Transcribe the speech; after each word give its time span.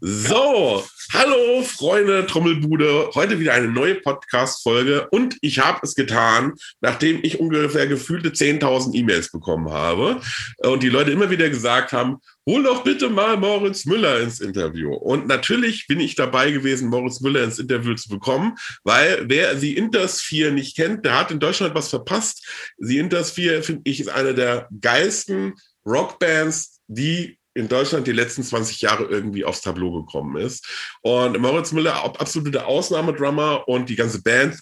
So, 0.00 0.84
hallo 1.12 1.62
Freunde 1.62 2.26
Trommelbude, 2.26 3.10
heute 3.14 3.38
wieder 3.38 3.52
eine 3.52 3.68
neue 3.68 3.94
Podcast-Folge 3.94 5.08
und 5.10 5.36
ich 5.40 5.60
habe 5.60 5.78
es 5.82 5.94
getan, 5.94 6.54
nachdem 6.80 7.20
ich 7.22 7.38
ungefähr 7.38 7.86
gefühlte 7.86 8.30
10.000 8.30 8.92
E-Mails 8.94 9.30
bekommen 9.30 9.70
habe 9.70 10.20
und 10.58 10.82
die 10.82 10.88
Leute 10.88 11.12
immer 11.12 11.30
wieder 11.30 11.48
gesagt 11.48 11.92
haben, 11.92 12.18
hol 12.44 12.64
doch 12.64 12.82
bitte 12.82 13.08
mal 13.08 13.36
Moritz 13.36 13.86
Müller 13.86 14.20
ins 14.20 14.40
Interview. 14.40 14.92
Und 14.92 15.28
natürlich 15.28 15.86
bin 15.86 16.00
ich 16.00 16.16
dabei 16.16 16.50
gewesen, 16.50 16.90
Moritz 16.90 17.20
Müller 17.20 17.44
ins 17.44 17.60
Interview 17.60 17.94
zu 17.94 18.08
bekommen, 18.08 18.56
weil 18.82 19.24
wer 19.28 19.56
The 19.56 19.76
Intersphere 19.76 20.50
nicht 20.50 20.76
kennt, 20.76 21.04
der 21.04 21.20
hat 21.20 21.30
in 21.30 21.38
Deutschland 21.38 21.74
was 21.76 21.88
verpasst. 21.88 22.44
The 22.78 22.98
Intersphere, 22.98 23.62
finde 23.62 23.82
ich, 23.84 24.00
ist 24.00 24.08
eine 24.08 24.34
der 24.34 24.68
geilsten 24.80 25.54
Rockbands, 25.86 26.80
die 26.88 27.38
in 27.54 27.68
Deutschland 27.68 28.06
die 28.06 28.12
letzten 28.12 28.42
20 28.42 28.80
Jahre 28.80 29.04
irgendwie 29.04 29.44
aufs 29.44 29.62
Tableau 29.62 30.02
gekommen 30.02 30.36
ist. 30.36 30.66
Und 31.02 31.38
Moritz 31.38 31.72
Müller, 31.72 32.04
absoluter 32.04 32.66
Ausnahmedrummer 32.66 33.66
und 33.68 33.88
die 33.88 33.96
ganze 33.96 34.22
Band 34.22 34.58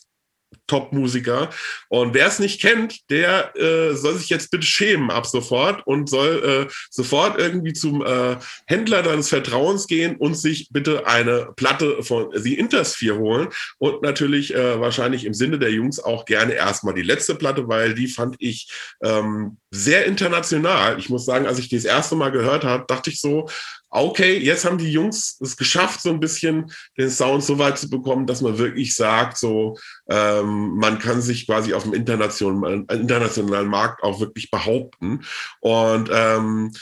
Top-Musiker. 0.66 1.50
Und 1.88 2.14
wer 2.14 2.26
es 2.26 2.38
nicht 2.38 2.60
kennt, 2.60 3.10
der 3.10 3.54
äh, 3.56 3.94
soll 3.94 4.16
sich 4.16 4.28
jetzt 4.28 4.50
bitte 4.50 4.66
schämen 4.66 5.10
ab 5.10 5.26
sofort 5.26 5.86
und 5.86 6.08
soll 6.08 6.68
äh, 6.68 6.72
sofort 6.90 7.38
irgendwie 7.38 7.72
zum 7.72 8.04
äh, 8.04 8.36
Händler 8.66 9.02
deines 9.02 9.28
Vertrauens 9.28 9.86
gehen 9.86 10.16
und 10.16 10.34
sich 10.34 10.68
bitte 10.70 11.06
eine 11.06 11.52
Platte 11.56 12.02
von 12.02 12.30
The 12.32 12.58
Intersphere 12.58 13.18
holen. 13.18 13.48
Und 13.78 14.02
natürlich 14.02 14.54
äh, 14.54 14.80
wahrscheinlich 14.80 15.24
im 15.24 15.34
Sinne 15.34 15.58
der 15.58 15.72
Jungs 15.72 16.00
auch 16.00 16.24
gerne 16.24 16.54
erstmal 16.54 16.94
die 16.94 17.02
letzte 17.02 17.34
Platte, 17.34 17.68
weil 17.68 17.94
die 17.94 18.08
fand 18.08 18.36
ich 18.38 18.70
ähm, 19.02 19.58
sehr 19.70 20.06
international. 20.06 20.98
Ich 20.98 21.08
muss 21.08 21.24
sagen, 21.24 21.46
als 21.46 21.58
ich 21.58 21.68
die 21.68 21.76
das 21.76 21.84
erste 21.84 22.16
Mal 22.16 22.30
gehört 22.30 22.64
habe, 22.64 22.84
dachte 22.86 23.10
ich 23.10 23.20
so, 23.20 23.48
okay, 23.92 24.38
jetzt 24.38 24.64
haben 24.64 24.78
die 24.78 24.90
Jungs 24.90 25.38
es 25.40 25.56
geschafft, 25.56 26.00
so 26.00 26.10
ein 26.10 26.20
bisschen 26.20 26.72
den 26.96 27.10
Sound 27.10 27.44
so 27.44 27.58
weit 27.58 27.78
zu 27.78 27.90
bekommen, 27.90 28.26
dass 28.26 28.40
man 28.40 28.58
wirklich 28.58 28.94
sagt, 28.94 29.38
so 29.38 29.78
ähm, 30.08 30.76
man 30.76 30.98
kann 30.98 31.20
sich 31.20 31.46
quasi 31.46 31.74
auf 31.74 31.84
dem 31.84 31.92
internationalen, 31.92 32.86
internationalen 32.86 33.68
Markt 33.68 34.02
auch 34.02 34.20
wirklich 34.20 34.50
behaupten. 34.50 35.20
Und 35.60 36.10
ähm, 36.12 36.72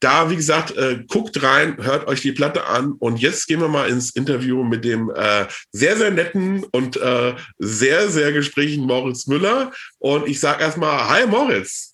da, 0.00 0.30
wie 0.30 0.36
gesagt, 0.36 0.76
äh, 0.76 1.04
guckt 1.08 1.42
rein, 1.42 1.78
hört 1.80 2.06
euch 2.06 2.20
die 2.20 2.32
Platte 2.32 2.66
an 2.66 2.92
und 2.92 3.18
jetzt 3.18 3.46
gehen 3.46 3.60
wir 3.60 3.68
mal 3.68 3.88
ins 3.88 4.10
Interview 4.10 4.62
mit 4.62 4.84
dem 4.84 5.10
äh, 5.10 5.46
sehr, 5.72 5.96
sehr 5.96 6.10
netten 6.10 6.64
und 6.64 6.96
äh, 6.96 7.34
sehr, 7.58 8.08
sehr 8.08 8.32
gesprächigen 8.32 8.86
Moritz 8.86 9.26
Müller. 9.26 9.72
Und 9.98 10.28
ich 10.28 10.38
sage 10.38 10.62
erstmal, 10.62 11.08
hi 11.08 11.26
Moritz. 11.26 11.85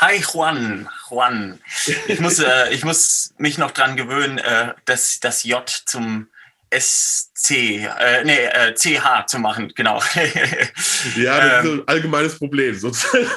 Hi 0.00 0.18
Juan, 0.18 0.88
Juan. 1.10 1.60
Ich 2.08 2.20
muss, 2.20 2.38
äh, 2.38 2.72
ich 2.72 2.86
muss 2.86 3.34
mich 3.36 3.58
noch 3.58 3.70
dran 3.70 3.96
gewöhnen, 3.96 4.38
äh, 4.38 4.72
das, 4.86 5.20
das 5.20 5.44
J 5.44 5.68
zum 5.68 6.28
SC, 6.70 7.50
äh, 7.50 8.24
nee, 8.24 8.46
äh, 8.46 8.74
CH 8.74 9.26
zu 9.26 9.38
machen, 9.38 9.70
genau. 9.76 10.02
ja, 11.16 11.38
das 11.38 11.64
ähm, 11.66 11.66
ist 11.66 11.72
ein 11.72 11.88
allgemeines 11.88 12.38
Problem 12.38 12.74
sozusagen. 12.74 13.28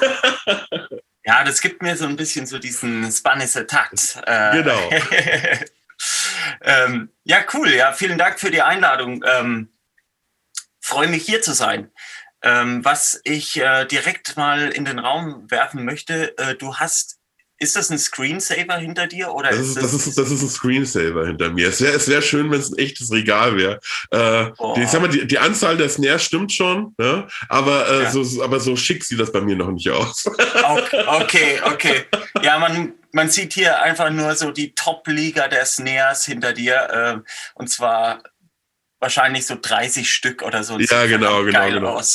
ja, 1.26 1.44
das 1.44 1.60
gibt 1.60 1.82
mir 1.82 1.98
so 1.98 2.06
ein 2.06 2.16
bisschen 2.16 2.46
so 2.46 2.58
diesen 2.58 3.12
Spanish 3.12 3.52
Takt. 3.68 4.22
Äh, 4.24 4.62
genau. 4.62 4.90
ähm, 6.62 7.10
ja, 7.24 7.44
cool, 7.52 7.74
ja, 7.74 7.92
vielen 7.92 8.16
Dank 8.16 8.40
für 8.40 8.50
die 8.50 8.62
Einladung. 8.62 9.22
Ähm, 9.26 9.68
Freue 10.80 11.08
mich 11.08 11.24
hier 11.24 11.40
zu 11.40 11.52
sein. 11.54 11.90
Ähm, 12.44 12.84
was 12.84 13.20
ich 13.24 13.58
äh, 13.58 13.86
direkt 13.86 14.36
mal 14.36 14.68
in 14.68 14.84
den 14.84 14.98
Raum 14.98 15.50
werfen 15.50 15.82
möchte, 15.84 16.36
äh, 16.36 16.54
du 16.54 16.76
hast, 16.76 17.16
ist 17.58 17.74
das 17.74 17.88
ein 17.88 17.98
Screensaver 17.98 18.76
hinter 18.76 19.06
dir? 19.06 19.32
Oder 19.32 19.48
das, 19.48 19.60
ist, 19.60 19.76
das, 19.78 19.94
ist, 19.94 20.18
das 20.18 20.30
ist 20.30 20.42
ein 20.42 20.50
Screensaver 20.50 21.26
hinter 21.26 21.48
mir. 21.48 21.68
Es 21.68 21.80
wäre 21.80 21.94
es 21.94 22.06
wär 22.06 22.20
schön, 22.20 22.50
wenn 22.50 22.60
es 22.60 22.70
ein 22.70 22.78
echtes 22.78 23.10
Regal 23.10 23.56
wäre. 23.56 23.80
Äh, 24.10 24.52
oh. 24.58 24.74
die, 24.76 24.98
mal, 24.98 25.08
die, 25.08 25.26
die, 25.26 25.38
Anzahl 25.38 25.78
der 25.78 25.88
Snares 25.88 26.22
stimmt 26.22 26.52
schon, 26.52 26.94
ne? 26.98 27.26
aber, 27.48 27.88
äh, 27.88 28.02
ja. 28.02 28.10
so, 28.10 28.42
aber 28.42 28.60
so 28.60 28.76
schick 28.76 29.04
sieht 29.04 29.20
das 29.20 29.32
bei 29.32 29.40
mir 29.40 29.56
noch 29.56 29.70
nicht 29.70 29.88
aus. 29.88 30.26
okay, 31.06 31.60
okay. 31.64 32.04
Ja, 32.42 32.58
man, 32.58 32.92
man 33.12 33.30
sieht 33.30 33.54
hier 33.54 33.80
einfach 33.80 34.10
nur 34.10 34.34
so 34.34 34.50
die 34.50 34.74
Top-Liga 34.74 35.48
der 35.48 35.64
Snares 35.64 36.26
hinter 36.26 36.52
dir. 36.52 37.22
Äh, 37.24 37.30
und 37.54 37.68
zwar 37.68 38.22
wahrscheinlich 39.04 39.46
so 39.46 39.56
30 39.60 40.10
Stück 40.10 40.42
oder 40.42 40.64
so. 40.64 40.78
Ja, 40.78 41.06
genau, 41.06 41.44
genau, 41.44 41.70
genau. 41.70 42.00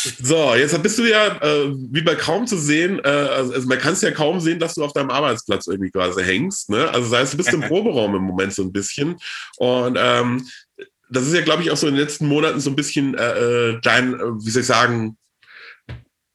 So, 0.22 0.54
jetzt 0.54 0.82
bist 0.82 0.98
du 0.98 1.04
ja, 1.04 1.36
äh, 1.42 1.74
wie 1.74 2.00
bei 2.00 2.14
kaum 2.14 2.46
zu 2.46 2.56
sehen, 2.56 3.00
äh, 3.04 3.08
also, 3.08 3.52
also 3.52 3.68
man 3.68 3.78
kann 3.78 3.92
es 3.92 4.00
ja 4.00 4.10
kaum 4.10 4.40
sehen, 4.40 4.58
dass 4.58 4.74
du 4.74 4.84
auf 4.84 4.94
deinem 4.94 5.10
Arbeitsplatz 5.10 5.66
irgendwie 5.66 5.90
quasi 5.90 6.22
hängst. 6.22 6.70
Ne? 6.70 6.88
Also 6.88 7.10
das 7.10 7.20
heißt, 7.20 7.32
du 7.34 7.36
bist 7.36 7.52
im 7.52 7.60
Proberaum 7.68 8.14
im 8.14 8.22
Moment 8.22 8.54
so 8.54 8.62
ein 8.62 8.72
bisschen. 8.72 9.16
Und 9.58 9.98
ähm, 10.00 10.48
das 11.10 11.26
ist 11.26 11.34
ja, 11.34 11.42
glaube 11.42 11.62
ich, 11.62 11.70
auch 11.70 11.76
so 11.76 11.86
in 11.86 11.94
den 11.94 12.02
letzten 12.02 12.28
Monaten 12.28 12.60
so 12.60 12.70
ein 12.70 12.76
bisschen 12.76 13.14
äh, 13.14 13.38
äh 13.38 13.80
dein, 13.82 14.14
äh, 14.14 14.18
wie 14.42 14.50
soll 14.50 14.62
ich 14.62 14.66
sagen, 14.66 15.18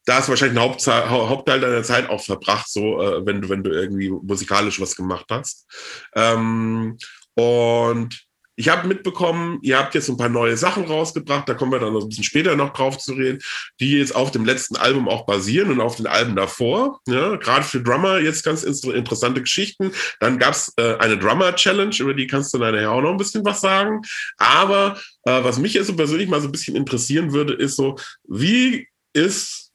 da 0.06 0.20
ist 0.20 0.30
wahrscheinlich 0.30 0.58
ein 0.58 0.64
Hauptteil, 0.64 1.10
Hauptteil 1.10 1.60
deiner 1.60 1.82
Zeit 1.82 2.10
auch 2.10 2.24
verbracht, 2.24 2.70
so 2.70 3.02
äh, 3.02 3.26
wenn 3.26 3.42
du, 3.42 3.50
wenn 3.50 3.64
du 3.64 3.72
irgendwie 3.72 4.10
musikalisch 4.10 4.80
was 4.80 4.96
gemacht 4.96 5.26
hast. 5.32 5.66
Ähm, 6.14 7.00
und 7.36 8.26
ich 8.58 8.70
habe 8.70 8.88
mitbekommen, 8.88 9.60
ihr 9.62 9.78
habt 9.78 9.96
jetzt 9.96 10.10
ein 10.10 10.18
paar 10.18 10.30
neue 10.30 10.56
Sachen 10.56 10.86
rausgebracht, 10.86 11.48
da 11.48 11.54
kommen 11.54 11.74
wir 11.74 11.80
dann 11.80 11.94
noch 11.94 12.04
ein 12.04 12.10
bisschen 12.10 12.24
später 12.24 12.56
noch 12.56 12.72
drauf 12.72 12.98
zu 12.98 13.14
reden, 13.14 13.40
die 13.80 13.98
jetzt 13.98 14.16
auf 14.16 14.32
dem 14.32 14.46
letzten 14.46 14.78
Album 14.78 15.10
auch 15.10 15.26
basieren 15.26 15.72
und 15.72 15.82
auf 15.82 15.98
den 15.98 16.08
Alben 16.08 16.36
davor. 16.36 17.02
Ja, 17.08 17.36
Gerade 17.36 17.66
für 17.66 17.82
Drummer 17.82 18.20
jetzt 18.20 18.44
ganz 18.44 18.64
interessante 18.64 19.42
Geschichten. 19.42 19.92
Dann 20.20 20.40
gab 20.40 20.54
es 20.54 20.72
äh, 20.78 20.96
eine 20.98 21.18
Drummer-Challenge, 21.18 21.96
über 22.00 22.14
die 22.14 22.28
kannst 22.28 22.54
du 22.54 22.58
nachher 22.58 22.92
auch 22.92 23.02
noch 23.02 23.12
ein 23.12 23.18
bisschen 23.18 23.44
was 23.44 23.60
sagen. 23.60 24.02
Aber 24.38 24.98
äh, 25.24 25.44
was 25.44 25.60
mich 25.60 25.74
jetzt 25.74 25.88
so 25.88 25.96
persönlich 25.96 26.30
mal 26.30 26.42
so 26.42 26.48
ein 26.48 26.54
bisschen 26.54 26.78
interessieren 26.78 27.34
würde, 27.34 27.54
ist 27.54 27.76
so, 27.76 27.98
wie 28.24 28.88
ist 29.14 29.72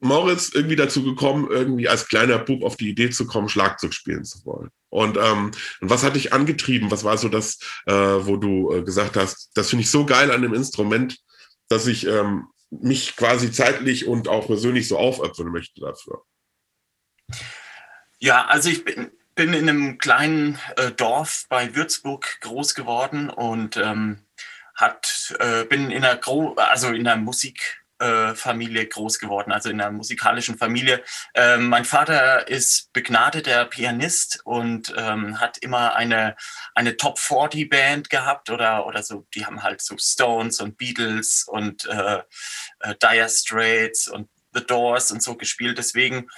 Moritz 0.00 0.50
irgendwie 0.52 0.76
dazu 0.76 1.02
gekommen, 1.02 1.48
irgendwie 1.50 1.88
als 1.88 2.06
kleiner 2.06 2.38
Bub 2.38 2.62
auf 2.62 2.76
die 2.76 2.90
Idee 2.90 3.10
zu 3.10 3.26
kommen, 3.26 3.48
Schlagzeug 3.48 3.94
spielen 3.94 4.24
zu 4.24 4.44
wollen? 4.44 4.70
Und, 4.90 5.18
ähm, 5.18 5.50
was 5.80 6.02
hat 6.02 6.16
dich 6.16 6.32
angetrieben? 6.32 6.90
Was 6.90 7.04
war 7.04 7.18
so 7.18 7.28
das, 7.28 7.58
äh, 7.86 7.92
wo 7.92 8.36
du 8.36 8.72
äh, 8.72 8.82
gesagt 8.82 9.16
hast, 9.16 9.50
das 9.54 9.70
finde 9.70 9.82
ich 9.82 9.90
so 9.90 10.06
geil 10.06 10.30
an 10.30 10.42
dem 10.42 10.54
Instrument, 10.54 11.18
dass 11.68 11.86
ich 11.86 12.06
ähm, 12.06 12.48
mich 12.70 13.16
quasi 13.16 13.52
zeitlich 13.52 14.06
und 14.06 14.28
auch 14.28 14.46
persönlich 14.46 14.88
so 14.88 14.98
aufopfern 14.98 15.48
möchte 15.48 15.80
dafür? 15.80 16.22
Ja, 18.18 18.46
also 18.46 18.70
ich 18.70 18.84
bin, 18.84 19.10
bin 19.34 19.52
in 19.52 19.68
einem 19.68 19.98
kleinen 19.98 20.58
äh, 20.76 20.90
Dorf 20.92 21.44
bei 21.48 21.74
Würzburg 21.74 22.40
groß 22.40 22.74
geworden 22.74 23.30
und 23.30 23.76
ähm, 23.76 24.24
hat, 24.74 25.36
äh, 25.38 25.64
bin 25.64 25.90
in 25.90 26.04
einer, 26.04 26.16
Gro 26.16 26.54
also 26.54 26.88
in 26.88 27.06
einer 27.06 27.20
Musik 27.20 27.82
Familie 28.34 28.86
groß 28.86 29.18
geworden, 29.18 29.52
also 29.52 29.70
in 29.70 29.80
einer 29.80 29.90
musikalischen 29.90 30.56
Familie. 30.56 31.02
Ähm, 31.34 31.68
mein 31.68 31.84
Vater 31.84 32.48
ist 32.48 32.92
begnadeter 32.92 33.64
Pianist 33.64 34.40
und 34.44 34.94
ähm, 34.96 35.40
hat 35.40 35.58
immer 35.58 35.96
eine, 35.96 36.36
eine 36.74 36.96
Top 36.96 37.18
40 37.18 37.68
Band 37.68 38.10
gehabt 38.10 38.50
oder, 38.50 38.86
oder 38.86 39.02
so, 39.02 39.26
die 39.34 39.46
haben 39.46 39.62
halt 39.62 39.80
so 39.80 39.96
Stones 39.98 40.60
und 40.60 40.76
Beatles 40.76 41.44
und 41.48 41.86
äh, 41.86 42.22
äh, 42.80 42.94
Dire 43.02 43.28
Straits 43.28 44.08
und 44.08 44.28
The 44.52 44.64
Doors 44.64 45.10
und 45.10 45.22
so 45.22 45.36
gespielt. 45.36 45.78
Deswegen 45.78 46.28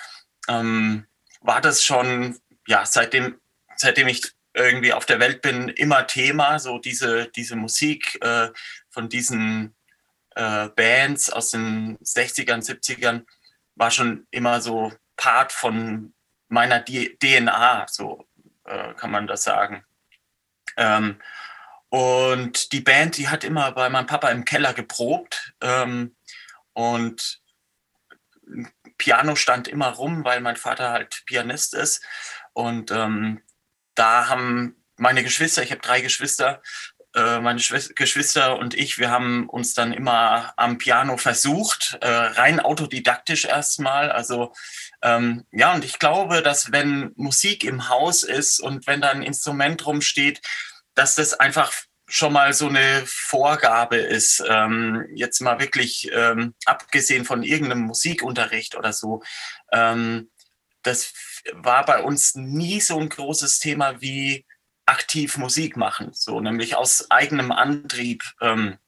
ähm, 0.49 1.07
war 1.41 1.61
das 1.61 1.85
schon, 1.85 2.39
ja, 2.67 2.85
seitdem, 2.87 3.41
seitdem 3.77 4.09
ich 4.09 4.33
irgendwie 4.55 4.93
auf 4.93 5.07
der 5.07 5.21
Welt 5.21 5.43
bin, 5.43 5.69
immer 5.69 6.07
Thema, 6.07 6.59
so 6.59 6.79
diese, 6.79 7.29
diese 7.29 7.57
Musik 7.57 8.19
äh, 8.23 8.49
von 8.89 9.09
diesen 9.09 9.75
äh, 10.35 10.69
Bands 10.69 11.31
aus 11.31 11.51
den 11.51 11.99
60ern, 11.99 12.65
70ern 12.65 13.25
war 13.75 13.91
schon 13.91 14.27
immer 14.31 14.61
so 14.61 14.93
Part 15.17 15.53
von 15.53 16.15
meiner 16.49 16.85
DNA, 16.85 17.87
so 17.89 18.27
äh, 18.65 18.95
kann 18.95 19.11
man 19.11 19.27
das 19.27 19.43
sagen. 19.43 19.85
Ähm, 20.77 21.21
und 21.89 22.73
die 22.73 22.81
Band, 22.81 23.17
die 23.17 23.29
hat 23.29 23.43
immer 23.45 23.73
bei 23.73 23.89
meinem 23.89 24.07
Papa 24.07 24.29
im 24.31 24.45
Keller 24.45 24.73
geprobt 24.75 25.55
ähm, 25.61 26.15
und 26.73 27.41
Piano 28.97 29.35
stand 29.35 29.67
immer 29.67 29.89
rum, 29.89 30.25
weil 30.25 30.41
mein 30.41 30.57
Vater 30.57 30.91
halt 30.91 31.23
Pianist 31.27 31.75
ist. 31.75 32.05
Und 32.53 32.91
ähm, 32.91 33.43
da 33.95 34.29
haben 34.29 34.85
meine 34.97 35.23
Geschwister, 35.25 35.63
ich 35.63 35.71
habe 35.71 35.81
drei 35.81 36.01
Geschwister, 36.01 36.63
meine 37.15 37.61
Geschwister 37.61 38.59
und 38.59 38.75
ich, 38.75 38.99
wir 38.99 39.11
haben 39.11 39.49
uns 39.49 39.75
dann 39.75 39.93
immer 39.93 40.53
am 40.57 40.79
Piano 40.79 41.17
versucht, 41.17 41.99
äh, 42.01 42.09
rein 42.09 42.61
autodidaktisch 42.61 43.47
erstmal. 43.47 44.13
Also 44.13 44.53
ähm, 45.03 45.45
ja, 45.51 45.75
und 45.75 45.85
ich 45.85 45.99
glaube, 45.99 46.43
dass 46.43 46.73
wenn 46.73 47.13
Musik 47.17 47.65
im 47.65 47.89
Haus 47.89 48.23
ist 48.23 48.61
und 48.61 48.87
wenn 48.87 49.01
da 49.01 49.11
ein 49.11 49.23
Instrument 49.23 49.85
rumsteht, 49.87 50.41
dass 50.95 51.15
das 51.15 51.35
einfach 51.35 51.73
schon 52.07 52.33
mal 52.33 52.53
so 52.53 52.69
eine 52.69 53.03
Vorgabe 53.07 53.97
ist, 53.97 54.43
ähm, 54.47 55.07
jetzt 55.15 55.41
mal 55.41 55.61
wirklich 55.61 56.11
ähm, 56.13 56.55
abgesehen 56.67 57.25
von 57.25 57.43
irgendeinem 57.43 57.83
Musikunterricht 57.83 58.75
oder 58.75 58.93
so, 58.93 59.23
ähm, 59.73 60.31
das 60.83 61.13
war 61.53 61.85
bei 61.85 62.03
uns 62.03 62.35
nie 62.35 62.81
so 62.81 62.99
ein 62.99 63.09
großes 63.09 63.59
Thema 63.61 64.01
wie 64.01 64.45
aktiv 64.91 65.37
Musik 65.37 65.77
machen, 65.77 66.11
so 66.13 66.41
nämlich 66.41 66.77
aus 66.77 67.11
eigenem 67.11 67.53
Antrieb. 67.53 68.25
Ähm, 68.41 68.79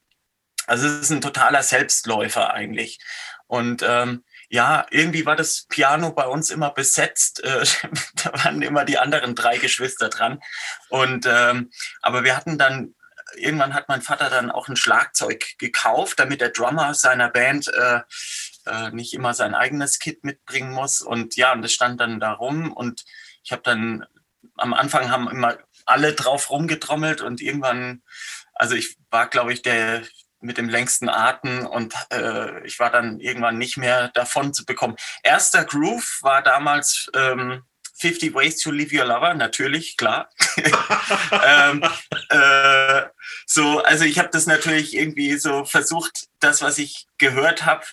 also 0.66 0.86
es 0.86 1.02
ist 1.02 1.10
ein 1.10 1.20
totaler 1.20 1.62
Selbstläufer 1.62 2.52
eigentlich. 2.52 3.00
Und 3.46 3.82
ähm, 3.86 4.24
ja, 4.48 4.86
irgendwie 4.90 5.26
war 5.26 5.36
das 5.36 5.66
Piano 5.68 6.12
bei 6.12 6.26
uns 6.26 6.50
immer 6.50 6.70
besetzt. 6.70 7.42
Äh, 7.44 7.64
da 8.24 8.32
waren 8.44 8.62
immer 8.62 8.84
die 8.84 8.98
anderen 8.98 9.34
drei 9.34 9.58
Geschwister 9.58 10.08
dran. 10.08 10.40
Und 10.88 11.26
ähm, 11.26 11.70
aber 12.00 12.24
wir 12.24 12.36
hatten 12.36 12.58
dann 12.58 12.94
irgendwann 13.36 13.74
hat 13.74 13.88
mein 13.88 14.02
Vater 14.02 14.28
dann 14.30 14.50
auch 14.50 14.68
ein 14.68 14.76
Schlagzeug 14.76 15.58
gekauft, 15.58 16.18
damit 16.18 16.40
der 16.40 16.50
Drummer 16.50 16.94
seiner 16.94 17.30
Band 17.30 17.68
äh, 17.68 18.00
äh, 18.66 18.90
nicht 18.90 19.14
immer 19.14 19.34
sein 19.34 19.54
eigenes 19.54 19.98
Kit 19.98 20.24
mitbringen 20.24 20.72
muss. 20.72 21.00
Und 21.00 21.36
ja, 21.36 21.52
und 21.52 21.62
das 21.62 21.72
stand 21.72 22.00
dann 22.00 22.20
da 22.20 22.32
rum. 22.32 22.72
Und 22.72 23.04
ich 23.42 23.52
habe 23.52 23.62
dann 23.62 24.04
am 24.56 24.74
Anfang 24.74 25.10
haben 25.10 25.28
immer 25.28 25.58
alle 25.86 26.14
drauf 26.14 26.50
rumgetrommelt 26.50 27.20
und 27.20 27.40
irgendwann, 27.40 28.02
also 28.54 28.74
ich 28.74 28.96
war, 29.10 29.28
glaube 29.28 29.52
ich, 29.52 29.62
der 29.62 30.02
mit 30.40 30.58
dem 30.58 30.68
längsten 30.68 31.08
Atem 31.08 31.66
und 31.66 31.94
äh, 32.12 32.66
ich 32.66 32.78
war 32.78 32.90
dann 32.90 33.20
irgendwann 33.20 33.58
nicht 33.58 33.76
mehr 33.76 34.08
davon 34.08 34.52
zu 34.52 34.64
bekommen. 34.64 34.96
Erster 35.22 35.64
Groove 35.64 36.18
war 36.22 36.42
damals 36.42 37.10
ähm, 37.14 37.62
50 38.02 38.34
Ways 38.34 38.58
to 38.58 38.72
Leave 38.72 38.96
Your 38.96 39.04
Lover, 39.04 39.34
natürlich, 39.34 39.96
klar. 39.96 40.28
ähm, 41.46 41.84
äh, 42.30 43.02
so, 43.46 43.80
also 43.84 44.04
ich 44.04 44.18
habe 44.18 44.30
das 44.32 44.46
natürlich 44.46 44.96
irgendwie 44.96 45.36
so 45.36 45.64
versucht, 45.64 46.26
das, 46.40 46.62
was 46.62 46.78
ich 46.78 47.06
gehört 47.18 47.64
habe, 47.64 47.84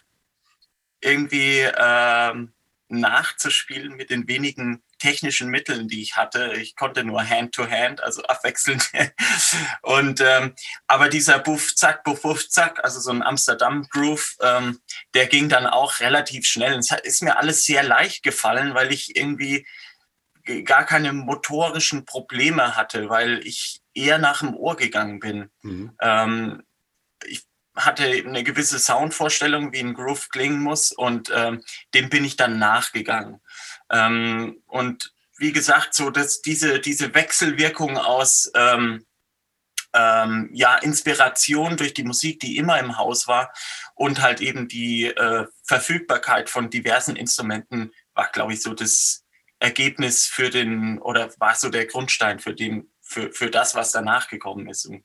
irgendwie 1.02 1.60
ähm, 1.78 2.54
nachzuspielen 2.88 3.96
mit 3.96 4.10
den 4.10 4.28
wenigen 4.28 4.82
technischen 5.00 5.50
Mitteln, 5.50 5.88
die 5.88 6.02
ich 6.02 6.18
hatte. 6.18 6.54
Ich 6.58 6.76
konnte 6.76 7.04
nur 7.04 7.28
Hand-to-Hand, 7.28 8.00
-hand, 8.00 8.04
also 8.04 8.22
abwechselnd. 8.24 8.92
Und 9.82 10.22
ähm, 10.22 10.54
aber 10.88 11.10
dieser 11.10 11.40
Buff 11.40 11.76
Zack, 11.76 12.04
Buff 12.04 12.22
Buff 12.22 12.48
Zack, 12.50 12.84
also 12.84 13.00
so 13.00 13.12
ein 13.12 13.24
Amsterdam 13.24 13.88
Groove, 13.90 14.38
ähm, 14.42 14.80
der 15.14 15.28
ging 15.28 15.50
dann 15.50 15.66
auch 15.66 16.00
relativ 16.00 16.46
schnell. 16.46 16.74
Und 16.74 16.80
es 16.80 16.92
ist 16.92 17.24
mir 17.24 17.38
alles 17.38 17.66
sehr 17.66 17.84
leicht 17.84 18.24
gefallen, 18.24 18.76
weil 18.76 18.92
ich 18.94 19.16
irgendwie 19.16 19.66
gar 20.66 20.86
keine 20.86 21.14
motorischen 21.14 22.06
Probleme 22.06 22.76
hatte, 22.76 23.10
weil 23.10 23.46
ich 23.46 23.82
eher 23.94 24.18
nach 24.18 24.40
dem 24.40 24.56
Ohr 24.56 24.76
gegangen 24.76 25.20
bin. 25.20 25.50
Mhm. 25.62 25.92
Ähm, 26.02 26.64
ich 27.26 27.44
hatte 27.76 28.04
eine 28.04 28.44
gewisse 28.44 28.80
Soundvorstellung, 28.80 29.72
wie 29.72 29.80
ein 29.80 29.94
Groove 29.94 30.30
klingen 30.30 30.60
muss 30.60 30.92
und 30.92 31.32
ähm, 31.34 31.64
dem 31.94 32.10
bin 32.10 32.26
ich 32.26 32.36
dann 32.36 32.60
nachgegangen. 32.60 33.42
Ähm, 33.92 34.62
und 34.68 35.14
wie 35.38 35.52
gesagt, 35.52 35.94
so 35.94 36.10
dass 36.10 36.42
diese, 36.42 36.80
diese 36.80 37.14
Wechselwirkung 37.14 37.98
aus 37.98 38.52
ähm, 38.56 39.06
ähm, 39.94 40.50
ja, 40.54 40.76
Inspiration 40.76 41.78
durch 41.78 41.94
die 41.94 42.04
Musik, 42.04 42.40
die 42.40 42.58
immer 42.58 42.80
im 42.80 42.98
Haus 42.98 43.28
war 43.28 43.52
und 43.96 44.22
halt 44.22 44.42
eben 44.42 44.68
die 44.68 45.06
äh, 45.06 45.48
Verfügbarkeit 45.64 46.50
von 46.50 46.70
diversen 46.70 47.16
Instrumenten 47.16 47.92
war, 48.14 48.30
glaube 48.32 48.54
ich, 48.54 48.62
so 48.62 48.74
das 48.74 49.26
Ergebnis 49.60 50.26
für 50.26 50.50
den 50.50 51.00
oder 51.00 51.30
war 51.40 51.56
so 51.56 51.70
der 51.70 51.86
Grundstein 51.86 52.40
für 52.40 52.54
den, 52.54 52.92
für, 53.02 53.32
für 53.32 53.50
das, 53.50 53.76
was 53.76 53.92
danach 53.92 54.28
gekommen 54.28 54.70
ist. 54.70 54.86
Und 54.86 55.04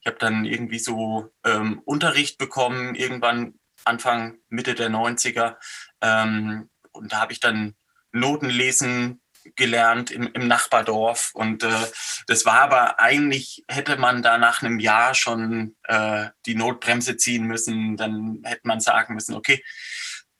ich 0.00 0.06
habe 0.06 0.18
dann 0.18 0.44
irgendwie 0.44 0.78
so 0.78 1.32
ähm, 1.44 1.82
Unterricht 1.84 2.38
bekommen, 2.38 2.94
irgendwann 2.94 3.58
Anfang, 3.84 4.38
Mitte 4.48 4.74
der 4.74 4.90
90er. 4.90 5.56
Ähm, 6.00 6.70
und 6.92 7.12
da 7.12 7.20
habe 7.20 7.32
ich 7.32 7.40
dann 7.40 7.74
Noten 8.12 8.48
lesen 8.48 9.20
gelernt 9.56 10.10
im, 10.10 10.30
im 10.32 10.48
Nachbardorf. 10.48 11.30
Und 11.34 11.62
äh, 11.62 11.86
das 12.26 12.44
war 12.44 12.60
aber 12.60 13.00
eigentlich, 13.00 13.64
hätte 13.68 13.96
man 13.96 14.22
da 14.22 14.38
nach 14.38 14.62
einem 14.62 14.78
Jahr 14.78 15.14
schon 15.14 15.76
äh, 15.84 16.28
die 16.46 16.54
Notbremse 16.54 17.16
ziehen 17.16 17.44
müssen. 17.44 17.96
Dann 17.96 18.40
hätte 18.44 18.62
man 18.64 18.80
sagen 18.80 19.14
müssen, 19.14 19.34
okay, 19.34 19.62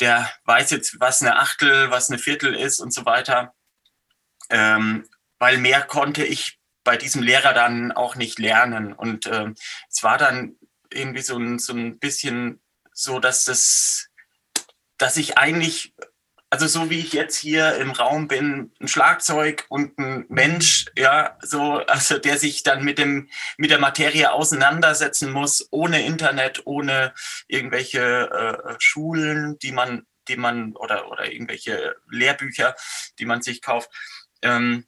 der 0.01 0.31
weiß 0.45 0.71
jetzt, 0.71 0.99
was 1.01 1.23
eine 1.23 1.39
Achtel, 1.39 1.91
was 1.91 2.11
eine 2.11 2.19
Viertel 2.19 2.55
ist 2.55 2.81
und 2.81 2.93
so 2.93 3.05
weiter. 3.05 3.55
Ähm, 4.51 5.07
weil 5.39 5.59
mehr 5.59 5.83
konnte 5.83 6.25
ich 6.25 6.59
bei 6.85 6.97
diesem 6.97 7.23
Lehrer 7.23 7.53
dann 7.53 7.93
auch 7.93 8.17
nicht 8.17 8.39
lernen. 8.39 8.93
Und 8.93 9.27
äh, 9.27 9.53
es 9.89 10.03
war 10.03 10.19
dann 10.19 10.57
irgendwie 10.91 11.23
so 11.23 11.37
ein, 11.37 11.59
so 11.59 11.73
ein 11.73 11.99
bisschen 11.99 12.61
so, 12.93 13.21
dass 13.21 13.45
das, 13.45 14.09
dass 14.99 15.17
ich 15.17 15.39
eigentlich, 15.39 15.95
also 16.51 16.67
so 16.67 16.91
wie 16.91 16.99
ich 16.99 17.13
jetzt 17.13 17.37
hier 17.37 17.77
im 17.77 17.93
Raum 17.93 18.27
bin, 18.27 18.73
ein 18.81 18.89
Schlagzeug 18.89 19.67
und 19.69 19.97
ein 19.99 20.27
Mensch, 20.29 20.87
ja, 20.97 21.39
so, 21.41 21.79
also 21.87 22.19
der 22.19 22.39
sich 22.39 22.65
dann 22.65 22.85
mit 22.85 22.99
dem, 22.99 23.31
mit 23.57 23.71
der 23.71 23.79
Materie 23.79 24.33
auseinandersetzen 24.33 25.31
muss, 25.31 25.69
ohne 25.71 26.05
Internet, 26.05 26.63
ohne 26.67 27.15
irgendwelche 27.47 28.31
äh, 28.31 28.75
Schulen, 28.81 29.59
die 29.61 29.71
man, 29.71 30.07
die 30.27 30.37
man, 30.37 30.75
oder, 30.75 31.09
oder 31.11 31.31
irgendwelche 31.31 31.95
Lehrbücher, 32.11 32.75
die 33.21 33.27
man 33.27 33.43
sich 33.43 33.63
kauft. 33.63 33.91
Ähm, 34.43 34.87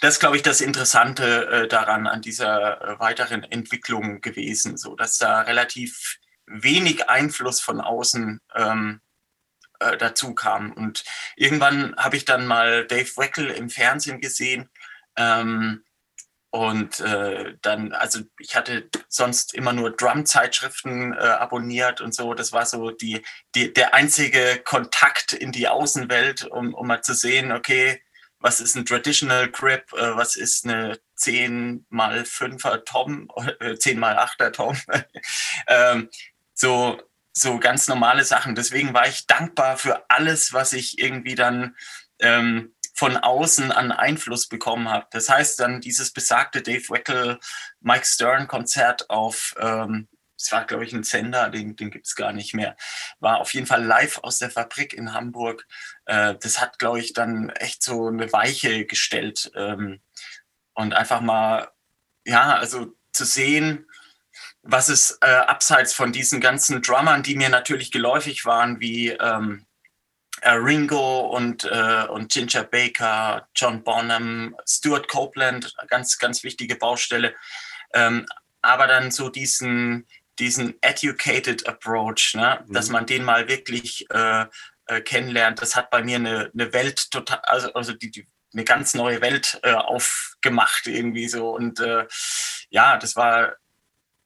das 0.00 0.18
glaube 0.18 0.36
ich, 0.36 0.42
das 0.42 0.60
Interessante 0.60 1.46
äh, 1.46 1.68
daran, 1.68 2.08
an 2.08 2.20
dieser 2.20 2.82
äh, 2.82 2.98
weiteren 2.98 3.44
Entwicklung 3.44 4.20
gewesen, 4.20 4.76
so 4.76 4.96
dass 4.96 5.18
da 5.18 5.42
relativ 5.42 6.18
wenig 6.46 7.08
Einfluss 7.08 7.60
von 7.60 7.80
außen 7.80 8.40
ähm, 8.54 9.00
äh, 9.80 9.96
dazu 9.96 10.34
kam. 10.34 10.72
Und 10.72 11.04
irgendwann 11.36 11.94
habe 11.96 12.16
ich 12.16 12.24
dann 12.24 12.46
mal 12.46 12.86
Dave 12.86 13.16
Weckel 13.16 13.50
im 13.50 13.70
Fernsehen 13.70 14.20
gesehen. 14.20 14.70
Ähm, 15.16 15.84
und 16.50 17.00
äh, 17.00 17.56
dann, 17.62 17.92
also 17.92 18.20
ich 18.38 18.54
hatte 18.54 18.88
sonst 19.08 19.54
immer 19.54 19.72
nur 19.72 19.90
Drum-Zeitschriften 19.90 21.12
äh, 21.12 21.16
abonniert 21.16 22.00
und 22.00 22.14
so. 22.14 22.32
Das 22.32 22.52
war 22.52 22.64
so 22.64 22.90
die, 22.90 23.24
die, 23.56 23.72
der 23.72 23.92
einzige 23.92 24.62
Kontakt 24.64 25.32
in 25.32 25.50
die 25.50 25.66
Außenwelt, 25.66 26.44
um, 26.44 26.72
um 26.72 26.86
mal 26.86 27.02
zu 27.02 27.12
sehen, 27.12 27.50
okay, 27.50 28.00
was 28.38 28.60
ist 28.60 28.76
ein 28.76 28.86
Traditional 28.86 29.50
Grip, 29.50 29.92
äh, 29.94 30.16
was 30.16 30.36
ist 30.36 30.64
eine 30.64 31.00
10 31.16 31.86
mal 31.88 32.20
5er 32.20 32.84
Tom, 32.84 33.28
äh, 33.58 33.74
10 33.74 33.98
mal 33.98 34.16
8er 34.16 34.52
Tom. 34.52 34.76
ähm, 35.66 36.08
so, 36.52 37.02
so 37.34 37.58
ganz 37.58 37.88
normale 37.88 38.24
Sachen. 38.24 38.54
Deswegen 38.54 38.94
war 38.94 39.08
ich 39.08 39.26
dankbar 39.26 39.76
für 39.76 40.08
alles, 40.08 40.52
was 40.52 40.72
ich 40.72 40.98
irgendwie 40.98 41.34
dann 41.34 41.76
ähm, 42.20 42.74
von 42.94 43.16
außen 43.16 43.72
an 43.72 43.92
Einfluss 43.92 44.48
bekommen 44.48 44.88
habe. 44.88 45.06
Das 45.10 45.28
heißt 45.28 45.58
dann 45.58 45.80
dieses 45.80 46.12
besagte 46.12 46.62
Dave 46.62 46.88
Weckel 46.90 47.40
Mike 47.80 48.06
Stern 48.06 48.46
Konzert 48.46 49.10
auf 49.10 49.54
ähm, 49.58 50.08
es 50.36 50.52
war, 50.52 50.66
glaube 50.66 50.84
ich, 50.84 50.92
ein 50.92 51.04
Sender, 51.04 51.48
den, 51.48 51.76
den 51.76 51.90
gibt 51.90 52.06
es 52.06 52.16
gar 52.16 52.32
nicht 52.32 52.54
mehr. 52.54 52.76
War 53.20 53.38
auf 53.38 53.54
jeden 53.54 53.66
Fall 53.66 53.82
live 53.84 54.18
aus 54.18 54.38
der 54.38 54.50
Fabrik 54.50 54.92
in 54.92 55.14
Hamburg. 55.14 55.66
Äh, 56.04 56.34
das 56.40 56.60
hat, 56.60 56.78
glaube 56.78 57.00
ich, 57.00 57.12
dann 57.12 57.50
echt 57.50 57.82
so 57.82 58.08
eine 58.08 58.32
Weiche 58.32 58.84
gestellt. 58.84 59.50
Ähm, 59.54 60.02
und 60.74 60.92
einfach 60.92 61.20
mal, 61.20 61.70
ja, 62.26 62.56
also 62.56 62.94
zu 63.12 63.24
sehen, 63.24 63.86
was 64.64 64.88
es 64.88 65.18
äh, 65.20 65.26
abseits 65.26 65.94
von 65.94 66.12
diesen 66.12 66.40
ganzen 66.40 66.82
Drummern, 66.82 67.22
die 67.22 67.36
mir 67.36 67.50
natürlich 67.50 67.90
geläufig 67.90 68.44
waren, 68.44 68.80
wie 68.80 69.10
ähm, 69.10 69.66
äh, 70.40 70.50
Ringo 70.52 71.20
und, 71.20 71.64
äh, 71.64 72.06
und 72.08 72.32
Ginger 72.32 72.64
Baker, 72.64 73.46
John 73.54 73.84
Bonham, 73.84 74.56
Stuart 74.66 75.08
Copeland, 75.08 75.72
ganz, 75.88 76.18
ganz 76.18 76.42
wichtige 76.42 76.76
Baustelle. 76.76 77.34
Ähm, 77.92 78.26
aber 78.62 78.86
dann 78.86 79.10
so 79.10 79.28
diesen, 79.28 80.06
diesen 80.38 80.74
educated 80.82 81.66
approach, 81.68 82.34
ne? 82.34 82.64
Mhm. 82.66 82.72
dass 82.72 82.88
man 82.88 83.06
den 83.06 83.22
mal 83.22 83.48
wirklich 83.48 84.06
äh, 84.10 84.46
äh, 84.86 85.00
kennenlernt. 85.02 85.60
Das 85.60 85.76
hat 85.76 85.90
bei 85.90 86.02
mir 86.02 86.16
eine, 86.16 86.50
eine 86.52 86.72
Welt 86.72 87.10
total, 87.10 87.40
also, 87.44 87.72
also 87.74 87.92
die, 87.92 88.10
die 88.10 88.26
eine 88.54 88.64
ganz 88.64 88.94
neue 88.94 89.20
Welt 89.20 89.60
äh, 89.62 89.72
aufgemacht 89.72 90.86
irgendwie 90.86 91.28
so 91.28 91.50
und 91.50 91.80
äh, 91.80 92.06
ja, 92.70 92.96
das 92.96 93.16
war 93.16 93.56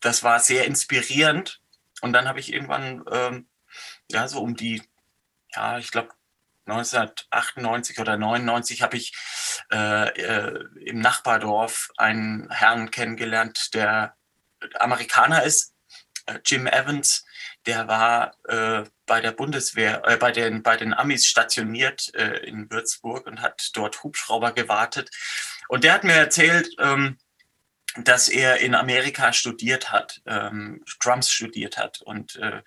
das 0.00 0.22
war 0.22 0.40
sehr 0.40 0.66
inspirierend 0.66 1.60
und 2.00 2.12
dann 2.12 2.28
habe 2.28 2.40
ich 2.40 2.52
irgendwann 2.52 3.04
ähm, 3.10 3.48
ja 4.10 4.28
so 4.28 4.40
um 4.40 4.56
die 4.56 4.82
ja 5.54 5.78
ich 5.78 5.90
glaube 5.90 6.10
1998 6.66 7.98
oder 7.98 8.16
99 8.16 8.82
habe 8.82 8.96
ich 8.96 9.14
äh, 9.72 10.08
äh, 10.08 10.64
im 10.84 11.00
Nachbardorf 11.00 11.90
einen 11.96 12.50
Herrn 12.50 12.90
kennengelernt, 12.90 13.74
der 13.74 14.14
Amerikaner 14.78 15.42
ist 15.44 15.74
äh, 16.26 16.38
Jim 16.44 16.66
Evans, 16.66 17.24
der 17.66 17.88
war 17.88 18.32
äh, 18.44 18.84
bei 19.06 19.20
der 19.20 19.32
Bundeswehr, 19.32 20.02
äh, 20.06 20.16
bei, 20.16 20.30
den, 20.30 20.62
bei 20.62 20.76
den 20.76 20.92
Amis 20.92 21.26
stationiert 21.26 22.14
äh, 22.14 22.38
in 22.46 22.70
Würzburg 22.70 23.26
und 23.26 23.40
hat 23.40 23.70
dort 23.74 24.02
Hubschrauber 24.02 24.52
gewartet. 24.52 25.10
Und 25.68 25.84
der 25.84 25.94
hat 25.94 26.04
mir 26.04 26.14
erzählt, 26.14 26.68
ähm, 26.78 27.18
dass 28.04 28.28
er 28.28 28.58
in 28.58 28.74
Amerika 28.74 29.32
studiert 29.32 29.92
hat, 29.92 30.20
ähm, 30.26 30.84
Drums 31.00 31.30
studiert 31.30 31.78
hat. 31.78 32.00
Und 32.02 32.36
äh, 32.36 32.62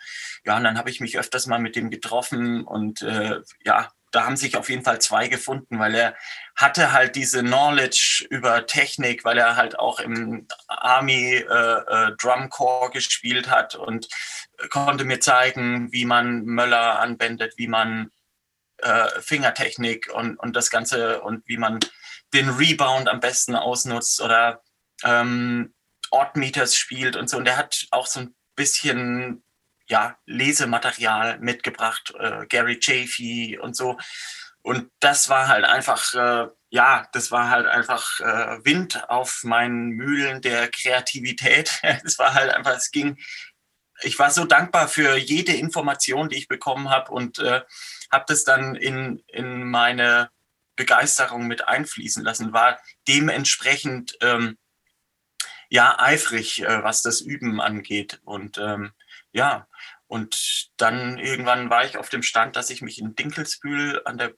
ja, 0.46 0.58
und 0.58 0.64
dann 0.64 0.78
habe 0.78 0.90
ich 0.90 1.00
mich 1.00 1.18
öfters 1.18 1.48
mal 1.48 1.60
mit 1.60 1.76
dem 1.76 1.90
getroffen 1.90 2.64
und 2.64 3.02
äh, 3.02 3.42
ja, 3.66 3.90
da 4.12 4.26
haben 4.26 4.36
sich 4.36 4.58
auf 4.58 4.70
jeden 4.70 4.84
Fall 4.84 5.00
zwei 5.00 5.30
gefunden, 5.30 5.80
weil 5.80 5.96
er 5.96 6.16
hatte 6.56 6.92
halt 6.92 7.16
diese 7.16 7.42
Knowledge 7.42 8.26
über 8.30 8.66
Technik, 8.66 9.24
weil 9.24 9.38
er 9.38 9.56
halt 9.56 9.80
auch 9.80 10.00
im 10.00 10.48
Army 10.68 11.36
äh, 11.36 11.44
äh, 11.44 12.12
Drum 12.18 12.50
Corps 12.50 12.92
gespielt 12.92 13.50
hat 13.50 13.76
und 13.76 14.10
konnte 14.70 15.06
mir 15.06 15.22
zeigen, 15.22 15.92
wie 15.94 16.06
man 16.06 16.44
Möller 16.44 17.00
anwendet, 17.00 17.54
wie 17.58 17.68
man 17.68 18.12
äh, 18.78 19.08
Fingertechnik 19.22 20.12
und, 20.14 20.38
und 20.38 20.56
das 20.56 20.70
Ganze 20.70 21.22
und 21.22 21.48
wie 21.48 21.58
man 21.58 21.80
den 22.34 22.50
Rebound 22.50 23.08
am 23.08 23.20
besten 23.20 23.56
ausnutzt 23.56 24.22
oder 24.22 24.62
ähm, 25.04 25.74
Oddmeters 26.12 26.76
spielt 26.76 27.16
und 27.16 27.30
so. 27.30 27.38
Und 27.38 27.48
er 27.48 27.58
hat 27.58 27.88
auch 27.92 28.08
so 28.08 28.22
ein 28.22 28.36
bisschen 28.56 29.44
ja, 29.88 30.18
Lesematerial 30.26 31.40
mitgebracht, 31.40 32.14
äh, 32.18 32.46
Gary 32.48 32.80
Chafee 32.82 33.58
und 33.58 33.76
so. 33.76 33.98
Und 34.64 34.90
das 35.00 35.30
war 35.30 35.48
halt 35.48 35.66
einfach, 35.66 36.14
äh, 36.14 36.48
ja, 36.70 37.08
das 37.14 37.32
war 37.32 37.50
halt 37.50 37.66
einfach 37.66 38.20
äh, 38.20 38.64
Wind 38.64 39.10
auf 39.10 39.44
meinen 39.44 39.90
Mühlen 39.90 40.42
der 40.42 40.70
Kreativität. 40.70 41.80
es 42.06 42.20
war 42.20 42.34
halt 42.34 42.52
einfach, 42.52 42.76
es 42.76 42.92
ging, 42.92 43.18
ich 44.02 44.18
war 44.20 44.32
so 44.32 44.46
dankbar 44.46 44.88
für 44.88 45.18
jede 45.18 45.54
Information, 45.54 46.30
die 46.30 46.38
ich 46.38 46.48
bekommen 46.48 46.90
habe 46.90 47.12
und 47.12 47.40
äh, 47.40 47.62
habe 48.12 48.26
das 48.28 48.44
dann 48.44 48.76
in, 48.76 49.24
in 49.28 49.64
meine 49.64 50.30
Begeisterung 50.76 51.48
mit 51.48 51.68
einfließen 51.68 52.24
lassen, 52.24 52.54
war 52.54 52.80
dementsprechend 53.08 54.18
ähm, 54.22 54.58
ja 55.72 55.98
eifrig, 56.00 56.64
äh, 56.64 56.84
was 56.84 57.02
das 57.02 57.22
Üben 57.22 57.62
angeht. 57.62 58.20
Und 58.26 58.58
ähm, 58.58 58.92
ja, 59.32 59.68
und 60.08 60.70
dann 60.76 61.18
irgendwann 61.18 61.70
war 61.70 61.86
ich 61.86 61.98
auf 61.98 62.10
dem 62.10 62.24
Stand, 62.24 62.58
dass 62.58 62.70
ich 62.70 62.82
mich 62.82 63.00
in 63.00 63.16
Dinkelsbühl 63.16 64.02
an 64.04 64.18
der 64.18 64.34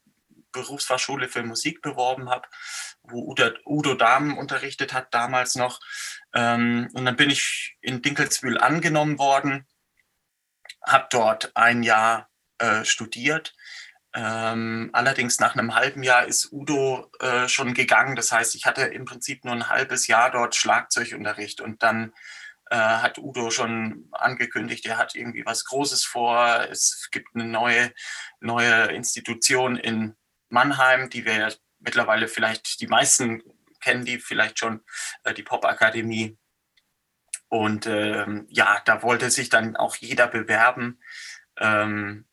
Berufsfachschule 0.52 1.28
für 1.28 1.42
Musik 1.42 1.82
beworben 1.82 2.30
habe, 2.30 2.48
wo 3.02 3.36
Udo, 3.66 3.96
Dahmen 3.96 4.38
unterrichtet 4.38 4.94
hat 4.94 5.12
damals 5.12 5.56
noch. 5.56 5.80
Ähm, 6.36 6.88
und 6.94 7.04
dann 7.04 7.16
bin 7.16 7.32
ich 7.32 7.78
in 7.82 8.04
Dinkelsbühl 8.04 8.60
angenommen 8.60 9.18
worden, 9.18 9.66
habe 10.86 11.08
dort 11.10 11.52
ein 11.56 11.82
Jahr 11.82 12.30
äh, 12.60 12.86
studiert. 12.86 13.56
Ähm, 14.16 14.90
allerdings 14.94 15.40
nach 15.40 15.56
einem 15.56 15.76
halben 15.76 16.04
Jahr 16.04 16.26
ist 16.26 16.52
Udo 16.52 17.12
äh, 17.20 17.48
schon 17.48 17.74
gegangen. 17.74 18.16
Das 18.16 18.32
heißt, 18.32 18.54
ich 18.56 18.66
hatte 18.66 18.84
im 18.84 19.06
Prinzip 19.06 19.44
nur 19.44 19.54
ein 19.54 19.70
halbes 19.70 20.08
Jahr 20.08 20.30
dort 20.30 20.56
Schlagzeugunterricht 20.56 21.62
und 21.62 21.82
dann 21.82 22.14
äh, 22.70 22.76
hat 22.76 23.18
Udo 23.18 23.50
schon 23.50 24.08
angekündigt, 24.12 24.86
er 24.86 24.98
hat 24.98 25.16
irgendwie 25.16 25.46
was 25.46 25.66
Großes 25.66 26.04
vor. 26.04 26.68
Es 26.70 27.10
gibt 27.12 27.36
eine 27.36 27.46
neue, 27.46 27.92
neue 28.40 28.86
Institution 28.92 29.78
in 29.78 30.16
Mannheim, 30.50 31.10
die 31.10 31.26
wir 31.26 31.54
mittlerweile 31.80 32.28
vielleicht, 32.28 32.82
die 32.82 32.88
meisten 32.88 33.42
kennen 33.82 34.06
die 34.06 34.20
vielleicht 34.20 34.60
schon, 34.60 34.82
äh, 35.24 35.34
die 35.34 35.44
Popakademie. 35.44 36.38
Und 37.50 37.86
ähm, 37.86 38.48
ja, 38.50 38.82
da 38.86 39.04
wollte 39.04 39.30
sich 39.30 39.50
dann 39.50 39.76
auch 39.76 39.96
jeder 39.98 40.28
bewerben. 40.28 41.00
Ähm, 41.60 42.26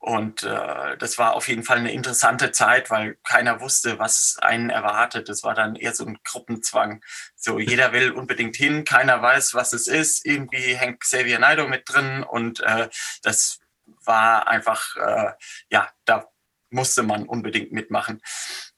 und 0.00 0.44
äh, 0.44 0.96
das 0.96 1.18
war 1.18 1.34
auf 1.34 1.46
jeden 1.46 1.62
Fall 1.62 1.76
eine 1.76 1.92
interessante 1.92 2.52
Zeit, 2.52 2.88
weil 2.90 3.18
keiner 3.22 3.60
wusste, 3.60 3.98
was 3.98 4.38
einen 4.40 4.70
erwartet. 4.70 5.28
Das 5.28 5.42
war 5.42 5.54
dann 5.54 5.76
eher 5.76 5.94
so 5.94 6.06
ein 6.06 6.18
Gruppenzwang. 6.24 7.04
So, 7.36 7.58
jeder 7.58 7.92
will 7.92 8.10
unbedingt 8.12 8.56
hin, 8.56 8.84
keiner 8.86 9.20
weiß, 9.20 9.52
was 9.52 9.74
es 9.74 9.88
ist. 9.88 10.24
Irgendwie 10.24 10.74
hängt 10.74 11.00
Xavier 11.00 11.38
Naidoo 11.38 11.68
mit 11.68 11.82
drin 11.86 12.22
und 12.22 12.60
äh, 12.60 12.88
das 13.22 13.60
war 14.06 14.48
einfach, 14.48 14.96
äh, 14.96 15.32
ja, 15.68 15.90
da 16.06 16.26
musste 16.70 17.02
man 17.02 17.26
unbedingt 17.26 17.72
mitmachen. 17.72 18.22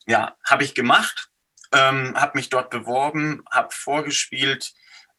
Ja, 0.05 0.35
habe 0.45 0.65
ich 0.65 0.75
gemacht, 0.75 1.29
ähm, 1.71 2.19
habe 2.19 2.37
mich 2.37 2.49
dort 2.49 2.69
beworben, 2.69 3.45
habe 3.49 3.69
vorgespielt 3.71 4.73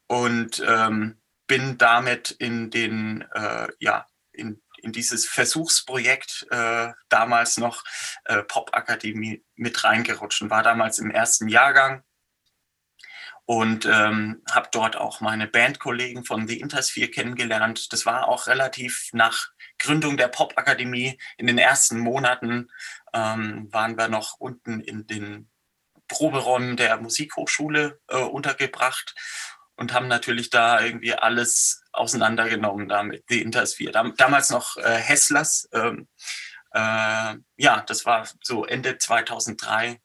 und 0.07 0.63
ähm, 0.69 1.19
bin 1.47 1.79
damit 1.79 2.31
in 2.31 2.71
den, 2.71 3.23
äh, 3.33 3.69
ja, 3.79 4.07
in 4.85 4.93
dieses 4.93 5.27
Versuchsprojekt 5.27 6.47
äh, 6.51 6.93
damals 7.09 7.57
noch 7.57 7.85
äh, 8.25 8.43
Popakademie 8.43 9.45
mit 9.57 9.83
reingerutscht 9.83 10.43
und 10.43 10.51
war 10.51 10.63
damals 10.63 10.99
im 10.99 11.11
ersten 11.11 11.49
Jahrgang 11.49 12.03
und 13.47 13.85
ähm, 13.85 14.43
habe 14.51 14.69
dort 14.73 14.97
auch 14.97 15.21
meine 15.21 15.47
Bandkollegen 15.47 16.25
von 16.25 16.49
The 16.49 16.61
Intersphere 16.61 17.09
kennengelernt. 17.09 17.93
Das 17.93 18.07
war 18.07 18.29
auch 18.29 18.47
relativ 18.47 19.11
nach 19.13 19.51
Gründung 19.79 20.17
der 20.17 20.29
Popakademie. 20.29 21.19
In 21.37 21.47
den 21.47 21.59
ersten 21.59 21.99
Monaten 21.99 22.71
ähm, 23.13 23.69
waren 23.71 23.99
wir 23.99 24.09
noch 24.09 24.39
unten 24.39 24.81
in 24.81 25.07
den 25.07 25.51
Proberäumen 26.09 26.77
der 26.77 26.99
Musikhochschule 26.99 28.01
äh, 28.09 28.17
untergebracht 28.17 29.15
und 29.77 29.93
haben 29.93 30.09
natürlich 30.09 30.51
da 30.51 30.81
irgendwie 30.81 31.15
alles 31.15 31.83
auseinandergenommen 31.93 32.89
damit, 32.89 33.25
die 33.31 33.43
Intersphere. 33.43 33.93
Dam 33.93 34.15
damals 34.17 34.51
noch 34.51 34.77
äh, 34.77 34.97
Hesslers. 34.97 35.69
Ähm, 35.73 36.09
äh, 36.73 37.37
ja, 37.57 37.85
das 37.87 38.05
war 38.07 38.29
so 38.43 38.65
Ende 38.65 38.99
2003. 38.99 40.01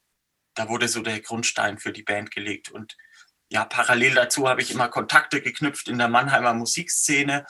Da 0.55 0.69
wurde 0.69 0.87
so 0.87 1.01
der 1.01 1.19
Grundstein 1.21 1.77
für 1.77 1.91
die 1.91 2.03
Band 2.03 2.31
gelegt. 2.31 2.69
Und 2.69 2.95
ja, 3.51 3.65
parallel 3.65 4.13
dazu 4.13 4.47
habe 4.47 4.61
ich 4.61 4.69
immer 4.69 4.89
Kontakte 4.89 5.41
geknüpft 5.41 5.87
in 5.87 5.97
der 5.97 6.07
Mannheimer 6.07 6.53
Musikszene, 6.53 7.45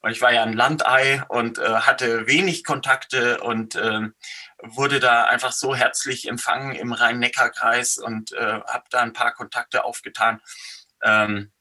weil 0.00 0.12
ich 0.12 0.20
war 0.20 0.32
ja 0.32 0.42
ein 0.42 0.52
Landei 0.52 1.22
und 1.28 1.58
äh, 1.58 1.76
hatte 1.76 2.26
wenig 2.26 2.64
Kontakte 2.64 3.40
und 3.40 3.76
äh, 3.76 4.00
wurde 4.62 4.98
da 4.98 5.24
einfach 5.24 5.52
so 5.52 5.76
herzlich 5.76 6.28
empfangen 6.28 6.74
im 6.74 6.92
Rhein-Neckar-Kreis 6.92 7.98
und 7.98 8.32
äh, 8.32 8.60
habe 8.66 8.84
da 8.90 9.02
ein 9.02 9.12
paar 9.12 9.32
Kontakte 9.32 9.84
aufgetan. 9.84 10.40
Ähm, 11.02 11.52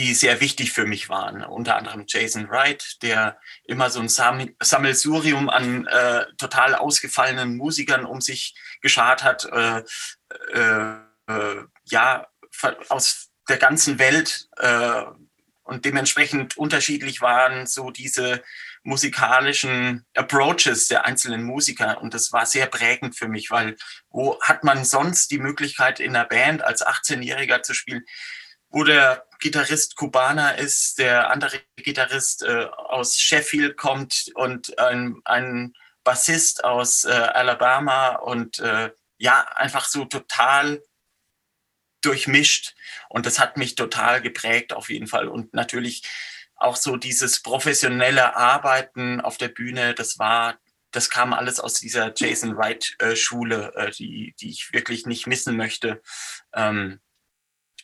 die 0.00 0.14
sehr 0.14 0.40
wichtig 0.40 0.72
für 0.72 0.86
mich 0.86 1.10
waren. 1.10 1.44
Unter 1.44 1.76
anderem 1.76 2.04
Jason 2.06 2.48
Wright, 2.48 3.02
der 3.02 3.38
immer 3.64 3.90
so 3.90 4.00
ein 4.00 4.08
Sammelsurium 4.08 5.50
an 5.50 5.86
äh, 5.86 6.24
total 6.38 6.74
ausgefallenen 6.74 7.58
Musikern 7.58 8.06
um 8.06 8.22
sich 8.22 8.54
geschart 8.80 9.22
hat. 9.22 9.44
Äh, 9.44 9.82
äh, 10.54 10.94
äh 11.28 11.64
ja, 11.84 12.26
aus 12.88 13.28
der 13.48 13.58
ganzen 13.58 13.98
Welt 13.98 14.48
äh, 14.56 15.02
und 15.64 15.84
dementsprechend 15.84 16.56
unterschiedlich 16.56 17.20
waren 17.20 17.66
so 17.66 17.90
diese 17.90 18.42
musikalischen 18.82 20.06
Approaches 20.14 20.88
der 20.88 21.04
einzelnen 21.04 21.42
Musiker. 21.44 22.00
Und 22.00 22.14
das 22.14 22.32
war 22.32 22.46
sehr 22.46 22.66
prägend 22.66 23.18
für 23.18 23.28
mich, 23.28 23.50
weil 23.50 23.76
wo 24.08 24.40
hat 24.40 24.64
man 24.64 24.86
sonst 24.86 25.30
die 25.30 25.38
Möglichkeit 25.38 26.00
in 26.00 26.16
einer 26.16 26.24
Band 26.26 26.62
als 26.64 26.84
18-Jähriger 26.84 27.62
zu 27.62 27.74
spielen? 27.74 28.04
wo 28.70 28.84
der 28.84 29.24
Gitarrist 29.40 29.96
Kubaner 29.96 30.58
ist, 30.58 30.98
der 30.98 31.30
andere 31.30 31.60
Gitarrist 31.76 32.42
äh, 32.42 32.66
aus 32.66 33.18
Sheffield 33.18 33.76
kommt 33.76 34.30
und 34.34 34.78
ein, 34.78 35.20
ein 35.24 35.74
Bassist 36.04 36.64
aus 36.64 37.04
äh, 37.04 37.10
Alabama 37.10 38.16
und 38.16 38.58
äh, 38.60 38.90
ja, 39.18 39.40
einfach 39.56 39.86
so 39.86 40.04
total 40.04 40.82
durchmischt. 42.02 42.74
Und 43.08 43.26
das 43.26 43.38
hat 43.38 43.56
mich 43.56 43.74
total 43.74 44.22
geprägt 44.22 44.72
auf 44.72 44.88
jeden 44.88 45.06
Fall. 45.06 45.28
Und 45.28 45.52
natürlich 45.52 46.02
auch 46.56 46.76
so 46.76 46.96
dieses 46.96 47.42
professionelle 47.42 48.36
Arbeiten 48.36 49.20
auf 49.20 49.38
der 49.38 49.48
Bühne, 49.48 49.94
das 49.94 50.18
war, 50.18 50.58
das 50.90 51.10
kam 51.10 51.32
alles 51.32 51.60
aus 51.60 51.74
dieser 51.74 52.12
Jason 52.14 52.56
Wright 52.56 52.96
äh, 52.98 53.16
Schule, 53.16 53.72
äh, 53.74 53.90
die, 53.90 54.34
die 54.40 54.50
ich 54.50 54.72
wirklich 54.72 55.06
nicht 55.06 55.26
missen 55.26 55.56
möchte. 55.56 56.02
Ähm, 56.54 57.00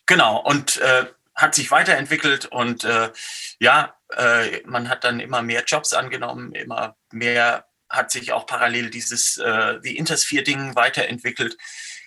Genau, 0.07 0.39
und 0.39 0.77
äh, 0.77 1.05
hat 1.37 1.55
sich 1.55 1.71
weiterentwickelt 1.71 2.47
und 2.47 2.83
äh, 2.83 3.11
ja, 3.59 3.95
äh, 4.15 4.61
man 4.65 4.89
hat 4.89 5.03
dann 5.03 5.19
immer 5.19 5.43
mehr 5.43 5.63
Jobs 5.65 5.93
angenommen, 5.93 6.51
immer 6.53 6.97
mehr 7.11 7.65
hat 7.89 8.11
sich 8.11 8.33
auch 8.33 8.45
parallel 8.47 8.89
dieses 8.89 9.37
äh, 9.37 9.79
The 9.81 9.95
Intersphere-Ding 9.97 10.75
weiterentwickelt. 10.75 11.55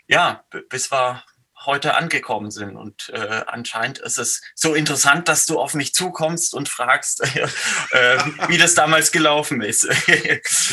Ja, 0.08 0.44
bis 0.68 0.90
wir 0.90 1.22
heute 1.67 1.95
angekommen 1.97 2.50
sind. 2.50 2.76
Und 2.76 3.11
äh, 3.12 3.43
anscheinend 3.47 3.99
ist 3.99 4.19
es 4.19 4.40
so 4.55 4.75
interessant, 4.75 5.29
dass 5.29 5.47
du 5.47 5.59
auf 5.59 5.75
mich 5.75 5.93
zukommst 5.93 6.55
und 6.55 6.69
fragst, 6.69 7.21
äh, 7.90 8.19
wie 8.49 8.59
das 8.59 8.75
damals 8.75 9.12
gelaufen 9.12 9.61
ist. 9.61 9.85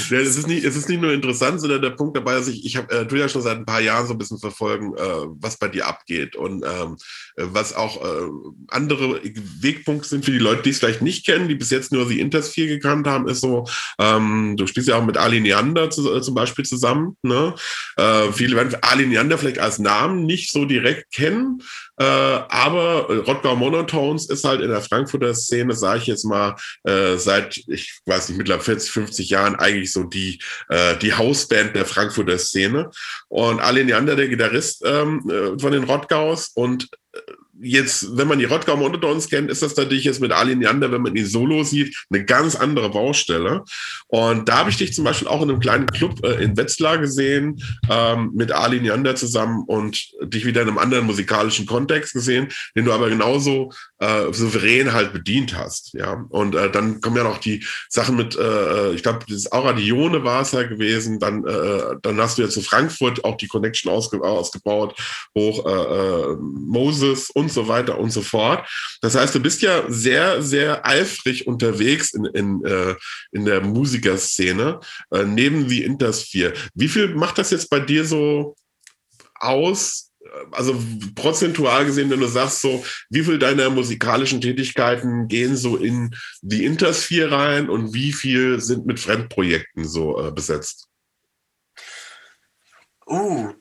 ja, 0.09 0.17
es, 0.17 0.37
ist 0.37 0.47
nicht, 0.47 0.63
es 0.63 0.75
ist 0.75 0.89
nicht 0.89 1.01
nur 1.01 1.11
interessant, 1.11 1.59
sondern 1.59 1.81
der 1.81 1.91
Punkt 1.91 2.15
dabei, 2.15 2.35
dass 2.35 2.47
ich, 2.47 2.65
ich 2.65 2.77
habe 2.77 3.07
äh, 3.11 3.17
ja 3.17 3.27
schon 3.27 3.41
seit 3.41 3.57
ein 3.57 3.65
paar 3.65 3.81
Jahren 3.81 4.07
so 4.07 4.13
ein 4.13 4.17
bisschen 4.17 4.39
verfolgen, 4.39 4.95
äh, 4.95 5.25
was 5.39 5.57
bei 5.57 5.67
dir 5.67 5.87
abgeht 5.87 6.35
und 6.35 6.63
ähm, 6.65 6.97
was 7.35 7.75
auch 7.75 8.03
äh, 8.03 8.29
andere 8.69 9.21
Wegpunkte 9.61 10.07
sind 10.07 10.25
für 10.25 10.31
die 10.31 10.37
Leute, 10.37 10.63
die 10.63 10.69
es 10.69 10.79
vielleicht 10.79 11.01
nicht 11.01 11.25
kennen, 11.25 11.47
die 11.47 11.55
bis 11.55 11.69
jetzt 11.69 11.91
nur 11.91 12.07
die 12.07 12.19
Intersphere 12.19 12.67
gekannt 12.67 13.07
haben, 13.07 13.27
ist 13.27 13.41
so, 13.41 13.65
ähm, 13.99 14.55
du 14.57 14.67
spielst 14.67 14.89
ja 14.89 14.95
auch 14.95 15.05
mit 15.05 15.17
Ali 15.17 15.39
Neander 15.39 15.89
zu, 15.89 16.13
äh, 16.13 16.21
zum 16.21 16.33
Beispiel 16.33 16.65
zusammen. 16.65 17.17
Ne? 17.21 17.53
Viele 18.33 18.55
werden 18.55 18.75
Ali 18.81 19.07
Neander 19.07 19.37
vielleicht 19.37 19.59
als 19.59 19.79
Namen 19.79 20.25
nicht 20.25 20.51
so 20.51 20.65
die 20.65 20.76
direkt 20.81 21.11
kennen, 21.13 21.61
äh, 21.99 22.03
aber 22.03 23.09
Rottgau 23.25 23.55
Monotones 23.55 24.29
ist 24.29 24.43
halt 24.43 24.61
in 24.61 24.69
der 24.69 24.81
Frankfurter 24.81 25.33
Szene, 25.33 25.73
sage 25.73 25.99
ich 26.01 26.07
jetzt 26.07 26.25
mal, 26.25 26.55
äh, 26.83 27.17
seit, 27.17 27.57
ich 27.67 27.99
weiß 28.05 28.29
nicht, 28.29 28.37
mittlerweile 28.37 28.63
40, 28.63 28.91
50 28.91 29.29
Jahren 29.29 29.55
eigentlich 29.55 29.91
so 29.91 30.03
die, 30.03 30.39
äh, 30.69 30.95
die 30.97 31.13
Hausband 31.13 31.75
der 31.75 31.85
Frankfurter 31.85 32.37
Szene. 32.37 32.89
Und 33.27 33.59
Alin 33.59 33.89
Jander, 33.89 34.15
der 34.15 34.27
Gitarrist 34.27 34.83
ähm, 34.85 35.29
äh, 35.29 35.59
von 35.59 35.71
den 35.71 35.83
Rottgaus 35.83 36.51
und 36.53 36.89
äh, 37.13 37.19
jetzt, 37.61 38.17
wenn 38.17 38.27
man 38.27 38.39
die 38.39 38.45
Rottgau 38.45 38.75
Monotones 38.75 39.29
kennt, 39.29 39.49
ist 39.49 39.61
das 39.61 39.75
natürlich 39.75 40.03
jetzt 40.03 40.21
mit 40.21 40.31
Ali 40.31 40.55
Neander, 40.55 40.91
wenn 40.91 41.01
man 41.01 41.15
ihn 41.15 41.25
solo 41.25 41.63
sieht, 41.63 41.95
eine 42.09 42.25
ganz 42.25 42.55
andere 42.55 42.89
Baustelle. 42.89 43.63
Und 44.07 44.47
da 44.47 44.59
habe 44.59 44.69
ich 44.69 44.77
dich 44.77 44.93
zum 44.93 45.03
Beispiel 45.03 45.27
auch 45.27 45.41
in 45.41 45.49
einem 45.49 45.59
kleinen 45.59 45.87
Club 45.87 46.23
äh, 46.23 46.43
in 46.43 46.57
Wetzlar 46.57 46.97
gesehen, 46.97 47.61
ähm, 47.89 48.31
mit 48.33 48.51
Ali 48.51 48.79
Neander 48.79 49.15
zusammen 49.15 49.63
und 49.67 50.09
dich 50.23 50.45
wieder 50.45 50.61
in 50.61 50.67
einem 50.67 50.77
anderen 50.77 51.05
musikalischen 51.05 51.65
Kontext 51.65 52.13
gesehen, 52.13 52.49
den 52.75 52.85
du 52.85 52.93
aber 52.93 53.09
genauso 53.09 53.71
äh, 53.99 54.31
souverän 54.31 54.93
halt 54.93 55.13
bedient 55.13 55.55
hast. 55.55 55.93
Ja. 55.93 56.25
Und 56.29 56.55
äh, 56.55 56.71
dann 56.71 57.01
kommen 57.01 57.17
ja 57.17 57.23
noch 57.23 57.39
die 57.39 57.65
Sachen 57.89 58.15
mit, 58.15 58.35
äh, 58.37 58.93
ich 58.93 59.03
glaube, 59.03 59.19
das 59.27 59.51
Auradione 59.51 60.23
war 60.23 60.41
es 60.41 60.51
ja 60.51 60.63
gewesen, 60.63 61.19
dann, 61.19 61.45
äh, 61.45 61.95
dann 62.01 62.19
hast 62.19 62.37
du 62.37 62.43
ja 62.43 62.49
zu 62.49 62.61
Frankfurt 62.61 63.23
auch 63.25 63.37
die 63.37 63.47
Connection 63.47 63.91
ausge 63.91 64.21
ausgebaut, 64.21 64.95
hoch 65.35 65.65
äh, 65.65 66.31
äh, 66.31 66.37
Moses 66.39 67.29
und 67.29 67.46
und 67.47 67.53
so 67.53 67.67
weiter 67.69 67.97
und 67.97 68.11
so 68.11 68.21
fort. 68.21 68.67
Das 69.01 69.15
heißt, 69.15 69.33
du 69.33 69.39
bist 69.39 69.61
ja 69.61 69.85
sehr, 69.87 70.41
sehr 70.41 70.85
eifrig 70.85 71.47
unterwegs 71.47 72.13
in, 72.13 72.25
in, 72.25 72.65
äh, 72.65 72.95
in 73.31 73.45
der 73.45 73.61
Musikerszene, 73.61 74.81
äh, 75.11 75.23
neben 75.23 75.67
die 75.69 75.83
Intersphere. 75.83 76.53
Wie 76.73 76.89
viel 76.89 77.15
macht 77.15 77.37
das 77.37 77.51
jetzt 77.51 77.69
bei 77.69 77.79
dir 77.79 78.03
so 78.03 78.55
aus? 79.35 80.11
Also 80.51 80.75
prozentual 81.15 81.85
gesehen, 81.85 82.09
wenn 82.09 82.19
du 82.19 82.27
sagst, 82.27 82.59
so, 82.59 82.83
wie 83.09 83.23
viel 83.23 83.39
deiner 83.39 83.69
musikalischen 83.69 84.41
Tätigkeiten 84.41 85.29
gehen 85.29 85.55
so 85.55 85.77
in 85.77 86.13
die 86.41 86.65
Intersphere 86.65 87.31
rein 87.31 87.69
und 87.69 87.93
wie 87.93 88.11
viel 88.11 88.59
sind 88.59 88.85
mit 88.85 88.99
Fremdprojekten 88.99 89.87
so 89.87 90.21
äh, 90.21 90.31
besetzt? 90.33 90.89
Uh, 93.09 93.53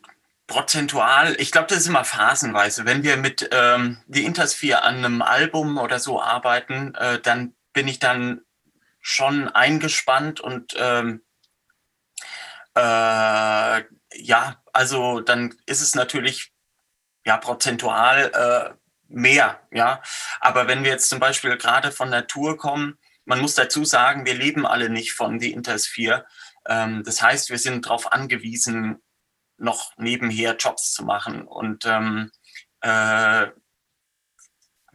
prozentual, 0.47 1.35
ich 1.39 1.51
glaube, 1.51 1.67
das 1.67 1.79
ist 1.79 1.87
immer 1.87 2.05
phasenweise. 2.05 2.85
Wenn 2.85 3.03
wir 3.03 3.17
mit 3.17 3.49
ähm, 3.51 4.01
die 4.07 4.25
Intersphere 4.25 4.81
an 4.81 4.97
einem 4.97 5.21
Album 5.21 5.77
oder 5.77 5.99
so 5.99 6.21
arbeiten, 6.21 6.95
äh, 6.95 7.19
dann 7.19 7.53
bin 7.73 7.87
ich 7.87 7.99
dann 7.99 8.41
schon 9.01 9.49
eingespannt 9.49 10.39
und 10.39 10.73
ähm, 10.77 11.21
äh, 12.75 13.83
ja, 14.13 14.63
also 14.73 15.19
dann 15.21 15.53
ist 15.65 15.81
es 15.81 15.95
natürlich 15.95 16.53
ja 17.25 17.37
prozentual 17.37 18.31
äh, 18.33 18.73
mehr, 19.09 19.61
ja. 19.71 20.01
Aber 20.39 20.67
wenn 20.67 20.83
wir 20.83 20.91
jetzt 20.91 21.09
zum 21.09 21.19
Beispiel 21.19 21.57
gerade 21.57 21.91
von 21.91 22.11
Tour 22.27 22.57
kommen, 22.57 22.97
man 23.25 23.41
muss 23.41 23.55
dazu 23.55 23.83
sagen, 23.83 24.25
wir 24.25 24.33
leben 24.33 24.65
alle 24.65 24.89
nicht 24.89 25.13
von 25.13 25.39
die 25.39 25.51
Intersphere. 25.51 26.25
Ähm, 26.67 27.03
das 27.03 27.21
heißt, 27.21 27.49
wir 27.49 27.59
sind 27.59 27.85
darauf 27.85 28.11
angewiesen, 28.11 29.01
noch 29.57 29.91
nebenher 29.97 30.55
Jobs 30.55 30.93
zu 30.93 31.03
machen. 31.03 31.47
Und 31.47 31.85
ähm, 31.85 32.31
äh, 32.81 33.47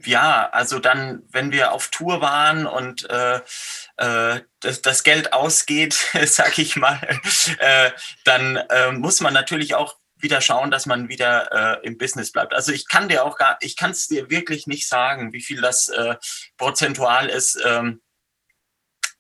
ja, 0.05 0.49
also 0.51 0.79
dann, 0.79 1.23
wenn 1.31 1.53
wir 1.53 1.73
auf 1.73 1.89
Tour 1.89 2.21
waren 2.21 2.67
und 2.67 3.09
äh, 3.09 3.41
äh, 3.99 4.41
das, 4.61 4.83
das, 4.83 5.03
Geld 5.05 5.33
ausgeht, 5.33 5.95
sag 6.27 6.59
ich 6.59 6.77
mal, 6.77 7.01
äh, 7.59 7.91
dann 8.25 8.57
äh, 8.57 8.93
muss 8.93 9.21
man 9.21 9.35
natürlich 9.35 9.75
auch 9.75 9.97
wieder 10.17 10.41
schauen, 10.41 10.71
dass 10.71 10.87
man 10.87 11.09
wieder 11.09 11.81
äh, 11.83 11.87
im 11.87 11.99
Business 11.99 12.33
bleibt. 12.33 12.55
Also 12.55 12.73
ich 12.73 12.89
kann 12.89 13.09
dir 13.09 13.25
auch 13.25 13.37
gar, 13.37 13.59
ich 13.61 13.77
kann 13.77 13.91
es 13.91 14.07
dir 14.07 14.31
wirklich 14.31 14.67
nicht 14.67 14.89
sagen, 14.89 15.33
wie 15.33 15.43
viel 15.43 15.61
das 15.61 15.89
äh, 15.89 16.17
prozentual 16.57 17.29
ist. 17.29 17.61
Ähm, 17.65 18.01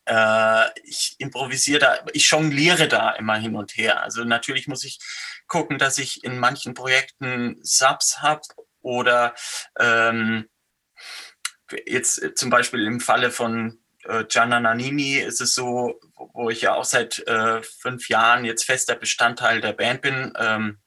äh, 0.06 0.80
ich 0.84 1.16
improvisiere 1.18 1.80
da, 1.80 1.98
ich 2.12 2.30
jongliere 2.30 2.88
da 2.88 3.10
immer 3.12 3.36
hin 3.36 3.56
und 3.56 3.76
her. 3.76 4.02
Also 4.02 4.24
natürlich 4.24 4.68
muss 4.68 4.84
ich 4.84 4.98
gucken, 5.46 5.78
dass 5.78 5.98
ich 5.98 6.24
in 6.24 6.38
manchen 6.38 6.74
Projekten 6.74 7.58
Subs 7.62 8.20
habe 8.20 8.42
oder 8.80 9.34
ähm, 9.78 10.48
jetzt 11.86 12.36
zum 12.36 12.50
Beispiel 12.50 12.86
im 12.86 13.00
Falle 13.00 13.30
von 13.30 13.80
äh, 14.04 14.24
Gianna 14.24 14.60
Nannini 14.60 15.16
ist 15.16 15.40
es 15.40 15.54
so, 15.54 16.00
wo 16.16 16.50
ich 16.50 16.62
ja 16.62 16.74
auch 16.74 16.84
seit 16.84 17.20
äh, 17.26 17.62
fünf 17.62 18.08
Jahren 18.08 18.44
jetzt 18.44 18.64
fester 18.64 18.96
Bestandteil 18.96 19.60
der 19.60 19.72
Band 19.72 20.02
bin, 20.02 20.32
ähm, 20.36 20.78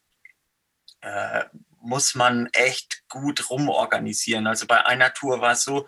äh, 1.02 1.46
muss 1.80 2.16
man 2.16 2.48
echt 2.54 3.08
gut 3.10 3.50
rumorganisieren. 3.50 4.48
Also 4.48 4.66
bei 4.66 4.86
einer 4.86 5.14
Tour 5.14 5.42
war 5.42 5.54
es 5.54 5.64
so, 5.64 5.88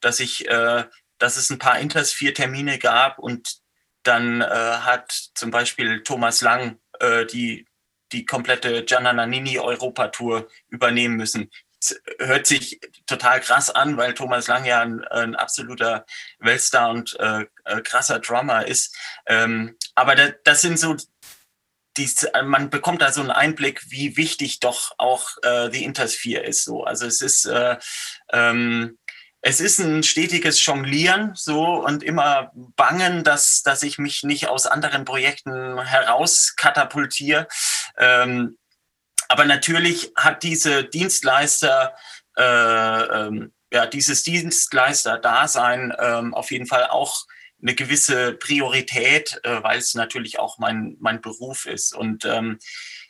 dass 0.00 0.20
ich 0.20 0.48
äh, 0.48 0.84
dass 1.18 1.36
es 1.36 1.50
ein 1.50 1.58
paar 1.58 1.78
Inters 1.78 2.12
vier 2.12 2.34
Termine 2.34 2.78
gab 2.78 3.18
und 3.18 3.58
dann 4.02 4.40
äh, 4.40 4.44
hat 4.44 5.10
zum 5.34 5.50
Beispiel 5.50 6.02
Thomas 6.02 6.40
Lang 6.40 6.78
äh, 7.00 7.26
die, 7.26 7.65
die 8.12 8.24
komplette 8.24 8.84
Gianna 8.84 9.12
Nannini 9.12 9.58
Europa-Tour 9.58 10.48
übernehmen 10.68 11.16
müssen. 11.16 11.50
Das 11.80 12.00
hört 12.18 12.46
sich 12.46 12.80
total 13.06 13.40
krass 13.40 13.70
an, 13.70 13.96
weil 13.96 14.14
Thomas 14.14 14.46
Lang 14.46 14.64
ja 14.64 14.80
ein, 14.80 15.04
ein 15.04 15.34
absoluter 15.34 16.06
Weltstar 16.38 16.90
und 16.90 17.18
äh, 17.20 17.44
äh 17.64 17.82
krasser 17.82 18.18
Drummer 18.20 18.66
ist. 18.66 18.96
Ähm, 19.26 19.76
aber 19.94 20.14
da, 20.14 20.28
das 20.44 20.62
sind 20.62 20.78
so 20.78 20.96
die, 21.96 22.10
man 22.44 22.70
bekommt 22.70 23.02
da 23.02 23.12
so 23.12 23.20
einen 23.20 23.30
Einblick, 23.30 23.90
wie 23.90 24.16
wichtig 24.16 24.60
doch 24.60 24.92
auch 24.98 25.30
äh, 25.42 25.70
die 25.70 25.84
Intersphere 25.84 26.42
ist. 26.42 26.64
So, 26.64 26.84
also 26.84 27.06
es 27.06 27.22
ist 27.22 27.46
äh, 27.46 27.76
ähm, 28.32 28.98
es 29.42 29.60
ist 29.60 29.78
ein 29.78 30.02
stetiges 30.02 30.64
Jonglieren 30.64 31.32
so 31.34 31.64
und 31.64 32.02
immer 32.02 32.50
bangen, 32.54 33.22
dass, 33.22 33.62
dass 33.62 33.82
ich 33.82 33.98
mich 33.98 34.22
nicht 34.22 34.48
aus 34.48 34.66
anderen 34.66 35.04
Projekten 35.04 35.80
herauskatapultiere. 35.80 37.46
Ähm, 37.96 38.58
aber 39.28 39.44
natürlich 39.44 40.12
hat 40.16 40.42
diese 40.42 40.84
Dienstleister, 40.84 41.94
äh, 42.36 42.42
ähm, 42.42 43.52
ja, 43.72 43.86
dieses 43.86 44.22
Dienstleister-Dasein 44.22 45.92
ähm, 45.98 46.34
auf 46.34 46.50
jeden 46.50 46.66
Fall 46.66 46.86
auch 46.86 47.26
eine 47.60 47.74
gewisse 47.74 48.34
Priorität, 48.34 49.40
äh, 49.42 49.62
weil 49.62 49.78
es 49.78 49.94
natürlich 49.94 50.38
auch 50.38 50.58
mein, 50.58 50.96
mein 51.00 51.20
Beruf 51.20 51.66
ist. 51.66 51.94
Und 51.94 52.24
ähm, 52.24 52.58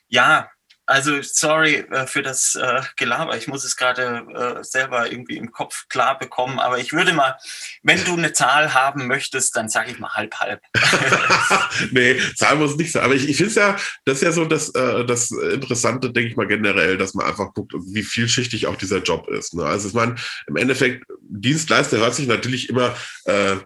ja, 0.09 0.51
also 0.87 1.21
sorry 1.21 1.85
äh, 1.91 2.07
für 2.07 2.23
das 2.23 2.55
äh, 2.55 2.81
Gelaber. 2.97 3.37
Ich 3.37 3.49
muss 3.49 3.65
es 3.65 3.77
gerade 3.77 4.25
äh, 4.35 4.65
selber 4.65 5.11
irgendwie 5.11 5.37
im 5.37 5.51
Kopf 5.51 5.89
klar 5.89 6.19
bekommen. 6.19 6.61
Aber 6.61 6.79
ich 6.79 6.93
würde 6.93 7.13
mal, 7.13 7.37
wenn 7.83 8.03
du 8.05 8.13
eine 8.13 8.33
Zahl 8.33 8.73
haben 8.73 9.07
möchtest, 9.09 9.57
dann 9.57 9.69
sage 9.69 9.91
ich 9.91 9.99
mal 9.99 10.15
halb 10.15 10.35
halb. 10.37 10.61
nee, 11.91 12.19
Zahl 12.37 12.57
muss 12.57 12.77
nicht 12.77 12.93
sein. 12.93 13.05
Aber 13.05 13.15
ich, 13.15 13.29
ich 13.29 13.37
finde 13.37 13.51
es 13.51 13.57
ja, 13.57 13.77
das 14.05 14.19
ist 14.19 14.23
ja 14.23 14.33
so 14.33 14.45
das, 14.45 14.69
äh, 14.75 15.05
das 15.05 15.31
Interessante, 15.31 16.13
denke 16.13 16.31
ich 16.31 16.37
mal 16.37 16.47
generell, 16.47 16.97
dass 16.97 17.15
man 17.15 17.27
einfach 17.27 17.53
guckt, 17.53 17.75
wie 17.75 18.05
vielschichtig 18.05 18.67
auch 18.67 18.77
dieser 18.77 19.03
Job 19.03 19.29
ist. 19.29 19.55
Ne? 19.55 19.65
Also 19.65 19.89
ich 19.89 19.95
meine, 19.95 20.15
im 20.47 20.57
Endeffekt, 20.57 21.05
Dienstleister 21.21 21.99
hört 21.99 22.15
sich 22.15 22.29
natürlich 22.29 22.69
immer 22.69 22.95
äh, 23.25 23.57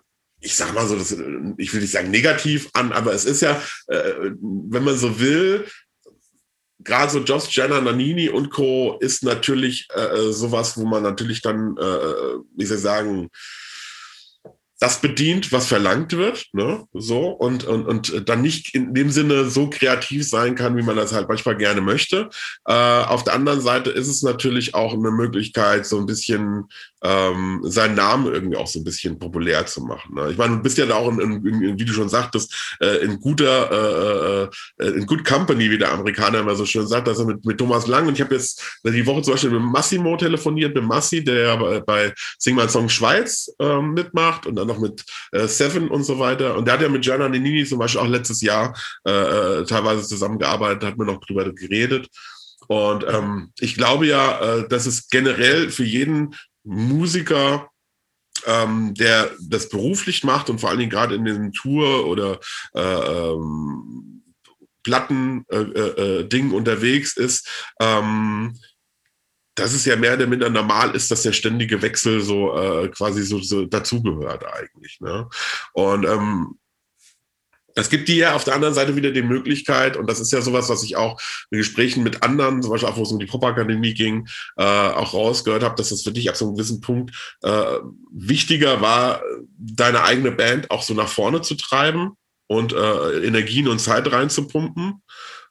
ich 0.41 0.57
sag 0.57 0.73
mal 0.73 0.87
so, 0.87 0.97
das, 0.97 1.13
ich 1.59 1.75
will 1.75 1.83
nicht 1.83 1.93
sagen 1.93 2.11
negativ 2.11 2.71
an, 2.73 2.93
aber 2.93 3.13
es 3.13 3.27
ist 3.27 3.43
ja, 3.43 3.61
äh, 3.89 4.31
wenn 4.41 4.85
man 4.85 4.97
so 4.97 5.21
will, 5.21 5.67
gerade 6.85 7.13
so 7.13 7.21
Josh 7.21 7.49
Jenner, 7.57 7.81
Nanini 7.81 8.29
und 8.29 8.51
Co. 8.51 8.99
ist 9.01 9.23
natürlich 9.23 9.89
äh, 9.95 10.01
äh, 10.01 10.33
sowas, 10.33 10.77
wo 10.77 10.85
man 10.85 11.03
natürlich 11.03 11.43
dann, 11.43 11.77
äh, 11.77 12.39
wie 12.57 12.65
soll 12.65 12.77
ich 12.77 12.83
sagen, 12.83 13.31
das 14.81 15.03
bedient, 15.03 15.53
was 15.53 15.67
verlangt 15.67 16.15
wird, 16.17 16.47
ne? 16.55 16.87
So, 16.95 17.29
und, 17.29 17.65
und, 17.65 17.87
und 17.87 18.29
dann 18.29 18.41
nicht 18.41 18.75
in 18.75 18.95
dem 18.95 19.11
Sinne 19.11 19.51
so 19.51 19.69
kreativ 19.69 20.27
sein 20.27 20.55
kann, 20.55 20.75
wie 20.75 20.83
man 20.83 20.97
das 20.97 21.13
halt 21.13 21.29
manchmal 21.29 21.59
gerne 21.59 21.83
möchte. 21.83 22.31
Äh, 22.65 22.73
auf 22.73 23.23
der 23.23 23.35
anderen 23.35 23.61
Seite 23.61 23.91
ist 23.91 24.09
es 24.09 24.23
natürlich 24.23 24.75
auch 24.75 24.95
eine 24.95 25.11
Möglichkeit, 25.11 25.85
so 25.85 25.99
ein 25.99 26.07
bisschen 26.07 26.65
ähm, 27.03 27.61
seinen 27.65 27.95
Namen 27.95 28.33
irgendwie 28.33 28.57
auch 28.57 28.67
so 28.67 28.81
ein 28.81 28.85
bisschen 28.85 29.19
populär 29.19 29.67
zu 29.67 29.83
machen. 29.83 30.15
Ne? 30.15 30.31
Ich 30.31 30.37
meine, 30.37 30.57
du 30.57 30.63
bist 30.63 30.79
ja 30.79 30.87
da 30.87 30.97
auch, 30.97 31.09
in, 31.11 31.45
in, 31.45 31.79
wie 31.79 31.85
du 31.85 31.93
schon 31.93 32.09
sagtest, 32.09 32.77
äh, 32.81 32.99
in 33.05 33.21
guter, 33.21 34.49
äh, 34.79 34.85
äh, 34.85 34.89
in 34.91 35.07
good 35.07 35.25
company, 35.25 35.71
wie 35.71 35.79
der 35.79 35.93
Amerikaner 35.93 36.41
immer 36.41 36.55
so 36.55 36.67
schön 36.67 36.87
sagt, 36.87 37.09
also 37.09 37.25
mit, 37.25 37.45
mit 37.45 37.59
Thomas 37.59 37.87
Lang. 37.87 38.07
Und 38.07 38.15
ich 38.15 38.21
habe 38.21 38.35
jetzt 38.35 38.63
die 38.85 39.07
Woche 39.07 39.23
zum 39.23 39.35
Beispiel 39.35 39.51
mit 39.51 39.63
Massimo 39.63 40.17
telefoniert, 40.17 40.75
mit 40.75 40.85
Massi, 40.85 41.25
der 41.25 41.57
bei, 41.57 41.81
bei 41.81 42.15
Sing 42.39 42.55
My 42.55 42.69
Song 42.69 42.89
Schweiz 42.89 43.51
ähm, 43.59 43.95
mitmacht 43.95 44.47
und 44.47 44.57
dann 44.57 44.69
noch 44.69 44.79
mit 44.79 45.05
äh, 45.33 45.47
Seven 45.47 45.89
und 45.89 46.05
so 46.05 46.19
weiter. 46.19 46.57
Und 46.57 46.67
der 46.67 46.75
hat 46.75 46.83
ja 46.83 46.89
mit 46.89 47.03
Gianna 47.03 47.29
Nini 47.29 47.65
zum 47.65 47.79
Beispiel 47.79 48.01
auch 48.01 48.09
letztes 48.09 48.43
Jahr 48.43 48.77
äh, 49.07 49.11
äh, 49.11 49.65
teilweise 49.65 50.07
zusammengearbeitet, 50.07 50.85
hat 50.85 50.99
mir 50.99 51.07
noch 51.07 51.21
drüber 51.21 51.51
geredet. 51.53 52.09
Und 52.69 53.05
ähm, 53.09 53.53
ich 53.59 53.75
glaube 53.75 54.07
ja, 54.07 54.59
äh, 54.59 54.69
dass 54.69 54.87
es 54.87 55.09
generell 55.09 55.71
für 55.71 55.83
jeden 55.83 56.37
Musiker, 56.65 57.71
ähm, 58.47 58.95
der 58.95 59.31
das 59.49 59.69
beruflich 59.69 60.25
macht 60.25 60.51
und 60.51 60.61
vor 60.61 60.71
allen 60.71 60.79
Dingen 60.79 60.91
gerade 60.91 61.15
in 61.15 61.25
den 61.25 61.53
Tour- 61.53 62.07
oder 62.07 62.41
äh, 62.75 62.81
ähm, 62.81 64.23
Platten-Ding 64.83 66.51
äh, 66.51 66.53
äh, 66.53 66.55
unterwegs 66.55 67.17
ist, 67.17 67.49
ähm, 67.81 68.59
das 69.55 69.75
ist 69.75 69.85
ja 69.85 69.97
mehr 69.97 70.15
oder 70.15 70.27
minder 70.27 70.49
normal 70.49 70.95
ist, 70.95 71.11
dass 71.11 71.23
der 71.23 71.33
ständige 71.33 71.83
Wechsel 71.83 72.23
so 72.23 72.57
äh, 72.57 72.89
quasi 72.89 73.23
so, 73.23 73.41
so 73.41 73.67
dazugehört 73.67 74.45
eigentlich. 74.47 74.99
Ne? 75.01 75.29
Und 75.75 76.07
ähm, 76.07 76.59
es 77.75 77.91
gibt 77.91 78.09
dir 78.09 78.17
ja 78.17 78.35
auf 78.35 78.45
der 78.45 78.55
anderen 78.55 78.75
Seite 78.75 78.97
wieder 78.97 79.11
die 79.11 79.23
Möglichkeit, 79.23 79.97
und 79.97 80.09
das 80.09 80.21
ist 80.21 80.33
ja 80.33 80.41
sowas, 80.41 80.69
was 80.69 80.83
ich 80.83 80.97
auch 80.97 81.21
in 81.51 81.59
Gesprächen 81.59 82.03
mit 82.03 82.23
anderen, 82.23 82.63
zum 82.63 82.71
Beispiel 82.71 82.89
auch 82.89 82.97
wo 82.97 83.03
es 83.03 83.13
um 83.13 83.19
die 83.19 83.27
Popakademie 83.27 83.95
ging, 83.95 84.29
äh, 84.57 84.65
auch 84.65 85.15
rausgehört 85.15 85.63
habe, 85.63 85.77
dass 85.77 85.91
das 85.91 86.03
für 86.03 86.13
dich 86.13 86.29
ab 86.29 86.37
so 86.37 86.47
einem 86.47 86.55
gewissen 86.55 86.81
Punkt 86.81 87.15
äh, 87.43 87.79
wichtiger 88.13 88.81
war, 88.81 89.23
deine 89.59 90.03
eigene 90.05 90.33
Band 90.33 90.71
auch 90.71 90.83
so 90.83 90.95
nach 90.95 91.09
vorne 91.09 91.43
zu 91.43 91.55
treiben 91.55 92.13
und 92.47 92.73
äh, 92.73 93.27
Energien 93.27 93.69
und 93.69 93.79
Zeit 93.79 94.11
reinzupumpen. 94.11 95.03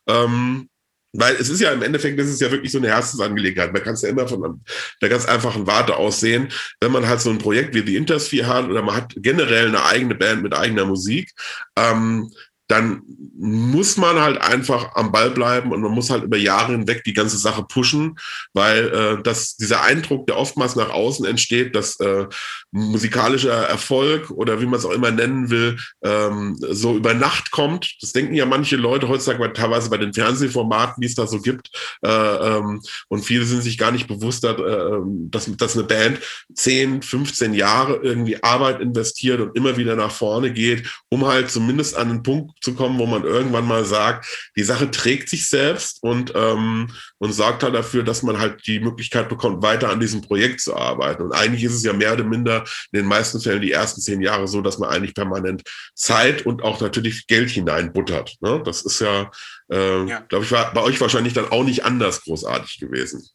Ähm, 0.07 0.69
weil 1.13 1.35
es 1.35 1.49
ist 1.49 1.59
ja 1.59 1.71
im 1.71 1.81
Endeffekt, 1.81 2.19
das 2.19 2.27
ist 2.27 2.41
ja 2.41 2.51
wirklich 2.51 2.71
so 2.71 2.77
eine 2.77 2.89
Herzensangelegenheit. 2.89 3.73
Man 3.73 3.83
kann 3.83 3.93
es 3.95 4.01
ja 4.03 4.09
immer 4.09 4.27
von 4.27 4.61
der 5.01 5.09
ganz 5.09 5.25
einfachen 5.25 5.65
Warte 5.65 5.95
aus 5.95 6.19
sehen, 6.19 6.49
wenn 6.79 6.91
man 6.91 7.07
halt 7.07 7.21
so 7.21 7.29
ein 7.29 7.39
Projekt 7.39 7.73
wie 7.73 7.85
The 7.85 7.95
Intersphere 7.95 8.47
hat 8.47 8.65
oder 8.65 8.81
man 8.81 8.95
hat 8.95 9.13
generell 9.17 9.67
eine 9.67 9.83
eigene 9.85 10.15
Band 10.15 10.43
mit 10.43 10.53
eigener 10.53 10.85
Musik, 10.85 11.31
ähm, 11.75 12.31
dann 12.69 13.01
muss 13.41 13.97
man 13.97 14.19
halt 14.19 14.39
einfach 14.41 14.95
am 14.95 15.11
Ball 15.11 15.31
bleiben 15.31 15.71
und 15.71 15.81
man 15.81 15.91
muss 15.91 16.09
halt 16.09 16.23
über 16.23 16.37
Jahre 16.37 16.73
hinweg 16.73 17.03
die 17.03 17.13
ganze 17.13 17.37
Sache 17.37 17.63
pushen, 17.63 18.19
weil 18.53 18.89
äh, 18.89 19.23
das, 19.23 19.55
dieser 19.55 19.81
Eindruck, 19.81 20.27
der 20.27 20.37
oftmals 20.37 20.75
nach 20.75 20.91
außen 20.91 21.25
entsteht, 21.25 21.73
dass 21.73 21.99
äh, 21.99 22.27
musikalischer 22.71 23.53
Erfolg 23.53 24.29
oder 24.29 24.61
wie 24.61 24.65
man 24.65 24.77
es 24.77 24.85
auch 24.85 24.91
immer 24.91 25.09
nennen 25.09 25.49
will, 25.49 25.77
ähm, 26.03 26.57
so 26.59 26.95
über 26.95 27.13
Nacht 27.15 27.49
kommt. 27.49 27.95
Das 28.01 28.11
denken 28.11 28.35
ja 28.35 28.45
manche 28.45 28.75
Leute 28.75 29.07
heutzutage 29.07 29.51
teilweise 29.53 29.89
bei 29.89 29.97
den 29.97 30.13
Fernsehformaten, 30.13 31.01
die 31.01 31.07
es 31.07 31.15
da 31.15 31.25
so 31.25 31.41
gibt. 31.41 31.71
Äh, 32.03 32.09
ähm, 32.09 32.81
und 33.07 33.23
viele 33.23 33.45
sind 33.45 33.63
sich 33.63 33.79
gar 33.79 33.91
nicht 33.91 34.07
bewusst, 34.07 34.43
dass, 34.43 34.59
äh, 34.59 34.99
dass, 35.29 35.49
dass 35.57 35.75
eine 35.75 35.87
Band 35.87 36.19
10, 36.53 37.01
15 37.01 37.53
Jahre 37.55 37.95
irgendwie 38.03 38.43
Arbeit 38.43 38.79
investiert 38.79 39.39
und 39.39 39.55
immer 39.55 39.77
wieder 39.77 39.95
nach 39.95 40.11
vorne 40.11 40.53
geht, 40.53 40.87
um 41.09 41.25
halt 41.25 41.49
zumindest 41.49 41.95
an 41.97 42.09
einen 42.09 42.23
Punkt 42.23 42.58
zu 42.61 42.75
kommen, 42.75 42.99
wo 42.99 43.05
man 43.05 43.23
irgendwann 43.23 43.67
mal 43.67 43.85
sagt, 43.85 44.51
die 44.55 44.63
Sache 44.63 44.91
trägt 44.91 45.29
sich 45.29 45.47
selbst 45.47 46.01
und, 46.01 46.33
ähm, 46.35 46.91
und 47.17 47.33
sorgt 47.33 47.63
halt 47.63 47.75
dafür, 47.75 48.03
dass 48.03 48.23
man 48.23 48.39
halt 48.39 48.65
die 48.67 48.79
Möglichkeit 48.79 49.29
bekommt, 49.29 49.63
weiter 49.63 49.89
an 49.89 49.99
diesem 49.99 50.21
Projekt 50.21 50.61
zu 50.61 50.75
arbeiten. 50.75 51.23
Und 51.23 51.31
eigentlich 51.33 51.63
ist 51.63 51.73
es 51.73 51.83
ja 51.83 51.93
mehr 51.93 52.13
oder 52.13 52.23
minder 52.23 52.63
in 52.91 52.99
den 52.99 53.05
meisten 53.05 53.39
Fällen 53.39 53.61
die 53.61 53.71
ersten 53.71 54.01
zehn 54.01 54.21
Jahre 54.21 54.47
so, 54.47 54.61
dass 54.61 54.77
man 54.77 54.89
eigentlich 54.89 55.15
permanent 55.15 55.63
Zeit 55.95 56.45
und 56.45 56.63
auch 56.63 56.79
natürlich 56.81 57.27
Geld 57.27 57.49
hineinbuttert. 57.49 58.37
Ne? 58.41 58.61
Das 58.63 58.81
ist 58.83 58.99
ja, 58.99 59.31
äh, 59.71 60.05
ja. 60.05 60.19
glaube 60.21 60.45
ich, 60.45 60.51
war 60.51 60.73
bei 60.73 60.81
euch 60.81 60.99
wahrscheinlich 61.01 61.33
dann 61.33 61.51
auch 61.51 61.63
nicht 61.63 61.85
anders 61.85 62.21
großartig 62.21 62.79
gewesen. 62.79 63.27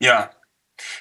Ja, 0.00 0.30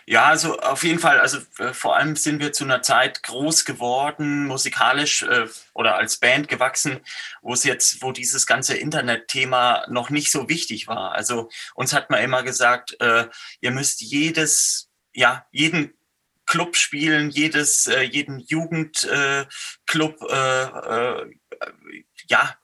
ja, 0.06 0.26
also 0.26 0.60
auf 0.60 0.84
jeden 0.84 1.00
Fall, 1.00 1.20
also 1.20 1.40
äh, 1.58 1.74
vor 1.74 1.96
allem 1.96 2.16
sind 2.16 2.40
wir 2.40 2.54
zu 2.54 2.64
einer 2.64 2.82
Zeit 2.82 3.24
groß 3.24 3.66
geworden, 3.66 4.46
musikalisch 4.46 5.24
äh, 5.24 5.48
oder 5.74 5.96
als 5.96 6.18
Band 6.18 6.48
gewachsen, 6.48 7.02
wo 7.42 7.54
es 7.54 7.64
jetzt, 7.64 8.02
wo 8.02 8.12
dieses 8.12 8.46
ganze 8.46 8.76
Internetthema 8.76 9.86
noch 9.90 10.10
nicht 10.10 10.32
so 10.32 10.50
wichtig 10.50 10.88
war. 10.88 11.14
Also 11.14 11.50
uns 11.76 11.94
hat 11.94 12.10
man 12.10 12.24
immer 12.24 12.44
gesagt, 12.44 13.00
äh, 13.00 13.28
ihr 13.62 13.72
müsst 13.72 14.02
jedes, 14.02 14.90
ja, 15.14 15.46
jeden 15.52 15.94
Club 16.46 16.76
spielen, 16.76 17.30
jedes, 17.30 17.88
äh, 17.88 18.02
jeden 18.02 18.40
Jugendclub 18.40 20.22
äh, 20.30 20.64
äh, 20.64 21.34
ja, 22.28 22.56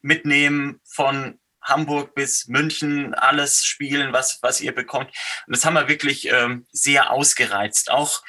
mitnehmen 0.00 0.80
von 0.84 1.38
Hamburg 1.68 2.14
bis 2.14 2.48
München 2.48 3.14
alles 3.14 3.64
spielen, 3.64 4.12
was, 4.12 4.42
was 4.42 4.60
ihr 4.60 4.74
bekommt. 4.74 5.08
Und 5.46 5.56
das 5.56 5.64
haben 5.64 5.74
wir 5.74 5.88
wirklich 5.88 6.28
ähm, 6.30 6.66
sehr 6.72 7.10
ausgereizt, 7.10 7.90
auch 7.90 8.22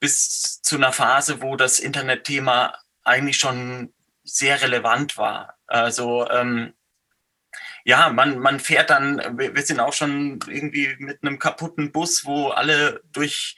bis 0.00 0.60
zu 0.62 0.76
einer 0.76 0.92
Phase, 0.92 1.42
wo 1.42 1.56
das 1.56 1.78
Internetthema 1.78 2.78
eigentlich 3.04 3.38
schon 3.38 3.92
sehr 4.22 4.62
relevant 4.62 5.16
war. 5.18 5.56
Also 5.66 6.28
ähm, 6.30 6.74
ja, 7.84 8.08
man, 8.08 8.38
man 8.38 8.60
fährt 8.60 8.90
dann, 8.90 9.38
wir 9.38 9.62
sind 9.62 9.78
auch 9.80 9.92
schon 9.92 10.40
irgendwie 10.46 10.96
mit 10.98 11.22
einem 11.22 11.38
kaputten 11.38 11.92
Bus, 11.92 12.24
wo 12.24 12.48
alle 12.48 13.02
durch 13.12 13.56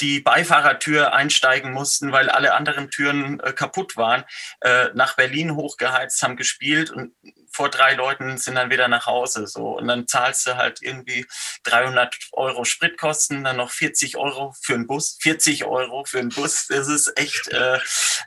die 0.00 0.20
Beifahrertür 0.20 1.12
einsteigen 1.12 1.72
mussten, 1.72 2.12
weil 2.12 2.28
alle 2.28 2.54
anderen 2.54 2.90
Türen 2.90 3.40
äh, 3.40 3.52
kaputt 3.52 3.96
waren, 3.96 4.24
äh, 4.60 4.88
nach 4.94 5.16
Berlin 5.16 5.54
hochgeheizt, 5.54 6.22
haben 6.22 6.36
gespielt 6.36 6.90
und 6.90 7.14
vor 7.52 7.68
drei 7.68 7.94
Leuten 7.94 8.38
sind 8.38 8.54
dann 8.54 8.70
wieder 8.70 8.88
nach 8.88 9.06
Hause. 9.06 9.46
So. 9.46 9.76
Und 9.78 9.86
dann 9.88 10.08
zahlst 10.08 10.46
du 10.46 10.56
halt 10.56 10.80
irgendwie 10.80 11.26
300 11.64 12.16
Euro 12.32 12.64
Spritkosten, 12.64 13.44
dann 13.44 13.58
noch 13.58 13.70
40 13.70 14.16
Euro 14.16 14.54
für 14.60 14.74
einen 14.74 14.86
Bus. 14.86 15.18
40 15.20 15.64
Euro 15.64 16.04
für 16.04 16.18
einen 16.18 16.30
Bus, 16.30 16.66
das 16.68 16.88
ist 16.88 17.12
echt 17.16 17.48
äh, 17.48 17.78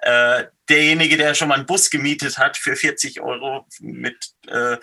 äh, 0.01 0.47
derjenige, 0.69 1.17
der 1.17 1.33
schon 1.33 1.47
mal 1.47 1.55
einen 1.55 1.65
Bus 1.65 1.89
gemietet 1.89 2.37
hat 2.37 2.57
für 2.57 2.75
40 2.75 3.21
Euro 3.21 3.67
mit 3.79 4.33
äh, 4.47 4.77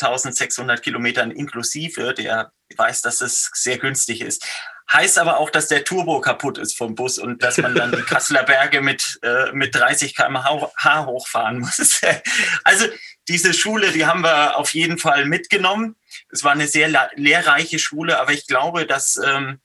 1600 0.00 0.82
Kilometern 0.82 1.30
inklusive, 1.30 2.14
der 2.14 2.52
weiß, 2.76 3.02
dass 3.02 3.20
es 3.20 3.50
sehr 3.52 3.78
günstig 3.78 4.20
ist. 4.22 4.46
Heißt 4.92 5.18
aber 5.18 5.38
auch, 5.38 5.50
dass 5.50 5.68
der 5.68 5.84
Turbo 5.84 6.20
kaputt 6.20 6.58
ist 6.58 6.76
vom 6.76 6.94
Bus 6.94 7.18
und 7.18 7.42
dass 7.42 7.58
man 7.58 7.74
dann 7.74 7.92
die 7.92 8.02
Kasseler 8.06 8.42
Berge 8.42 8.80
mit, 8.80 9.18
äh, 9.22 9.50
mit 9.52 9.74
30 9.74 10.14
km/h 10.14 11.06
hochfahren 11.06 11.60
muss. 11.60 12.00
also 12.64 12.86
diese 13.28 13.54
Schule, 13.54 13.92
die 13.92 14.06
haben 14.06 14.22
wir 14.22 14.58
auf 14.58 14.74
jeden 14.74 14.98
Fall 14.98 15.24
mitgenommen. 15.24 15.96
Es 16.30 16.44
war 16.44 16.52
eine 16.52 16.68
sehr 16.68 16.88
lehrreiche 17.16 17.78
Schule, 17.78 18.20
aber 18.20 18.32
ich 18.32 18.46
glaube, 18.46 18.86
dass 18.86 19.16
ähm, 19.16 19.60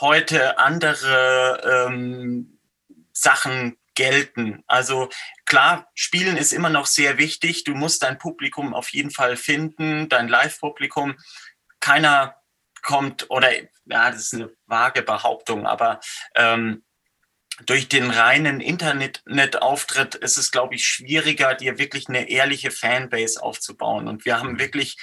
heute 0.00 0.58
andere 0.58 1.86
ähm, 1.88 2.58
Sachen 3.12 3.76
gelten. 3.94 4.62
Also 4.66 5.08
klar, 5.44 5.88
Spielen 5.94 6.36
ist 6.36 6.52
immer 6.52 6.70
noch 6.70 6.86
sehr 6.86 7.18
wichtig. 7.18 7.64
Du 7.64 7.74
musst 7.74 8.02
dein 8.02 8.18
Publikum 8.18 8.74
auf 8.74 8.90
jeden 8.90 9.10
Fall 9.10 9.36
finden, 9.36 10.08
dein 10.08 10.28
Live-Publikum. 10.28 11.16
Keiner 11.80 12.36
kommt 12.84 13.30
oder 13.30 13.50
ja, 13.86 14.10
das 14.10 14.20
ist 14.20 14.34
eine 14.34 14.50
vage 14.66 15.02
Behauptung, 15.02 15.66
aber 15.66 16.00
ähm, 16.36 16.84
durch 17.66 17.88
den 17.88 18.10
reinen 18.10 18.60
Internetauftritt 18.60 20.16
ist 20.16 20.38
es, 20.38 20.50
glaube 20.50 20.74
ich, 20.74 20.86
schwieriger, 20.86 21.54
dir 21.54 21.78
wirklich 21.78 22.08
eine 22.08 22.28
ehrliche 22.28 22.70
Fanbase 22.70 23.42
aufzubauen. 23.42 24.08
Und 24.08 24.24
wir 24.24 24.38
haben 24.38 24.54
mhm. 24.54 24.58
wirklich 24.58 24.96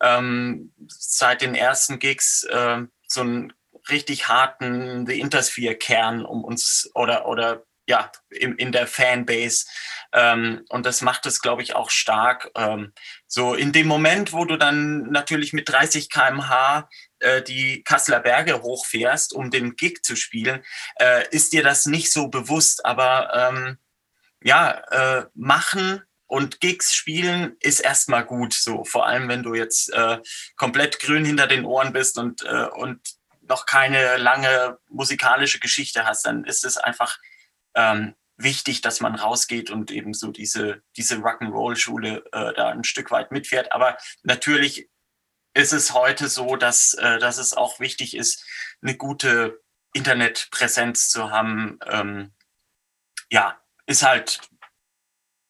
ähm, 0.00 0.72
seit 0.88 1.42
den 1.42 1.54
ersten 1.54 1.98
Gigs 2.00 2.44
äh, 2.44 2.82
so 3.06 3.20
einen 3.20 3.52
richtig 3.88 4.28
harten 4.28 5.06
The 5.06 5.20
Intersphere-Kern 5.20 6.24
um 6.24 6.42
uns 6.42 6.90
oder, 6.94 7.26
oder 7.26 7.64
ja, 7.86 8.10
in, 8.30 8.56
in 8.56 8.72
der 8.72 8.86
Fanbase. 8.86 9.66
Ähm, 10.12 10.64
und 10.70 10.86
das 10.86 11.02
macht 11.02 11.26
es, 11.26 11.40
glaube 11.40 11.62
ich, 11.62 11.74
auch 11.74 11.90
stark. 11.90 12.50
Ähm, 12.56 12.92
so 13.26 13.54
in 13.54 13.72
dem 13.72 13.86
Moment, 13.86 14.32
wo 14.32 14.44
du 14.44 14.56
dann 14.56 15.10
natürlich 15.10 15.52
mit 15.52 15.68
30 15.68 16.08
kmh 16.10 16.88
äh, 17.24 17.42
die 17.42 17.82
Kasseler 17.82 18.20
Berge 18.20 18.62
hochfährst, 18.62 19.32
um 19.32 19.50
den 19.50 19.76
Gig 19.76 20.02
zu 20.02 20.16
spielen, 20.16 20.62
äh, 20.96 21.28
ist 21.30 21.52
dir 21.52 21.62
das 21.62 21.86
nicht 21.86 22.12
so 22.12 22.28
bewusst. 22.28 22.84
Aber 22.84 23.30
ähm, 23.34 23.78
ja, 24.42 24.82
äh, 24.90 25.26
machen 25.34 26.02
und 26.26 26.60
Gigs 26.60 26.94
spielen 26.94 27.56
ist 27.60 27.80
erstmal 27.80 28.24
gut. 28.24 28.54
So, 28.54 28.84
vor 28.84 29.06
allem, 29.06 29.28
wenn 29.28 29.42
du 29.42 29.54
jetzt 29.54 29.92
äh, 29.92 30.18
komplett 30.56 31.00
grün 31.00 31.24
hinter 31.24 31.46
den 31.46 31.64
Ohren 31.64 31.92
bist 31.92 32.18
und, 32.18 32.42
äh, 32.42 32.66
und 32.66 33.00
noch 33.42 33.66
keine 33.66 34.16
lange 34.16 34.78
musikalische 34.88 35.60
Geschichte 35.60 36.06
hast, 36.06 36.26
dann 36.26 36.44
ist 36.44 36.64
es 36.64 36.76
einfach 36.76 37.18
ähm, 37.74 38.14
wichtig, 38.36 38.80
dass 38.80 39.00
man 39.00 39.14
rausgeht 39.14 39.70
und 39.70 39.90
eben 39.90 40.14
so 40.14 40.30
diese, 40.30 40.82
diese 40.96 41.16
Rock'n'Roll-Schule 41.16 42.24
äh, 42.32 42.52
da 42.54 42.70
ein 42.70 42.84
Stück 42.84 43.10
weit 43.10 43.30
mitfährt. 43.30 43.72
Aber 43.72 43.96
natürlich 44.22 44.88
ist 45.54 45.72
es 45.72 45.94
heute 45.94 46.28
so, 46.28 46.56
dass, 46.56 46.94
äh, 46.94 47.18
dass 47.18 47.38
es 47.38 47.54
auch 47.54 47.80
wichtig 47.80 48.16
ist, 48.16 48.44
eine 48.82 48.96
gute 48.96 49.60
Internetpräsenz 49.92 51.08
zu 51.08 51.30
haben. 51.30 51.78
Ähm, 51.86 52.32
ja, 53.30 53.58
ist 53.86 54.02
halt 54.02 54.40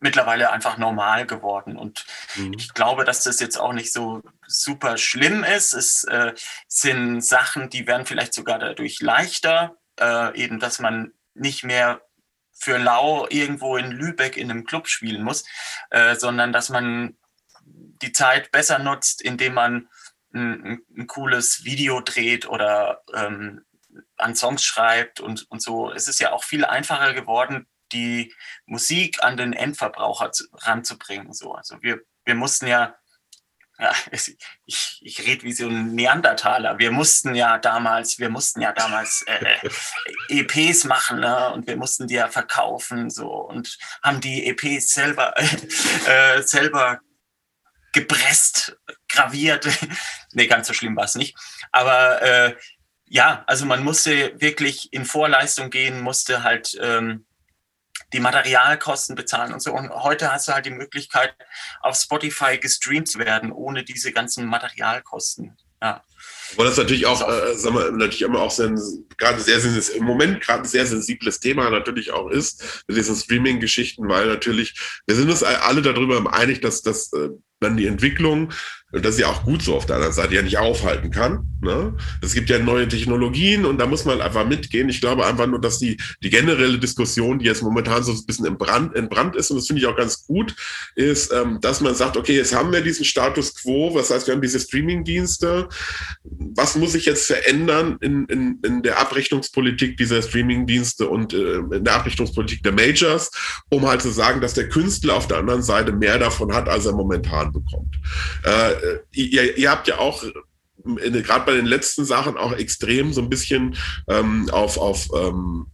mittlerweile 0.01 0.53
einfach 0.53 0.77
normal 0.77 1.27
geworden. 1.27 1.77
Und 1.77 2.05
mhm. 2.37 2.53
ich 2.59 2.75
glaube, 2.75 3.05
dass 3.05 3.25
das 3.25 3.41
jetzt 3.41 3.57
auch 3.57 3.73
nicht 3.73 3.93
so 3.93 4.23
super 4.47 4.99
schlimm 4.99 5.43
ist. 5.45 5.73
Es 5.73 6.05
äh, 6.05 6.35
sind 6.69 7.23
Sachen, 7.23 7.71
die 7.71 7.87
werden 7.87 8.07
vielleicht 8.07 8.35
sogar 8.35 8.59
dadurch 8.59 9.01
leichter, 9.01 9.77
äh, 9.99 10.39
eben, 10.39 10.61
dass 10.61 10.79
man 10.79 11.15
nicht 11.33 11.65
mehr 11.65 12.03
für 12.53 12.77
Lau 12.77 13.27
irgendwo 13.31 13.77
in 13.77 13.91
Lübeck 13.91 14.37
in 14.37 14.51
einem 14.51 14.65
Club 14.65 14.89
spielen 14.89 15.23
muss, 15.23 15.45
äh, 15.91 16.15
sondern 16.15 16.53
dass 16.53 16.69
man 16.69 17.17
die 18.05 18.13
Zeit 18.13 18.51
besser 18.51 18.79
nutzt, 18.79 19.23
indem 19.23 19.55
man 19.55 19.89
ein, 20.35 20.83
ein 20.97 21.07
cooles 21.07 21.65
Video 21.65 22.01
dreht 22.01 22.47
oder 22.47 23.03
ähm, 23.15 23.65
an 24.17 24.35
Songs 24.35 24.65
schreibt 24.65 25.21
und, 25.21 25.51
und 25.51 25.63
so. 25.63 25.91
Es 25.91 26.09
ist 26.09 26.21
ja 26.21 26.33
auch 26.33 26.45
viel 26.45 26.65
einfacher 26.65 27.15
geworden, 27.15 27.67
die 27.93 28.35
Musik 28.67 29.23
an 29.23 29.37
den 29.37 29.53
Endverbraucher 29.53 30.33
zu, 30.33 30.45
ranzubringen. 30.53 31.33
So. 31.33 31.55
Also 31.55 31.81
wir, 31.83 32.01
wir 32.25 32.35
mussten 32.35 32.67
ja 32.67 32.97
ja, 33.79 33.93
ich, 34.13 35.01
ich 35.03 35.27
rede 35.27 35.43
wie 35.43 35.53
so 35.53 35.67
ein 35.67 35.97
Neandertaler. 35.97 36.79
Wir 36.79 36.93
mussten 36.93 37.35
ja 37.35 37.59
damals, 37.59 38.21
wir 38.21 38.29
mussten 38.29 38.61
ja 38.61 38.73
damals 38.73 39.23
äh, 39.27 39.57
äh 40.29 40.41
EPs 40.41 40.85
machen 40.85 41.21
ne? 41.21 41.51
und 41.53 41.67
wir 41.67 41.77
mussten 41.77 42.07
die 42.07 42.15
ja 42.15 42.29
verkaufen 42.29 43.11
so 43.11 43.29
und 43.29 43.77
haben 44.03 44.21
die 44.21 44.47
EPs 44.47 44.95
selber 44.95 45.35
äh, 46.07 46.43
selber 46.43 47.01
gepresst, 47.95 48.77
graviert. 49.09 49.67
nee, 50.33 50.47
ganz 50.47 50.69
so 50.69 50.75
schlimm 50.75 50.97
war 50.97 51.05
es 51.05 51.15
nicht. 51.15 51.37
Aber 51.73 52.21
äh, 52.21 52.55
ja, 53.07 53.45
also 53.47 53.65
man 53.65 53.83
musste 53.83 54.39
wirklich 54.41 54.93
in 54.93 55.07
Vorleistung 55.07 55.71
gehen, 55.71 56.01
musste 56.01 56.43
halt 56.43 56.77
ähm, 56.81 57.25
die 58.13 58.21
Materialkosten 58.21 59.15
bezahlen 59.15 59.53
und 59.53 59.61
so. 59.61 59.73
Und 59.73 59.91
heute 59.91 60.33
hast 60.33 60.49
du 60.49 60.53
halt 60.53 60.67
die 60.67 60.71
Möglichkeit, 60.71 61.35
auf 61.81 61.97
Spotify 61.97 62.59
gestreamt 62.59 63.09
zu 63.09 63.19
werden, 63.19 63.53
ohne 63.53 63.85
diese 63.85 64.13
ganzen 64.13 64.47
Materialkosten. 64.47 65.57
Ja. 65.81 66.03
Aber 66.55 66.65
das 66.65 66.73
ist 66.73 66.79
natürlich 66.79 67.07
auch, 67.07 67.29
äh, 67.29 67.55
sagen 67.55 67.77
wir, 67.77 67.91
natürlich 67.93 68.23
immer 68.23 68.41
auch 68.41 68.51
sehr, 68.51 68.73
gerade 69.19 69.41
sehr, 69.41 69.59
im 69.95 70.05
Moment 70.05 70.41
gerade 70.41 70.63
ein 70.63 70.69
sehr 70.69 70.87
sensibles 70.87 71.41
Thema 71.41 71.69
natürlich 71.71 72.11
auch 72.11 72.31
ist, 72.31 72.85
mit 72.87 72.97
diesen 72.97 73.17
Streaming-Geschichten, 73.17 74.09
weil 74.09 74.27
natürlich, 74.27 74.75
wir 75.07 75.15
sind 75.15 75.31
uns 75.31 75.43
alle 75.43 75.83
darüber 75.83 76.33
einig, 76.33 76.61
dass 76.63 76.83
das 76.83 77.13
dann 77.65 77.77
die 77.77 77.87
Entwicklung 77.87 78.53
das 79.03 79.15
ist 79.15 79.21
ja 79.21 79.29
auch 79.29 79.45
gut 79.45 79.63
so 79.63 79.75
auf 79.75 79.87
der 79.87 79.97
anderen 79.97 80.15
Seite, 80.15 80.35
ja 80.35 80.43
nicht 80.43 80.59
aufhalten 80.59 81.11
kann. 81.11 81.47
Ne? 81.61 81.97
Es 82.23 82.35
gibt 82.35 82.51
ja 82.51 82.59
neue 82.59 82.87
Technologien 82.87 83.65
und 83.65 83.79
da 83.79 83.87
muss 83.87 84.05
man 84.05 84.21
einfach 84.21 84.47
mitgehen. 84.47 84.89
Ich 84.89 85.01
glaube 85.01 85.27
einfach 85.27 85.47
nur, 85.47 85.61
dass 85.61 85.79
die, 85.79 85.97
die 86.23 86.31
generelle 86.31 86.79
Diskussion, 86.79 87.39
die 87.39 87.47
jetzt 87.47 87.63
momentan 87.63 88.05
so 88.05 88.13
ein 88.13 88.27
bisschen 88.27 88.47
in 88.47 88.59
Brand 88.59 89.37
ist, 89.37 89.51
und 89.51 89.57
das 89.57 89.67
finde 89.67 89.81
ich 89.81 89.89
auch 89.89 89.97
ganz 89.97 90.27
gut, 90.27 90.55
ist, 90.95 91.33
ähm, 91.33 91.59
dass 91.61 91.81
man 91.81 91.95
sagt, 91.95 92.17
okay, 92.17 92.37
jetzt 92.37 92.55
haben 92.55 92.73
wir 92.73 92.83
diesen 92.83 93.05
Status 93.05 93.55
quo, 93.55 93.95
was 93.95 94.11
heißt, 94.11 94.27
wir 94.27 94.35
haben 94.35 94.43
diese 94.43 94.61
Streaming-Dienste. 94.61 95.69
Was 96.23 96.77
muss 96.77 96.93
sich 96.93 97.07
jetzt 97.07 97.27
verändern 97.27 97.97
in, 98.01 98.27
in, 98.27 98.61
in 98.65 98.83
der 98.83 99.01
Abrechnungspolitik 99.01 99.97
dieser 99.97 100.23
Streaming-Dienste 100.23 101.09
und 101.09 101.33
äh, 101.33 101.57
in 101.57 101.85
der 101.85 101.95
Abrechnungspolitik 101.95 102.63
der 102.63 102.73
Majors, 102.73 103.31
um 103.71 103.87
halt 103.87 104.03
zu 104.03 104.11
sagen, 104.11 104.41
dass 104.41 104.55
der 104.55 104.69
Künstler 104.69 105.17
auf 105.17 105.27
der 105.27 105.39
anderen 105.39 105.63
Seite 105.63 105.93
mehr 105.93 106.19
davon 106.19 106.55
hat, 106.55 106.69
als 106.69 106.87
er 106.87 106.93
momentan 106.93 107.53
bekommt. 107.55 107.97
Äh, 108.45 108.99
ihr, 109.13 109.57
ihr 109.57 109.71
habt 109.71 109.89
ja 109.89 109.99
auch 109.99 110.23
äh, 110.23 111.23
gerade 111.23 111.47
bei 111.47 111.55
den 111.55 111.67
letzten 111.67 112.05
Sachen 112.05 112.37
auch 112.37 112.53
extrem 112.53 113.13
so 113.13 113.23
ein 113.23 113.31
bisschen 113.31 113.77
ähm, 114.09 114.51
auf, 114.51 114.77
auf 114.77 115.09
ähm, 115.17 115.67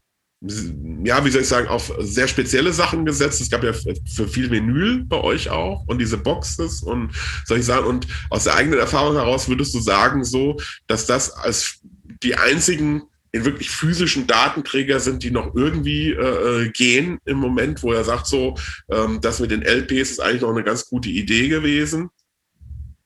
ja, 1.05 1.23
wie 1.25 1.31
soll 1.31 1.43
ich 1.43 1.49
sagen, 1.49 1.69
auf 1.69 1.93
sehr 1.99 2.27
spezielle 2.27 2.73
Sachen 2.73 3.05
gesetzt. 3.05 3.43
Es 3.43 3.51
gab 3.51 3.63
ja 3.63 3.75
für 3.75 4.27
viel 4.27 4.51
Vinyl 4.51 5.05
bei 5.05 5.21
euch 5.21 5.51
auch 5.51 5.85
und 5.87 5.99
diese 5.99 6.17
Boxes 6.17 6.83
und 6.83 7.11
soll 7.45 7.59
ich 7.59 7.67
sagen, 7.67 7.87
und 7.87 8.07
aus 8.31 8.45
der 8.45 8.55
eigenen 8.55 8.79
Erfahrung 8.79 9.17
heraus 9.17 9.49
würdest 9.49 9.75
du 9.75 9.81
sagen 9.81 10.25
so, 10.25 10.57
dass 10.87 11.05
das 11.05 11.31
als 11.31 11.81
die 12.23 12.37
einzigen 12.37 13.03
in 13.33 13.45
wirklich 13.45 13.71
physischen 13.71 14.27
Datenträger 14.27 15.01
sind, 15.01 15.23
die 15.23 15.31
noch 15.31 15.55
irgendwie 15.55 16.11
äh, 16.11 16.65
äh 16.65 16.71
gehen 16.71 17.21
im 17.25 17.39
Moment, 17.39 17.83
wo 17.83 17.93
er 17.93 18.05
sagt 18.05 18.27
so, 18.27 18.57
ähm, 18.91 19.21
das 19.21 19.41
mit 19.41 19.51
den 19.51 19.63
LPs 19.63 20.11
ist 20.11 20.21
eigentlich 20.21 20.43
noch 20.43 20.51
eine 20.51 20.65
ganz 20.65 20.87
gute 20.87 21.09
Idee 21.09 21.49
gewesen. 21.49 22.11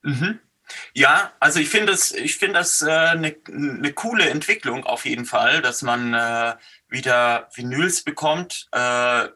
Mhm. 0.02 0.38
Ja, 0.94 1.32
also 1.40 1.60
ich 1.60 1.68
finde 1.68 1.92
das, 1.92 2.12
ich 2.12 2.38
finde 2.38 2.54
das 2.54 2.82
äh, 2.82 2.90
eine, 2.90 3.36
eine 3.48 3.92
coole 3.92 4.28
Entwicklung 4.28 4.84
auf 4.84 5.04
jeden 5.04 5.26
Fall, 5.26 5.60
dass 5.60 5.82
man 5.82 6.14
äh, 6.14 6.54
wieder 6.88 7.48
Vinyls 7.54 8.02
bekommt. 8.02 8.68
Äh, 8.72 9.28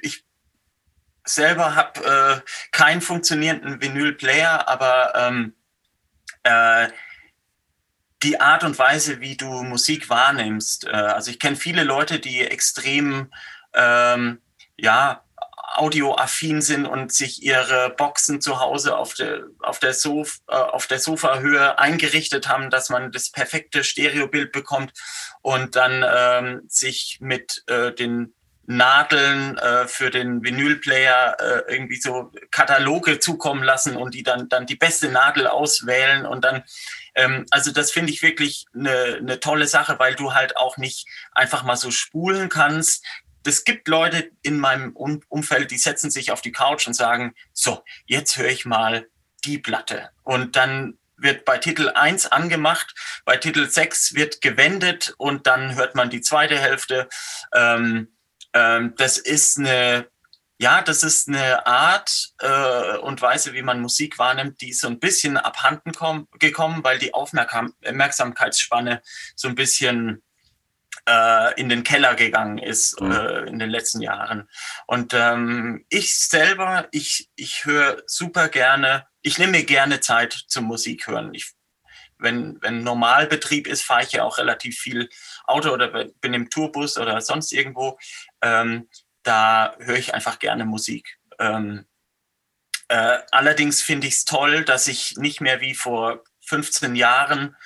ich 0.00 0.24
selber 1.24 1.74
habe 1.74 2.42
äh, 2.44 2.50
keinen 2.70 3.00
funktionierenden 3.00 3.82
Vinyl-Player, 3.82 4.68
aber 4.68 5.12
ähm, 5.14 5.54
äh, 6.44 6.88
die 8.22 8.40
Art 8.40 8.64
und 8.64 8.78
Weise, 8.78 9.20
wie 9.20 9.36
du 9.36 9.62
Musik 9.62 10.10
wahrnimmst. 10.10 10.86
Äh, 10.86 10.90
also 10.90 11.30
ich 11.30 11.38
kenne 11.38 11.56
viele 11.56 11.84
Leute, 11.84 12.18
die 12.18 12.40
extrem 12.40 13.30
ähm, 13.74 14.40
ja 14.76 15.22
audioaffin 15.76 16.62
sind 16.62 16.84
und 16.84 17.12
sich 17.12 17.42
ihre 17.42 17.90
Boxen 17.90 18.40
zu 18.40 18.58
Hause 18.60 18.96
auf 18.96 19.14
der, 19.14 19.44
auf 19.60 19.78
der, 19.78 19.94
Sof, 19.94 20.40
äh, 20.48 20.54
auf 20.54 20.86
der 20.86 20.98
Sofahöhe 20.98 21.78
eingerichtet 21.78 22.48
haben, 22.48 22.70
dass 22.70 22.90
man 22.90 23.12
das 23.12 23.30
perfekte 23.30 23.84
Stereobild 23.84 24.52
bekommt 24.52 24.92
und 25.42 25.76
dann 25.76 26.04
ähm, 26.06 26.62
sich 26.68 27.18
mit 27.20 27.62
äh, 27.68 27.92
den 27.92 28.34
Nadeln 28.66 29.58
äh, 29.58 29.86
für 29.88 30.10
den 30.10 30.44
Vinylplayer 30.44 31.36
äh, 31.40 31.72
irgendwie 31.72 32.00
so 32.00 32.32
Kataloge 32.50 33.18
zukommen 33.18 33.64
lassen 33.64 33.96
und 33.96 34.14
die 34.14 34.22
dann, 34.22 34.48
dann 34.48 34.66
die 34.66 34.76
beste 34.76 35.08
Nadel 35.08 35.46
auswählen 35.46 36.24
und 36.24 36.44
dann 36.44 36.62
ähm, 37.14 37.46
also 37.50 37.72
das 37.72 37.90
finde 37.90 38.12
ich 38.12 38.22
wirklich 38.22 38.66
eine, 38.74 39.18
eine 39.18 39.40
tolle 39.40 39.66
Sache, 39.66 39.98
weil 39.98 40.14
du 40.14 40.34
halt 40.34 40.56
auch 40.56 40.76
nicht 40.76 41.06
einfach 41.32 41.62
mal 41.62 41.76
so 41.76 41.90
spulen 41.90 42.48
kannst 42.48 43.04
es 43.46 43.64
gibt 43.64 43.88
Leute 43.88 44.30
in 44.42 44.58
meinem 44.58 44.94
Umfeld, 44.94 45.70
die 45.70 45.78
setzen 45.78 46.10
sich 46.10 46.30
auf 46.30 46.42
die 46.42 46.52
Couch 46.52 46.86
und 46.86 46.94
sagen, 46.94 47.34
so, 47.52 47.82
jetzt 48.06 48.36
höre 48.36 48.48
ich 48.48 48.66
mal 48.66 49.08
die 49.44 49.58
Platte. 49.58 50.10
Und 50.22 50.56
dann 50.56 50.98
wird 51.16 51.44
bei 51.44 51.58
Titel 51.58 51.90
1 51.90 52.26
angemacht, 52.26 52.94
bei 53.24 53.36
Titel 53.36 53.68
6 53.68 54.14
wird 54.14 54.40
gewendet 54.40 55.14
und 55.18 55.46
dann 55.46 55.74
hört 55.74 55.94
man 55.94 56.10
die 56.10 56.20
zweite 56.20 56.58
Hälfte. 56.58 57.08
Ähm, 57.54 58.08
ähm, 58.52 58.94
das 58.96 59.18
ist 59.18 59.58
eine, 59.58 60.08
ja, 60.60 60.82
das 60.82 61.02
ist 61.02 61.26
eine 61.26 61.66
Art 61.66 62.34
äh, 62.38 62.98
und 62.98 63.22
Weise, 63.22 63.54
wie 63.54 63.62
man 63.62 63.80
Musik 63.80 64.18
wahrnimmt, 64.18 64.60
die 64.60 64.70
ist 64.70 64.82
so 64.82 64.88
ein 64.88 65.00
bisschen 65.00 65.38
abhanden 65.38 65.92
gekommen, 66.38 66.84
weil 66.84 66.98
die 66.98 67.14
Aufmerksamkeitsspanne 67.14 69.00
so 69.34 69.48
ein 69.48 69.54
bisschen 69.54 70.22
äh, 71.08 71.58
in 71.58 71.70
den 71.70 71.82
Keller 71.82 72.14
gegangen 72.14 72.58
ist 72.58 73.00
mhm. 73.00 73.10
äh, 73.10 73.40
in 73.44 73.58
den 73.58 73.70
letzten 73.70 74.02
Jahren. 74.02 74.50
Und 74.86 75.14
ähm, 75.14 75.86
ich 75.88 76.14
selber, 76.14 76.88
ich, 76.90 77.30
ich 77.36 77.64
höre 77.64 78.02
super 78.06 78.48
gerne, 78.48 79.06
ich 79.22 79.38
nehme 79.38 79.52
mir 79.52 79.64
gerne 79.64 80.00
Zeit 80.00 80.44
zum 80.48 80.64
Musik 80.64 81.06
hören. 81.06 81.32
Ich, 81.32 81.52
wenn, 82.18 82.58
wenn 82.60 82.82
Normalbetrieb 82.82 83.66
ist, 83.66 83.82
fahre 83.82 84.02
ich 84.02 84.12
ja 84.12 84.24
auch 84.24 84.36
relativ 84.36 84.76
viel 84.78 85.08
Auto 85.46 85.70
oder 85.70 86.04
bin 86.20 86.34
im 86.34 86.50
Tourbus 86.50 86.98
oder 86.98 87.18
sonst 87.22 87.50
irgendwo. 87.50 87.98
Ähm, 88.42 88.88
da 89.22 89.74
höre 89.78 89.96
ich 89.96 90.14
einfach 90.14 90.38
gerne 90.38 90.64
Musik. 90.64 91.18
Ähm, 91.38 91.86
äh, 92.88 93.18
allerdings 93.30 93.82
finde 93.82 94.06
ich 94.06 94.14
es 94.14 94.24
toll, 94.24 94.64
dass 94.64 94.88
ich 94.88 95.16
nicht 95.16 95.40
mehr 95.40 95.60
wie 95.60 95.74
vor 95.74 96.24
15 96.46 96.96
Jahren 96.96 97.56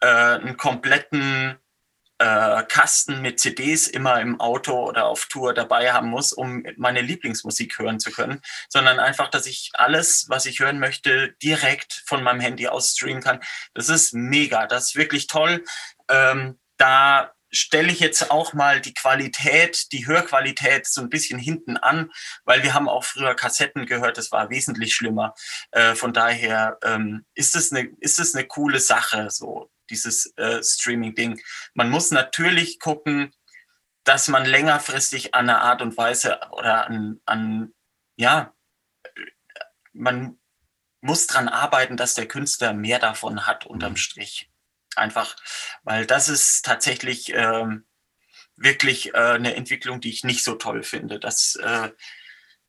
äh, 0.00 0.06
einen 0.06 0.56
kompletten 0.56 1.58
äh, 2.18 2.62
Kasten 2.64 3.22
mit 3.22 3.40
CDs 3.40 3.86
immer 3.86 4.20
im 4.20 4.40
Auto 4.40 4.88
oder 4.88 5.06
auf 5.06 5.26
Tour 5.26 5.54
dabei 5.54 5.92
haben 5.92 6.08
muss, 6.08 6.32
um 6.32 6.64
meine 6.76 7.00
Lieblingsmusik 7.00 7.78
hören 7.78 8.00
zu 8.00 8.10
können, 8.10 8.40
sondern 8.68 8.98
einfach, 8.98 9.28
dass 9.28 9.46
ich 9.46 9.70
alles, 9.74 10.26
was 10.28 10.46
ich 10.46 10.60
hören 10.60 10.78
möchte, 10.78 11.32
direkt 11.42 12.02
von 12.06 12.22
meinem 12.22 12.40
Handy 12.40 12.68
aus 12.68 12.92
streamen 12.92 13.22
kann. 13.22 13.40
Das 13.74 13.88
ist 13.88 14.14
mega, 14.14 14.66
das 14.66 14.88
ist 14.88 14.96
wirklich 14.96 15.28
toll. 15.28 15.64
Ähm, 16.08 16.58
da 16.76 17.32
stelle 17.50 17.92
ich 17.92 18.00
jetzt 18.00 18.30
auch 18.30 18.52
mal 18.52 18.80
die 18.80 18.94
Qualität, 18.94 19.92
die 19.92 20.06
Hörqualität 20.06 20.86
so 20.86 21.00
ein 21.00 21.08
bisschen 21.08 21.38
hinten 21.38 21.76
an, 21.76 22.10
weil 22.44 22.62
wir 22.62 22.74
haben 22.74 22.88
auch 22.88 23.04
früher 23.04 23.34
Kassetten 23.34 23.86
gehört, 23.86 24.18
das 24.18 24.32
war 24.32 24.50
wesentlich 24.50 24.94
schlimmer. 24.94 25.34
Äh, 25.70 25.94
von 25.94 26.12
daher 26.12 26.78
ähm, 26.82 27.24
ist 27.34 27.56
es 27.56 27.72
eine, 27.72 27.88
ist 28.00 28.18
es 28.18 28.34
eine 28.34 28.46
coole 28.46 28.80
Sache, 28.80 29.30
so 29.30 29.70
dieses 29.90 30.32
äh, 30.36 30.62
Streaming-Ding. 30.62 31.40
Man 31.74 31.90
muss 31.90 32.10
natürlich 32.10 32.78
gucken, 32.78 33.32
dass 34.04 34.28
man 34.28 34.44
längerfristig 34.44 35.34
an 35.34 35.48
einer 35.48 35.60
Art 35.60 35.82
und 35.82 35.96
Weise 35.96 36.40
oder 36.52 36.86
an, 36.86 37.20
an 37.26 37.74
ja, 38.16 38.54
man 39.92 40.38
muss 41.00 41.26
dran 41.26 41.48
arbeiten, 41.48 41.96
dass 41.96 42.14
der 42.14 42.26
Künstler 42.26 42.72
mehr 42.72 42.98
davon 42.98 43.46
hat 43.46 43.66
unterm 43.66 43.92
mhm. 43.92 43.96
Strich. 43.96 44.50
Einfach, 44.98 45.36
weil 45.82 46.06
das 46.06 46.28
ist 46.28 46.64
tatsächlich 46.64 47.32
ähm, 47.34 47.86
wirklich 48.56 49.14
äh, 49.14 49.18
eine 49.18 49.54
Entwicklung, 49.54 50.00
die 50.00 50.10
ich 50.10 50.24
nicht 50.24 50.44
so 50.44 50.54
toll 50.54 50.82
finde, 50.82 51.20
dass 51.20 51.56
äh, 51.56 51.90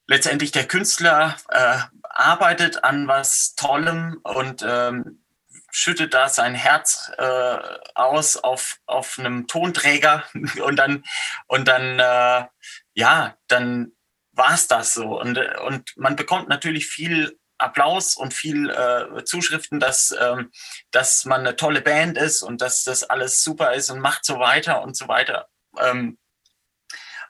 letztendlich 0.08 0.52
der 0.52 0.68
Künstler 0.68 1.38
äh, 1.50 1.80
arbeitet 2.04 2.84
an 2.84 3.08
was 3.08 3.56
Tollem 3.56 4.20
und 4.24 4.64
ähm, 4.66 5.24
schüttet 5.72 6.14
da 6.14 6.30
sein 6.30 6.56
Herz 6.56 7.12
äh, 7.18 7.58
aus 7.96 8.38
auf, 8.38 8.80
auf 8.86 9.20
einem 9.20 9.48
Tonträger 9.48 10.24
und 10.64 10.78
dann, 10.78 11.04
und 11.48 11.68
dann 11.68 12.00
äh, 12.00 12.48
ja, 12.94 13.38
dann 13.48 13.94
war 14.32 14.54
es 14.54 14.68
das 14.68 14.94
so. 14.94 15.20
Und, 15.20 15.38
und 15.38 15.96
man 15.98 16.16
bekommt 16.16 16.50
natürlich 16.50 16.88
viel 16.88 17.39
Applaus 17.60 18.16
und 18.16 18.34
viel 18.34 18.70
äh, 18.70 19.24
Zuschriften, 19.26 19.80
dass, 19.80 20.16
ähm, 20.20 20.52
dass 20.92 21.26
man 21.26 21.42
eine 21.42 21.56
tolle 21.56 21.82
Band 21.82 22.18
ist 22.18 22.42
und 22.42 22.62
dass 22.62 22.84
das 22.84 23.04
alles 23.04 23.44
super 23.44 23.74
ist 23.74 23.90
und 23.90 24.00
macht 24.00 24.26
so 24.26 24.40
weiter 24.40 24.82
und 24.82 24.96
so 24.98 25.08
weiter. 25.08 25.48
Ähm, 25.78 26.18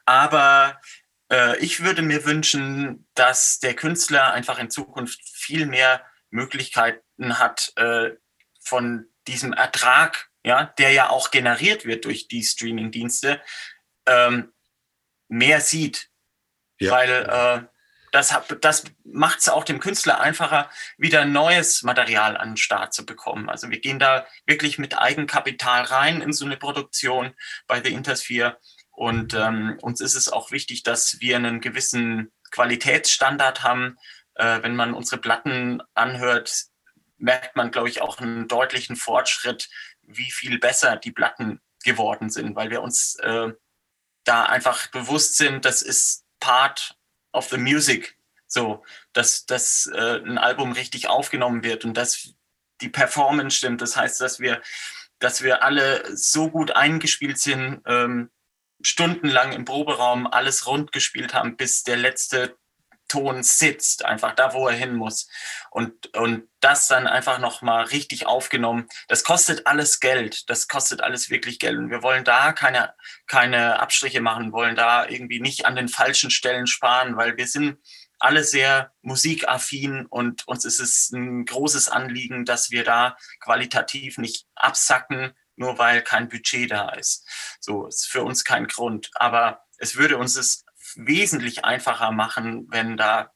aber 0.06 0.80
äh, 1.30 1.58
ich 1.58 1.82
würde 1.82 2.02
mir 2.02 2.24
wünschen, 2.24 3.08
dass 3.14 3.58
der 3.58 3.74
Künstler 3.74 4.32
einfach 4.32 4.58
in 4.58 4.70
Zukunft 4.70 5.20
viel 5.32 5.66
mehr 5.66 6.04
Möglichkeiten 6.30 7.38
hat, 7.38 7.72
äh, 7.76 8.10
von 8.60 9.06
diesem 9.26 9.52
Ertrag, 9.52 10.30
ja, 10.44 10.64
der 10.78 10.92
ja 10.92 11.10
auch 11.10 11.30
generiert 11.30 11.84
wird 11.84 12.04
durch 12.04 12.28
die 12.28 12.42
Streaming-Dienste, 12.42 13.40
ähm, 14.06 14.52
mehr 15.28 15.60
sieht. 15.60 16.08
Ja. 16.78 16.92
Weil 16.92 17.10
äh, 17.10 17.69
das, 18.12 18.34
das 18.60 18.84
macht 19.04 19.40
es 19.40 19.48
auch 19.48 19.64
dem 19.64 19.80
Künstler 19.80 20.20
einfacher, 20.20 20.70
wieder 20.98 21.24
neues 21.24 21.82
Material 21.82 22.36
an 22.36 22.50
den 22.50 22.56
Start 22.56 22.92
zu 22.92 23.06
bekommen. 23.06 23.48
Also 23.48 23.70
wir 23.70 23.80
gehen 23.80 23.98
da 23.98 24.26
wirklich 24.46 24.78
mit 24.78 24.98
Eigenkapital 24.98 25.82
rein 25.82 26.20
in 26.20 26.32
so 26.32 26.44
eine 26.44 26.56
Produktion 26.56 27.34
bei 27.66 27.82
The 27.82 27.92
Intersphere. 27.92 28.58
Und 28.90 29.34
ähm, 29.34 29.78
uns 29.80 30.00
ist 30.00 30.14
es 30.14 30.28
auch 30.28 30.50
wichtig, 30.50 30.82
dass 30.82 31.20
wir 31.20 31.36
einen 31.36 31.60
gewissen 31.60 32.32
Qualitätsstandard 32.50 33.62
haben. 33.62 33.96
Äh, 34.34 34.62
wenn 34.62 34.76
man 34.76 34.94
unsere 34.94 35.20
Platten 35.20 35.80
anhört, 35.94 36.66
merkt 37.16 37.56
man, 37.56 37.70
glaube 37.70 37.88
ich, 37.88 38.02
auch 38.02 38.18
einen 38.18 38.48
deutlichen 38.48 38.96
Fortschritt, 38.96 39.68
wie 40.02 40.30
viel 40.30 40.58
besser 40.58 40.96
die 40.96 41.12
Platten 41.12 41.60
geworden 41.84 42.30
sind, 42.30 42.56
weil 42.56 42.70
wir 42.70 42.82
uns 42.82 43.14
äh, 43.16 43.52
da 44.24 44.44
einfach 44.44 44.88
bewusst 44.88 45.36
sind, 45.36 45.64
das 45.64 45.82
ist 45.82 46.24
Part 46.40 46.96
of 47.32 47.48
the 47.48 47.58
Music. 47.58 48.16
So, 48.46 48.82
dass, 49.12 49.46
dass 49.46 49.88
äh, 49.94 50.20
ein 50.24 50.38
Album 50.38 50.72
richtig 50.72 51.08
aufgenommen 51.08 51.62
wird 51.62 51.84
und 51.84 51.94
dass 51.94 52.34
die 52.80 52.88
Performance 52.88 53.56
stimmt. 53.56 53.80
Das 53.80 53.96
heißt, 53.96 54.20
dass 54.20 54.40
wir, 54.40 54.60
dass 55.20 55.42
wir 55.42 55.62
alle 55.62 56.16
so 56.16 56.50
gut 56.50 56.72
eingespielt 56.72 57.38
sind, 57.38 57.82
ähm, 57.86 58.30
stundenlang 58.82 59.52
im 59.52 59.64
Proberaum 59.64 60.26
alles 60.26 60.66
rund 60.66 60.92
gespielt 60.92 61.34
haben, 61.34 61.56
bis 61.56 61.84
der 61.84 61.96
letzte 61.96 62.56
Ton 63.10 63.42
sitzt, 63.42 64.04
einfach 64.04 64.36
da, 64.36 64.54
wo 64.54 64.68
er 64.68 64.76
hin 64.76 64.94
muss. 64.94 65.28
Und, 65.70 66.16
und 66.16 66.48
das 66.60 66.86
dann 66.86 67.08
einfach 67.08 67.40
nochmal 67.40 67.84
richtig 67.86 68.26
aufgenommen. 68.26 68.88
Das 69.08 69.24
kostet 69.24 69.66
alles 69.66 69.98
Geld. 69.98 70.48
Das 70.48 70.68
kostet 70.68 71.02
alles 71.02 71.28
wirklich 71.28 71.58
Geld. 71.58 71.76
Und 71.76 71.90
wir 71.90 72.04
wollen 72.04 72.22
da 72.24 72.52
keine, 72.52 72.94
keine 73.26 73.80
Abstriche 73.80 74.20
machen, 74.20 74.52
wollen 74.52 74.76
da 74.76 75.08
irgendwie 75.08 75.40
nicht 75.40 75.66
an 75.66 75.74
den 75.74 75.88
falschen 75.88 76.30
Stellen 76.30 76.68
sparen, 76.68 77.16
weil 77.16 77.36
wir 77.36 77.48
sind 77.48 77.78
alle 78.20 78.44
sehr 78.44 78.92
musikaffin 79.02 80.06
und 80.06 80.46
uns 80.46 80.64
ist 80.64 80.78
es 80.78 81.10
ein 81.10 81.46
großes 81.46 81.88
Anliegen, 81.88 82.44
dass 82.44 82.70
wir 82.70 82.84
da 82.84 83.16
qualitativ 83.40 84.18
nicht 84.18 84.46
absacken, 84.54 85.32
nur 85.56 85.78
weil 85.78 86.02
kein 86.02 86.28
Budget 86.28 86.70
da 86.70 86.90
ist. 86.90 87.26
So 87.58 87.86
ist 87.86 88.06
für 88.06 88.22
uns 88.22 88.44
kein 88.44 88.68
Grund. 88.68 89.10
Aber 89.14 89.64
es 89.78 89.96
würde 89.96 90.16
uns 90.18 90.36
es 90.36 90.64
wesentlich 90.96 91.64
einfacher 91.64 92.12
machen, 92.12 92.66
wenn 92.70 92.96
da 92.96 93.32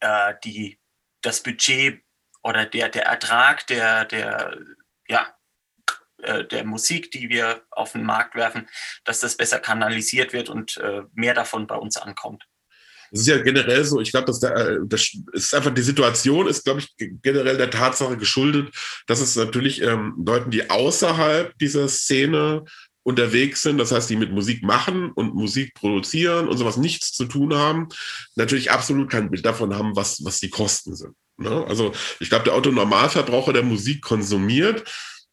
äh, 0.00 0.34
die, 0.44 0.80
das 1.22 1.42
Budget 1.42 2.02
oder 2.42 2.66
der, 2.66 2.88
der 2.88 3.06
Ertrag 3.06 3.66
der, 3.66 4.04
der, 4.04 4.58
ja, 5.08 5.34
äh, 6.22 6.44
der 6.44 6.64
Musik, 6.64 7.10
die 7.10 7.28
wir 7.28 7.62
auf 7.70 7.92
den 7.92 8.04
Markt 8.04 8.34
werfen, 8.34 8.68
dass 9.04 9.20
das 9.20 9.36
besser 9.36 9.58
kanalisiert 9.58 10.32
wird 10.32 10.48
und 10.48 10.76
äh, 10.78 11.02
mehr 11.12 11.34
davon 11.34 11.66
bei 11.66 11.76
uns 11.76 11.96
ankommt. 11.96 12.44
Es 13.12 13.22
ist 13.22 13.26
ja 13.26 13.38
generell 13.38 13.84
so, 13.84 14.00
ich 14.00 14.12
glaube, 14.12 14.26
dass 14.26 14.38
da, 14.38 14.54
äh, 14.54 14.78
das 14.84 15.10
ist 15.32 15.54
einfach 15.54 15.74
die 15.74 15.82
Situation 15.82 16.46
ist, 16.46 16.64
glaube 16.64 16.80
ich, 16.80 16.94
generell 16.96 17.56
der 17.56 17.70
Tatsache 17.70 18.16
geschuldet, 18.16 18.72
dass 19.06 19.20
es 19.20 19.34
natürlich 19.36 19.82
ähm, 19.82 20.14
Leuten, 20.24 20.50
die 20.50 20.70
außerhalb 20.70 21.56
dieser 21.58 21.88
Szene 21.88 22.64
unterwegs 23.02 23.62
sind, 23.62 23.78
das 23.78 23.92
heißt, 23.92 24.10
die 24.10 24.16
mit 24.16 24.32
Musik 24.32 24.62
machen 24.62 25.10
und 25.12 25.34
Musik 25.34 25.74
produzieren 25.74 26.48
und 26.48 26.56
sowas 26.58 26.76
nichts 26.76 27.12
zu 27.12 27.24
tun 27.24 27.54
haben, 27.54 27.88
natürlich 28.36 28.70
absolut 28.70 29.10
kein 29.10 29.30
Bild 29.30 29.44
davon 29.44 29.74
haben, 29.74 29.96
was, 29.96 30.24
was 30.24 30.40
die 30.40 30.50
Kosten 30.50 30.94
sind. 30.94 31.14
Ne? 31.38 31.64
Also 31.66 31.92
ich 32.20 32.28
glaube, 32.28 32.44
der 32.44 32.54
Autonormalverbraucher, 32.54 33.52
der 33.52 33.62
Musik 33.62 34.02
konsumiert, 34.02 34.84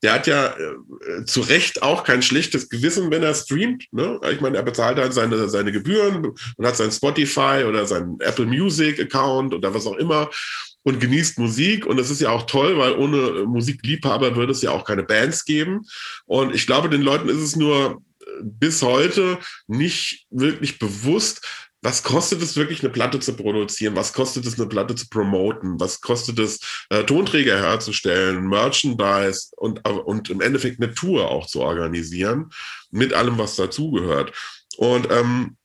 der 0.04 0.14
hat 0.14 0.28
ja 0.28 0.56
äh, 0.56 1.26
zu 1.26 1.42
Recht 1.42 1.82
auch 1.82 2.04
kein 2.04 2.22
schlechtes 2.22 2.70
Gewissen, 2.70 3.10
wenn 3.10 3.24
er 3.24 3.34
streamt. 3.34 3.86
Ne? 3.92 4.20
Ich 4.32 4.42
meine, 4.42 4.58
er 4.58 4.64
bezahlt 4.64 4.98
halt 5.00 5.14
seine, 5.14 5.50
seine 5.50 5.72
Gebühren 5.72 6.34
und 6.56 6.66
hat 6.66 6.78
sein 6.78 6.92
Spotify 6.92 7.64
oder 7.68 7.86
sein 7.88 8.18
Apple 8.20 8.46
Music 8.46 9.00
Account 9.00 9.54
oder 9.54 9.74
was 9.74 9.88
auch 9.88 9.98
immer 9.98 10.30
und 10.88 11.02
genießt 11.02 11.38
Musik. 11.38 11.86
Und 11.86 11.98
das 11.98 12.10
ist 12.10 12.22
ja 12.22 12.30
auch 12.30 12.46
toll, 12.46 12.78
weil 12.78 12.94
ohne 12.94 13.44
Musikliebhaber 13.46 14.38
würde 14.38 14.54
es 14.54 14.62
ja 14.62 14.72
auch 14.72 14.86
keine 14.86 15.04
Bands 15.04 15.44
geben. 15.44 15.82
Und 16.26 16.56
ich 16.56 16.66
glaube, 16.66 16.88
den 16.88 17.02
Leuten 17.02 17.28
ist 17.28 17.42
es 17.42 17.58
nur 17.58 18.02
äh, 18.22 18.26
bis 18.42 18.82
heute 18.82 19.38
nicht 19.68 20.28
wirklich 20.30 20.80
bewusst, 20.80 21.46
was 21.82 22.04
kostet 22.04 22.42
es 22.42 22.56
wirklich, 22.56 22.80
eine 22.82 22.90
Platte 22.90 23.20
zu 23.20 23.34
produzieren? 23.34 23.98
Was 23.98 24.14
kostet 24.14 24.46
es, 24.46 24.58
eine 24.58 24.70
Platte 24.70 24.96
zu 24.96 25.10
promoten? 25.10 25.78
Was 25.78 26.00
kostet 26.00 26.40
es, 26.40 26.60
äh, 26.90 27.04
Tonträger 27.04 27.58
herzustellen, 27.58 28.48
Merchandise 28.48 29.50
und, 29.58 29.86
und 29.86 30.30
im 30.30 30.40
Endeffekt 30.40 30.82
eine 30.82 30.94
Tour 30.94 31.30
auch 31.30 31.48
zu 31.48 31.60
organisieren, 31.60 32.50
mit 32.92 33.14
allem, 33.14 33.38
was 33.38 33.58
dazugehört? 33.58 34.32
Und 34.78 35.12
ähm, 35.12 35.58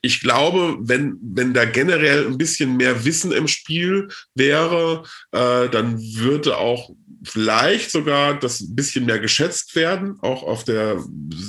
ich 0.00 0.20
glaube, 0.20 0.76
wenn, 0.80 1.18
wenn 1.22 1.54
da 1.54 1.64
generell 1.64 2.26
ein 2.26 2.38
bisschen 2.38 2.76
mehr 2.76 3.04
Wissen 3.04 3.32
im 3.32 3.48
Spiel 3.48 4.08
wäre, 4.34 5.04
äh, 5.32 5.68
dann 5.68 5.98
würde 6.00 6.56
auch 6.56 6.90
vielleicht 7.24 7.90
sogar 7.90 8.38
das 8.38 8.60
ein 8.60 8.74
bisschen 8.74 9.06
mehr 9.06 9.18
geschätzt 9.18 9.74
werden, 9.76 10.18
auch 10.22 10.42
auf 10.42 10.64
der, 10.64 11.02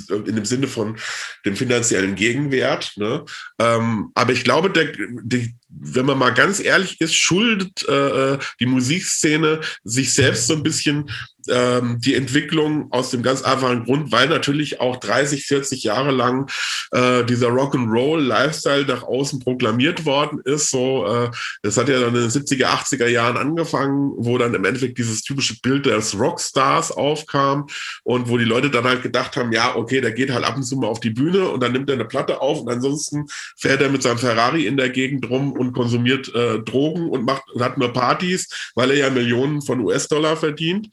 in 0.08 0.36
dem 0.36 0.44
Sinne 0.44 0.68
von 0.68 0.96
dem 1.44 1.56
finanziellen 1.56 2.14
Gegenwert. 2.14 2.92
Ne? 2.96 3.24
Ähm, 3.58 4.10
aber 4.14 4.32
ich 4.32 4.44
glaube, 4.44 4.70
der, 4.70 4.92
die, 5.22 5.54
wenn 5.80 6.06
man 6.06 6.18
mal 6.18 6.30
ganz 6.30 6.60
ehrlich 6.60 7.00
ist, 7.00 7.14
schuldet 7.14 7.86
äh, 7.88 8.34
äh 8.34 8.38
die 8.60 8.66
Musikszene 8.66 9.60
sich 9.82 10.14
selbst 10.14 10.46
so 10.46 10.54
ein 10.54 10.62
bisschen 10.62 11.10
ähm, 11.48 11.98
die 12.00 12.14
Entwicklung 12.14 12.90
aus 12.90 13.10
dem 13.10 13.22
ganz 13.22 13.42
einfachen 13.42 13.84
Grund, 13.84 14.12
weil 14.12 14.28
natürlich 14.28 14.80
auch 14.80 14.96
30, 14.96 15.44
40 15.44 15.84
Jahre 15.84 16.10
lang 16.10 16.50
äh, 16.92 17.24
dieser 17.24 17.48
Rock'n'Roll-Lifestyle 17.48 18.86
nach 18.86 19.02
außen 19.02 19.40
proklamiert 19.40 20.04
worden 20.04 20.40
ist. 20.44 20.70
So, 20.70 21.06
äh, 21.06 21.30
das 21.62 21.76
hat 21.76 21.88
ja 21.88 22.00
dann 22.00 22.14
in 22.14 22.22
den 22.22 22.30
70er, 22.30 22.66
80er 22.66 23.08
Jahren 23.08 23.36
angefangen, 23.36 24.12
wo 24.16 24.38
dann 24.38 24.54
im 24.54 24.64
Endeffekt 24.64 24.98
dieses 24.98 25.22
typische 25.22 25.60
Bild 25.60 25.86
des 25.86 26.18
Rockstars 26.18 26.92
aufkam 26.92 27.66
und 28.04 28.28
wo 28.28 28.38
die 28.38 28.44
Leute 28.44 28.70
dann 28.70 28.84
halt 28.84 29.02
gedacht 29.02 29.36
haben, 29.36 29.52
ja, 29.52 29.76
okay, 29.76 30.00
der 30.00 30.12
geht 30.12 30.32
halt 30.32 30.44
ab 30.44 30.56
und 30.56 30.62
zu 30.62 30.76
mal 30.76 30.86
auf 30.86 31.00
die 31.00 31.10
Bühne 31.10 31.48
und 31.48 31.62
dann 31.62 31.72
nimmt 31.72 31.90
er 31.90 31.94
eine 31.94 32.04
Platte 32.04 32.40
auf 32.40 32.60
und 32.60 32.70
ansonsten 32.70 33.26
fährt 33.56 33.82
er 33.82 33.90
mit 33.90 34.02
seinem 34.02 34.18
Ferrari 34.18 34.66
in 34.66 34.76
der 34.76 34.90
Gegend 34.90 35.28
rum 35.28 35.52
und 35.68 35.72
konsumiert 35.72 36.34
äh, 36.34 36.60
Drogen 36.60 37.08
und 37.08 37.24
macht 37.24 37.42
und 37.52 37.62
hat 37.62 37.78
nur 37.78 37.92
Partys, 37.92 38.48
weil 38.74 38.90
er 38.90 38.96
ja 38.96 39.10
Millionen 39.10 39.62
von 39.62 39.80
US-Dollar 39.80 40.36
verdient. 40.36 40.88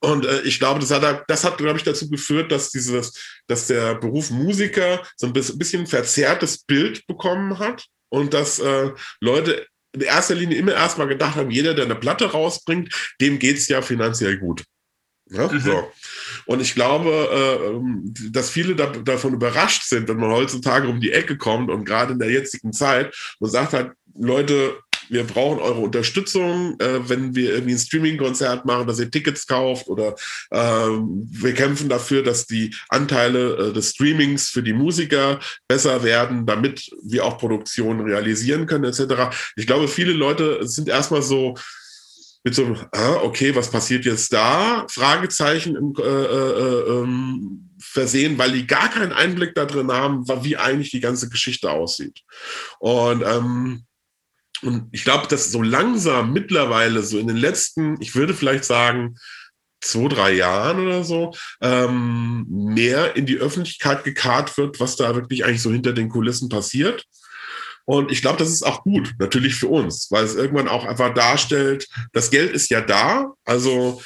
Und 0.00 0.26
äh, 0.26 0.42
ich 0.42 0.58
glaube, 0.58 0.80
das 0.80 0.90
hat, 0.90 1.24
das 1.28 1.44
hat, 1.44 1.58
glaube 1.58 1.78
ich, 1.78 1.84
dazu 1.84 2.08
geführt, 2.08 2.52
dass 2.52 2.70
dieses, 2.70 3.12
dass 3.46 3.66
der 3.66 3.94
Beruf 3.94 4.30
Musiker 4.30 5.02
so 5.16 5.26
ein 5.26 5.32
bisschen 5.32 5.86
verzerrtes 5.86 6.58
Bild 6.58 7.06
bekommen 7.06 7.58
hat 7.58 7.86
und 8.10 8.34
dass 8.34 8.58
äh, 8.58 8.90
Leute 9.20 9.66
in 9.92 10.02
erster 10.02 10.34
Linie 10.34 10.58
immer 10.58 10.72
erstmal 10.72 11.08
gedacht 11.08 11.36
haben, 11.36 11.50
jeder, 11.50 11.74
der 11.74 11.84
eine 11.84 11.94
Platte 11.94 12.30
rausbringt, 12.32 12.92
dem 13.20 13.38
geht 13.38 13.58
es 13.58 13.68
ja 13.68 13.80
finanziell 13.80 14.38
gut. 14.38 14.64
Ja, 15.30 15.50
mhm. 15.50 15.60
so. 15.60 15.92
Und 16.46 16.60
ich 16.60 16.74
glaube, 16.74 17.10
äh, 17.10 17.66
ähm, 17.68 18.12
dass 18.30 18.50
viele 18.50 18.76
da, 18.76 18.86
davon 18.86 19.32
überrascht 19.32 19.84
sind, 19.84 20.08
wenn 20.08 20.18
man 20.18 20.30
heutzutage 20.30 20.86
um 20.86 21.00
die 21.00 21.12
Ecke 21.12 21.38
kommt 21.38 21.70
und 21.70 21.84
gerade 21.84 22.12
in 22.12 22.18
der 22.18 22.30
jetzigen 22.30 22.72
Zeit 22.72 23.14
und 23.38 23.50
sagt 23.50 23.72
halt, 23.72 23.92
Leute, 24.16 24.78
wir 25.08 25.24
brauchen 25.24 25.60
eure 25.60 25.80
Unterstützung, 25.80 26.78
äh, 26.80 27.08
wenn 27.08 27.34
wir 27.34 27.54
irgendwie 27.54 27.74
ein 27.74 27.78
Streaming-Konzert 27.78 28.64
machen, 28.64 28.86
dass 28.86 28.98
ihr 28.98 29.10
Tickets 29.10 29.46
kauft 29.46 29.88
oder 29.88 30.14
äh, 30.50 30.58
wir 30.58 31.54
kämpfen 31.54 31.88
dafür, 31.88 32.22
dass 32.22 32.46
die 32.46 32.74
Anteile 32.88 33.68
äh, 33.68 33.72
des 33.72 33.90
Streamings 33.90 34.48
für 34.48 34.62
die 34.62 34.72
Musiker 34.72 35.40
besser 35.68 36.02
werden, 36.02 36.46
damit 36.46 36.90
wir 37.02 37.24
auch 37.24 37.38
Produktionen 37.38 38.00
realisieren 38.00 38.66
können 38.66 38.84
etc. 38.84 39.36
Ich 39.56 39.66
glaube, 39.66 39.88
viele 39.88 40.12
Leute 40.12 40.66
sind 40.66 40.88
erstmal 40.88 41.22
so 41.22 41.54
mit 42.46 42.54
so 42.54 42.66
einem, 42.66 42.76
ah, 42.92 43.20
okay, 43.22 43.54
was 43.54 43.70
passiert 43.70 44.04
jetzt 44.04 44.32
da? 44.32 44.86
Fragezeichen 44.88 45.76
im, 45.76 45.94
äh, 45.98 46.02
äh, 46.02 47.00
ähm, 47.00 47.70
versehen, 47.78 48.36
weil 48.36 48.52
die 48.52 48.66
gar 48.66 48.90
keinen 48.90 49.12
Einblick 49.12 49.54
da 49.54 49.64
drin 49.64 49.90
haben, 49.90 50.26
wie 50.44 50.56
eigentlich 50.58 50.90
die 50.90 51.00
ganze 51.00 51.30
Geschichte 51.30 51.70
aussieht. 51.70 52.22
Und 52.80 53.22
ähm, 53.22 53.86
und 54.62 54.88
ich 54.92 55.04
glaube, 55.04 55.26
dass 55.28 55.50
so 55.50 55.62
langsam 55.62 56.32
mittlerweile, 56.32 57.02
so 57.02 57.18
in 57.18 57.26
den 57.26 57.36
letzten, 57.36 58.00
ich 58.00 58.14
würde 58.14 58.34
vielleicht 58.34 58.64
sagen, 58.64 59.16
zwei, 59.80 60.08
drei 60.08 60.32
Jahren 60.32 60.80
oder 60.80 61.04
so, 61.04 61.34
ähm, 61.60 62.46
mehr 62.48 63.16
in 63.16 63.26
die 63.26 63.36
Öffentlichkeit 63.36 64.04
gekarrt 64.04 64.56
wird, 64.56 64.80
was 64.80 64.96
da 64.96 65.14
wirklich 65.14 65.44
eigentlich 65.44 65.62
so 65.62 65.70
hinter 65.70 65.92
den 65.92 66.08
Kulissen 66.08 66.48
passiert. 66.48 67.04
Und 67.84 68.10
ich 68.10 68.22
glaube, 68.22 68.38
das 68.38 68.48
ist 68.48 68.62
auch 68.62 68.82
gut, 68.82 69.14
natürlich 69.18 69.56
für 69.56 69.68
uns, 69.68 70.10
weil 70.10 70.24
es 70.24 70.34
irgendwann 70.34 70.68
auch 70.68 70.86
einfach 70.86 71.12
darstellt, 71.12 71.86
das 72.12 72.30
Geld 72.30 72.52
ist 72.52 72.70
ja 72.70 72.80
da. 72.80 73.34
Also 73.44 74.00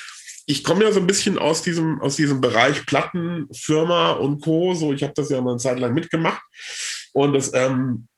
ich 0.46 0.64
komme 0.64 0.84
ja 0.84 0.90
so 0.90 0.98
ein 0.98 1.06
bisschen 1.06 1.38
aus 1.38 1.62
diesem, 1.62 2.00
aus 2.00 2.16
diesem 2.16 2.40
Bereich 2.40 2.86
Plattenfirma 2.86 4.12
und 4.12 4.40
Co. 4.42 4.74
So, 4.74 4.92
ich 4.92 5.02
habe 5.02 5.12
das 5.14 5.28
ja 5.28 5.40
mal 5.40 5.50
eine 5.50 5.58
Zeit 5.58 5.78
lang 5.78 5.94
mitgemacht. 5.94 6.42
Und 7.12 7.34
das, 7.34 7.52
ähm, 7.54 8.08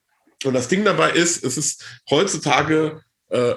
und 0.45 0.55
das 0.55 0.69
Ding 0.69 0.85
dabei 0.85 1.13
ist, 1.13 1.45
es 1.45 1.57
ist 1.57 1.85
heutzutage 2.09 3.03
äh, 3.29 3.55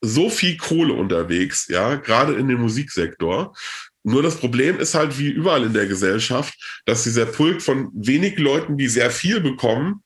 so 0.00 0.30
viel 0.30 0.56
Kohle 0.56 0.92
unterwegs, 0.92 1.66
ja, 1.68 1.96
gerade 1.96 2.34
in 2.34 2.48
dem 2.48 2.60
Musiksektor. 2.60 3.56
Nur 4.04 4.22
das 4.22 4.36
Problem 4.36 4.78
ist 4.78 4.94
halt 4.94 5.18
wie 5.18 5.28
überall 5.28 5.64
in 5.64 5.72
der 5.72 5.86
Gesellschaft, 5.86 6.54
dass 6.84 7.02
dieser 7.02 7.26
Pulk 7.26 7.60
von 7.60 7.90
wenig 7.92 8.38
Leuten, 8.38 8.76
die 8.76 8.88
sehr 8.88 9.10
viel 9.10 9.40
bekommen, 9.40 10.04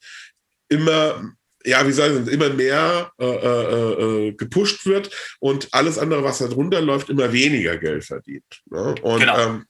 immer 0.69 1.23
ja, 1.65 1.87
wie 1.87 1.91
ich 1.91 2.33
immer 2.33 2.49
mehr 2.51 3.13
äh, 3.19 3.27
äh, 3.27 4.29
äh, 4.29 4.33
gepusht 4.33 4.87
wird 4.87 5.11
und 5.41 5.69
alles 5.73 5.99
andere, 5.99 6.25
was 6.25 6.39
da 6.39 6.49
drunter 6.49 6.81
läuft, 6.81 7.11
immer 7.11 7.33
weniger 7.33 7.77
Geld 7.77 8.05
verdient. 8.05 8.63
Ne? 8.71 8.95
Und, 9.03 9.21
genau. 9.21 9.39
ähm, 9.39 9.65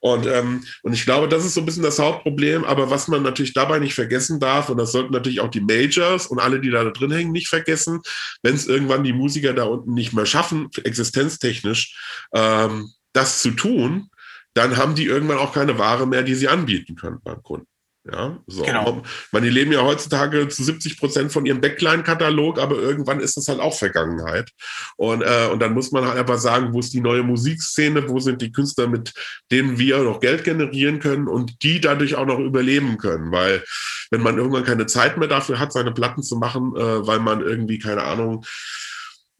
und, 0.00 0.26
ähm, 0.26 0.64
und 0.82 0.92
ich 0.92 1.04
glaube, 1.04 1.28
das 1.28 1.44
ist 1.44 1.54
so 1.54 1.60
ein 1.60 1.66
bisschen 1.66 1.84
das 1.84 1.98
Hauptproblem. 1.98 2.64
Aber 2.64 2.90
was 2.90 3.06
man 3.06 3.22
natürlich 3.22 3.54
dabei 3.54 3.78
nicht 3.78 3.94
vergessen 3.94 4.40
darf, 4.40 4.68
und 4.70 4.78
das 4.78 4.92
sollten 4.92 5.12
natürlich 5.12 5.40
auch 5.40 5.50
die 5.50 5.60
Majors 5.60 6.26
und 6.26 6.40
alle, 6.40 6.60
die 6.60 6.70
da 6.70 6.84
drin 6.84 7.12
hängen, 7.12 7.32
nicht 7.32 7.48
vergessen, 7.48 8.00
wenn 8.42 8.54
es 8.54 8.66
irgendwann 8.66 9.04
die 9.04 9.12
Musiker 9.12 9.52
da 9.52 9.64
unten 9.64 9.94
nicht 9.94 10.12
mehr 10.12 10.26
schaffen, 10.26 10.68
existenztechnisch 10.82 12.26
ähm, 12.34 12.90
das 13.12 13.40
zu 13.40 13.52
tun, 13.52 14.10
dann 14.54 14.76
haben 14.76 14.94
die 14.94 15.04
irgendwann 15.04 15.38
auch 15.38 15.52
keine 15.52 15.78
Ware 15.78 16.06
mehr, 16.06 16.22
die 16.22 16.34
sie 16.34 16.48
anbieten 16.48 16.96
können 16.96 17.20
beim 17.22 17.42
Kunden. 17.42 17.68
Ja, 18.10 18.38
so. 18.46 18.62
Genau. 18.62 19.02
Man, 19.32 19.42
die 19.42 19.50
leben 19.50 19.72
ja 19.72 19.82
heutzutage 19.82 20.46
zu 20.48 20.62
70 20.62 20.98
Prozent 20.98 21.32
von 21.32 21.44
ihrem 21.44 21.60
Backline-Katalog, 21.60 22.60
aber 22.60 22.76
irgendwann 22.76 23.20
ist 23.20 23.36
das 23.36 23.48
halt 23.48 23.58
auch 23.58 23.76
Vergangenheit. 23.76 24.50
Und, 24.96 25.22
äh, 25.22 25.48
und 25.50 25.60
dann 25.60 25.74
muss 25.74 25.90
man 25.90 26.06
halt 26.06 26.18
einfach 26.18 26.38
sagen, 26.38 26.72
wo 26.72 26.78
ist 26.78 26.92
die 26.92 27.00
neue 27.00 27.24
Musikszene, 27.24 28.08
wo 28.08 28.20
sind 28.20 28.42
die 28.42 28.52
Künstler, 28.52 28.86
mit 28.86 29.12
denen 29.50 29.78
wir 29.78 29.98
noch 29.98 30.20
Geld 30.20 30.44
generieren 30.44 31.00
können 31.00 31.26
und 31.26 31.62
die 31.62 31.80
dadurch 31.80 32.14
auch 32.14 32.26
noch 32.26 32.38
überleben 32.38 32.96
können. 32.98 33.32
Weil 33.32 33.64
wenn 34.10 34.20
man 34.20 34.38
irgendwann 34.38 34.64
keine 34.64 34.86
Zeit 34.86 35.18
mehr 35.18 35.28
dafür 35.28 35.58
hat, 35.58 35.72
seine 35.72 35.92
Platten 35.92 36.22
zu 36.22 36.36
machen, 36.36 36.76
äh, 36.76 37.06
weil 37.06 37.18
man 37.18 37.40
irgendwie, 37.40 37.78
keine 37.78 38.04
Ahnung, 38.04 38.44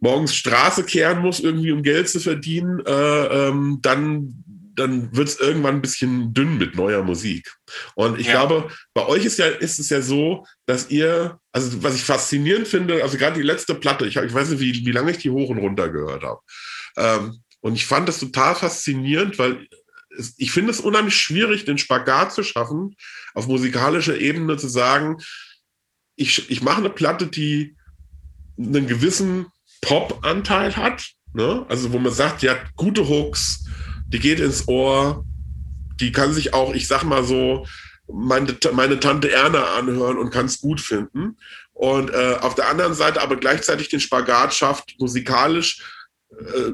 morgens 0.00 0.34
Straße 0.34 0.84
kehren 0.84 1.20
muss, 1.20 1.40
irgendwie 1.40 1.72
um 1.72 1.82
Geld 1.82 2.08
zu 2.08 2.20
verdienen, 2.20 2.80
äh, 2.84 3.48
ähm, 3.48 3.78
dann 3.80 4.44
dann 4.76 5.14
wird 5.16 5.28
es 5.28 5.40
irgendwann 5.40 5.76
ein 5.76 5.82
bisschen 5.82 6.32
dünn 6.34 6.58
mit 6.58 6.76
neuer 6.76 7.02
Musik. 7.02 7.50
Und 7.94 8.20
ich 8.20 8.26
ja. 8.26 8.32
glaube, 8.32 8.70
bei 8.94 9.06
euch 9.06 9.24
ist 9.24 9.38
ja 9.38 9.46
ist 9.46 9.78
es 9.78 9.88
ja 9.88 10.02
so, 10.02 10.46
dass 10.66 10.90
ihr, 10.90 11.38
also 11.52 11.82
was 11.82 11.94
ich 11.94 12.04
faszinierend 12.04 12.68
finde, 12.68 13.02
also 13.02 13.16
gerade 13.16 13.36
die 13.36 13.46
letzte 13.46 13.74
Platte, 13.74 14.06
ich, 14.06 14.16
ich 14.16 14.34
weiß 14.34 14.50
nicht, 14.50 14.60
wie, 14.60 14.86
wie 14.86 14.92
lange 14.92 15.10
ich 15.10 15.18
die 15.18 15.30
hoch 15.30 15.48
und 15.48 15.58
runter 15.58 15.88
gehört 15.88 16.22
habe. 16.22 16.40
Ähm, 16.96 17.42
und 17.60 17.74
ich 17.74 17.86
fand 17.86 18.08
das 18.08 18.20
total 18.20 18.54
faszinierend, 18.54 19.38
weil 19.38 19.66
es, 20.16 20.34
ich 20.36 20.52
finde 20.52 20.70
es 20.70 20.80
unheimlich 20.80 21.16
schwierig, 21.16 21.64
den 21.64 21.78
Spagat 21.78 22.32
zu 22.32 22.42
schaffen, 22.42 22.96
auf 23.34 23.46
musikalischer 23.48 24.18
Ebene 24.18 24.56
zu 24.56 24.68
sagen, 24.68 25.16
ich, 26.16 26.50
ich 26.50 26.62
mache 26.62 26.78
eine 26.78 26.90
Platte, 26.90 27.26
die 27.26 27.76
einen 28.58 28.86
gewissen 28.86 29.46
Pop-Anteil 29.82 30.76
hat, 30.76 31.12
ne? 31.34 31.66
also 31.68 31.92
wo 31.92 31.98
man 31.98 32.12
sagt, 32.12 32.42
die 32.42 32.50
hat 32.50 32.74
gute 32.76 33.08
Hooks, 33.08 33.65
die 34.08 34.18
geht 34.18 34.40
ins 34.40 34.68
Ohr, 34.68 35.24
die 36.00 36.12
kann 36.12 36.32
sich 36.32 36.54
auch, 36.54 36.74
ich 36.74 36.86
sag 36.86 37.04
mal 37.04 37.24
so, 37.24 37.66
meine, 38.08 38.56
meine 38.72 39.00
Tante 39.00 39.30
Erna 39.30 39.76
anhören 39.76 40.18
und 40.18 40.30
kann 40.30 40.46
es 40.46 40.60
gut 40.60 40.80
finden. 40.80 41.36
Und 41.72 42.10
äh, 42.10 42.36
auf 42.40 42.54
der 42.54 42.68
anderen 42.68 42.94
Seite 42.94 43.20
aber 43.20 43.36
gleichzeitig 43.36 43.88
den 43.88 44.00
Spagat 44.00 44.54
schafft, 44.54 44.94
musikalisch 44.98 45.82
äh, 46.30 46.72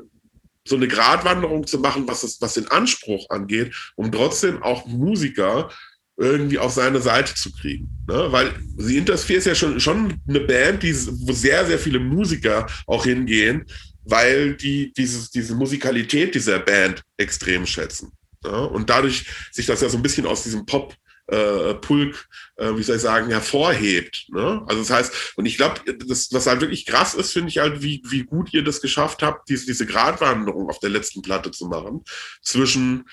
so 0.64 0.76
eine 0.76 0.86
Gratwanderung 0.86 1.66
zu 1.66 1.78
machen, 1.78 2.06
was, 2.06 2.20
das, 2.20 2.40
was 2.40 2.54
den 2.54 2.68
Anspruch 2.68 3.28
angeht, 3.30 3.74
um 3.96 4.12
trotzdem 4.12 4.62
auch 4.62 4.86
Musiker 4.86 5.70
irgendwie 6.16 6.58
auf 6.58 6.72
seine 6.72 7.00
Seite 7.00 7.34
zu 7.34 7.50
kriegen. 7.50 7.88
Ne? 8.06 8.28
Weil 8.30 8.54
The 8.76 8.98
Intersphere 8.98 9.38
ist 9.38 9.46
ja 9.46 9.54
schon, 9.54 9.80
schon 9.80 10.20
eine 10.28 10.40
Band, 10.40 10.82
die, 10.82 10.94
wo 10.94 11.32
sehr, 11.32 11.66
sehr 11.66 11.78
viele 11.78 11.98
Musiker 11.98 12.66
auch 12.86 13.04
hingehen, 13.04 13.64
weil 14.04 14.54
die 14.54 14.92
dieses, 14.92 15.30
diese 15.30 15.54
Musikalität 15.54 16.34
dieser 16.34 16.58
Band 16.58 17.02
extrem 17.16 17.66
schätzen. 17.66 18.12
Ja? 18.44 18.64
Und 18.64 18.90
dadurch 18.90 19.26
sich 19.50 19.66
das 19.66 19.80
ja 19.80 19.88
so 19.88 19.96
ein 19.96 20.02
bisschen 20.02 20.26
aus 20.26 20.42
diesem 20.42 20.66
Pop 20.66 20.94
äh, 21.28 21.74
Pulk, 21.74 22.28
äh, 22.56 22.76
wie 22.76 22.82
soll 22.82 22.96
ich 22.96 23.02
sagen, 23.02 23.30
hervorhebt. 23.30 24.26
Ne? 24.28 24.62
Also 24.66 24.82
das 24.82 24.90
heißt, 24.90 25.32
und 25.36 25.46
ich 25.46 25.56
glaube, 25.56 25.80
das, 26.06 26.32
was 26.32 26.46
halt 26.46 26.60
wirklich 26.60 26.84
krass 26.84 27.14
ist, 27.14 27.32
finde 27.32 27.48
ich 27.48 27.58
halt, 27.58 27.82
wie, 27.82 28.02
wie 28.08 28.24
gut 28.24 28.52
ihr 28.52 28.64
das 28.64 28.80
geschafft 28.80 29.22
habt, 29.22 29.48
diese, 29.48 29.66
diese 29.66 29.86
Gratwanderung 29.86 30.68
auf 30.68 30.80
der 30.80 30.90
letzten 30.90 31.22
Platte 31.22 31.50
zu 31.50 31.66
machen, 31.66 32.02
zwischen 32.42 33.04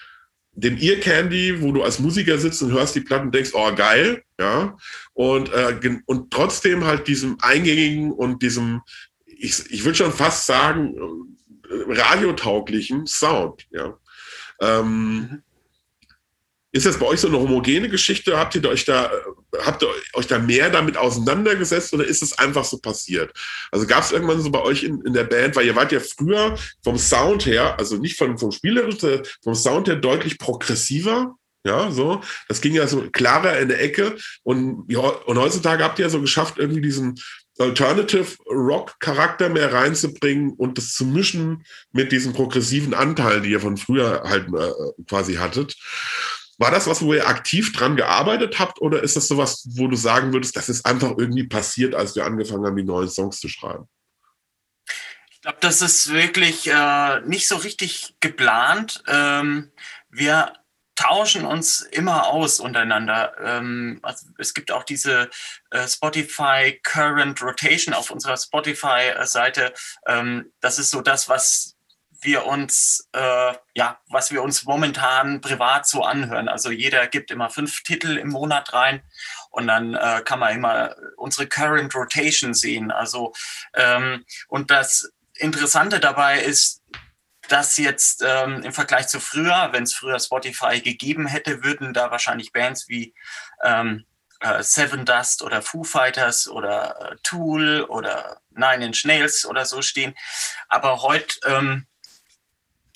dem 0.53 0.77
Ear 0.77 0.97
Candy, 0.97 1.61
wo 1.61 1.71
du 1.71 1.83
als 1.83 1.99
Musiker 1.99 2.37
sitzt 2.37 2.61
und 2.61 2.71
hörst 2.71 2.95
die 2.95 3.01
Platten 3.01 3.27
und 3.27 3.35
denkst, 3.35 3.51
oh 3.53 3.73
geil, 3.73 4.23
ja, 4.39 4.75
und, 5.13 5.51
äh, 5.53 5.99
und 6.05 6.31
trotzdem 6.31 6.85
halt 6.85 7.07
diesem 7.07 7.37
eingängigen 7.41 8.11
und 8.11 8.41
diesem 8.41 8.81
ich, 9.39 9.71
ich 9.71 9.85
würde 9.85 9.97
schon 9.97 10.13
fast 10.13 10.45
sagen, 10.45 10.95
äh, 11.69 11.93
radiotauglichen 11.93 13.07
Sound. 13.07 13.65
Ja. 13.71 13.97
Ähm, 14.61 15.41
ist 16.71 16.85
das 16.85 16.99
bei 16.99 17.07
euch 17.07 17.19
so 17.19 17.27
eine 17.27 17.39
homogene 17.39 17.89
Geschichte? 17.89 18.37
Habt 18.37 18.53
ihr 18.53 18.63
euch 18.69 18.85
da, 18.85 19.11
habt 19.65 19.81
ihr 19.81 19.89
euch 20.13 20.27
da 20.27 20.37
mehr 20.37 20.69
damit 20.69 20.97
auseinandergesetzt 20.97 21.93
oder 21.93 22.05
ist 22.05 22.21
es 22.21 22.37
einfach 22.37 22.63
so 22.63 22.77
passiert? 22.77 23.33
Also 23.71 23.87
gab 23.87 24.03
es 24.03 24.11
irgendwann 24.11 24.41
so 24.41 24.51
bei 24.51 24.61
euch 24.61 24.83
in, 24.83 25.01
in 25.01 25.13
der 25.13 25.23
Band, 25.23 25.55
weil 25.55 25.65
ihr 25.65 25.75
wart 25.75 25.91
ja 25.91 25.99
früher 25.99 26.55
vom 26.83 26.97
Sound 26.99 27.47
her, 27.47 27.79
also 27.79 27.97
nicht 27.97 28.17
von, 28.17 28.37
vom 28.37 28.51
Spielerischen, 28.51 29.23
vom 29.43 29.55
Sound 29.55 29.87
her 29.87 29.95
deutlich 29.95 30.37
progressiver. 30.37 31.35
Ja, 31.65 31.91
so. 31.91 32.21
Das 32.47 32.61
ging 32.61 32.73
ja 32.73 32.87
so 32.87 33.09
klarer 33.11 33.59
in 33.59 33.67
der 33.67 33.81
Ecke. 33.81 34.15
Und, 34.43 34.95
und 34.95 35.37
heutzutage 35.37 35.83
habt 35.83 35.99
ihr 35.99 36.05
ja 36.05 36.09
so 36.09 36.21
geschafft, 36.21 36.57
irgendwie 36.57 36.81
diesen, 36.81 37.19
Alternative 37.59 38.37
Rock 38.47 38.99
Charakter 38.99 39.49
mehr 39.49 39.73
reinzubringen 39.73 40.53
und 40.53 40.77
das 40.77 40.93
zu 40.93 41.05
mischen 41.05 41.65
mit 41.91 42.11
diesen 42.11 42.33
progressiven 42.33 42.93
Anteilen, 42.93 43.43
die 43.43 43.51
ihr 43.51 43.59
von 43.59 43.77
früher 43.77 44.23
halt 44.25 44.47
äh, 44.47 45.03
quasi 45.07 45.35
hattet. 45.35 45.75
War 46.57 46.71
das 46.71 46.87
was, 46.87 47.01
wo 47.01 47.13
ihr 47.13 47.27
aktiv 47.27 47.71
dran 47.71 47.95
gearbeitet 47.95 48.59
habt 48.59 48.81
oder 48.81 49.01
ist 49.01 49.15
das 49.15 49.27
sowas, 49.27 49.65
wo 49.75 49.87
du 49.87 49.95
sagen 49.95 50.33
würdest, 50.33 50.55
das 50.55 50.67
ist 50.67 50.85
einfach 50.85 51.11
irgendwie 51.17 51.47
passiert, 51.47 51.95
als 51.95 52.15
wir 52.15 52.25
angefangen 52.25 52.65
haben, 52.65 52.75
die 52.75 52.83
neuen 52.83 53.09
Songs 53.09 53.39
zu 53.39 53.47
schreiben? 53.47 53.87
Ich 55.31 55.41
glaube, 55.41 55.57
das 55.61 55.81
ist 55.81 56.11
wirklich 56.11 56.67
äh, 56.67 57.21
nicht 57.21 57.47
so 57.47 57.55
richtig 57.55 58.15
geplant. 58.19 59.01
Ähm, 59.07 59.71
wir 60.09 60.51
tauschen 60.99 61.45
uns 61.45 61.81
immer 61.81 62.27
aus 62.27 62.59
untereinander. 62.59 63.33
Ähm, 63.41 63.99
also 64.01 64.27
es 64.37 64.53
gibt 64.53 64.69
auch 64.69 64.83
diese 64.83 65.29
äh, 65.71 65.87
Spotify 65.87 66.77
Current 66.83 67.41
Rotation 67.41 67.93
auf 67.93 68.11
unserer 68.11 68.35
Spotify-Seite. 68.35 69.73
Ähm, 70.07 70.51
das 70.59 70.77
ist 70.77 70.89
so 70.89 70.99
das, 70.99 71.29
was 71.29 71.77
wir 72.21 72.45
uns, 72.45 73.07
äh, 73.13 73.53
ja, 73.75 73.97
was 74.09 74.31
wir 74.31 74.43
uns 74.43 74.65
momentan 74.65 75.39
privat 75.39 75.87
so 75.87 76.03
anhören. 76.03 76.49
Also 76.49 76.69
jeder 76.69 77.07
gibt 77.07 77.31
immer 77.31 77.49
fünf 77.49 77.81
Titel 77.83 78.17
im 78.17 78.27
Monat 78.27 78.73
rein 78.73 79.01
und 79.51 79.67
dann 79.67 79.93
äh, 79.93 80.21
kann 80.25 80.39
man 80.39 80.53
immer 80.53 80.95
unsere 81.15 81.47
Current 81.47 81.95
Rotation 81.95 82.53
sehen. 82.53 82.91
Also 82.91 83.31
ähm, 83.73 84.25
und 84.49 84.69
das 84.69 85.13
Interessante 85.35 86.01
dabei 86.01 86.41
ist, 86.41 86.78
dass 87.51 87.77
jetzt 87.77 88.23
ähm, 88.25 88.63
im 88.63 88.73
Vergleich 88.73 89.07
zu 89.07 89.19
früher, 89.19 89.69
wenn 89.71 89.83
es 89.83 89.93
früher 89.93 90.19
Spotify 90.19 90.81
gegeben 90.81 91.27
hätte, 91.27 91.63
würden 91.63 91.93
da 91.93 92.11
wahrscheinlich 92.11 92.51
Bands 92.51 92.87
wie 92.87 93.13
ähm, 93.63 94.05
äh, 94.39 94.63
Seven 94.63 95.05
Dust 95.05 95.41
oder 95.41 95.61
Foo 95.61 95.83
Fighters 95.83 96.47
oder 96.47 97.11
äh, 97.11 97.15
Tool 97.23 97.83
oder 97.83 98.41
Nine 98.51 98.85
Inch 98.85 99.05
Nails 99.05 99.45
oder 99.45 99.65
so 99.65 99.81
stehen. 99.81 100.15
Aber 100.67 101.01
heute 101.01 101.39
ähm, 101.45 101.87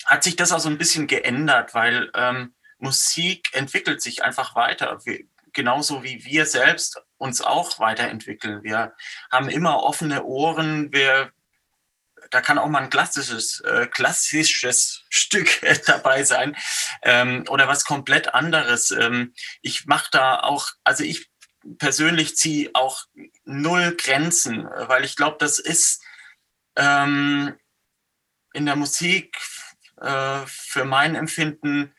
hat 0.06 0.24
sich 0.24 0.36
das 0.36 0.52
auch 0.52 0.60
so 0.60 0.68
ein 0.68 0.78
bisschen 0.78 1.06
geändert, 1.06 1.74
weil 1.74 2.10
ähm, 2.14 2.54
Musik 2.78 3.50
entwickelt 3.54 4.02
sich 4.02 4.22
einfach 4.22 4.54
weiter. 4.54 4.98
Wir, 5.04 5.24
genauso 5.52 6.02
wie 6.02 6.24
wir 6.24 6.46
selbst 6.46 7.00
uns 7.16 7.40
auch 7.40 7.78
weiterentwickeln. 7.78 8.62
Wir 8.62 8.94
haben 9.30 9.48
immer 9.48 9.82
offene 9.82 10.24
Ohren, 10.24 10.92
wir 10.92 11.30
da 12.30 12.40
kann 12.40 12.58
auch 12.58 12.68
mal 12.68 12.82
ein 12.82 12.90
klassisches, 12.90 13.60
äh, 13.60 13.86
klassisches 13.86 15.02
Stück 15.10 15.60
dabei 15.86 16.24
sein 16.24 16.56
ähm, 17.02 17.44
oder 17.48 17.68
was 17.68 17.84
komplett 17.84 18.34
anderes. 18.34 18.90
Ähm, 18.90 19.34
ich 19.62 19.86
mache 19.86 20.08
da 20.12 20.40
auch, 20.40 20.68
also 20.84 21.04
ich 21.04 21.30
persönlich 21.78 22.36
ziehe 22.36 22.70
auch 22.74 23.04
null 23.44 23.96
Grenzen, 23.96 24.64
weil 24.64 25.04
ich 25.04 25.16
glaube, 25.16 25.36
das 25.38 25.58
ist 25.58 26.02
ähm, 26.76 27.56
in 28.52 28.66
der 28.66 28.76
Musik 28.76 29.36
äh, 30.00 30.40
für 30.46 30.84
mein 30.84 31.14
Empfinden 31.14 31.94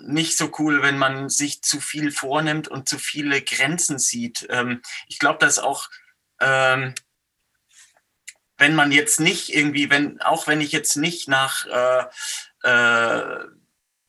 nicht 0.00 0.36
so 0.36 0.52
cool, 0.58 0.82
wenn 0.82 0.98
man 0.98 1.28
sich 1.28 1.62
zu 1.62 1.80
viel 1.80 2.10
vornimmt 2.10 2.68
und 2.68 2.88
zu 2.88 2.98
viele 2.98 3.42
Grenzen 3.42 3.98
sieht. 3.98 4.46
Ähm, 4.50 4.82
ich 5.08 5.18
glaube, 5.18 5.38
dass 5.38 5.58
auch 5.58 5.88
ähm, 6.40 6.94
wenn 8.58 8.74
man 8.74 8.92
jetzt 8.92 9.20
nicht 9.20 9.54
irgendwie, 9.54 9.90
wenn, 9.90 10.20
auch 10.22 10.46
wenn 10.46 10.60
ich 10.60 10.72
jetzt 10.72 10.96
nicht 10.96 11.28
nach 11.28 11.66
äh, 11.66 12.04
äh, 12.68 13.44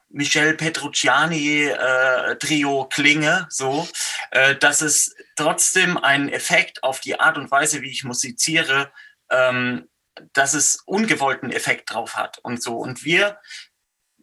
Michel 0.09 0.53
Petrucciani 0.55 1.63
äh, 1.65 2.37
Trio 2.37 2.85
klinge, 2.85 3.47
so, 3.49 3.87
äh, 4.31 4.55
dass 4.55 4.81
es 4.81 5.15
trotzdem 5.35 5.97
einen 5.97 6.29
Effekt 6.29 6.83
auf 6.83 6.99
die 6.99 7.19
Art 7.19 7.37
und 7.37 7.51
Weise, 7.51 7.81
wie 7.81 7.91
ich 7.91 8.03
musiziere, 8.03 8.91
ähm, 9.29 9.89
dass 10.31 10.53
es 10.53 10.81
ungewollten 10.85 11.51
Effekt 11.51 11.91
drauf 11.91 12.15
hat 12.15 12.37
und 12.39 12.63
so. 12.63 12.77
Und 12.77 13.03
wir 13.03 13.39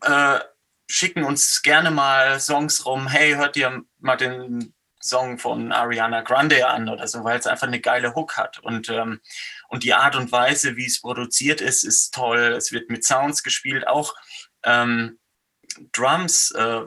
äh, 0.00 0.40
schicken 0.88 1.24
uns 1.24 1.62
gerne 1.62 1.90
mal 1.90 2.40
Songs 2.40 2.86
rum, 2.86 3.08
hey, 3.08 3.34
hört 3.34 3.56
ihr 3.56 3.82
mal 3.98 4.16
den 4.16 4.74
Song 5.02 5.38
von 5.38 5.72
Ariana 5.72 6.22
Grande 6.22 6.66
an 6.68 6.88
oder 6.88 7.06
so, 7.08 7.24
weil 7.24 7.38
es 7.38 7.46
einfach 7.46 7.66
eine 7.66 7.80
geile 7.80 8.14
Hook 8.14 8.36
hat. 8.36 8.58
Und, 8.60 8.88
ähm, 8.88 9.20
und 9.68 9.82
die 9.84 9.94
Art 9.94 10.16
und 10.16 10.32
Weise, 10.32 10.76
wie 10.76 10.86
es 10.86 11.00
produziert 11.00 11.60
ist, 11.60 11.84
ist 11.84 12.14
toll. 12.14 12.54
Es 12.56 12.72
wird 12.72 12.90
mit 12.90 13.04
Sounds 13.04 13.42
gespielt. 13.42 13.86
Auch 13.86 14.14
ähm, 14.64 15.18
Drums 15.92 16.50
äh, 16.52 16.82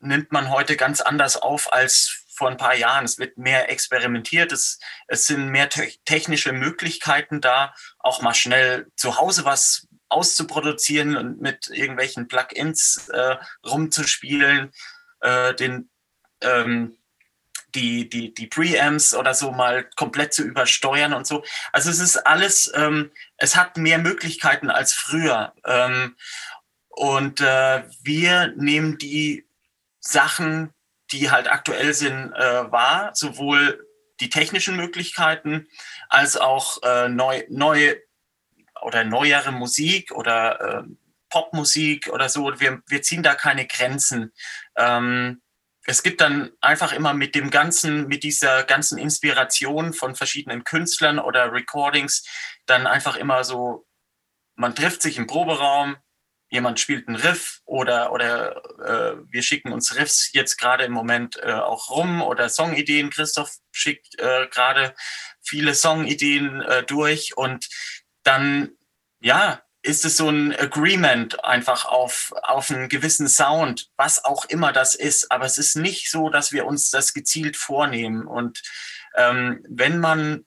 nimmt 0.00 0.32
man 0.32 0.50
heute 0.50 0.76
ganz 0.76 1.00
anders 1.00 1.36
auf 1.36 1.72
als 1.72 2.24
vor 2.34 2.48
ein 2.48 2.56
paar 2.56 2.74
Jahren. 2.74 3.04
Es 3.04 3.18
wird 3.18 3.36
mehr 3.36 3.70
experimentiert. 3.70 4.50
Es, 4.50 4.78
es 5.08 5.26
sind 5.26 5.48
mehr 5.48 5.68
te 5.68 5.92
technische 6.06 6.52
Möglichkeiten 6.52 7.40
da, 7.40 7.74
auch 7.98 8.22
mal 8.22 8.34
schnell 8.34 8.88
zu 8.96 9.18
Hause 9.18 9.44
was 9.44 9.86
auszuproduzieren 10.08 11.16
und 11.16 11.40
mit 11.40 11.68
irgendwelchen 11.68 12.28
Plugins 12.28 13.08
äh, 13.10 13.36
rumzuspielen, 13.64 14.72
äh, 15.20 15.54
den 15.54 15.90
ähm, 16.40 16.96
die, 17.74 18.08
die, 18.08 18.34
die 18.34 18.46
Preamps 18.46 19.14
oder 19.14 19.34
so 19.34 19.52
mal 19.52 19.84
komplett 19.96 20.32
zu 20.34 20.42
übersteuern 20.42 21.12
und 21.12 21.26
so. 21.26 21.44
Also 21.72 21.90
es 21.90 21.98
ist 21.98 22.16
alles, 22.26 22.70
ähm, 22.74 23.10
es 23.36 23.56
hat 23.56 23.76
mehr 23.76 23.98
Möglichkeiten 23.98 24.70
als 24.70 24.92
früher. 24.92 25.54
Ähm, 25.64 26.16
und 26.88 27.40
äh, 27.40 27.84
wir 28.02 28.48
nehmen 28.56 28.98
die 28.98 29.46
Sachen, 30.00 30.72
die 31.12 31.30
halt 31.30 31.50
aktuell 31.50 31.94
sind, 31.94 32.32
äh, 32.32 32.70
wahr, 32.70 33.10
sowohl 33.14 33.86
die 34.20 34.30
technischen 34.30 34.76
Möglichkeiten 34.76 35.68
als 36.08 36.36
auch 36.36 36.82
äh, 36.82 37.08
neu, 37.08 37.44
neue 37.48 37.96
oder 38.82 39.04
neuere 39.04 39.52
Musik 39.52 40.12
oder 40.12 40.60
äh, 40.60 40.82
Popmusik 41.30 42.08
oder 42.08 42.28
so. 42.28 42.60
Wir, 42.60 42.82
wir 42.86 43.02
ziehen 43.02 43.22
da 43.22 43.34
keine 43.34 43.66
Grenzen. 43.66 44.32
Ähm, 44.76 45.40
es 45.86 46.02
gibt 46.02 46.20
dann 46.20 46.50
einfach 46.60 46.92
immer 46.92 47.14
mit 47.14 47.34
dem 47.34 47.50
ganzen, 47.50 48.06
mit 48.06 48.22
dieser 48.22 48.64
ganzen 48.64 48.98
Inspiration 48.98 49.92
von 49.92 50.14
verschiedenen 50.14 50.64
Künstlern 50.64 51.18
oder 51.18 51.52
Recordings 51.52 52.24
dann 52.66 52.86
einfach 52.86 53.16
immer 53.16 53.44
so, 53.44 53.86
man 54.56 54.74
trifft 54.74 55.02
sich 55.02 55.16
im 55.16 55.26
Proberaum, 55.26 55.96
jemand 56.50 56.80
spielt 56.80 57.08
einen 57.08 57.16
Riff 57.16 57.60
oder, 57.64 58.12
oder 58.12 58.56
äh, 58.84 59.16
wir 59.30 59.42
schicken 59.42 59.72
uns 59.72 59.96
Riffs 59.96 60.32
jetzt 60.32 60.58
gerade 60.58 60.84
im 60.84 60.92
Moment 60.92 61.38
äh, 61.42 61.52
auch 61.52 61.90
rum 61.90 62.22
oder 62.22 62.48
Songideen. 62.48 63.10
Christoph 63.10 63.56
schickt 63.70 64.18
äh, 64.18 64.48
gerade 64.48 64.94
viele 65.40 65.74
Songideen 65.74 66.60
äh, 66.62 66.82
durch 66.82 67.36
und 67.36 67.68
dann, 68.24 68.70
ja, 69.20 69.62
ist 69.82 70.04
es 70.04 70.16
so 70.16 70.28
ein 70.28 70.54
Agreement 70.56 71.42
einfach 71.44 71.86
auf, 71.86 72.32
auf 72.42 72.70
einen 72.70 72.88
gewissen 72.88 73.28
Sound, 73.28 73.90
was 73.96 74.24
auch 74.24 74.44
immer 74.44 74.72
das 74.72 74.94
ist. 74.94 75.30
Aber 75.32 75.46
es 75.46 75.58
ist 75.58 75.76
nicht 75.76 76.10
so, 76.10 76.28
dass 76.28 76.52
wir 76.52 76.66
uns 76.66 76.90
das 76.90 77.14
gezielt 77.14 77.56
vornehmen. 77.56 78.26
Und 78.26 78.62
ähm, 79.16 79.64
wenn 79.68 79.98
man 79.98 80.44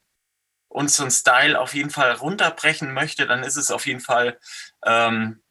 unseren 0.68 1.10
Style 1.10 1.58
auf 1.58 1.74
jeden 1.74 1.90
Fall 1.90 2.12
runterbrechen 2.12 2.92
möchte, 2.92 3.26
dann 3.26 3.42
ist 3.42 3.56
es 3.56 3.70
auf 3.70 3.86
jeden 3.86 4.00
Fall 4.00 4.38
ähm, 4.84 5.42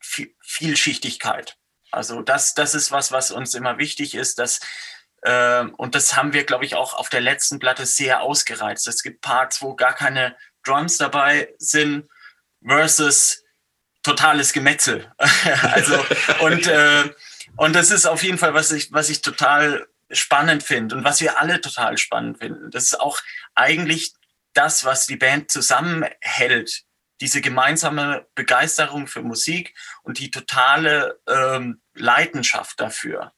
Vielschichtigkeit. 0.00 1.56
Also 1.90 2.22
das, 2.22 2.54
das 2.54 2.74
ist 2.74 2.92
was, 2.92 3.10
was 3.10 3.30
uns 3.30 3.54
immer 3.54 3.78
wichtig 3.78 4.14
ist, 4.14 4.38
dass 4.38 4.60
äh, 5.22 5.64
und 5.76 5.94
das 5.94 6.16
haben 6.16 6.32
wir, 6.32 6.44
glaube 6.44 6.64
ich, 6.64 6.76
auch 6.76 6.94
auf 6.94 7.08
der 7.08 7.20
letzten 7.20 7.58
Platte 7.58 7.86
sehr 7.86 8.22
ausgereizt. 8.22 8.86
Es 8.86 9.02
gibt 9.02 9.20
Parts, 9.20 9.62
wo 9.62 9.74
gar 9.74 9.94
keine 9.94 10.36
Drums 10.62 10.98
dabei 10.98 11.54
sind 11.58 12.08
versus 12.66 13.44
totales 14.02 14.52
Gemetzel. 14.52 15.12
also 15.62 16.04
und 16.40 16.66
äh, 16.66 17.10
und 17.56 17.74
das 17.74 17.90
ist 17.90 18.06
auf 18.06 18.22
jeden 18.22 18.38
Fall 18.38 18.54
was 18.54 18.72
ich 18.72 18.92
was 18.92 19.08
ich 19.08 19.22
total 19.22 19.86
spannend 20.10 20.62
finde 20.62 20.96
und 20.96 21.04
was 21.04 21.20
wir 21.20 21.40
alle 21.40 21.60
total 21.60 21.98
spannend 21.98 22.38
finden. 22.38 22.70
Das 22.70 22.84
ist 22.84 23.00
auch 23.00 23.20
eigentlich 23.54 24.12
das, 24.54 24.84
was 24.84 25.06
die 25.06 25.16
Band 25.16 25.50
zusammenhält 25.50 26.86
diese 27.20 27.40
gemeinsame 27.40 28.26
Begeisterung 28.34 29.06
für 29.06 29.22
Musik 29.22 29.74
und 30.02 30.18
die 30.18 30.30
totale 30.30 31.18
ähm, 31.26 31.80
Leidenschaft 31.94 32.78
dafür. 32.80 33.32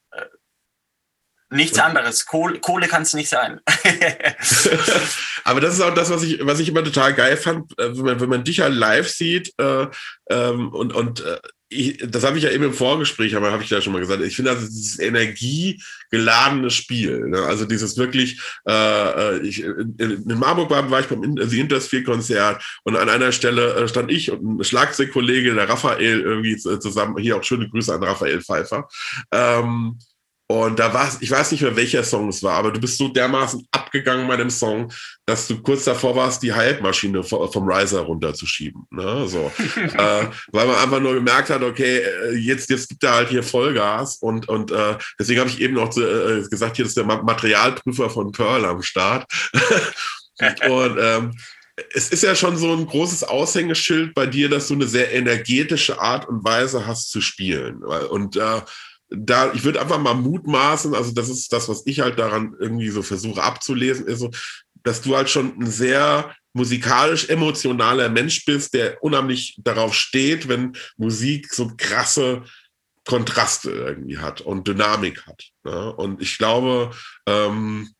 Nichts 1.50 1.78
anderes. 1.78 2.26
Kohle, 2.26 2.58
Kohle 2.60 2.88
kann 2.88 3.02
es 3.02 3.14
nicht 3.14 3.30
sein. 3.30 3.60
Aber 5.44 5.60
das 5.60 5.74
ist 5.74 5.80
auch 5.80 5.94
das, 5.94 6.10
was 6.10 6.22
ich, 6.22 6.44
was 6.44 6.60
ich 6.60 6.68
immer 6.68 6.84
total 6.84 7.14
geil 7.14 7.36
fand, 7.38 7.72
äh, 7.78 7.96
wenn 7.96 8.04
man, 8.04 8.20
wenn 8.20 8.28
man 8.28 8.44
dich 8.44 8.60
halt 8.60 8.74
live 8.74 9.08
sieht 9.08 9.54
äh, 9.58 9.86
ähm, 10.30 10.68
und, 10.72 10.92
und 10.92 11.20
äh, 11.20 11.38
ich, 11.70 11.98
das 11.98 12.24
habe 12.24 12.38
ich 12.38 12.44
ja 12.44 12.50
eben 12.50 12.64
im 12.64 12.72
Vorgespräch, 12.72 13.36
aber 13.36 13.52
habe 13.52 13.62
ich 13.62 13.70
ja 13.70 13.80
schon 13.80 13.92
mal 13.92 14.00
gesagt. 14.00 14.22
Ich 14.22 14.36
finde 14.36 14.52
also 14.52 14.66
dieses 14.66 14.98
energiegeladene 14.98 16.70
Spiel, 16.70 17.28
ne? 17.28 17.42
also 17.42 17.66
dieses 17.66 17.96
wirklich. 17.98 18.40
Äh, 18.66 18.72
äh 18.72 19.38
ich, 19.40 19.62
in, 19.62 19.96
in 19.98 20.38
Marburg 20.38 20.70
war, 20.70 20.90
war 20.90 21.00
ich 21.00 21.06
beim 21.06 21.36
The 21.36 21.60
Intersphere 21.60 22.04
Konzert 22.04 22.62
und 22.84 22.96
an 22.96 23.08
einer 23.08 23.32
Stelle 23.32 23.74
äh, 23.74 23.88
stand 23.88 24.10
ich 24.10 24.30
und 24.30 24.60
ein 24.60 24.64
Schlagzeugkollege, 24.64 25.54
der 25.54 25.68
Raphael 25.68 26.20
irgendwie 26.20 26.56
zusammen. 26.56 27.18
Hier 27.18 27.36
auch 27.36 27.44
schöne 27.44 27.68
Grüße 27.68 27.94
an 27.94 28.02
Raphael 28.02 28.40
Pfeiffer. 28.40 28.88
Ähm, 29.30 29.98
und 30.50 30.78
da 30.78 30.94
war 30.94 31.10
ich 31.20 31.30
weiß 31.30 31.52
nicht 31.52 31.60
mehr, 31.60 31.76
welcher 31.76 32.02
Song 32.02 32.30
es 32.30 32.42
war, 32.42 32.54
aber 32.54 32.72
du 32.72 32.80
bist 32.80 32.96
so 32.96 33.08
dermaßen 33.08 33.68
abgegangen 33.70 34.26
bei 34.26 34.36
dem 34.36 34.48
Song, 34.48 34.90
dass 35.26 35.46
du 35.46 35.60
kurz 35.60 35.84
davor 35.84 36.16
warst, 36.16 36.42
die 36.42 36.54
Halbmaschine 36.54 37.22
vom 37.22 37.68
Riser 37.68 38.00
runterzuschieben. 38.00 38.86
Ne? 38.90 39.28
So. 39.28 39.52
äh, 39.76 40.26
weil 40.52 40.66
man 40.66 40.76
einfach 40.76 41.00
nur 41.00 41.14
gemerkt 41.14 41.50
hat, 41.50 41.62
okay, 41.62 41.98
äh, 41.98 42.34
jetzt, 42.36 42.70
jetzt 42.70 42.88
gibt 42.88 43.04
er 43.04 43.14
halt 43.14 43.28
hier 43.28 43.42
Vollgas 43.42 44.16
und, 44.16 44.48
und 44.48 44.70
äh, 44.70 44.96
deswegen 45.20 45.40
habe 45.40 45.50
ich 45.50 45.60
eben 45.60 45.74
noch 45.74 45.90
zu, 45.90 46.02
äh, 46.02 46.48
gesagt, 46.48 46.76
hier 46.76 46.86
ist 46.86 46.96
der 46.96 47.04
Materialprüfer 47.04 48.08
von 48.08 48.32
Pearl 48.32 48.64
am 48.64 48.80
Start. 48.80 49.30
und 50.66 50.96
ähm, 50.98 51.32
es 51.94 52.08
ist 52.08 52.22
ja 52.22 52.34
schon 52.34 52.56
so 52.56 52.72
ein 52.72 52.86
großes 52.86 53.24
Aushängeschild 53.24 54.14
bei 54.14 54.26
dir, 54.26 54.48
dass 54.48 54.68
du 54.68 54.74
eine 54.74 54.86
sehr 54.86 55.12
energetische 55.12 56.00
Art 56.00 56.26
und 56.26 56.42
Weise 56.42 56.86
hast 56.86 57.10
zu 57.10 57.20
spielen. 57.20 57.84
Und 57.84 58.36
äh, 58.36 58.60
da, 59.10 59.52
ich 59.54 59.64
würde 59.64 59.80
einfach 59.80 59.98
mal 59.98 60.14
mutmaßen, 60.14 60.94
also 60.94 61.12
das 61.12 61.28
ist 61.28 61.52
das, 61.52 61.68
was 61.68 61.82
ich 61.86 62.00
halt 62.00 62.18
daran 62.18 62.54
irgendwie 62.60 62.90
so 62.90 63.02
versuche 63.02 63.42
abzulesen, 63.42 64.06
ist 64.06 64.20
so, 64.20 64.30
dass 64.82 65.00
du 65.00 65.16
halt 65.16 65.30
schon 65.30 65.58
ein 65.58 65.66
sehr 65.66 66.34
musikalisch 66.52 67.28
emotionaler 67.28 68.08
Mensch 68.08 68.44
bist, 68.44 68.74
der 68.74 69.02
unheimlich 69.02 69.56
darauf 69.62 69.94
steht, 69.94 70.48
wenn 70.48 70.76
Musik 70.96 71.52
so 71.52 71.72
krasse 71.76 72.42
Kontraste 73.06 73.70
irgendwie 73.70 74.18
hat 74.18 74.40
und 74.40 74.68
Dynamik 74.68 75.26
hat. 75.26 75.44
Ne? 75.64 75.94
Und 75.94 76.20
ich 76.20 76.36
glaube, 76.36 76.90
ähm, 77.26 77.90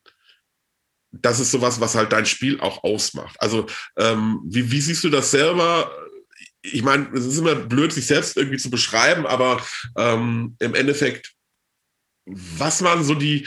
das 1.10 1.40
ist 1.40 1.50
sowas, 1.50 1.80
was 1.80 1.94
halt 1.94 2.12
dein 2.12 2.26
Spiel 2.26 2.60
auch 2.60 2.84
ausmacht. 2.84 3.36
Also, 3.38 3.66
ähm, 3.96 4.40
wie, 4.44 4.70
wie 4.70 4.80
siehst 4.80 5.04
du 5.04 5.08
das 5.08 5.30
selber? 5.30 5.90
Ich 6.72 6.82
meine, 6.82 7.08
es 7.14 7.24
ist 7.24 7.38
immer 7.38 7.54
blöd, 7.54 7.92
sich 7.92 8.06
selbst 8.06 8.36
irgendwie 8.36 8.58
zu 8.58 8.70
beschreiben, 8.70 9.26
aber 9.26 9.64
ähm, 9.96 10.56
im 10.58 10.74
Endeffekt, 10.74 11.32
was 12.26 12.82
waren 12.82 13.04
so 13.04 13.14
die, 13.14 13.46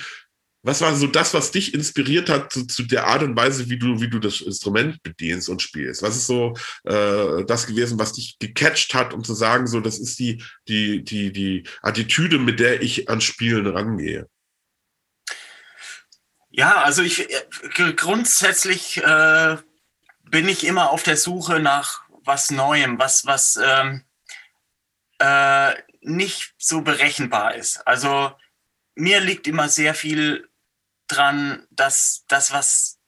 was 0.64 0.82
war 0.82 0.96
so 0.96 1.08
das, 1.08 1.34
was 1.34 1.52
dich 1.52 1.74
inspiriert 1.74 2.30
hat 2.30 2.54
zu, 2.54 2.68
zu, 2.68 2.84
der 2.84 3.08
Art 3.08 3.24
und 3.24 3.36
Weise, 3.36 3.70
wie 3.70 3.80
du, 3.80 4.00
wie 4.00 4.10
du 4.10 4.20
das 4.20 4.42
Instrument 4.42 5.02
bedienst 5.02 5.50
und 5.50 5.62
spielst? 5.62 6.04
Was 6.04 6.16
ist 6.16 6.28
so 6.28 6.56
äh, 6.84 7.44
das 7.46 7.66
gewesen, 7.66 7.98
was 7.98 8.14
dich 8.14 8.38
gecatcht 8.38 8.94
hat, 8.94 9.14
um 9.14 9.24
zu 9.24 9.34
sagen, 9.34 9.66
so, 9.66 9.80
das 9.80 9.98
ist 9.98 10.20
die, 10.20 10.44
die, 10.68 11.04
die, 11.04 11.32
die 11.32 11.64
Attitüde, 11.82 12.38
mit 12.38 12.60
der 12.60 12.82
ich 12.82 13.10
an 13.10 13.22
Spielen 13.22 13.66
rangehe? 13.66 14.28
Ja, 16.52 16.84
also 16.84 17.02
ich 17.02 17.30
äh, 17.32 17.94
grundsätzlich 17.94 18.98
äh, 18.98 19.58
bin 20.30 20.48
ich 20.48 20.66
immer 20.66 20.92
auf 20.92 21.02
der 21.02 21.18
Suche 21.18 21.60
nach 21.60 22.01
was 22.24 22.52
Neuem, 22.52 23.00
was, 23.00 23.26
was 23.26 23.58
ähm, 23.58 24.06
äh, 25.20 25.74
nicht 26.02 26.54
so 26.58 26.82
berechenbar 26.82 27.56
ist. 27.56 27.86
Also 27.88 28.34
mir 28.96 29.20
liegt 29.20 29.48
immer 29.48 29.70
sehr 29.70 29.94
viel 29.94 30.50
dran, 31.08 31.68
dass 31.70 32.26
das, 32.28 32.52
was 32.52 33.02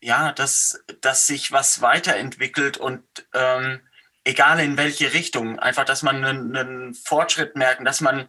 ja, 0.00 0.32
dass, 0.32 0.84
dass 1.00 1.26
sich 1.26 1.52
was 1.52 1.80
weiterentwickelt 1.80 2.76
und 2.76 3.02
ähm, 3.32 3.80
egal 4.24 4.60
in 4.60 4.76
welche 4.76 5.12
Richtung, 5.12 5.58
einfach, 5.58 5.84
dass 5.84 6.02
man 6.02 6.24
einen, 6.24 6.56
einen 6.56 6.94
Fortschritt 6.94 7.56
merken, 7.56 7.84
dass 7.84 8.00
man, 8.00 8.28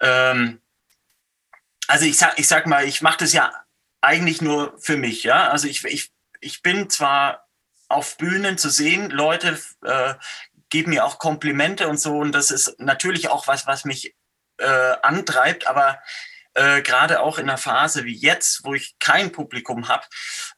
ähm, 0.00 0.60
also 1.86 2.06
ich 2.06 2.16
sag, 2.16 2.38
ich 2.38 2.48
sag 2.48 2.66
mal, 2.66 2.84
ich 2.84 3.02
mache 3.02 3.18
das 3.18 3.32
ja 3.32 3.52
eigentlich 4.00 4.40
nur 4.40 4.78
für 4.78 4.96
mich, 4.96 5.24
ja. 5.24 5.50
Also 5.50 5.68
ich, 5.68 5.84
ich, 5.84 6.12
ich 6.40 6.62
bin 6.62 6.88
zwar 6.88 7.43
auf 7.88 8.16
Bühnen 8.16 8.58
zu 8.58 8.70
sehen. 8.70 9.10
Leute 9.10 9.58
äh, 9.84 10.14
geben 10.68 10.90
mir 10.90 11.04
auch 11.04 11.18
Komplimente 11.18 11.88
und 11.88 11.98
so. 11.98 12.18
Und 12.18 12.32
das 12.32 12.50
ist 12.50 12.78
natürlich 12.78 13.28
auch 13.28 13.46
was, 13.46 13.66
was 13.66 13.84
mich 13.84 14.14
äh, 14.58 14.94
antreibt. 15.02 15.66
Aber 15.66 15.98
äh, 16.54 16.82
gerade 16.82 17.20
auch 17.20 17.38
in 17.38 17.48
einer 17.48 17.58
Phase 17.58 18.04
wie 18.04 18.14
jetzt, 18.14 18.64
wo 18.64 18.74
ich 18.74 18.96
kein 19.00 19.32
Publikum 19.32 19.88
habe, 19.88 20.06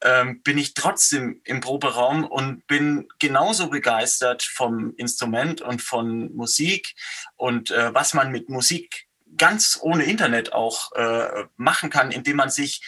ähm, 0.03 0.43
bin 0.43 0.59
ich 0.59 0.75
trotzdem 0.75 1.41
im 1.45 1.61
Proberaum 1.61 2.25
und 2.25 2.67
bin 2.67 3.09
genauso 3.19 3.71
begeistert 3.71 4.43
vom 4.43 4.95
Instrument 4.97 5.63
und 5.63 5.81
von 5.81 6.35
Musik 6.35 6.95
und 7.37 7.71
äh, 7.71 7.95
was 7.95 8.13
man 8.13 8.31
mit 8.31 8.51
Musik 8.51 9.07
ganz 9.39 9.79
ohne 9.81 10.05
Internet 10.05 10.53
auch 10.53 10.93
äh, 10.93 11.45
machen 11.57 11.91
kann, 11.91 12.11
indem 12.11 12.37
man 12.37 12.51
sich 12.51 12.83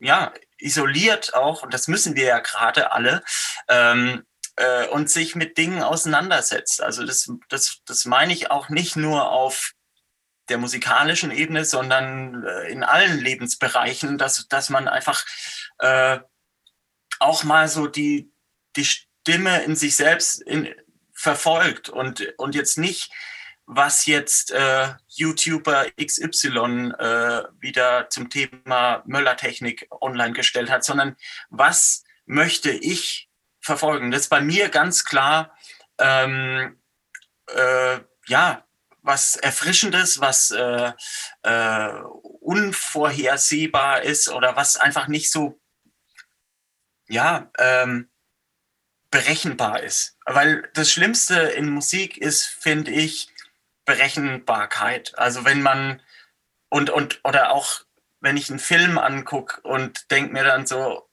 ja 0.00 0.32
isoliert 0.58 1.34
auch, 1.34 1.62
und 1.62 1.72
das 1.72 1.88
müssen 1.88 2.16
wir 2.16 2.24
ja 2.24 2.38
gerade 2.40 2.92
alle, 2.92 3.22
ähm, 3.68 4.24
äh, 4.56 4.86
und 4.88 5.10
sich 5.10 5.34
mit 5.36 5.56
Dingen 5.58 5.82
auseinandersetzt. 5.82 6.82
Also 6.82 7.06
das, 7.06 7.30
das, 7.48 7.78
das 7.86 8.04
meine 8.04 8.32
ich 8.32 8.50
auch 8.50 8.68
nicht 8.68 8.96
nur 8.96 9.30
auf 9.30 9.72
der 10.48 10.58
musikalischen 10.58 11.30
Ebene, 11.30 11.64
sondern 11.64 12.44
äh, 12.44 12.70
in 12.70 12.82
allen 12.82 13.18
Lebensbereichen, 13.18 14.18
dass, 14.18 14.48
dass 14.48 14.68
man 14.68 14.88
einfach 14.88 15.24
äh, 15.78 16.18
auch 17.20 17.44
mal 17.44 17.68
so 17.68 17.86
die, 17.86 18.32
die 18.76 18.84
Stimme 18.84 19.62
in 19.62 19.76
sich 19.76 19.96
selbst 19.96 20.42
in, 20.42 20.74
verfolgt 21.14 21.88
und, 21.88 22.34
und 22.38 22.54
jetzt 22.54 22.78
nicht, 22.78 23.12
was 23.72 24.06
jetzt 24.06 24.50
äh, 24.50 24.94
YouTuber 25.06 25.86
XY 25.96 26.92
äh, 26.98 27.44
wieder 27.60 28.10
zum 28.10 28.28
Thema 28.28 29.04
Möllertechnik 29.06 29.86
online 30.00 30.32
gestellt 30.32 30.70
hat, 30.70 30.82
sondern 30.82 31.16
was 31.50 32.02
möchte 32.26 32.70
ich 32.70 33.30
verfolgen. 33.60 34.10
Das 34.10 34.22
ist 34.22 34.28
bei 34.28 34.40
mir 34.40 34.70
ganz 34.70 35.04
klar, 35.04 35.56
ähm, 35.98 36.80
äh, 37.46 38.00
ja, 38.26 38.66
was 39.02 39.36
Erfrischendes, 39.36 40.20
was 40.20 40.50
äh, 40.50 40.92
äh, 41.42 41.92
unvorhersehbar 42.40 44.02
ist 44.02 44.30
oder 44.30 44.56
was 44.56 44.78
einfach 44.78 45.06
nicht 45.06 45.30
so, 45.30 45.60
ja, 47.08 47.52
ähm, 47.56 48.10
berechenbar 49.12 49.80
ist. 49.84 50.16
Weil 50.26 50.68
das 50.74 50.90
Schlimmste 50.90 51.34
in 51.34 51.70
Musik 51.70 52.18
ist, 52.18 52.46
finde 52.46 52.90
ich, 52.90 53.28
Berechenbarkeit. 53.90 55.18
Also 55.18 55.44
wenn 55.44 55.62
man 55.62 56.00
und, 56.68 56.90
und 56.90 57.20
oder 57.24 57.50
auch 57.50 57.80
wenn 58.20 58.36
ich 58.36 58.48
einen 58.50 58.60
Film 58.60 58.98
angucke 58.98 59.60
und 59.62 60.10
denke 60.12 60.32
mir 60.32 60.44
dann 60.44 60.64
so, 60.64 61.08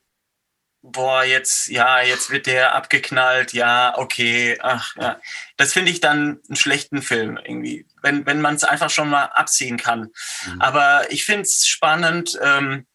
boah, 0.84 1.23
jetzt, 1.23 1.67
ja, 1.67 2.01
jetzt 2.01 2.30
wird 2.30 2.45
der 2.45 2.75
abgeknallt, 2.75 3.53
ja, 3.53 3.97
okay, 3.97 4.59
ach, 4.61 4.95
ja. 4.97 5.19
Das 5.57 5.73
finde 5.73 5.91
ich 5.91 6.01
dann 6.01 6.39
einen 6.47 6.55
schlechten 6.55 7.01
Film 7.01 7.38
irgendwie, 7.38 7.88
wenn, 8.03 8.25
wenn 8.28 8.41
man 8.41 8.55
es 8.55 8.63
einfach 8.63 8.91
schon 8.91 9.09
mal 9.09 9.25
abziehen 9.25 9.78
kann. 9.78 10.11
Mhm. 10.45 10.61
Aber 10.61 11.11
ich 11.11 11.25
finde 11.25 11.43
es 11.43 11.67
spannend, 11.67 12.38
ähm, 12.43 12.86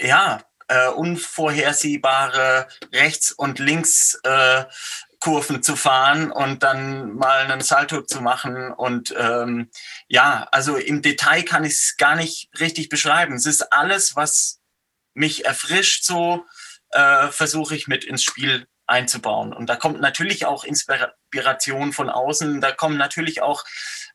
ja, 0.00 0.42
äh, 0.66 0.88
unvorhersehbare 0.88 2.66
Rechts- 2.92 3.32
und 3.32 3.60
Links 3.60 4.18
äh, 4.24 4.64
Kurven 5.20 5.62
zu 5.62 5.76
fahren 5.76 6.32
und 6.32 6.62
dann 6.62 7.14
mal 7.14 7.40
einen 7.40 7.60
Salto 7.60 8.02
zu 8.02 8.22
machen. 8.22 8.72
Und 8.72 9.14
ähm, 9.16 9.70
ja, 10.08 10.48
also 10.50 10.76
im 10.76 11.02
Detail 11.02 11.42
kann 11.42 11.64
ich 11.64 11.74
es 11.74 11.96
gar 11.98 12.16
nicht 12.16 12.48
richtig 12.58 12.88
beschreiben. 12.88 13.34
Es 13.34 13.46
ist 13.46 13.72
alles, 13.72 14.16
was 14.16 14.60
mich 15.14 15.44
erfrischt, 15.44 16.04
so 16.04 16.46
äh, 16.90 17.28
versuche 17.28 17.76
ich 17.76 17.86
mit 17.86 18.04
ins 18.04 18.22
Spiel 18.22 18.66
einzubauen. 18.86 19.52
Und 19.52 19.68
da 19.68 19.76
kommt 19.76 20.00
natürlich 20.00 20.46
auch 20.46 20.64
Inspiration 20.64 21.92
von 21.92 22.10
außen, 22.10 22.60
da 22.60 22.72
kommen 22.72 22.96
natürlich 22.96 23.42
auch 23.42 23.64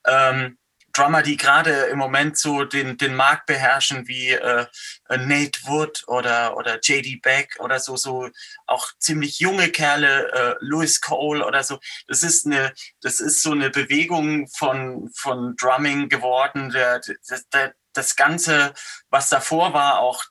ähm, 0.06 0.58
Drummer, 0.96 1.22
die 1.22 1.36
gerade 1.36 1.72
im 1.86 1.98
Moment 1.98 2.38
so 2.38 2.64
den, 2.64 2.98
den 2.98 3.16
Markt 3.16 3.48
beherrschen, 3.48 4.08
wie 4.08 4.30
äh, 4.30 4.66
Nate 5.10 5.60
Wood 5.66 6.04
oder, 6.08 6.56
oder 6.56 6.80
JD 6.82 7.22
Beck 7.22 7.58
oder 7.60 7.80
so, 7.80 7.98
so 7.98 8.30
auch 8.66 8.88
ziemlich 9.00 9.40
junge 9.40 9.70
Kerle, 9.70 10.32
äh, 10.32 10.56
Louis 10.62 11.02
Cole 11.02 11.46
oder 11.46 11.64
so. 11.64 11.80
Das 12.08 12.24
ist 12.24 12.46
eine, 12.46 12.74
das 13.02 13.20
ist 13.20 13.42
so 13.42 13.52
eine 13.52 13.70
Bewegung 13.70 14.48
von, 14.48 15.10
von 15.14 15.56
Drumming 15.58 16.08
geworden. 16.08 16.70
Der, 16.70 17.02
das, 17.28 17.48
der, 17.50 17.76
das 17.94 18.16
Ganze, 18.16 18.74
was 19.10 19.30
davor 19.30 19.74
war, 19.74 20.00
auch 20.00 20.24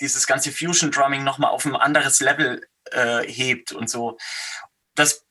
dieses 0.00 0.26
ganze 0.26 0.52
Fusion 0.52 0.90
Drumming 0.90 1.24
nochmal 1.24 1.50
auf 1.50 1.64
ein 1.64 1.76
anderes 1.76 2.20
Level 2.20 2.66
äh, 2.90 3.22
hebt 3.26 3.72
und 3.72 3.88
so. 3.88 4.18
Das 4.94 5.24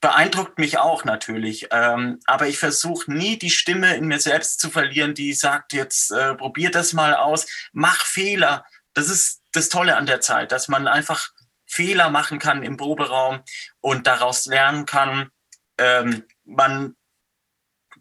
beeindruckt 0.00 0.58
mich 0.58 0.78
auch 0.78 1.04
natürlich. 1.04 1.68
Ähm, 1.70 2.20
aber 2.26 2.46
ich 2.46 2.58
versuche 2.58 3.12
nie 3.12 3.38
die 3.38 3.50
Stimme 3.50 3.96
in 3.96 4.06
mir 4.06 4.20
selbst 4.20 4.60
zu 4.60 4.70
verlieren, 4.70 5.14
die 5.14 5.32
sagt, 5.32 5.72
jetzt 5.72 6.10
äh, 6.10 6.34
probier 6.34 6.70
das 6.70 6.92
mal 6.92 7.14
aus, 7.14 7.46
mach 7.72 8.04
Fehler. 8.04 8.64
Das 8.94 9.08
ist 9.08 9.42
das 9.52 9.68
Tolle 9.68 9.96
an 9.96 10.06
der 10.06 10.20
Zeit, 10.20 10.52
dass 10.52 10.68
man 10.68 10.86
einfach 10.86 11.30
Fehler 11.66 12.10
machen 12.10 12.38
kann 12.38 12.62
im 12.62 12.76
Proberaum 12.76 13.40
und 13.80 14.06
daraus 14.06 14.46
lernen 14.46 14.86
kann. 14.86 15.30
Ähm, 15.78 16.24
man 16.44 16.96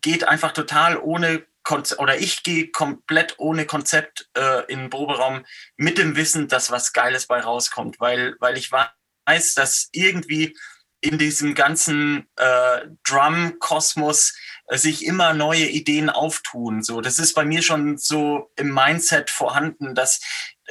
geht 0.01 0.27
einfach 0.27 0.51
total 0.51 0.97
ohne 0.97 1.45
Konzept, 1.63 1.99
oder 1.99 2.17
ich 2.17 2.43
gehe 2.43 2.71
komplett 2.71 3.35
ohne 3.39 3.65
Konzept 3.65 4.29
äh, 4.37 4.63
in 4.71 4.79
den 4.79 4.89
Proberaum 4.89 5.45
mit 5.75 5.97
dem 5.97 6.15
Wissen, 6.15 6.47
dass 6.47 6.71
was 6.71 6.93
Geiles 6.93 7.27
bei 7.27 7.41
rauskommt, 7.41 7.99
weil, 7.99 8.35
weil 8.39 8.57
ich 8.57 8.71
weiß, 8.71 9.53
dass 9.55 9.89
irgendwie 9.91 10.55
in 11.01 11.17
diesem 11.17 11.53
ganzen 11.53 12.27
äh, 12.37 12.87
Drum-Kosmos 13.03 14.35
äh, 14.67 14.77
sich 14.77 15.05
immer 15.05 15.33
neue 15.33 15.67
Ideen 15.67 16.09
auftun. 16.09 16.83
So, 16.83 17.01
das 17.01 17.19
ist 17.19 17.33
bei 17.33 17.45
mir 17.45 17.61
schon 17.61 17.97
so 17.97 18.51
im 18.55 18.73
Mindset 18.73 19.29
vorhanden, 19.29 19.93
dass 19.95 20.21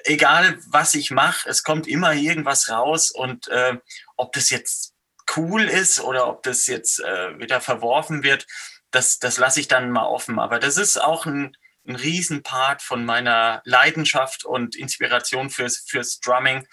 egal 0.05 0.59
was 0.67 0.95
ich 0.95 1.11
mache, 1.11 1.49
es 1.49 1.63
kommt 1.63 1.87
immer 1.87 2.13
irgendwas 2.13 2.69
raus 2.69 3.11
und 3.11 3.49
äh, 3.49 3.77
ob 4.17 4.33
das 4.33 4.51
jetzt 4.51 4.95
cool 5.37 5.65
ist 5.65 6.01
oder 6.01 6.29
ob 6.29 6.43
das 6.43 6.67
jetzt 6.67 7.01
äh, 7.01 7.39
wieder 7.39 7.61
verworfen 7.61 8.23
wird, 8.23 8.47
das, 8.91 9.19
das 9.19 9.39
lasse 9.39 9.61
ich 9.61 9.69
dann 9.69 9.91
mal 9.91 10.07
offen. 10.07 10.39
Aber 10.39 10.59
das 10.59 10.77
ist 10.77 11.01
auch 11.01 11.27
ein, 11.27 11.57
ein 11.87 11.97
Riesenpart 11.97 12.83
von 12.83 13.05
meiner 13.05 13.63
Leidenschaft 13.65 14.45
und 14.45 14.77
Inspiration 14.77 15.51
fürs, 15.51 15.85
fürs 15.89 16.21
Drumming, 16.21 16.67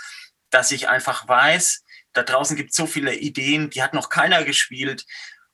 dass 0.50 0.72
ich 0.72 0.88
einfach 0.88 1.28
weiß, 1.28 1.84
da 2.14 2.24
draußen 2.24 2.56
gibt 2.56 2.72
es 2.72 2.76
so 2.76 2.86
viele 2.86 3.16
Ideen, 3.16 3.70
die 3.70 3.84
hat 3.84 3.94
noch 3.94 4.10
keiner 4.10 4.44
gespielt. 4.44 5.06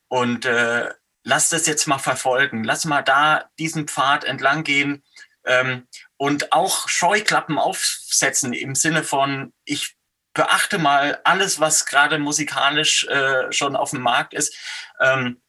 Und 0.08 0.44
äh, 0.44 0.90
lass 1.22 1.48
das 1.48 1.66
jetzt 1.66 1.86
mal 1.86 1.98
verfolgen. 1.98 2.64
Lass 2.64 2.84
mal 2.84 3.02
da 3.02 3.50
diesen 3.58 3.88
Pfad 3.88 4.24
entlang 4.24 4.64
gehen 4.64 5.02
ähm, 5.44 5.86
und 6.16 6.52
auch 6.52 6.88
Scheuklappen 6.88 7.58
aufsetzen 7.58 8.52
im 8.52 8.74
Sinne 8.74 9.04
von, 9.04 9.52
ich 9.64 9.96
beachte 10.32 10.78
mal 10.78 11.20
alles, 11.24 11.60
was 11.60 11.86
gerade 11.86 12.18
musikalisch 12.18 13.04
äh, 13.06 13.50
schon 13.52 13.76
auf 13.76 13.90
dem 13.90 14.02
Markt 14.02 14.34
ist, 14.34 14.56
ähm, 15.00 15.40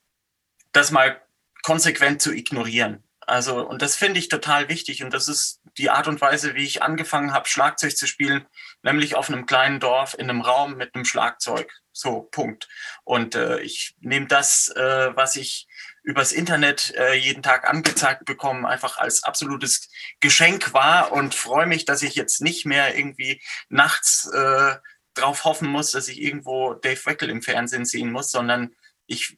das 0.71 0.91
mal 0.91 1.21
konsequent 1.63 2.21
zu 2.21 2.31
ignorieren. 2.31 3.03
Also, 3.31 3.65
und 3.65 3.81
das 3.81 3.95
finde 3.95 4.19
ich 4.19 4.27
total 4.27 4.67
wichtig. 4.67 5.05
Und 5.05 5.13
das 5.13 5.29
ist 5.29 5.61
die 5.77 5.89
Art 5.89 6.09
und 6.09 6.19
Weise, 6.19 6.53
wie 6.55 6.65
ich 6.65 6.83
angefangen 6.83 7.31
habe, 7.31 7.47
Schlagzeug 7.47 7.95
zu 7.95 8.05
spielen, 8.05 8.45
nämlich 8.83 9.15
auf 9.15 9.29
einem 9.29 9.45
kleinen 9.45 9.79
Dorf 9.79 10.15
in 10.15 10.29
einem 10.29 10.41
Raum 10.41 10.75
mit 10.75 10.93
einem 10.93 11.05
Schlagzeug. 11.05 11.71
So, 11.93 12.23
Punkt. 12.23 12.67
Und 13.05 13.35
äh, 13.35 13.61
ich 13.61 13.95
nehme 14.01 14.27
das, 14.27 14.67
äh, 14.75 15.15
was 15.15 15.37
ich 15.37 15.69
übers 16.03 16.33
Internet 16.33 16.93
äh, 16.97 17.13
jeden 17.13 17.41
Tag 17.41 17.69
angezeigt 17.69 18.25
bekomme, 18.25 18.67
einfach 18.67 18.97
als 18.97 19.23
absolutes 19.23 19.87
Geschenk 20.19 20.73
wahr 20.73 21.13
und 21.13 21.33
freue 21.33 21.67
mich, 21.67 21.85
dass 21.85 22.01
ich 22.01 22.15
jetzt 22.15 22.41
nicht 22.41 22.65
mehr 22.65 22.97
irgendwie 22.97 23.41
nachts 23.69 24.27
äh, 24.27 24.75
drauf 25.13 25.45
hoffen 25.45 25.69
muss, 25.69 25.91
dass 25.91 26.09
ich 26.09 26.21
irgendwo 26.21 26.73
Dave 26.73 27.05
Weckel 27.05 27.29
im 27.29 27.41
Fernsehen 27.41 27.85
sehen 27.85 28.11
muss, 28.11 28.29
sondern 28.29 28.75
ich 29.07 29.37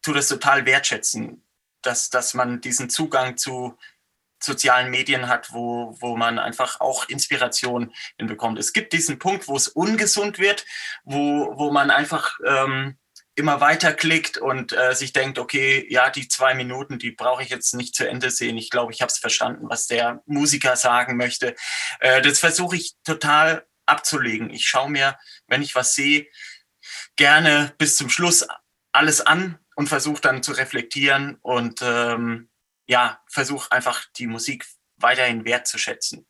tue 0.00 0.14
das 0.14 0.28
total 0.28 0.64
wertschätzen, 0.64 1.42
dass, 1.82 2.10
dass 2.10 2.34
man 2.34 2.60
diesen 2.60 2.90
Zugang 2.90 3.36
zu 3.36 3.76
sozialen 4.42 4.90
Medien 4.90 5.28
hat, 5.28 5.52
wo, 5.52 5.96
wo 6.00 6.16
man 6.16 6.38
einfach 6.38 6.80
auch 6.80 7.08
Inspiration 7.08 7.92
hinbekommt. 8.16 8.58
Es 8.58 8.72
gibt 8.72 8.92
diesen 8.92 9.18
Punkt, 9.18 9.48
wo 9.48 9.56
es 9.56 9.68
ungesund 9.68 10.38
wird, 10.38 10.64
wo, 11.04 11.58
wo 11.58 11.70
man 11.70 11.90
einfach 11.90 12.38
ähm, 12.46 12.96
immer 13.34 13.60
weiter 13.60 13.92
klickt 13.92 14.38
und 14.38 14.72
äh, 14.72 14.94
sich 14.94 15.12
denkt, 15.12 15.38
okay, 15.38 15.86
ja, 15.90 16.10
die 16.10 16.28
zwei 16.28 16.54
Minuten, 16.54 16.98
die 16.98 17.10
brauche 17.10 17.42
ich 17.42 17.48
jetzt 17.50 17.74
nicht 17.74 17.94
zu 17.94 18.08
Ende 18.08 18.30
sehen. 18.30 18.56
Ich 18.56 18.70
glaube, 18.70 18.92
ich 18.92 19.02
habe 19.02 19.10
es 19.10 19.18
verstanden, 19.18 19.68
was 19.68 19.86
der 19.86 20.22
Musiker 20.26 20.76
sagen 20.76 21.16
möchte. 21.16 21.54
Äh, 22.00 22.22
das 22.22 22.38
versuche 22.38 22.76
ich 22.76 22.94
total 23.04 23.66
abzulegen. 23.86 24.50
Ich 24.50 24.66
schaue 24.66 24.90
mir, 24.90 25.18
wenn 25.48 25.62
ich 25.62 25.74
was 25.74 25.94
sehe, 25.94 26.26
gerne 27.16 27.74
bis 27.78 27.96
zum 27.96 28.08
Schluss 28.08 28.46
alles 28.92 29.20
an 29.20 29.58
und 29.80 29.86
versuche 29.86 30.20
dann 30.20 30.42
zu 30.42 30.52
reflektieren 30.52 31.38
und 31.40 31.80
ähm, 31.82 32.50
ja, 32.86 33.18
versuche 33.26 33.72
einfach 33.72 34.04
die 34.18 34.26
Musik 34.26 34.66
weiterhin 34.98 35.46
wertzuschätzen. 35.46 36.26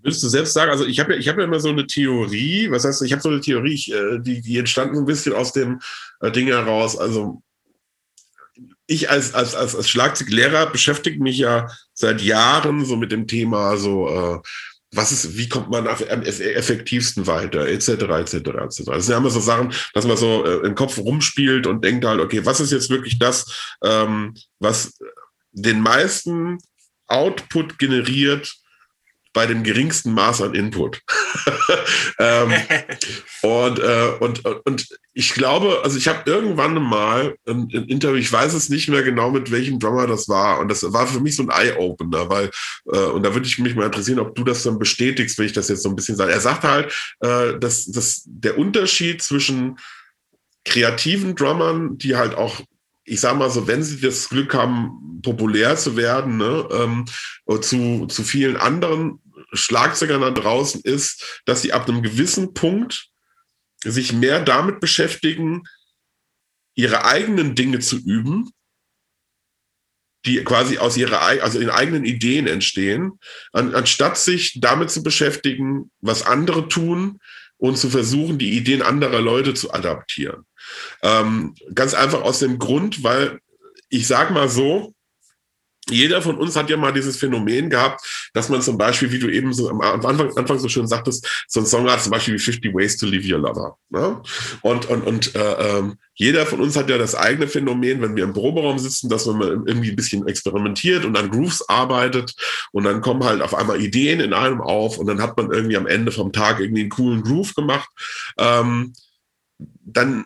Würdest 0.00 0.22
du 0.22 0.28
selbst 0.28 0.54
sagen, 0.54 0.70
also 0.70 0.86
ich 0.86 0.98
habe 0.98 1.14
ja, 1.14 1.30
hab 1.30 1.38
ja 1.38 1.44
immer 1.44 1.60
so 1.60 1.68
eine 1.68 1.86
Theorie, 1.86 2.70
was 2.70 2.86
heißt, 2.86 3.02
ich 3.02 3.12
habe 3.12 3.20
so 3.20 3.28
eine 3.28 3.42
Theorie, 3.42 3.74
ich, 3.74 3.92
äh, 3.92 4.20
die, 4.20 4.40
die 4.40 4.56
entstanden 4.56 4.94
so 4.94 5.02
ein 5.02 5.06
bisschen 5.06 5.34
aus 5.34 5.52
dem 5.52 5.82
äh, 6.20 6.30
Ding 6.30 6.46
heraus, 6.46 6.96
also 6.96 7.42
ich 8.86 9.10
als, 9.10 9.34
als, 9.34 9.54
als, 9.54 9.76
als 9.76 9.90
Schlagzeuglehrer 9.90 10.70
beschäftige 10.70 11.22
mich 11.22 11.36
ja 11.36 11.68
seit 11.92 12.22
Jahren 12.22 12.86
so 12.86 12.96
mit 12.96 13.12
dem 13.12 13.26
Thema 13.26 13.76
so, 13.76 14.08
äh, 14.08 14.38
was 14.96 15.12
ist, 15.12 15.36
wie 15.36 15.48
kommt 15.48 15.70
man 15.70 15.86
am 15.86 16.22
effektivsten 16.22 17.26
weiter, 17.26 17.66
etc., 17.66 17.88
etc., 17.88 18.34
etc. 18.34 18.42
Das 18.64 18.76
sind 18.76 19.08
ja 19.08 19.18
immer 19.18 19.30
so 19.30 19.40
Sachen, 19.40 19.72
dass 19.94 20.06
man 20.06 20.16
so 20.16 20.44
äh, 20.44 20.66
im 20.66 20.74
Kopf 20.74 20.98
rumspielt 20.98 21.66
und 21.66 21.84
denkt 21.84 22.04
halt, 22.04 22.20
okay, 22.20 22.44
was 22.44 22.60
ist 22.60 22.72
jetzt 22.72 22.90
wirklich 22.90 23.18
das, 23.18 23.74
ähm, 23.84 24.34
was 24.58 24.98
den 25.52 25.80
meisten 25.80 26.58
Output 27.06 27.78
generiert, 27.78 28.56
bei 29.36 29.44
dem 29.44 29.62
geringsten 29.64 30.14
Maß 30.14 30.40
an 30.40 30.54
Input. 30.54 31.02
ähm, 32.18 32.54
und, 33.42 33.78
äh, 33.78 34.12
und, 34.18 34.42
und 34.64 34.88
ich 35.12 35.34
glaube, 35.34 35.82
also 35.84 35.98
ich 35.98 36.08
habe 36.08 36.28
irgendwann 36.28 36.82
mal 36.82 37.36
ein, 37.46 37.68
ein, 37.70 37.84
Interview, 37.84 38.16
ich 38.16 38.32
weiß 38.32 38.54
es 38.54 38.70
nicht 38.70 38.88
mehr 38.88 39.02
genau, 39.02 39.30
mit 39.30 39.50
welchem 39.50 39.78
Drummer 39.78 40.06
das 40.06 40.26
war. 40.30 40.58
Und 40.58 40.70
das 40.70 40.90
war 40.90 41.06
für 41.06 41.20
mich 41.20 41.36
so 41.36 41.42
ein 41.42 41.50
Eye-Opener, 41.50 42.30
weil, 42.30 42.50
äh, 42.90 42.96
und 42.96 43.24
da 43.24 43.34
würde 43.34 43.46
ich 43.46 43.58
mich 43.58 43.74
mal 43.74 43.84
interessieren, 43.84 44.20
ob 44.20 44.34
du 44.34 44.42
das 44.42 44.62
dann 44.62 44.78
bestätigst, 44.78 45.38
wenn 45.38 45.44
ich 45.44 45.52
das 45.52 45.68
jetzt 45.68 45.82
so 45.82 45.90
ein 45.90 45.96
bisschen 45.96 46.16
sage. 46.16 46.32
Er 46.32 46.40
sagt 46.40 46.62
halt, 46.64 46.90
äh, 47.20 47.58
dass, 47.58 47.84
dass 47.84 48.22
der 48.24 48.56
Unterschied 48.56 49.20
zwischen 49.20 49.78
kreativen 50.64 51.34
Drummern, 51.34 51.98
die 51.98 52.16
halt 52.16 52.34
auch 52.34 52.62
ich 53.06 53.20
sag 53.20 53.38
mal 53.38 53.50
so, 53.50 53.68
wenn 53.68 53.84
sie 53.84 54.00
das 54.00 54.28
Glück 54.28 54.52
haben, 54.52 55.20
populär 55.22 55.76
zu 55.76 55.96
werden, 55.96 56.38
ne, 56.38 56.68
ähm, 56.72 57.04
zu, 57.60 58.06
zu 58.06 58.24
vielen 58.24 58.56
anderen 58.56 59.20
Schlagzeugern 59.52 60.20
da 60.20 60.30
draußen 60.30 60.80
ist, 60.82 61.40
dass 61.44 61.62
sie 61.62 61.72
ab 61.72 61.88
einem 61.88 62.02
gewissen 62.02 62.54
Punkt 62.54 63.08
sich 63.84 64.12
mehr 64.12 64.40
damit 64.40 64.80
beschäftigen, 64.80 65.62
ihre 66.74 67.04
eigenen 67.04 67.54
Dinge 67.54 67.78
zu 67.78 67.96
üben, 67.96 68.50
die 70.26 70.42
quasi 70.42 70.78
aus 70.78 70.96
ihrer 70.96 71.20
also 71.20 71.60
in 71.60 71.70
eigenen 71.70 72.04
Ideen 72.04 72.46
entstehen, 72.46 73.18
an, 73.52 73.74
anstatt 73.74 74.18
sich 74.18 74.60
damit 74.60 74.90
zu 74.90 75.02
beschäftigen, 75.02 75.90
was 76.00 76.22
andere 76.22 76.68
tun 76.68 77.20
und 77.58 77.78
zu 77.78 77.88
versuchen, 77.88 78.38
die 78.38 78.56
Ideen 78.56 78.82
anderer 78.82 79.20
Leute 79.20 79.54
zu 79.54 79.72
adaptieren. 79.72 80.44
Ähm, 81.02 81.54
ganz 81.74 81.94
einfach 81.94 82.22
aus 82.22 82.40
dem 82.40 82.58
Grund, 82.58 83.02
weil 83.02 83.40
ich 83.88 84.06
sag 84.06 84.32
mal 84.32 84.48
so, 84.48 84.95
jeder 85.88 86.20
von 86.20 86.36
uns 86.36 86.56
hat 86.56 86.68
ja 86.68 86.76
mal 86.76 86.92
dieses 86.92 87.16
Phänomen 87.16 87.70
gehabt, 87.70 88.30
dass 88.34 88.48
man 88.48 88.60
zum 88.60 88.76
Beispiel, 88.76 89.12
wie 89.12 89.18
du 89.18 89.28
eben 89.28 89.52
so 89.52 89.70
am 89.70 89.80
Anfang, 89.80 90.36
Anfang 90.36 90.58
so 90.58 90.68
schön 90.68 90.86
sagtest, 90.86 91.44
so 91.46 91.60
ein 91.60 91.66
Song 91.66 91.88
hat 91.88 92.02
zum 92.02 92.10
Beispiel 92.10 92.34
wie 92.34 92.38
50 92.38 92.74
Ways 92.74 92.96
to 92.96 93.06
Leave 93.06 93.32
Your 93.32 93.40
Lover. 93.40 93.78
Ne? 93.90 94.20
Und, 94.62 94.86
und, 94.86 95.06
und 95.06 95.34
äh, 95.36 95.78
ähm, 95.78 95.96
jeder 96.14 96.44
von 96.46 96.60
uns 96.60 96.76
hat 96.76 96.90
ja 96.90 96.98
das 96.98 97.14
eigene 97.14 97.46
Phänomen, 97.46 98.02
wenn 98.02 98.16
wir 98.16 98.24
im 98.24 98.32
Proberaum 98.32 98.78
sitzen, 98.78 99.08
dass 99.08 99.26
man 99.26 99.40
irgendwie 99.40 99.90
ein 99.90 99.96
bisschen 99.96 100.26
experimentiert 100.26 101.04
und 101.04 101.16
an 101.16 101.30
Grooves 101.30 101.68
arbeitet 101.68 102.34
und 102.72 102.84
dann 102.84 103.00
kommen 103.00 103.22
halt 103.22 103.40
auf 103.42 103.54
einmal 103.54 103.80
Ideen 103.80 104.20
in 104.20 104.32
einem 104.32 104.60
auf 104.60 104.98
und 104.98 105.06
dann 105.06 105.22
hat 105.22 105.36
man 105.36 105.52
irgendwie 105.52 105.76
am 105.76 105.86
Ende 105.86 106.10
vom 106.10 106.32
Tag 106.32 106.58
irgendwie 106.58 106.82
einen 106.82 106.90
coolen 106.90 107.22
Groove 107.22 107.54
gemacht. 107.54 107.88
Ähm, 108.38 108.92
dann 109.58 110.24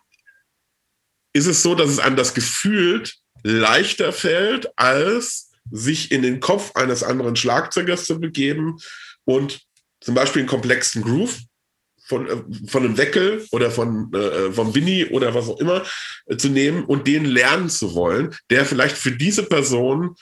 ist 1.32 1.46
es 1.46 1.62
so, 1.62 1.74
dass 1.74 1.90
es 1.90 1.98
einem 1.98 2.16
das 2.16 2.34
gefühlt 2.34 3.16
leichter 3.42 4.12
fällt, 4.12 4.70
als 4.76 5.49
sich 5.70 6.10
in 6.10 6.22
den 6.22 6.40
Kopf 6.40 6.72
eines 6.74 7.02
anderen 7.02 7.36
Schlagzeugers 7.36 8.04
zu 8.04 8.20
begeben 8.20 8.78
und 9.24 9.60
zum 10.00 10.14
Beispiel 10.14 10.40
einen 10.40 10.48
komplexen 10.48 11.02
Groove 11.02 11.38
von, 12.10 12.28
äh, 12.28 12.68
von 12.68 12.84
einem 12.84 12.98
Weckel 12.98 13.46
oder 13.52 13.70
von, 13.70 14.12
äh, 14.12 14.52
vom 14.52 14.74
Winnie 14.74 15.06
oder 15.06 15.34
was 15.34 15.48
auch 15.48 15.60
immer 15.60 15.84
äh, 16.26 16.36
zu 16.36 16.48
nehmen 16.48 16.84
und 16.84 17.06
den 17.06 17.24
lernen 17.24 17.70
zu 17.70 17.94
wollen, 17.94 18.34
der 18.50 18.66
vielleicht 18.66 18.96
für 18.96 19.12
diese 19.12 19.44
Person 19.44 20.16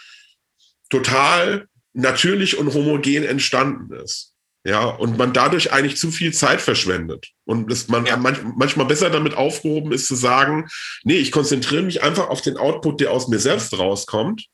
total 0.91 1.67
natürlich 1.95 2.59
und 2.59 2.73
homogen 2.75 3.25
entstanden 3.25 3.93
ist. 3.95 4.35
Ja, 4.65 4.85
und 4.85 5.17
man 5.17 5.33
dadurch 5.33 5.73
eigentlich 5.73 5.97
zu 5.97 6.11
viel 6.11 6.35
Zeit 6.35 6.61
verschwendet. 6.61 7.29
Und 7.47 7.71
dass 7.71 7.89
man 7.89 8.05
ja. 8.05 8.17
manch, 8.17 8.39
manchmal 8.57 8.87
besser 8.87 9.09
damit 9.09 9.35
aufgehoben 9.35 9.93
ist 9.93 10.07
zu 10.07 10.15
sagen, 10.15 10.69
nee, 11.05 11.17
ich 11.17 11.33
konzentriere 11.33 11.83
mich 11.83 12.03
einfach 12.03 12.29
auf 12.29 12.43
den 12.43 12.59
Output, 12.59 13.01
der 13.01 13.13
aus 13.13 13.29
mir 13.29 13.39
selbst 13.39 13.79
rauskommt 13.79 14.47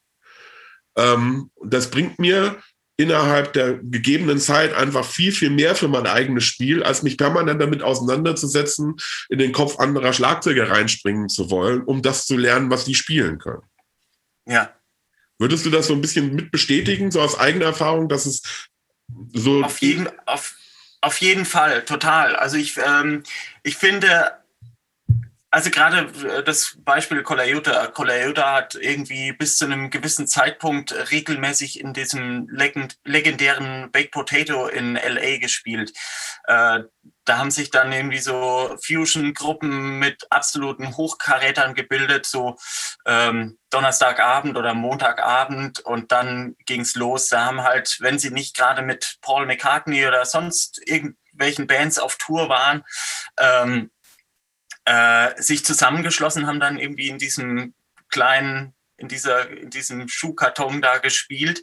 ähm, 0.97 1.51
das 1.62 1.90
bringt 1.90 2.18
mir 2.18 2.57
innerhalb 2.97 3.53
der 3.55 3.74
gegebenen 3.74 4.38
Zeit 4.38 4.72
einfach 4.74 5.05
viel, 5.05 5.32
viel 5.32 5.51
mehr 5.51 5.74
für 5.74 5.88
mein 5.88 6.07
eigenes 6.07 6.45
Spiel, 6.45 6.82
als 6.82 7.03
mich 7.03 7.18
permanent 7.18 7.61
damit 7.61 7.82
auseinanderzusetzen, 7.82 8.97
in 9.28 9.38
den 9.38 9.53
Kopf 9.53 9.80
anderer 9.80 10.12
Schlagzeuger 10.12 10.70
reinspringen 10.70 11.28
zu 11.28 11.51
wollen, 11.51 11.82
um 11.82 12.03
das 12.03 12.26
zu 12.26 12.36
lernen, 12.36 12.70
was 12.70 12.84
die 12.84 12.95
spielen 12.95 13.38
können. 13.38 13.62
Ja. 14.47 14.72
Würdest 15.38 15.66
du 15.66 15.70
das 15.70 15.88
so 15.88 15.95
ein 15.95 16.01
bisschen 16.01 16.36
mit 16.36 16.53
bestätigen, 16.53 17.11
so 17.11 17.20
aus 17.20 17.38
eigener 17.38 17.66
Erfahrung, 17.66 18.09
dass 18.09 18.26
es 18.26 18.42
so. 19.32 19.64
Auf 19.64 19.80
jeden, 19.80 20.09
auf, 20.26 20.55
auf 21.01 21.18
jeden 21.18 21.45
Fall, 21.45 21.84
total. 21.84 22.36
Also 22.36 22.57
ich, 22.57 22.78
ähm, 22.78 23.24
ich 23.64 23.76
finde, 23.76 24.32
also 25.55 25.70
gerade 25.70 26.09
äh, 26.28 26.42
das 26.42 26.76
Beispiel 26.78 27.22
Kolayuta. 27.22 27.86
Kolayuta 27.86 28.55
hat 28.55 28.74
irgendwie 28.74 29.32
bis 29.32 29.57
zu 29.57 29.66
einem 29.66 29.88
gewissen 29.88 30.26
Zeitpunkt 30.26 30.92
regelmäßig 31.12 31.78
in 31.78 31.92
diesem 31.92 32.48
legendären 33.05 33.92
Baked 33.92 34.11
Potato 34.11 34.66
in 34.66 34.96
LA 34.96 35.38
gespielt. 35.38 35.92
Äh, 36.48 36.80
da 37.24 37.38
haben 37.38 37.52
sich 37.52 37.70
dann 37.70 37.92
irgendwie 37.92 38.18
so 38.18 38.76
Fusion-Gruppen 38.84 40.00
mit 40.00 40.26
absoluten 40.30 40.96
Hochkarätern 40.96 41.74
gebildet, 41.74 42.26
so 42.26 42.57
ähm, 43.07 43.57
Donnerstagabend 43.70 44.57
oder 44.57 44.74
Montagabend 44.74 45.78
und 45.78 46.11
dann 46.11 46.57
ging's 46.66 46.96
los. 46.96 47.28
Da 47.28 47.44
haben 47.44 47.62
halt, 47.62 47.98
wenn 48.00 48.18
sie 48.18 48.30
nicht 48.30 48.57
gerade 48.57 48.82
mit 48.82 49.18
Paul 49.22 49.46
McCartney 49.46 50.05
oder 50.05 50.24
sonst 50.24 50.80
irgendwelchen 50.84 51.68
Bands 51.68 52.00
auf 52.00 52.16
Tour 52.16 52.48
waren, 52.48 52.82
ähm, 53.38 53.92
äh, 54.85 55.41
sich 55.41 55.64
zusammengeschlossen 55.64 56.47
haben, 56.47 56.61
dann 56.61 56.78
irgendwie 56.78 57.09
in 57.09 57.18
diesem 57.18 57.74
kleinen, 58.09 58.74
in 58.97 59.09
dieser, 59.09 59.49
in 59.51 59.70
diesem 59.70 60.09
Schuhkarton 60.09 60.82
da 60.82 60.99
gespielt. 60.99 61.62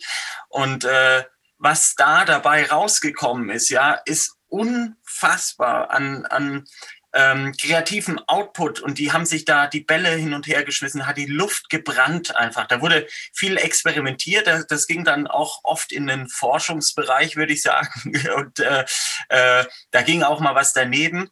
Und 0.50 0.86
äh, 0.86 1.24
was 1.58 1.96
da 1.96 2.26
dabei 2.26 2.66
rausgekommen 2.66 3.50
ist, 3.50 3.70
ja, 3.70 3.94
ist 4.06 4.36
unfassbar 4.48 5.92
an, 5.92 6.26
an 6.26 6.66
ähm, 7.14 7.54
kreativen 7.60 8.20
Output 8.28 8.80
und 8.80 8.98
die 8.98 9.12
haben 9.12 9.26
sich 9.26 9.44
da 9.44 9.68
die 9.68 9.82
Bälle 9.82 10.10
hin 10.12 10.34
und 10.34 10.48
her 10.48 10.64
geschmissen, 10.64 11.06
hat 11.06 11.18
die 11.18 11.26
Luft 11.26 11.70
gebrannt 11.70 12.36
einfach. 12.36 12.68
Da 12.68 12.82
wurde 12.82 13.08
viel 13.34 13.58
experimentiert, 13.58 14.48
das, 14.48 14.66
das 14.68 14.88
ging 14.88 15.04
dann 15.04 15.28
auch 15.28 15.60
oft 15.64 15.92
in 15.92 16.08
den 16.08 16.30
Forschungsbereich, 16.30 17.36
würde 17.36 17.54
ich 17.54 17.62
sagen. 17.62 18.14
Und 18.36 18.60
äh, 18.60 18.86
äh, 19.30 19.66
da 19.92 20.02
ging 20.04 20.24
auch 20.24 20.40
mal 20.40 20.56
was 20.56 20.74
daneben. 20.74 21.30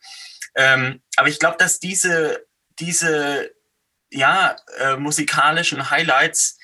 Ähm, 0.55 1.01
aber 1.15 1.27
ich 1.29 1.39
glaube, 1.39 1.57
dass 1.57 1.79
diese, 1.79 2.45
diese 2.79 3.51
ja, 4.11 4.55
äh, 4.77 4.95
musikalischen 4.95 5.89
Highlights 5.89 6.57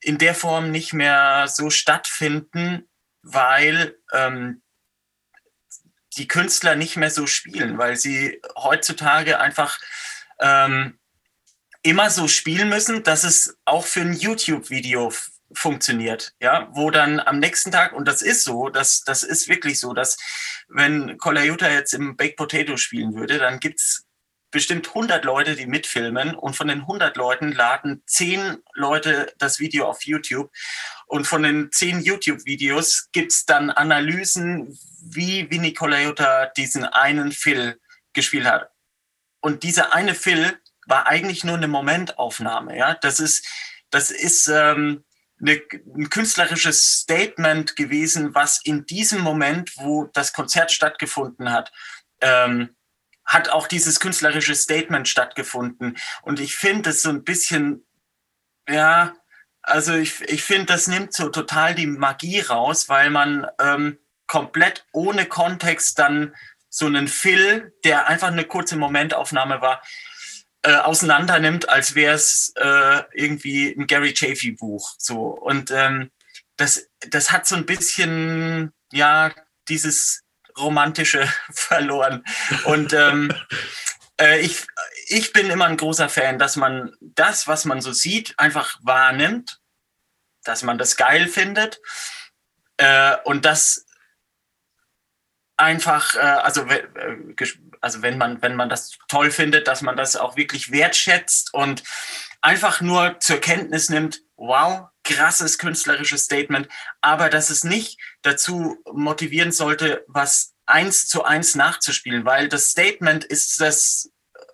in 0.00 0.18
der 0.18 0.34
Form 0.34 0.70
nicht 0.70 0.92
mehr 0.92 1.46
so 1.48 1.70
stattfinden, 1.70 2.88
weil 3.22 3.98
ähm, 4.12 4.62
die 6.16 6.26
Künstler 6.26 6.74
nicht 6.74 6.96
mehr 6.96 7.10
so 7.10 7.26
spielen, 7.26 7.78
weil 7.78 7.96
sie 7.96 8.40
heutzutage 8.56 9.38
einfach 9.38 9.78
ähm, 10.40 10.98
immer 11.82 12.10
so 12.10 12.28
spielen 12.28 12.68
müssen, 12.68 13.02
dass 13.02 13.24
es 13.24 13.58
auch 13.64 13.86
für 13.86 14.00
ein 14.00 14.14
YouTube-Video 14.14 15.12
funktioniert, 15.52 16.34
ja, 16.40 16.68
wo 16.72 16.90
dann 16.90 17.20
am 17.20 17.38
nächsten 17.38 17.72
Tag, 17.72 17.92
und 17.92 18.06
das 18.06 18.22
ist 18.22 18.44
so, 18.44 18.68
das, 18.68 19.02
das 19.02 19.22
ist 19.22 19.48
wirklich 19.48 19.80
so, 19.80 19.92
dass 19.92 20.16
wenn 20.68 21.18
Kolayuta 21.18 21.68
jetzt 21.68 21.92
im 21.92 22.16
Baked 22.16 22.36
Potato 22.36 22.76
spielen 22.76 23.14
würde, 23.14 23.38
dann 23.38 23.58
gibt's 23.58 24.06
bestimmt 24.50 24.88
100 24.88 25.24
Leute, 25.24 25.54
die 25.54 25.66
mitfilmen 25.66 26.34
und 26.34 26.56
von 26.56 26.68
den 26.68 26.80
100 26.80 27.16
Leuten 27.16 27.52
laden 27.52 28.02
10 28.06 28.58
Leute 28.74 29.32
das 29.38 29.60
Video 29.60 29.86
auf 29.86 30.04
YouTube 30.04 30.50
und 31.06 31.26
von 31.26 31.42
den 31.42 31.70
10 31.70 32.00
YouTube-Videos 32.00 33.10
gibt's 33.12 33.46
dann 33.46 33.70
Analysen, 33.70 34.78
wie 35.02 35.50
Vinny 35.50 35.72
Kolayuta 35.72 36.46
diesen 36.46 36.84
einen 36.84 37.32
Fill 37.32 37.80
gespielt 38.12 38.46
hat. 38.46 38.70
Und 39.40 39.62
dieser 39.62 39.94
eine 39.94 40.14
Fill 40.14 40.58
war 40.86 41.06
eigentlich 41.06 41.44
nur 41.44 41.56
eine 41.56 41.68
Momentaufnahme, 41.68 42.76
ja, 42.76 42.94
das 42.94 43.20
ist, 43.20 43.46
das 43.90 44.10
ist, 44.10 44.48
ähm, 44.48 45.04
eine, 45.40 45.60
ein 45.96 46.10
künstlerisches 46.10 47.00
Statement 47.00 47.76
gewesen, 47.76 48.34
was 48.34 48.60
in 48.64 48.86
diesem 48.86 49.20
Moment, 49.20 49.76
wo 49.76 50.04
das 50.12 50.32
Konzert 50.32 50.70
stattgefunden 50.70 51.52
hat, 51.52 51.72
ähm, 52.20 52.76
hat 53.24 53.48
auch 53.48 53.68
dieses 53.68 54.00
künstlerische 54.00 54.54
Statement 54.54 55.08
stattgefunden. 55.08 55.96
Und 56.22 56.40
ich 56.40 56.56
finde 56.56 56.90
es 56.90 57.02
so 57.02 57.10
ein 57.10 57.24
bisschen, 57.24 57.86
ja, 58.68 59.14
also 59.62 59.94
ich, 59.94 60.20
ich 60.22 60.42
finde, 60.42 60.66
das 60.66 60.88
nimmt 60.88 61.12
so 61.12 61.28
total 61.28 61.74
die 61.74 61.86
Magie 61.86 62.40
raus, 62.40 62.88
weil 62.88 63.10
man 63.10 63.46
ähm, 63.60 63.98
komplett 64.26 64.86
ohne 64.92 65.26
Kontext 65.26 65.98
dann 65.98 66.34
so 66.68 66.86
einen 66.86 67.08
Phil, 67.08 67.74
der 67.84 68.06
einfach 68.08 68.28
eine 68.28 68.44
kurze 68.44 68.76
Momentaufnahme 68.76 69.60
war, 69.60 69.82
äh, 70.62 70.76
auseinander 70.76 71.38
nimmt, 71.38 71.68
als 71.68 71.94
wäre 71.94 72.14
es 72.14 72.52
äh, 72.56 73.02
irgendwie 73.12 73.70
ein 73.72 73.86
Gary 73.86 74.14
Chafee 74.14 74.52
Buch. 74.52 74.94
So. 74.98 75.28
Und 75.28 75.70
ähm, 75.70 76.10
das, 76.56 76.88
das 77.08 77.32
hat 77.32 77.46
so 77.46 77.56
ein 77.56 77.66
bisschen, 77.66 78.72
ja, 78.92 79.32
dieses 79.68 80.22
romantische 80.58 81.26
verloren. 81.50 82.24
Und 82.64 82.92
ähm, 82.92 83.32
äh, 84.20 84.40
ich, 84.40 84.66
ich 85.06 85.32
bin 85.32 85.50
immer 85.50 85.66
ein 85.66 85.76
großer 85.76 86.08
Fan, 86.08 86.38
dass 86.38 86.56
man 86.56 86.94
das, 87.00 87.48
was 87.48 87.64
man 87.64 87.80
so 87.80 87.92
sieht, 87.92 88.38
einfach 88.38 88.78
wahrnimmt, 88.82 89.60
dass 90.44 90.62
man 90.62 90.78
das 90.78 90.96
geil 90.96 91.28
findet 91.28 91.80
äh, 92.76 93.16
und 93.24 93.44
das 93.44 93.86
einfach, 95.56 96.16
äh, 96.16 96.20
also, 96.20 96.66
also 97.80 98.02
wenn 98.02 98.18
man, 98.18 98.42
wenn 98.42 98.56
man 98.56 98.68
das 98.68 98.98
toll 99.08 99.30
findet, 99.30 99.66
dass 99.66 99.82
man 99.82 99.96
das 99.96 100.16
auch 100.16 100.36
wirklich 100.36 100.70
wertschätzt 100.70 101.54
und 101.54 101.82
einfach 102.40 102.80
nur 102.80 103.18
zur 103.20 103.38
Kenntnis 103.38 103.90
nimmt, 103.90 104.22
wow, 104.36 104.88
krasses 105.04 105.58
künstlerisches 105.58 106.24
Statement, 106.24 106.68
aber 107.00 107.30
dass 107.30 107.50
es 107.50 107.64
nicht 107.64 107.98
dazu 108.22 108.78
motivieren 108.92 109.52
sollte, 109.52 110.04
was 110.08 110.54
eins 110.66 111.08
zu 111.08 111.24
eins 111.24 111.54
nachzuspielen, 111.54 112.24
weil 112.24 112.48
das 112.48 112.70
Statement 112.70 113.24
ist 113.24 113.60
das 113.60 114.10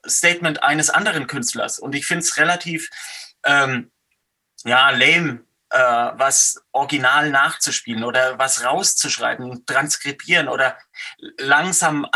Statement 0.06 0.62
eines 0.62 0.90
anderen 0.90 1.26
Künstlers. 1.26 1.78
Und 1.78 1.94
ich 1.94 2.06
finde 2.06 2.22
es 2.22 2.36
relativ 2.36 2.88
ähm, 3.44 3.90
ja 4.64 4.90
lame, 4.90 5.44
äh, 5.70 5.78
was 5.78 6.62
original 6.72 7.30
nachzuspielen 7.30 8.04
oder 8.04 8.38
was 8.38 8.64
rauszuschreiben, 8.64 9.66
transkribieren 9.66 10.48
oder 10.48 10.78
langsam 11.38 12.06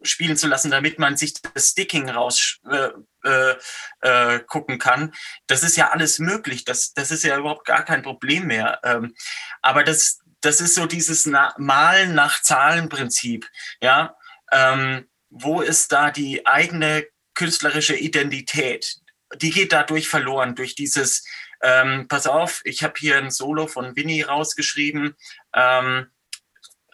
abspielen 0.00 0.36
zu 0.36 0.48
lassen, 0.48 0.70
damit 0.70 0.98
man 0.98 1.16
sich 1.16 1.34
das 1.34 1.70
Sticking 1.70 2.08
raus 2.08 2.58
äh, 2.70 2.90
äh, 3.24 3.54
äh, 4.00 4.40
gucken 4.40 4.78
kann. 4.78 5.14
Das 5.46 5.62
ist 5.62 5.76
ja 5.76 5.90
alles 5.90 6.18
möglich. 6.18 6.64
Das, 6.64 6.92
das 6.94 7.10
ist 7.10 7.24
ja 7.24 7.38
überhaupt 7.38 7.66
gar 7.66 7.84
kein 7.84 8.02
Problem 8.02 8.46
mehr. 8.46 8.80
Ähm, 8.82 9.14
aber 9.62 9.84
das, 9.84 10.20
das 10.40 10.60
ist 10.60 10.74
so 10.74 10.86
dieses 10.86 11.26
Na 11.26 11.54
Malen 11.58 12.14
nach 12.14 12.40
Zahlenprinzip. 12.42 13.48
Ja, 13.80 14.16
ähm, 14.52 15.08
wo 15.28 15.60
ist 15.60 15.92
da 15.92 16.10
die 16.10 16.46
eigene 16.46 17.06
künstlerische 17.34 17.96
Identität? 17.96 18.96
Die 19.36 19.50
geht 19.50 19.72
dadurch 19.72 20.08
verloren 20.08 20.54
durch 20.54 20.74
dieses. 20.74 21.24
Ähm, 21.62 22.08
pass 22.08 22.26
auf, 22.26 22.62
ich 22.64 22.82
habe 22.82 22.94
hier 22.96 23.18
ein 23.18 23.30
Solo 23.30 23.66
von 23.66 23.94
Winnie 23.94 24.22
rausgeschrieben. 24.22 25.14
Ähm, 25.54 26.10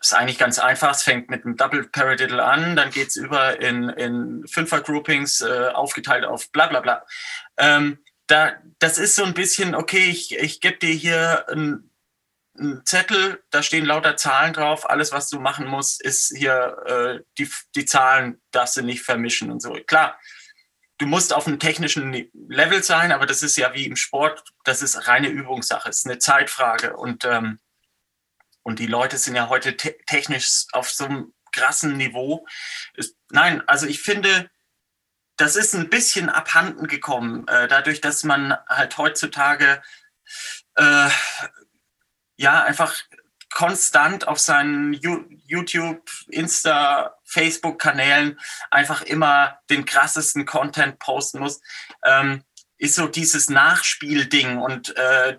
ist 0.06 0.14
eigentlich 0.14 0.38
ganz 0.38 0.58
einfach. 0.58 0.92
Es 0.92 1.02
fängt 1.02 1.30
mit 1.30 1.44
einem 1.44 1.56
Double 1.56 1.88
Paradiddle 1.88 2.44
an, 2.44 2.76
dann 2.76 2.90
geht 2.90 3.08
es 3.08 3.16
über 3.16 3.60
in, 3.60 3.88
in 3.90 4.46
Fünfer-Groupings, 4.46 5.40
äh, 5.42 5.68
aufgeteilt 5.68 6.24
auf 6.24 6.50
bla 6.50 6.66
bla 6.66 6.80
bla. 6.80 7.04
Ähm, 7.58 7.98
da, 8.26 8.54
das 8.78 8.98
ist 8.98 9.14
so 9.14 9.24
ein 9.24 9.34
bisschen, 9.34 9.74
okay, 9.74 10.04
ich, 10.04 10.36
ich 10.36 10.60
gebe 10.60 10.78
dir 10.78 10.92
hier 10.92 11.48
einen 11.48 11.90
Zettel, 12.84 13.42
da 13.50 13.62
stehen 13.62 13.84
lauter 13.84 14.16
Zahlen 14.16 14.52
drauf. 14.52 14.88
Alles, 14.88 15.12
was 15.12 15.28
du 15.28 15.38
machen 15.38 15.66
musst, 15.66 16.02
ist 16.02 16.34
hier 16.36 16.76
äh, 16.86 17.24
die, 17.38 17.50
die 17.74 17.84
Zahlen 17.84 18.40
darfst 18.50 18.76
du 18.76 18.82
nicht 18.82 19.02
vermischen 19.02 19.50
und 19.50 19.60
so. 19.60 19.74
Klar, 19.86 20.18
du 20.98 21.06
musst 21.06 21.32
auf 21.32 21.46
einem 21.46 21.58
technischen 21.58 22.30
Level 22.48 22.82
sein, 22.82 23.12
aber 23.12 23.26
das 23.26 23.42
ist 23.42 23.56
ja 23.56 23.74
wie 23.74 23.86
im 23.86 23.96
Sport, 23.96 24.42
das 24.64 24.82
ist 24.82 25.06
reine 25.06 25.28
Übungssache, 25.28 25.88
es 25.88 25.98
ist 25.98 26.06
eine 26.06 26.18
Zeitfrage. 26.18 26.96
Und 26.96 27.24
ähm, 27.24 27.58
und 28.66 28.80
die 28.80 28.88
Leute 28.88 29.16
sind 29.16 29.36
ja 29.36 29.48
heute 29.48 29.76
te 29.76 29.96
technisch 30.06 30.64
auf 30.72 30.90
so 30.90 31.04
einem 31.04 31.32
krassen 31.52 31.96
Niveau. 31.96 32.44
Ist, 32.94 33.16
nein, 33.30 33.62
also 33.68 33.86
ich 33.86 34.02
finde, 34.02 34.50
das 35.36 35.54
ist 35.54 35.72
ein 35.76 35.88
bisschen 35.88 36.28
abhanden 36.28 36.88
gekommen, 36.88 37.46
äh, 37.46 37.68
dadurch, 37.68 38.00
dass 38.00 38.24
man 38.24 38.56
halt 38.68 38.98
heutzutage 38.98 39.80
äh, 40.74 41.08
ja 42.34 42.64
einfach 42.64 42.92
konstant 43.52 44.26
auf 44.26 44.40
seinen 44.40 44.92
YouTube, 44.92 46.02
Insta, 46.26 47.16
Facebook-Kanälen 47.24 48.36
einfach 48.72 49.02
immer 49.02 49.60
den 49.70 49.84
krassesten 49.84 50.44
Content 50.44 50.98
posten 50.98 51.38
muss, 51.38 51.60
ähm, 52.04 52.42
ist 52.78 52.96
so 52.96 53.06
dieses 53.06 53.48
Nachspielding 53.48 54.58
und 54.58 54.96
äh, 54.96 55.38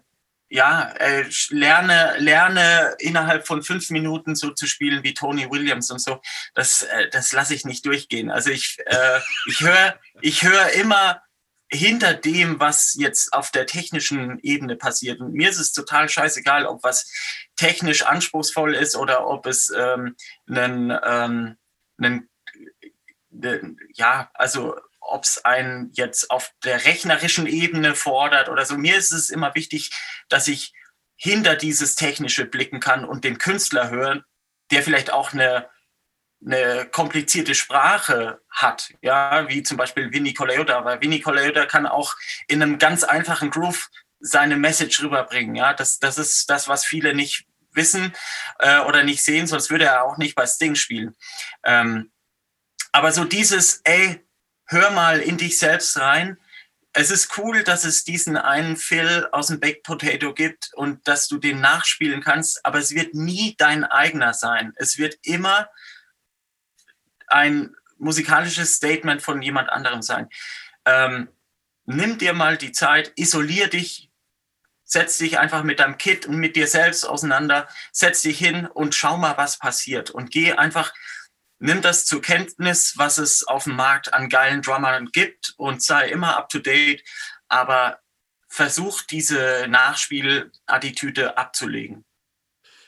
ja, 0.49 0.93
äh, 0.99 1.25
lerne, 1.49 2.15
lerne 2.19 2.95
innerhalb 2.99 3.45
von 3.45 3.63
fünf 3.63 3.89
Minuten 3.89 4.35
so 4.35 4.51
zu 4.51 4.65
spielen 4.65 5.03
wie 5.03 5.13
Tony 5.13 5.49
Williams 5.49 5.91
und 5.91 5.99
so. 5.99 6.21
Das, 6.53 6.83
äh, 6.83 7.09
das 7.09 7.31
lasse 7.33 7.53
ich 7.53 7.65
nicht 7.65 7.85
durchgehen. 7.85 8.31
Also 8.31 8.49
ich, 8.49 8.77
äh, 8.85 9.19
ich 9.47 9.61
höre 9.61 9.99
ich 10.21 10.43
hör 10.43 10.71
immer 10.71 11.21
hinter 11.69 12.13
dem, 12.13 12.59
was 12.59 12.95
jetzt 12.97 13.33
auf 13.33 13.51
der 13.51 13.65
technischen 13.65 14.39
Ebene 14.39 14.77
passiert. 14.77 15.19
Und 15.19 15.33
mir 15.33 15.49
ist 15.49 15.59
es 15.59 15.73
total 15.73 16.07
scheißegal, 16.07 16.65
ob 16.65 16.83
was 16.83 17.11
technisch 17.57 18.03
anspruchsvoll 18.03 18.73
ist 18.73 18.95
oder 18.95 19.27
ob 19.27 19.45
es 19.45 19.69
ähm, 19.75 20.15
einen, 20.49 20.97
ähm, 21.03 21.57
einen, 21.97 22.29
äh, 23.43 23.59
ja, 23.95 24.31
also 24.33 24.75
ob 25.07 25.23
es 25.23 25.43
einen 25.45 25.91
jetzt 25.93 26.29
auf 26.29 26.51
der 26.63 26.85
rechnerischen 26.85 27.47
Ebene 27.47 27.95
fordert 27.95 28.49
oder 28.49 28.65
so. 28.65 28.77
Mir 28.77 28.97
ist 28.97 29.11
es 29.11 29.29
immer 29.29 29.55
wichtig, 29.55 29.91
dass 30.29 30.47
ich 30.47 30.73
hinter 31.15 31.55
dieses 31.55 31.95
Technische 31.95 32.45
blicken 32.45 32.79
kann 32.79 33.03
und 33.03 33.23
den 33.23 33.37
Künstler 33.37 33.89
hören, 33.89 34.23
der 34.71 34.83
vielleicht 34.83 35.11
auch 35.11 35.33
eine, 35.33 35.69
eine 36.45 36.87
komplizierte 36.87 37.55
Sprache 37.55 38.41
hat, 38.49 38.93
ja, 39.01 39.49
wie 39.49 39.63
zum 39.63 39.77
Beispiel 39.77 40.11
Vinny 40.11 40.33
Colaiuta, 40.33 40.85
weil 40.85 41.01
Vinny 41.01 41.19
Colaiuta 41.19 41.65
kann 41.65 41.87
auch 41.87 42.15
in 42.47 42.61
einem 42.61 42.77
ganz 42.77 43.03
einfachen 43.03 43.49
Groove 43.49 43.89
seine 44.19 44.57
Message 44.57 45.01
rüberbringen, 45.01 45.55
ja, 45.55 45.73
das, 45.73 45.99
das 45.99 46.17
ist 46.17 46.49
das, 46.49 46.67
was 46.67 46.85
viele 46.85 47.13
nicht 47.13 47.47
wissen 47.71 48.13
äh, 48.59 48.79
oder 48.79 49.03
nicht 49.03 49.23
sehen, 49.23 49.47
sonst 49.47 49.69
würde 49.69 49.85
er 49.85 50.03
auch 50.03 50.17
nicht 50.17 50.35
bei 50.35 50.45
Sting 50.45 50.75
spielen. 50.75 51.15
Ähm, 51.63 52.11
aber 52.91 53.11
so 53.11 53.23
dieses, 53.23 53.81
ey, 53.83 54.26
hör 54.67 54.91
mal 54.91 55.19
in 55.19 55.37
dich 55.37 55.57
selbst 55.57 55.97
rein. 55.97 56.37
Es 56.93 57.11
ist 57.11 57.37
cool, 57.37 57.63
dass 57.63 57.85
es 57.85 58.03
diesen 58.03 58.37
einen 58.37 58.75
Phil 58.75 59.27
aus 59.31 59.47
dem 59.47 59.59
Baked 59.59 59.83
Potato 59.83 60.33
gibt 60.33 60.71
und 60.73 61.07
dass 61.07 61.27
du 61.27 61.37
den 61.37 61.61
nachspielen 61.61 62.21
kannst, 62.21 62.65
aber 62.65 62.79
es 62.79 62.91
wird 62.91 63.13
nie 63.13 63.55
dein 63.57 63.83
eigener 63.83 64.33
sein. 64.33 64.73
Es 64.77 64.97
wird 64.97 65.17
immer 65.21 65.69
ein 67.27 67.75
musikalisches 67.97 68.75
Statement 68.75 69.21
von 69.21 69.41
jemand 69.41 69.69
anderem 69.69 70.01
sein. 70.01 70.29
Ähm, 70.85 71.29
nimm 71.85 72.17
dir 72.17 72.33
mal 72.33 72.57
die 72.57 72.71
Zeit, 72.71 73.11
isolier 73.15 73.67
dich, 73.67 74.09
setz 74.83 75.17
dich 75.17 75.37
einfach 75.37 75.63
mit 75.63 75.79
deinem 75.79 75.97
Kit 75.97 76.25
und 76.25 76.37
mit 76.37 76.55
dir 76.55 76.67
selbst 76.67 77.05
auseinander, 77.05 77.67
setz 77.91 78.21
dich 78.21 78.39
hin 78.39 78.65
und 78.65 78.95
schau 78.95 79.17
mal, 79.17 79.37
was 79.37 79.59
passiert 79.59 80.09
und 80.09 80.31
geh 80.31 80.53
einfach 80.53 80.93
nimm 81.59 81.81
das 81.81 82.05
zur 82.05 82.21
Kenntnis, 82.21 82.93
was 82.97 83.17
es 83.17 83.47
auf 83.47 83.65
dem 83.65 83.75
Markt 83.75 84.13
an 84.13 84.29
geilen 84.29 84.61
Drummern 84.61 85.07
gibt 85.07 85.53
und 85.57 85.83
sei 85.83 86.09
immer 86.09 86.37
up 86.37 86.49
to 86.49 86.59
date, 86.59 87.03
aber 87.47 87.99
versuch 88.47 89.01
diese 89.03 89.67
Nachspielattitüde 89.67 91.37
abzulegen 91.37 92.06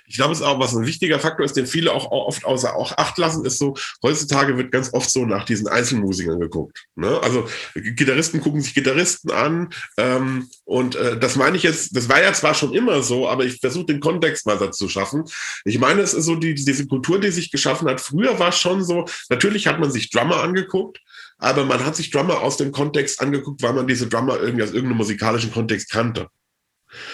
ich 0.10 0.16
glaube, 0.16 0.34
es 0.34 0.40
ist 0.40 0.46
auch, 0.46 0.60
was 0.60 0.76
ein 0.76 0.88
wichtiger 0.88 1.20
Faktor 1.20 1.46
ist, 1.46 1.56
den 1.56 1.68
viele 1.68 1.94
auch 1.94 2.10
oft 2.10 2.44
außer 2.44 2.76
auch 2.76 2.98
Acht 2.98 3.18
lassen, 3.20 3.46
ist 3.46 3.60
so, 3.60 3.76
heutzutage 4.04 4.58
wird 4.58 4.72
ganz 4.72 4.92
oft 4.94 5.10
so 5.10 5.24
nach 5.26 5.46
diesen 5.46 5.68
Einzelmusikern 5.68 6.40
geguckt. 6.40 6.86
Ne? 6.96 7.20
Also 7.22 7.48
Gitarristen 7.76 8.42
gucken 8.42 8.62
sich 8.62 8.74
Gitarristen 8.74 9.32
an 9.32 9.70
ähm, 9.98 10.50
und 10.66 10.96
äh, 10.96 11.20
das 11.20 11.36
meine 11.36 11.58
ich 11.58 11.64
jetzt, 11.64 11.96
das 11.96 12.10
war 12.10 12.22
ja 12.22 12.34
zwar 12.34 12.56
schon 12.56 12.74
immer 12.74 13.04
so, 13.04 13.30
aber 13.30 13.46
ich 13.46 13.60
versuche 13.60 13.86
den 13.86 14.00
Kontext 14.00 14.48
mal 14.48 14.58
dazu 14.58 14.80
zu 14.80 14.90
schaffen. 14.90 15.26
Ich 15.66 15.78
meine, 15.78 16.02
es 16.02 16.14
ist 16.14 16.26
so 16.26 16.36
die, 16.36 16.56
diese 16.56 16.88
Kultur, 16.88 17.20
die 17.20 17.30
sich 17.30 17.52
geschaffen 17.52 17.88
hat. 17.88 18.02
Früher 18.02 18.40
war 18.40 18.50
es 18.50 18.58
schon 18.58 18.84
so, 18.84 19.06
natürlich 19.30 19.68
hat 19.68 19.80
man 19.80 19.92
sich 19.92 20.10
Drummer 20.10 20.42
angeguckt, 20.42 21.00
aber 21.38 21.66
man 21.66 21.86
hat 21.86 21.96
sich 21.96 22.10
Drummer 22.10 22.42
aus 22.42 22.58
dem 22.58 22.72
Kontext 22.72 23.22
angeguckt, 23.22 23.62
weil 23.62 23.74
man 23.74 23.86
diese 23.86 24.08
Drummer 24.08 24.40
irgendwie 24.40 24.64
aus 24.64 24.72
irgendeinem 24.72 24.98
musikalischen 24.98 25.52
Kontext 25.52 25.92
kannte. 25.92 26.28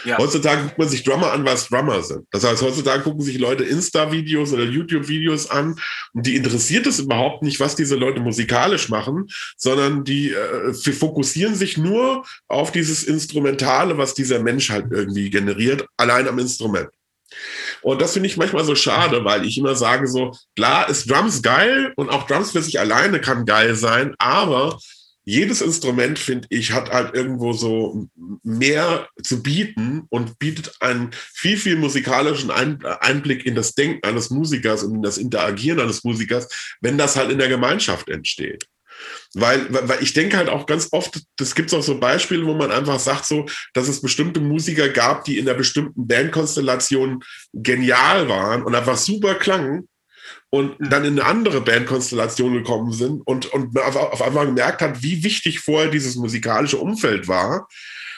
Ja. 0.06 0.18
Heutzutage 0.18 0.64
guckt 0.64 0.78
man 0.78 0.88
sich 0.88 1.04
Drummer 1.04 1.32
an, 1.32 1.46
was 1.46 1.68
Drummer 1.68 2.02
sind. 2.02 2.28
Das 2.32 2.44
heißt, 2.44 2.62
heutzutage 2.62 3.04
gucken 3.04 3.22
sich 3.22 3.38
Leute 3.38 3.64
Insta-Videos 3.64 4.54
oder 4.54 4.64
YouTube-Videos 4.64 5.50
an 5.50 5.80
und 6.14 6.26
die 6.26 6.36
interessiert 6.36 6.88
es 6.88 7.00
überhaupt 7.00 7.44
nicht, 7.44 7.60
was 7.60 7.76
diese 7.76 7.96
Leute 7.96 8.20
musikalisch 8.20 8.90
machen, 8.90 9.28
sondern 9.58 10.04
die 10.04 10.32
äh, 10.32 10.74
fokussieren 10.74 11.56
sich 11.56 11.78
nur 11.78 12.26
auf 12.48 12.72
dieses 12.72 13.04
Instrumentale, 13.04 13.98
was 13.98 14.14
dieser 14.14 14.40
Mensch 14.40 14.70
halt 14.70 14.88
irgendwie 14.92 15.30
generiert, 15.30 15.86
allein 15.98 16.28
am 16.28 16.40
Instrument. 16.40 16.90
Und 17.82 18.02
das 18.02 18.14
finde 18.14 18.28
ich 18.28 18.38
manchmal 18.38 18.64
so 18.64 18.76
schade, 18.76 19.26
weil 19.26 19.46
ich 19.46 19.58
immer 19.58 19.76
sage 19.76 20.08
so, 20.08 20.32
klar 20.56 20.90
ist 20.90 21.10
Drums 21.10 21.42
geil 21.42 21.92
und 21.96 22.10
auch 22.10 22.28
Drums 22.28 22.52
für 22.52 22.62
sich 22.62 22.80
alleine 22.80 23.20
kann 23.20 23.46
geil 23.46 23.76
sein, 23.76 24.16
aber 24.18 24.80
jedes 25.26 25.62
Instrument, 25.62 26.20
finde 26.20 26.48
ich, 26.52 26.72
hat 26.72 26.92
halt 26.92 27.16
irgendwo 27.16 27.52
so 27.54 28.08
mehr 28.44 29.10
zu 29.24 29.42
bieten 29.42 30.04
und 30.10 30.38
bietet 30.38 30.74
einen 30.80 31.10
viel, 31.34 31.58
viel 31.58 31.76
musikalischen 31.76 32.52
Einblick 32.52 33.46
in 33.46 33.56
das 33.56 33.74
Denken 33.74 34.08
eines 34.08 34.30
Musikers 34.30 34.84
und 34.84 34.96
in 34.96 35.02
das 35.02 35.18
Interagieren 35.18 35.80
eines 35.80 36.04
Musikers, 36.04 36.48
wenn 36.80 36.98
das 36.98 37.16
halt 37.16 37.32
in 37.32 37.40
der 37.40 37.50
Gemeinschaft 37.50 38.08
entsteht. 38.08 38.68
Weil, 39.34 39.68
weil 39.70 40.02
ich 40.02 40.14
denke 40.14 40.38
halt 40.38 40.48
auch 40.48 40.68
ganz 40.68 40.90
oft, 40.92 41.22
das 41.38 41.56
gibt 41.56 41.70
es 41.70 41.74
auch 41.74 41.84
so 41.84 42.00
Beispiele, 42.00 42.46
wo 42.46 42.54
man 42.54 42.72
einfach 42.72 43.00
sagt, 43.00 43.26
so, 43.26 43.46
dass 43.74 43.90
es 43.90 44.02
bestimmte 44.02 44.40
Musiker 44.40 44.90
gab, 44.90 45.26
die 45.26 45.38
in 45.38 45.50
einer 45.50 45.58
bestimmten 45.58 46.08
Bandkonstellation 46.08 47.22
genial 47.52 48.30
waren 48.30 48.64
und 48.64 48.76
einfach 48.76 48.98
super 48.98 49.36
klangen 49.36 49.90
und 50.50 50.76
dann 50.80 51.04
in 51.06 51.20
eine 51.20 51.26
andere 51.26 51.62
Bandkonstellation 51.62 52.54
gekommen 52.54 52.92
sind 52.92 53.22
und, 53.26 53.48
und 53.48 53.78
auf, 53.80 53.96
auf 53.96 54.22
einmal 54.22 54.46
gemerkt 54.46 54.82
hat, 54.82 55.04
wie 55.04 55.24
wichtig 55.24 55.60
vorher 55.60 55.90
dieses 55.90 56.16
musikalische 56.16 56.78
Umfeld 56.78 57.28
war. 57.28 57.68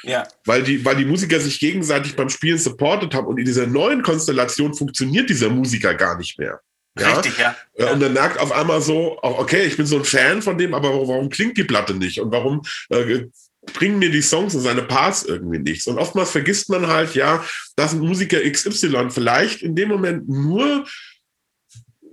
Ja. 0.03 0.28
Weil, 0.45 0.63
die, 0.63 0.86
weil 0.86 0.95
die 0.95 1.05
Musiker 1.05 1.39
sich 1.39 1.59
gegenseitig 1.59 2.15
beim 2.15 2.30
Spielen 2.30 2.59
supportet 2.59 3.13
haben 3.13 3.28
und 3.28 3.39
in 3.39 3.45
dieser 3.45 3.67
neuen 3.67 4.03
Konstellation 4.03 4.73
funktioniert 4.73 5.30
dieser 5.30 5.49
Musiker 5.49 5.95
gar 5.95 6.17
nicht 6.17 6.38
mehr. 6.38 6.61
Ja? 6.99 7.13
Richtig, 7.13 7.38
ja. 7.38 7.55
Äh, 7.73 7.91
und 7.91 7.99
dann 7.99 8.13
merkt 8.13 8.39
auf 8.39 8.51
einmal 8.51 8.82
so, 8.82 9.17
okay, 9.21 9.63
ich 9.63 9.78
bin 9.78 9.86
so 9.86 9.97
ein 9.97 10.05
Fan 10.05 10.41
von 10.41 10.57
dem, 10.57 10.73
aber 10.73 10.89
warum 10.89 11.30
klingt 11.30 11.57
die 11.57 11.63
Platte 11.63 11.93
nicht? 11.93 12.19
Und 12.19 12.32
warum 12.32 12.61
äh, 12.89 13.25
bringen 13.73 13.99
mir 13.99 14.09
die 14.09 14.21
Songs 14.21 14.55
und 14.55 14.61
seine 14.61 14.84
Parts 14.84 15.23
irgendwie 15.23 15.59
nichts? 15.59 15.88
Und 15.88 15.97
oftmals 15.97 16.32
vergisst 16.32 16.69
man 16.69 16.88
halt, 16.88 17.15
ja, 17.15 17.43
dass 17.75 17.93
ein 17.93 17.99
Musiker 17.99 18.39
XY 18.39 19.09
vielleicht 19.09 19.61
in 19.61 19.75
dem 19.75 19.89
Moment 19.89 20.28
nur 20.28 20.86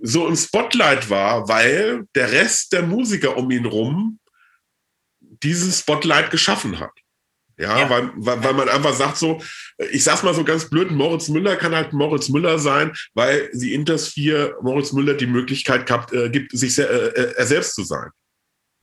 so 0.05 0.27
im 0.27 0.35
Spotlight 0.35 1.09
war, 1.09 1.47
weil 1.47 2.05
der 2.15 2.31
Rest 2.31 2.73
der 2.73 2.83
Musiker 2.83 3.37
um 3.37 3.49
ihn 3.51 3.65
rum 3.65 4.19
dieses 5.19 5.79
Spotlight 5.79 6.31
geschaffen 6.31 6.79
hat. 6.79 6.91
Ja, 7.57 7.79
ja. 7.79 7.89
Weil, 7.89 8.11
weil, 8.15 8.43
weil 8.43 8.53
man 8.53 8.69
einfach 8.69 8.93
sagt 8.93 9.17
so, 9.17 9.41
ich 9.91 10.03
sag's 10.03 10.23
mal 10.23 10.33
so 10.33 10.43
ganz 10.43 10.69
blöd, 10.69 10.91
Moritz 10.91 11.29
Müller 11.29 11.55
kann 11.55 11.73
halt 11.73 11.93
Moritz 11.93 12.29
Müller 12.29 12.59
sein, 12.59 12.93
weil 13.13 13.49
sie 13.53 13.73
Intersphere 13.73 14.55
Moritz 14.61 14.91
Müller 14.91 15.13
die 15.13 15.27
Möglichkeit 15.27 15.85
gehabt, 15.85 16.13
äh, 16.13 16.29
gibt, 16.29 16.51
sich 16.57 16.75
sehr, 16.75 16.89
äh, 16.89 17.07
äh, 17.07 17.33
er 17.37 17.45
selbst 17.45 17.75
zu 17.75 17.83
sein. 17.83 18.09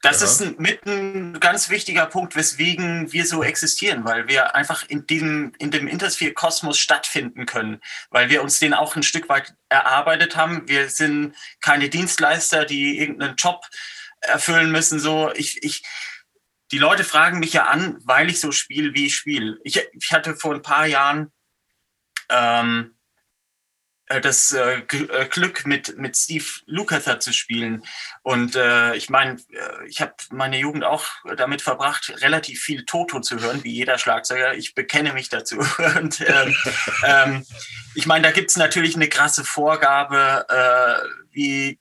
Das 0.03 0.20
ja. 0.20 0.26
ist 0.26 0.42
ein, 0.42 0.57
mit 0.59 0.84
ein 0.84 1.38
ganz 1.38 1.70
wichtiger 1.70 2.07
Punkt, 2.07 2.34
weswegen 2.34 3.12
wir 3.12 3.24
so 3.24 3.44
existieren, 3.44 4.05
weil 4.05 4.26
wir 4.26 4.57
einfach 4.57 4.84
in 4.88 5.07
dem, 5.07 5.53
in 5.59 5.70
dem 5.70 5.86
Intersphere-Kosmos 5.86 6.76
stattfinden 6.78 7.46
können, 7.46 7.80
weil 8.11 8.28
wir 8.28 8.42
uns 8.42 8.59
den 8.59 8.74
auch 8.74 8.96
ein 8.96 9.05
Stück 9.05 9.28
weit 9.28 9.55
erarbeitet 9.68 10.34
haben. 10.34 10.68
Wir 10.68 10.90
sind 10.90 11.36
keine 11.61 11.88
Dienstleister, 11.88 12.64
die 12.64 12.98
irgendeinen 12.98 13.36
Job 13.36 13.64
erfüllen 14.20 14.72
müssen. 14.72 14.98
So, 14.98 15.30
ich, 15.34 15.62
ich, 15.62 15.84
die 16.72 16.78
Leute 16.78 17.05
fragen 17.05 17.38
mich 17.38 17.53
ja 17.53 17.66
an, 17.66 17.96
weil 18.03 18.28
ich 18.28 18.40
so 18.40 18.50
spiele, 18.50 18.94
wie 18.94 19.07
ich 19.07 19.14
spiele. 19.14 19.59
Ich, 19.62 19.80
ich 19.92 20.12
hatte 20.12 20.34
vor 20.34 20.55
ein 20.55 20.62
paar 20.62 20.86
Jahren 20.86 21.30
ähm, 22.28 22.90
äh, 22.90 23.01
das 24.20 24.52
äh, 24.52 24.78
äh, 24.78 25.26
Glück, 25.28 25.66
mit, 25.66 25.96
mit 25.98 26.16
Steve 26.16 26.44
Lukather 26.66 27.20
zu 27.20 27.32
spielen. 27.32 27.84
Und 28.22 28.56
äh, 28.56 28.94
ich 28.94 29.10
meine, 29.10 29.38
äh, 29.50 29.86
ich 29.88 30.00
habe 30.00 30.14
meine 30.30 30.58
Jugend 30.58 30.84
auch 30.84 31.06
damit 31.36 31.62
verbracht, 31.62 32.12
relativ 32.20 32.60
viel 32.60 32.84
Toto 32.84 33.20
zu 33.20 33.40
hören, 33.40 33.64
wie 33.64 33.72
jeder 33.72 33.98
Schlagzeuger. 33.98 34.54
Ich 34.54 34.74
bekenne 34.74 35.12
mich 35.12 35.28
dazu. 35.28 35.58
Und 35.98 36.20
ähm, 36.20 36.56
ähm, 37.04 37.46
ich 37.94 38.06
meine, 38.06 38.22
da 38.22 38.32
gibt 38.32 38.50
es 38.50 38.56
natürlich 38.56 38.96
eine 38.96 39.08
krasse 39.08 39.44
Vorgabe, 39.44 40.46
äh, 40.48 41.08
wie 41.32 41.78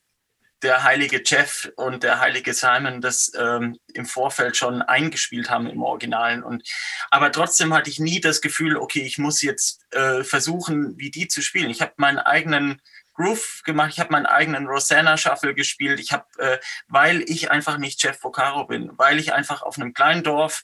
der 0.63 0.83
heilige 0.83 1.21
Jeff 1.25 1.71
und 1.75 2.03
der 2.03 2.19
heilige 2.19 2.53
Simon 2.53 3.01
das 3.01 3.31
ähm, 3.37 3.77
im 3.93 4.05
Vorfeld 4.05 4.55
schon 4.57 4.81
eingespielt 4.81 5.49
haben 5.49 5.67
im 5.67 5.81
Originalen. 5.81 6.43
Und, 6.43 6.67
aber 7.09 7.31
trotzdem 7.31 7.73
hatte 7.73 7.89
ich 7.89 7.99
nie 7.99 8.19
das 8.19 8.41
Gefühl, 8.41 8.77
okay, 8.77 9.01
ich 9.01 9.17
muss 9.17 9.41
jetzt 9.41 9.81
äh, 9.91 10.23
versuchen, 10.23 10.97
wie 10.97 11.11
die 11.11 11.27
zu 11.27 11.41
spielen. 11.41 11.69
Ich 11.69 11.81
habe 11.81 11.93
meinen 11.97 12.19
eigenen 12.19 12.81
Groove 13.13 13.61
gemacht, 13.63 13.91
ich 13.93 13.99
habe 13.99 14.11
meinen 14.11 14.25
eigenen 14.25 14.67
Rosanna 14.67 15.17
Shuffle 15.17 15.53
gespielt. 15.53 15.99
Ich 15.99 16.11
habe, 16.13 16.25
äh, 16.37 16.59
weil 16.87 17.21
ich 17.21 17.51
einfach 17.51 17.77
nicht 17.77 18.01
Jeff 18.03 18.23
Vocaro 18.23 18.65
bin, 18.65 18.91
weil 18.97 19.19
ich 19.19 19.33
einfach 19.33 19.63
auf 19.63 19.77
einem 19.77 19.93
kleinen 19.93 20.23
Dorf 20.23 20.63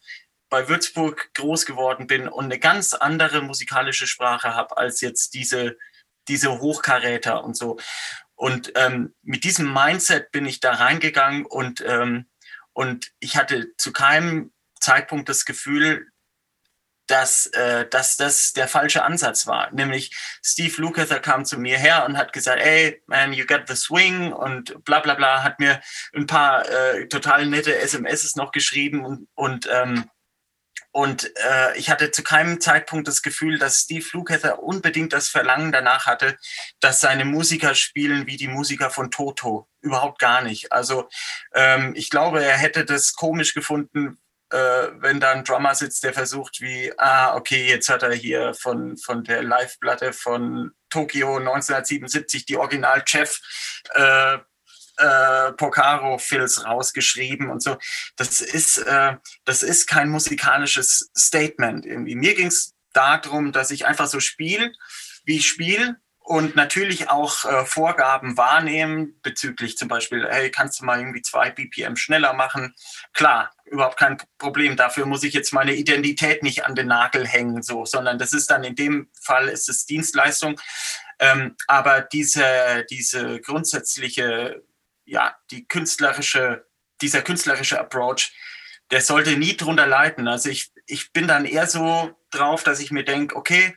bei 0.49 0.69
Würzburg 0.69 1.33
groß 1.33 1.65
geworden 1.65 2.07
bin 2.07 2.27
und 2.29 2.45
eine 2.45 2.59
ganz 2.59 2.93
andere 2.93 3.41
musikalische 3.41 4.07
Sprache 4.07 4.53
habe 4.53 4.77
als 4.77 5.01
jetzt 5.01 5.33
diese 5.33 5.77
diese 6.27 6.59
Hochkaräter 6.59 7.43
und 7.43 7.55
so. 7.55 7.77
Und 8.37 8.71
ähm, 8.75 9.15
mit 9.23 9.43
diesem 9.43 9.73
Mindset 9.73 10.31
bin 10.31 10.45
ich 10.45 10.59
da 10.59 10.73
reingegangen 10.73 11.45
und, 11.45 11.83
ähm, 11.85 12.29
und 12.71 13.11
ich 13.19 13.35
hatte 13.35 13.75
zu 13.77 13.91
keinem 13.91 14.53
Zeitpunkt 14.79 15.27
das 15.27 15.43
Gefühl, 15.43 16.11
dass, 17.07 17.47
äh, 17.47 17.87
dass 17.89 18.15
das 18.15 18.53
der 18.53 18.67
falsche 18.67 19.03
Ansatz 19.03 19.47
war. 19.47 19.71
Nämlich 19.71 20.15
Steve 20.43 20.79
Lukather 20.79 21.19
kam 21.19 21.45
zu 21.45 21.57
mir 21.57 21.79
her 21.79 22.05
und 22.05 22.15
hat 22.17 22.31
gesagt, 22.31 22.61
hey, 22.61 23.01
man, 23.07 23.33
you 23.33 23.45
got 23.45 23.67
the 23.67 23.75
swing 23.75 24.31
und 24.31 24.83
bla 24.85 24.99
bla 24.99 25.15
bla, 25.15 25.41
hat 25.41 25.59
mir 25.59 25.81
ein 26.13 26.27
paar 26.27 26.69
äh, 26.69 27.07
total 27.07 27.47
nette 27.47 27.75
SMSs 27.75 28.35
noch 28.35 28.51
geschrieben 28.51 29.03
und, 29.03 29.27
und 29.33 29.67
ähm, 29.71 30.09
und 30.97 31.31
äh, 31.35 31.77
ich 31.77 31.91
hatte 31.91 32.09
zu 32.09 32.23
keinem 32.23 32.59
Zeitpunkt 32.59 33.07
das 33.07 33.21
Gefühl, 33.21 33.59
dass 33.59 33.81
Steve 33.81 34.07
Lukather 34.13 34.63
unbedingt 34.63 35.13
das 35.13 35.27
Verlangen 35.29 35.71
danach 35.71 36.07
hatte, 36.07 36.39
dass 36.79 37.01
seine 37.01 37.23
Musiker 37.23 37.75
spielen 37.75 38.25
wie 38.25 38.35
die 38.35 38.47
Musiker 38.47 38.89
von 38.89 39.11
Toto. 39.11 39.69
Überhaupt 39.81 40.17
gar 40.17 40.41
nicht. 40.41 40.71
Also 40.71 41.07
ähm, 41.53 41.93
ich 41.95 42.09
glaube, 42.09 42.43
er 42.43 42.57
hätte 42.57 42.83
das 42.83 43.13
komisch 43.13 43.53
gefunden, 43.53 44.17
äh, 44.49 44.57
wenn 44.57 45.19
da 45.19 45.33
ein 45.33 45.43
Drummer 45.43 45.75
sitzt, 45.75 46.03
der 46.03 46.15
versucht 46.15 46.61
wie, 46.61 46.91
ah, 46.97 47.35
okay, 47.35 47.69
jetzt 47.69 47.89
hat 47.89 48.01
er 48.01 48.15
hier 48.15 48.55
von, 48.55 48.97
von 48.97 49.23
der 49.23 49.43
Live-Platte 49.43 50.13
von 50.13 50.71
Tokio 50.89 51.37
1977 51.37 52.47
die 52.47 52.57
Original-Chef 52.57 53.39
äh, 53.93 54.39
äh, 54.97 55.51
Pocaro-Fills 55.53 56.65
rausgeschrieben 56.65 57.49
und 57.49 57.61
so. 57.61 57.77
Das 58.15 58.41
ist, 58.41 58.77
äh, 58.77 59.15
das 59.45 59.63
ist 59.63 59.87
kein 59.87 60.09
musikalisches 60.09 61.09
Statement 61.17 61.85
irgendwie. 61.85 62.15
Mir 62.15 62.35
ging 62.35 62.47
es 62.47 62.73
darum, 62.93 63.51
dass 63.51 63.71
ich 63.71 63.85
einfach 63.85 64.07
so 64.07 64.19
spiele, 64.19 64.71
wie 65.25 65.37
ich 65.37 65.47
spiele 65.47 65.97
und 66.27 66.57
natürlich 66.57 67.09
auch 67.09 67.45
äh, 67.45 67.65
Vorgaben 67.65 68.35
wahrnehmen 68.35 69.17
bezüglich 69.21 69.77
zum 69.77 69.87
Beispiel, 69.87 70.27
hey, 70.29 70.51
kannst 70.51 70.81
du 70.81 70.85
mal 70.85 70.99
irgendwie 70.99 71.21
zwei 71.21 71.51
BPM 71.51 71.95
schneller 71.95 72.33
machen? 72.33 72.75
Klar, 73.13 73.55
überhaupt 73.63 73.97
kein 73.97 74.17
Problem. 74.37 74.75
Dafür 74.75 75.05
muss 75.05 75.23
ich 75.23 75.33
jetzt 75.33 75.53
meine 75.53 75.73
Identität 75.73 76.43
nicht 76.43 76.65
an 76.65 76.75
den 76.75 76.87
Nagel 76.87 77.25
hängen, 77.25 77.63
so, 77.63 77.85
sondern 77.85 78.19
das 78.19 78.33
ist 78.33 78.51
dann 78.51 78.65
in 78.65 78.75
dem 78.75 79.09
Fall 79.21 79.47
ist 79.47 79.69
es 79.69 79.85
Dienstleistung. 79.85 80.59
Ähm, 81.19 81.55
aber 81.67 82.01
diese, 82.01 82.85
diese 82.89 83.39
grundsätzliche 83.39 84.61
ja, 85.07 85.35
die 85.49 85.67
künstlerische, 85.67 86.67
dieser 87.01 87.21
künstlerische 87.21 87.79
Approach, 87.79 88.33
der 88.91 89.01
sollte 89.01 89.37
nie 89.37 89.57
drunter 89.57 89.87
leiden. 89.87 90.27
Also 90.27 90.49
ich, 90.49 90.71
ich 90.85 91.11
bin 91.11 91.27
dann 91.27 91.45
eher 91.45 91.67
so 91.67 92.15
drauf, 92.29 92.63
dass 92.63 92.79
ich 92.79 92.91
mir 92.91 93.03
denke, 93.03 93.35
okay, 93.35 93.75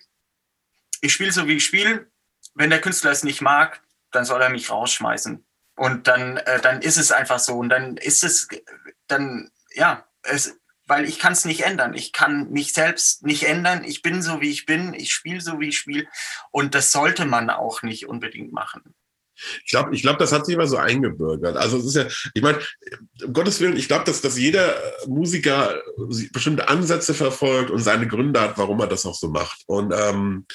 ich 1.01 1.13
spiele 1.13 1.33
so, 1.33 1.47
wie 1.47 1.57
ich 1.57 1.65
spiele. 1.65 2.11
Wenn 2.55 2.71
der 2.71 2.81
Künstler 2.81 3.11
es 3.11 3.23
nicht 3.23 3.41
mag, 3.41 3.81
dann 4.11 4.25
soll 4.25 4.43
er 4.43 4.51
mich 4.51 4.71
rausschmeißen. 4.71 5.45
Und 5.77 6.07
dann, 6.09 6.37
äh, 6.37 6.61
dann 6.61 6.83
ist 6.83 6.99
es 6.99 7.13
einfach 7.13 7.39
so. 7.39 7.57
Und 7.57 7.71
dann 7.71 7.97
ist 7.97 8.23
es, 8.23 8.49
dann, 9.07 9.51
ja, 9.73 10.07
es, 10.23 10.59
weil 10.87 11.09
ich 11.09 11.19
kann 11.19 11.33
es 11.33 11.45
nicht 11.45 11.63
ändern. 11.63 11.95
Ich 11.95 12.13
kann 12.13 12.51
mich 12.51 12.73
selbst 12.73 13.25
nicht 13.25 13.45
ändern. 13.45 13.85
Ich 13.85 14.03
bin 14.03 14.23
so, 14.23 14.41
wie 14.41 14.51
ich 14.51 14.67
bin. 14.67 14.93
Ich 14.93 15.13
spiele 15.13 15.41
so, 15.41 15.61
wie 15.61 15.69
ich 15.69 15.79
spiele. 15.79 16.07
Und 16.51 16.75
das 16.75 16.93
sollte 16.93 17.25
man 17.25 17.49
auch 17.49 17.83
nicht 17.83 18.07
unbedingt 18.07 18.53
machen. 18.53 18.95
Ich 19.65 19.71
glaube, 19.71 19.95
ich 19.95 20.03
glaub, 20.03 20.19
das 20.19 20.33
hat 20.33 20.47
sich 20.47 20.55
immer 20.55 20.67
so 20.67 20.77
eingebürgert. 20.77 21.57
Also 21.57 21.79
es 21.79 21.87
ist 21.87 21.97
ja, 21.97 22.07
ich 22.35 22.43
meine, 22.43 22.59
um 23.25 23.33
Gottes 23.33 23.61
Willen, 23.61 23.77
ich 23.77 23.89
glaube, 23.89 24.05
dass, 24.05 24.21
dass 24.21 24.39
jeder 24.39 24.75
Musiker 25.07 25.81
bestimmte 26.33 26.69
Ansätze 26.69 27.15
verfolgt 27.15 27.71
und 27.71 27.83
seine 27.83 28.07
Gründe 28.07 28.41
hat, 28.41 28.59
warum 28.59 28.81
er 28.81 28.87
das 28.87 29.07
auch 29.07 29.15
so 29.15 29.29
macht. 29.29 29.63
Und, 29.67 29.93
ähm, 29.97 30.47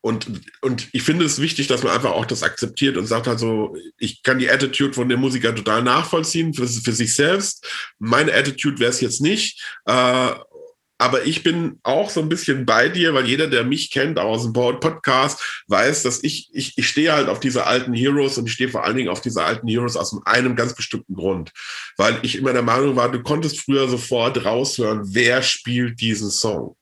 und, 0.00 0.26
und 0.62 0.88
ich 0.92 1.02
finde 1.02 1.24
es 1.24 1.40
wichtig, 1.40 1.66
dass 1.68 1.82
man 1.82 1.92
einfach 1.92 2.12
auch 2.12 2.26
das 2.26 2.42
akzeptiert 2.42 2.96
und 2.96 3.06
sagt 3.06 3.28
also, 3.28 3.76
ich 3.98 4.22
kann 4.22 4.38
die 4.38 4.50
Attitude 4.50 4.94
von 4.94 5.08
dem 5.08 5.20
Musiker 5.20 5.54
total 5.54 5.82
nachvollziehen 5.82 6.54
für, 6.54 6.66
für 6.66 6.92
sich 6.92 7.14
selbst. 7.14 7.66
Meine 7.98 8.32
Attitude 8.32 8.78
wäre 8.78 8.90
es 8.90 9.00
jetzt 9.00 9.20
nicht. 9.20 9.62
Äh, 9.86 10.32
aber 11.00 11.24
ich 11.24 11.42
bin 11.42 11.80
auch 11.82 12.10
so 12.10 12.20
ein 12.20 12.28
bisschen 12.28 12.66
bei 12.66 12.90
dir, 12.90 13.14
weil 13.14 13.26
jeder, 13.26 13.46
der 13.46 13.64
mich 13.64 13.90
kennt, 13.90 14.18
auch 14.18 14.32
aus 14.32 14.42
dem 14.42 14.52
Podcast, 14.52 15.64
weiß, 15.68 16.02
dass 16.02 16.22
ich, 16.22 16.50
ich, 16.52 16.76
ich 16.76 16.86
stehe 16.86 17.12
halt 17.12 17.30
auf 17.30 17.40
diese 17.40 17.66
alten 17.66 17.94
Heroes 17.94 18.36
und 18.36 18.44
ich 18.46 18.52
stehe 18.52 18.68
vor 18.68 18.84
allen 18.84 18.98
Dingen 18.98 19.08
auf 19.08 19.22
diese 19.22 19.42
alten 19.42 19.66
Heroes 19.66 19.96
aus 19.96 20.14
einem 20.26 20.56
ganz 20.56 20.74
bestimmten 20.74 21.14
Grund. 21.14 21.52
Weil 21.96 22.18
ich 22.20 22.36
immer 22.36 22.52
der 22.52 22.60
Meinung 22.60 22.96
war, 22.96 23.10
du 23.10 23.22
konntest 23.22 23.60
früher 23.60 23.88
sofort 23.88 24.44
raushören, 24.44 25.00
wer 25.14 25.40
spielt 25.40 26.02
diesen 26.02 26.30
Song. 26.30 26.76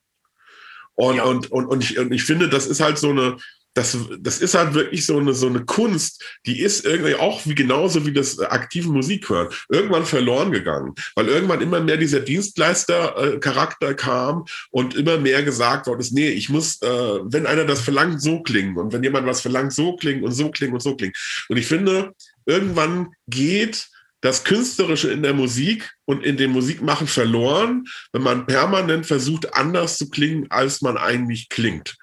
Und, 0.96 1.18
ja. 1.18 1.22
und, 1.22 1.52
und, 1.52 1.66
und, 1.66 1.84
ich, 1.84 1.96
und 1.96 2.12
ich 2.12 2.24
finde, 2.24 2.48
das 2.48 2.66
ist 2.66 2.80
halt 2.80 2.98
so 2.98 3.10
eine, 3.10 3.36
das, 3.78 3.96
das 4.18 4.40
ist 4.40 4.54
halt 4.56 4.74
wirklich 4.74 5.06
so 5.06 5.18
eine, 5.18 5.32
so 5.32 5.46
eine 5.46 5.64
Kunst, 5.64 6.24
die 6.46 6.60
ist 6.60 6.84
irgendwie 6.84 7.14
auch 7.14 7.46
wie 7.46 7.54
genauso 7.54 8.04
wie 8.04 8.12
das 8.12 8.40
aktive 8.40 8.88
Musik 8.88 9.28
hören, 9.30 9.48
irgendwann 9.68 10.04
verloren 10.04 10.50
gegangen, 10.50 10.94
weil 11.14 11.28
irgendwann 11.28 11.60
immer 11.60 11.80
mehr 11.80 11.96
dieser 11.96 12.20
Dienstleister-Charakter 12.20 13.94
kam 13.94 14.46
und 14.70 14.96
immer 14.96 15.18
mehr 15.18 15.44
gesagt 15.44 15.86
worden 15.86 16.00
ist, 16.00 16.12
nee, 16.12 16.28
ich 16.28 16.48
muss, 16.48 16.82
äh, 16.82 16.88
wenn 16.88 17.46
einer 17.46 17.64
das 17.64 17.80
verlangt, 17.80 18.20
so 18.20 18.42
klingen 18.42 18.76
und 18.76 18.92
wenn 18.92 19.04
jemand 19.04 19.28
was 19.28 19.42
verlangt, 19.42 19.72
so 19.72 19.94
klingen 19.94 20.24
und 20.24 20.32
so 20.32 20.50
klingen 20.50 20.74
und 20.74 20.82
so 20.82 20.96
klingen. 20.96 21.14
Und 21.48 21.56
ich 21.56 21.66
finde, 21.66 22.12
irgendwann 22.46 23.12
geht 23.28 23.88
das 24.20 24.44
Künstlerische 24.44 25.10
in 25.10 25.22
der 25.22 25.34
Musik 25.34 25.90
und 26.04 26.24
in 26.24 26.36
dem 26.36 26.52
Musikmachen 26.52 27.06
verloren, 27.06 27.84
wenn 28.12 28.22
man 28.22 28.46
permanent 28.46 29.06
versucht, 29.06 29.54
anders 29.54 29.96
zu 29.96 30.08
klingen, 30.10 30.46
als 30.50 30.80
man 30.80 30.96
eigentlich 30.96 31.48
klingt. 31.48 31.96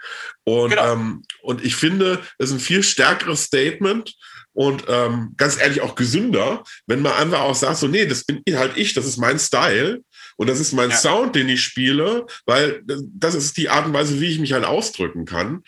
Und, 0.43 0.70
genau. 0.70 0.93
ähm, 0.93 1.24
und 1.41 1.63
ich 1.63 1.76
finde, 1.76 2.22
es 2.38 2.49
ist 2.49 2.55
ein 2.55 2.59
viel 2.59 2.84
stärkeres 2.84 3.43
Statement 3.43 4.16
und 4.53 4.86
ähm, 4.88 5.34
ganz 5.36 5.59
ehrlich 5.59 5.82
auch 5.82 5.95
gesünder, 5.95 6.63
wenn 6.88 7.01
man 7.01 7.11
einfach 7.13 7.41
auch 7.41 7.55
sagt, 7.55 7.78
so, 7.78 7.88
nee, 7.88 8.05
das 8.05 8.24
bin 8.24 8.41
halt 8.53 8.78
ich, 8.78 8.93
das 8.93 9.05
ist 9.05 9.18
mein 9.18 9.38
Style. 9.38 10.01
Und 10.38 10.47
das 10.47 10.59
ist 10.59 10.72
mein 10.72 10.91
ja. 10.91 10.95
Sound, 10.95 11.36
den 11.36 11.49
ich 11.49 11.61
spiele, 11.61 12.26
weil 12.45 12.82
das 12.86 13.36
ist 13.36 13.57
die 13.57 13.70
Art 13.70 13.86
und 13.86 13.93
Weise, 13.93 14.20
wie 14.22 14.28
ich 14.28 14.39
mich 14.39 14.53
halt 14.53 14.66
ausdrücken 14.66 15.26
kann. 15.26 15.63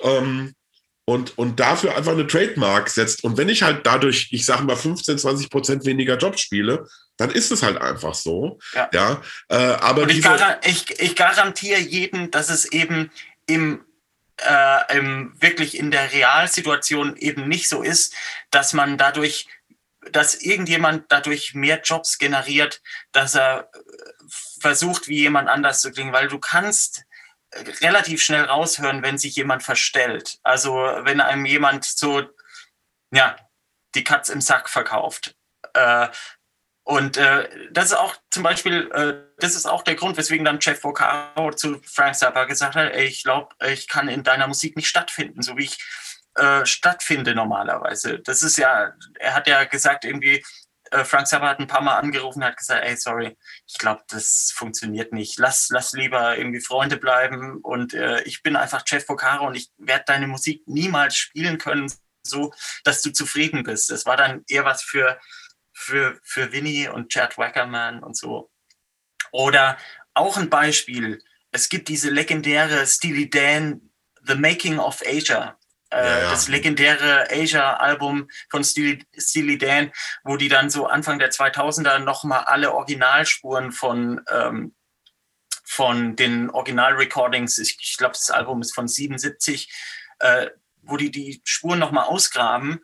Ähm, 0.00 0.54
und, 1.10 1.36
und 1.36 1.58
dafür 1.58 1.96
einfach 1.96 2.12
eine 2.12 2.28
Trademark 2.28 2.88
setzt. 2.88 3.24
Und 3.24 3.36
wenn 3.36 3.48
ich 3.48 3.64
halt 3.64 3.84
dadurch, 3.84 4.28
ich 4.30 4.46
sage 4.46 4.62
mal, 4.62 4.76
15, 4.76 5.18
20 5.18 5.50
Prozent 5.50 5.84
weniger 5.84 6.16
Jobs 6.16 6.40
spiele, 6.40 6.86
dann 7.16 7.32
ist 7.32 7.50
es 7.50 7.64
halt 7.64 7.78
einfach 7.78 8.14
so. 8.14 8.60
Ja. 8.74 8.88
ja 8.92 9.22
äh, 9.48 9.56
aber 9.56 10.08
ich, 10.08 10.22
gar, 10.22 10.64
ich, 10.64 11.00
ich 11.00 11.16
garantiere 11.16 11.80
jedem, 11.80 12.30
dass 12.30 12.48
es 12.48 12.64
eben 12.64 13.10
im 13.46 13.84
äh, 14.36 14.98
im, 14.98 15.34
wirklich 15.40 15.76
in 15.76 15.90
der 15.90 16.12
Realsituation 16.12 17.16
eben 17.16 17.48
nicht 17.48 17.68
so 17.68 17.82
ist, 17.82 18.14
dass 18.52 18.72
man 18.72 18.96
dadurch, 18.96 19.48
dass 20.12 20.34
irgendjemand 20.34 21.06
dadurch 21.08 21.54
mehr 21.54 21.80
Jobs 21.82 22.18
generiert, 22.18 22.82
dass 23.10 23.34
er 23.34 23.68
äh, 23.74 24.30
versucht, 24.60 25.08
wie 25.08 25.18
jemand 25.18 25.48
anders 25.48 25.80
zu 25.80 25.90
klingen, 25.90 26.12
weil 26.12 26.28
du 26.28 26.38
kannst 26.38 27.02
relativ 27.80 28.22
schnell 28.22 28.44
raushören, 28.44 29.02
wenn 29.02 29.18
sich 29.18 29.36
jemand 29.36 29.62
verstellt. 29.62 30.38
Also 30.42 30.74
wenn 30.74 31.20
einem 31.20 31.46
jemand 31.46 31.84
so, 31.84 32.22
ja, 33.12 33.36
die 33.94 34.04
Katz 34.04 34.28
im 34.28 34.40
Sack 34.40 34.68
verkauft. 34.68 35.36
Äh, 35.74 36.08
und 36.84 37.16
äh, 37.18 37.48
das 37.70 37.86
ist 37.86 37.94
auch 37.94 38.16
zum 38.30 38.42
Beispiel, 38.42 38.90
äh, 38.92 39.14
das 39.38 39.54
ist 39.54 39.66
auch 39.66 39.82
der 39.82 39.94
Grund, 39.94 40.16
weswegen 40.16 40.44
dann 40.44 40.58
Jeff 40.60 40.82
Vocaro 40.82 41.52
zu 41.52 41.80
Frank 41.84 42.16
Zappa 42.16 42.44
gesagt 42.44 42.74
hat, 42.74 42.92
ey, 42.92 43.06
ich 43.06 43.22
glaube, 43.22 43.54
ich 43.66 43.86
kann 43.86 44.08
in 44.08 44.22
deiner 44.22 44.46
Musik 44.46 44.76
nicht 44.76 44.88
stattfinden, 44.88 45.42
so 45.42 45.56
wie 45.56 45.64
ich 45.64 45.78
äh, 46.34 46.64
stattfinde 46.64 47.34
normalerweise. 47.34 48.18
Das 48.20 48.42
ist 48.42 48.56
ja, 48.56 48.92
er 49.18 49.34
hat 49.34 49.46
ja 49.46 49.64
gesagt, 49.64 50.04
irgendwie, 50.04 50.44
äh, 50.90 51.04
Frank 51.04 51.26
Zappa 51.28 51.48
hat 51.48 51.60
ein 51.60 51.66
paar 51.66 51.82
Mal 51.82 51.98
angerufen 51.98 52.44
hat 52.44 52.56
gesagt, 52.56 52.84
ey, 52.84 52.96
sorry, 52.96 53.36
ich 53.66 53.78
glaube, 53.78 54.02
das 54.08 54.52
funktioniert 54.54 55.12
nicht. 55.12 55.38
Lass, 55.38 55.68
lass 55.70 55.92
lieber 55.92 56.36
irgendwie 56.36 56.60
Freunde 56.60 56.96
bleiben. 56.96 57.58
Und 57.62 57.94
äh, 57.94 58.22
ich 58.22 58.42
bin 58.42 58.56
einfach 58.56 58.82
Jeff 58.86 59.08
Vocaro 59.08 59.46
und 59.46 59.54
ich 59.54 59.70
werde 59.78 60.04
deine 60.06 60.26
Musik 60.26 60.62
niemals 60.66 61.16
spielen 61.16 61.58
können, 61.58 61.92
so 62.22 62.52
dass 62.84 63.02
du 63.02 63.12
zufrieden 63.12 63.62
bist. 63.62 63.90
Das 63.90 64.04
war 64.06 64.16
dann 64.16 64.44
eher 64.48 64.64
was 64.64 64.82
für, 64.82 65.18
für, 65.72 66.18
für 66.24 66.52
Winnie 66.52 66.88
und 66.88 67.10
Chad 67.10 67.38
Wackerman 67.38 68.02
und 68.02 68.16
so. 68.16 68.50
Oder 69.32 69.78
auch 70.14 70.36
ein 70.36 70.50
Beispiel. 70.50 71.22
Es 71.52 71.68
gibt 71.68 71.88
diese 71.88 72.10
legendäre 72.10 72.86
Steely 72.86 73.30
Dan 73.30 73.90
The 74.22 74.34
Making 74.34 74.78
of 74.78 75.02
Asia. 75.06 75.56
Äh, 75.90 76.04
ja, 76.04 76.18
ja. 76.20 76.30
das 76.30 76.48
legendäre 76.48 77.28
Asia-Album 77.30 78.28
von 78.48 78.64
Steely, 78.64 79.04
Steely, 79.16 79.58
Dan, 79.58 79.92
wo 80.24 80.36
die 80.36 80.48
dann 80.48 80.70
so 80.70 80.86
Anfang 80.86 81.18
der 81.18 81.30
2000er 81.30 81.98
nochmal 81.98 82.44
alle 82.44 82.72
Originalspuren 82.72 83.72
von, 83.72 84.20
ähm, 84.30 84.74
von 85.64 86.16
den 86.16 86.50
Original-Recordings, 86.50 87.58
ich, 87.58 87.76
ich 87.80 87.96
glaube, 87.96 88.12
das 88.12 88.30
Album 88.30 88.60
ist 88.60 88.74
von 88.74 88.88
77, 88.88 89.72
äh, 90.20 90.50
wo 90.82 90.96
die 90.96 91.10
die 91.10 91.42
Spuren 91.44 91.78
nochmal 91.78 92.04
ausgraben 92.04 92.80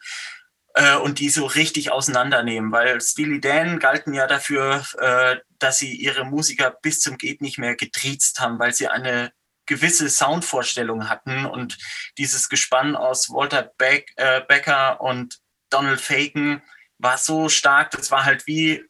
äh, 0.75 0.97
und 0.97 1.19
die 1.19 1.31
so 1.31 1.47
richtig 1.47 1.91
auseinandernehmen, 1.91 2.73
weil 2.73 3.01
Steely 3.01 3.41
Dan 3.41 3.79
galten 3.79 4.15
ja 4.15 4.27
dafür, 4.27 4.85
äh, 4.99 5.37
dass 5.59 5.79
sie 5.79 5.95
ihre 5.95 6.25
Musiker 6.25 6.71
bis 6.83 7.01
zum 7.01 7.19
geht 7.19 7.41
nicht 7.41 7.59
mehr 7.59 7.77
getriezt 7.77 8.41
haben, 8.41 8.59
weil 8.59 8.75
sie 8.75 8.89
eine 8.89 9.33
gewisse 9.67 10.09
Soundvorstellungen 10.09 11.09
hatten 11.09 11.47
und 11.47 11.79
dieses 12.19 12.49
Gespann 12.49 12.97
aus 12.97 13.31
Walter 13.31 13.63
Beck, 13.79 14.13
äh, 14.17 14.41
Becker 14.43 15.01
und 15.01 15.41
Donald 15.71 16.01
Fagan 16.01 16.63
war 16.99 17.19
so 17.19 17.49
stark, 17.49 17.91
das 17.91 18.11
war 18.11 18.25
halt 18.25 18.47
wie 18.47 18.85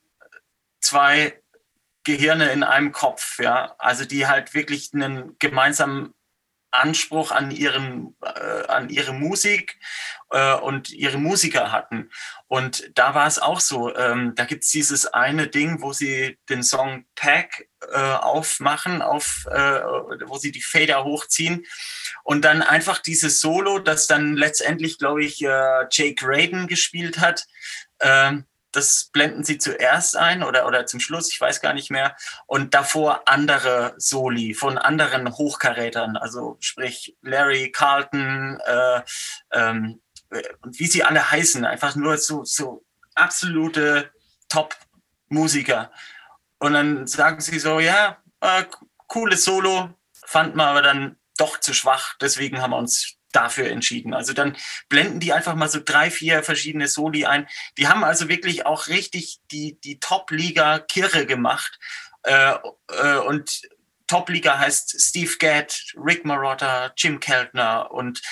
zwei 0.81 1.41
Gehirne 2.05 2.51
in 2.53 2.63
einem 2.63 2.93
Kopf, 2.93 3.39
ja, 3.41 3.75
also 3.79 4.05
die 4.05 4.27
halt 4.27 4.55
wirklich 4.55 4.91
einen 4.95 5.37
gemeinsamen 5.39 6.15
Anspruch 6.71 7.31
an 7.33 7.51
ihren 7.51 8.17
äh, 8.23 8.67
an 8.69 8.91
ihre 8.91 9.13
Musik 9.13 9.79
äh, 10.31 10.55
und 10.55 10.91
ihre 10.91 11.19
Musiker 11.19 11.73
hatten. 11.73 12.11
Und 12.49 12.91
da 12.95 13.15
war 13.15 13.27
es 13.27 13.39
auch 13.39 13.61
so. 13.61 13.95
Ähm, 13.95 14.35
da 14.35 14.45
gibt 14.45 14.65
es 14.65 14.71
dieses 14.71 15.07
eine 15.07 15.47
Ding, 15.49 15.83
wo 15.83 15.93
sie 15.93 16.39
den 16.49 16.63
Song 16.63 17.05
Pack 17.15 17.69
äh, 17.93 17.99
aufmachen, 17.99 19.03
auf, 19.03 19.47
äh, 19.51 19.81
wo 20.27 20.39
sie 20.39 20.53
die 20.53 20.63
Fader 20.63 21.05
hochziehen 21.05 21.65
und 22.25 22.45
dann 22.45 22.63
einfach 22.63 22.99
dieses 22.99 23.41
Solo, 23.41 23.79
das 23.79 24.07
dann 24.07 24.37
letztendlich, 24.37 24.99
glaube 24.99 25.25
ich, 25.25 25.43
äh, 25.43 25.87
Jake 25.91 26.25
Raden 26.27 26.67
gespielt 26.67 27.19
hat. 27.21 27.47
Ähm, 28.01 28.45
das 28.73 29.09
blenden 29.11 29.43
sie 29.43 29.57
zuerst 29.57 30.17
ein 30.17 30.43
oder, 30.43 30.67
oder 30.67 30.85
zum 30.85 31.01
Schluss, 31.01 31.33
ich 31.33 31.41
weiß 31.41 31.63
gar 31.63 31.73
nicht 31.73 31.91
mehr. 31.91 32.15
Und 32.47 32.75
davor 32.75 33.23
andere 33.27 33.95
Soli 33.97 34.53
von 34.53 34.77
anderen 34.77 35.35
Hochkarätern, 35.35 36.17
also 36.17 36.59
sprich 36.61 37.17
Larry 37.23 37.73
Carlton 37.73 38.61
äh, 38.67 39.01
ähm, 39.53 40.03
und 40.63 40.79
wie 40.79 40.87
sie 40.87 41.03
alle 41.05 41.31
heißen, 41.31 41.65
einfach 41.65 41.97
nur 41.97 42.19
so, 42.19 42.45
so 42.45 42.85
absolute 43.15 44.11
Top-Musiker. 44.49 45.91
Und 46.59 46.73
dann 46.73 47.07
sagen 47.07 47.41
sie 47.41 47.59
so, 47.59 47.81
ja, 47.81 48.19
äh, 48.41 48.65
cooles 49.07 49.45
Solo, 49.45 49.91
fanden 50.25 50.57
wir 50.57 50.67
aber 50.67 50.83
dann 50.83 51.17
doch 51.37 51.61
zu 51.61 51.75
schwach, 51.75 52.15
deswegen 52.21 52.61
haben 52.63 52.71
wir 52.71 52.79
uns 52.79 53.17
dafür 53.33 53.69
entschieden. 53.71 54.15
Also 54.15 54.33
dann 54.33 54.57
blenden 54.89 55.21
die 55.21 55.33
einfach 55.33 55.55
mal 55.55 55.69
so 55.69 55.81
drei, 55.85 56.11
vier 56.11 56.43
verschiedene 56.43 56.89
Soli 56.89 57.27
ein. 57.27 57.47
Die 57.77 57.87
haben 57.87 58.03
also 58.03 58.29
wirklich 58.29 58.65
auch 58.65 58.87
richtig 58.87 59.41
die, 59.51 59.79
die 59.81 60.01
Top-Liga 60.01 60.79
Kirre 60.79 61.27
gemacht. 61.27 61.79
Äh, 62.23 62.55
äh, 62.89 63.19
und 63.19 63.63
Top-Liga 64.07 64.59
heißt 64.59 64.99
Steve 64.99 65.37
Gadd, 65.39 65.75
Rick 65.97 66.25
Marotta, 66.25 66.93
Jim 66.97 67.21
Keltner. 67.21 67.91
Und, 67.91 68.23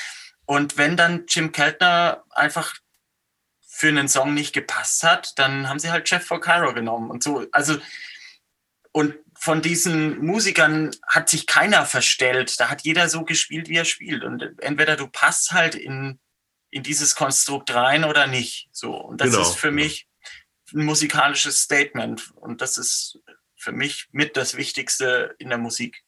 und 0.47 0.77
wenn 0.77 0.97
dann 0.97 1.25
Jim 1.29 1.53
Keltner 1.53 2.25
einfach 2.31 2.77
für 3.67 3.89
einen 3.89 4.09
Song 4.09 4.35
nicht 4.35 4.53
gepasst 4.53 5.03
hat, 5.03 5.39
dann 5.39 5.69
haben 5.69 5.79
sie 5.79 5.91
halt 5.91 6.09
Jeff 6.09 6.29
Cairo 6.41 6.75
genommen 6.75 7.11
und 7.11 7.23
so. 7.23 7.47
Also, 7.51 7.79
und 8.93 9.15
von 9.37 9.63
diesen 9.63 10.25
Musikern 10.25 10.93
hat 11.07 11.29
sich 11.29 11.47
keiner 11.47 11.85
verstellt. 11.85 12.59
Da 12.61 12.71
hat 12.71 12.83
jeder 12.83 13.09
so 13.09 13.25
gespielt, 13.25 13.69
wie 13.69 13.77
er 13.77 13.85
spielt. 13.85 14.23
Und 14.23 14.43
entweder 14.61 14.97
du 14.97 15.09
passt 15.09 15.53
halt 15.53 15.75
in, 15.75 16.21
in 16.71 16.85
dieses 16.85 17.17
Konstrukt 17.17 17.75
rein 17.75 18.05
oder 18.05 18.27
nicht. 18.27 18.69
So. 18.71 18.95
Und 18.95 19.21
das 19.21 19.31
genau. 19.31 19.43
ist 19.43 19.57
für 19.57 19.73
mich 19.73 20.07
ein 20.73 20.85
musikalisches 20.85 21.61
Statement. 21.61 22.33
Und 22.37 22.61
das 22.61 22.79
ist 22.79 23.19
für 23.57 23.73
mich 23.73 24.07
mit 24.13 24.37
das 24.37 24.57
Wichtigste 24.57 25.35
in 25.39 25.49
der 25.49 25.59
Musik. 25.59 26.03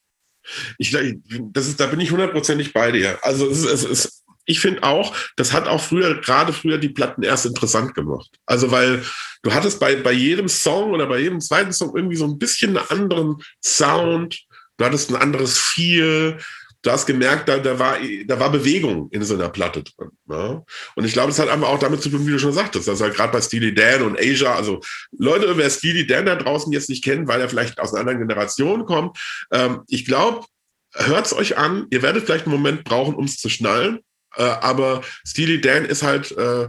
Ich, 0.78 0.92
das 0.92 1.66
ist, 1.66 1.80
da 1.80 1.86
bin 1.86 2.00
ich 2.00 2.12
hundertprozentig 2.12 2.72
bei 2.72 2.92
dir. 2.92 3.18
Also 3.22 3.50
es 3.50 3.64
ist, 3.64 3.82
es 3.82 3.84
ist 3.84 4.15
ich 4.46 4.60
finde 4.60 4.84
auch, 4.84 5.14
das 5.36 5.52
hat 5.52 5.66
auch 5.68 5.82
früher, 5.82 6.20
gerade 6.20 6.52
früher 6.52 6.78
die 6.78 6.88
Platten 6.88 7.22
erst 7.22 7.46
interessant 7.46 7.94
gemacht. 7.94 8.30
Also 8.46 8.70
weil 8.70 9.02
du 9.42 9.52
hattest 9.52 9.80
bei, 9.80 9.96
bei 9.96 10.12
jedem 10.12 10.48
Song 10.48 10.92
oder 10.92 11.06
bei 11.06 11.18
jedem 11.18 11.40
zweiten 11.40 11.72
Song 11.72 11.94
irgendwie 11.94 12.16
so 12.16 12.24
ein 12.26 12.38
bisschen 12.38 12.76
einen 12.76 12.88
anderen 12.88 13.36
Sound, 13.62 14.40
du 14.78 14.84
hattest 14.84 15.10
ein 15.10 15.16
anderes 15.16 15.58
Feel, 15.58 16.38
du 16.82 16.90
hast 16.92 17.06
gemerkt, 17.06 17.48
da, 17.48 17.58
da, 17.58 17.78
war, 17.78 17.96
da 18.26 18.38
war 18.38 18.50
Bewegung 18.50 19.08
in 19.10 19.22
so 19.24 19.34
einer 19.34 19.48
Platte 19.48 19.82
drin. 19.82 20.10
Ja? 20.28 20.62
Und 20.94 21.04
ich 21.04 21.12
glaube, 21.12 21.28
das 21.28 21.38
hat 21.38 21.48
einfach 21.48 21.68
auch 21.68 21.78
damit 21.78 22.00
zu 22.00 22.08
tun, 22.08 22.26
wie 22.26 22.30
du 22.30 22.38
schon 22.38 22.52
sagtest, 22.52 22.86
dass 22.86 23.00
halt 23.00 23.14
gerade 23.14 23.32
bei 23.32 23.40
Steely 23.40 23.74
Dan 23.74 24.02
und 24.02 24.18
Asia, 24.18 24.54
also 24.54 24.80
Leute, 25.18 25.56
wer 25.56 25.68
Steely 25.70 26.06
Dan 26.06 26.26
da 26.26 26.36
draußen 26.36 26.72
jetzt 26.72 26.88
nicht 26.88 27.02
kennt, 27.02 27.26
weil 27.26 27.40
er 27.40 27.48
vielleicht 27.48 27.80
aus 27.80 27.92
einer 27.92 28.00
anderen 28.00 28.20
Generation 28.20 28.84
kommt, 28.84 29.18
ähm, 29.52 29.80
ich 29.88 30.04
glaube, 30.04 30.46
hört 30.94 31.26
es 31.26 31.34
euch 31.34 31.58
an, 31.58 31.86
ihr 31.90 32.02
werdet 32.02 32.24
vielleicht 32.24 32.46
einen 32.46 32.54
Moment 32.54 32.84
brauchen, 32.84 33.14
um 33.14 33.24
es 33.24 33.36
zu 33.36 33.48
schnallen. 33.48 34.00
Äh, 34.36 34.42
aber 34.42 35.02
Steely 35.26 35.60
Dan 35.60 35.84
ist 35.84 36.02
halt 36.02 36.32
äh, 36.32 36.68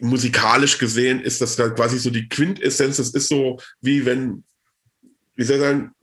musikalisch 0.00 0.78
gesehen, 0.78 1.20
ist 1.20 1.40
das 1.40 1.58
halt 1.58 1.76
quasi 1.76 1.98
so 1.98 2.10
die 2.10 2.28
Quintessenz. 2.28 2.96
Das 2.96 3.10
ist 3.10 3.28
so 3.28 3.58
wie 3.80 4.04
wenn, 4.04 4.44
wie 5.36 5.44
soll 5.44 5.56
ich 5.56 5.62
sagen, 5.62 5.94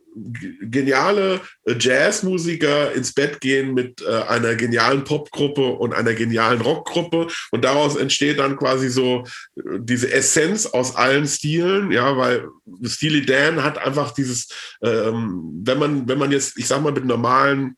geniale 0.60 1.40
Jazzmusiker 1.66 2.92
ins 2.92 3.12
Bett 3.12 3.40
gehen 3.40 3.74
mit 3.74 4.02
äh, 4.02 4.22
einer 4.22 4.54
genialen 4.56 5.04
Popgruppe 5.04 5.64
und 5.64 5.94
einer 5.94 6.14
genialen 6.14 6.60
Rockgruppe 6.60 7.28
und 7.52 7.64
daraus 7.64 7.96
entsteht 7.96 8.38
dann 8.38 8.56
quasi 8.56 8.88
so 8.90 9.24
äh, 9.56 9.78
diese 9.78 10.12
Essenz 10.12 10.66
aus 10.66 10.96
allen 10.96 11.26
Stilen, 11.26 11.92
ja, 11.92 12.16
weil 12.16 12.48
Steely 12.84 13.24
Dan 13.24 13.62
hat 13.62 13.78
einfach 13.78 14.12
dieses, 14.12 14.48
ähm, 14.82 15.60
wenn 15.64 15.78
man, 15.78 16.08
wenn 16.08 16.18
man 16.18 16.32
jetzt, 16.32 16.58
ich 16.58 16.66
sag 16.66 16.82
mal, 16.82 16.92
mit 16.92 17.04
normalen 17.04 17.76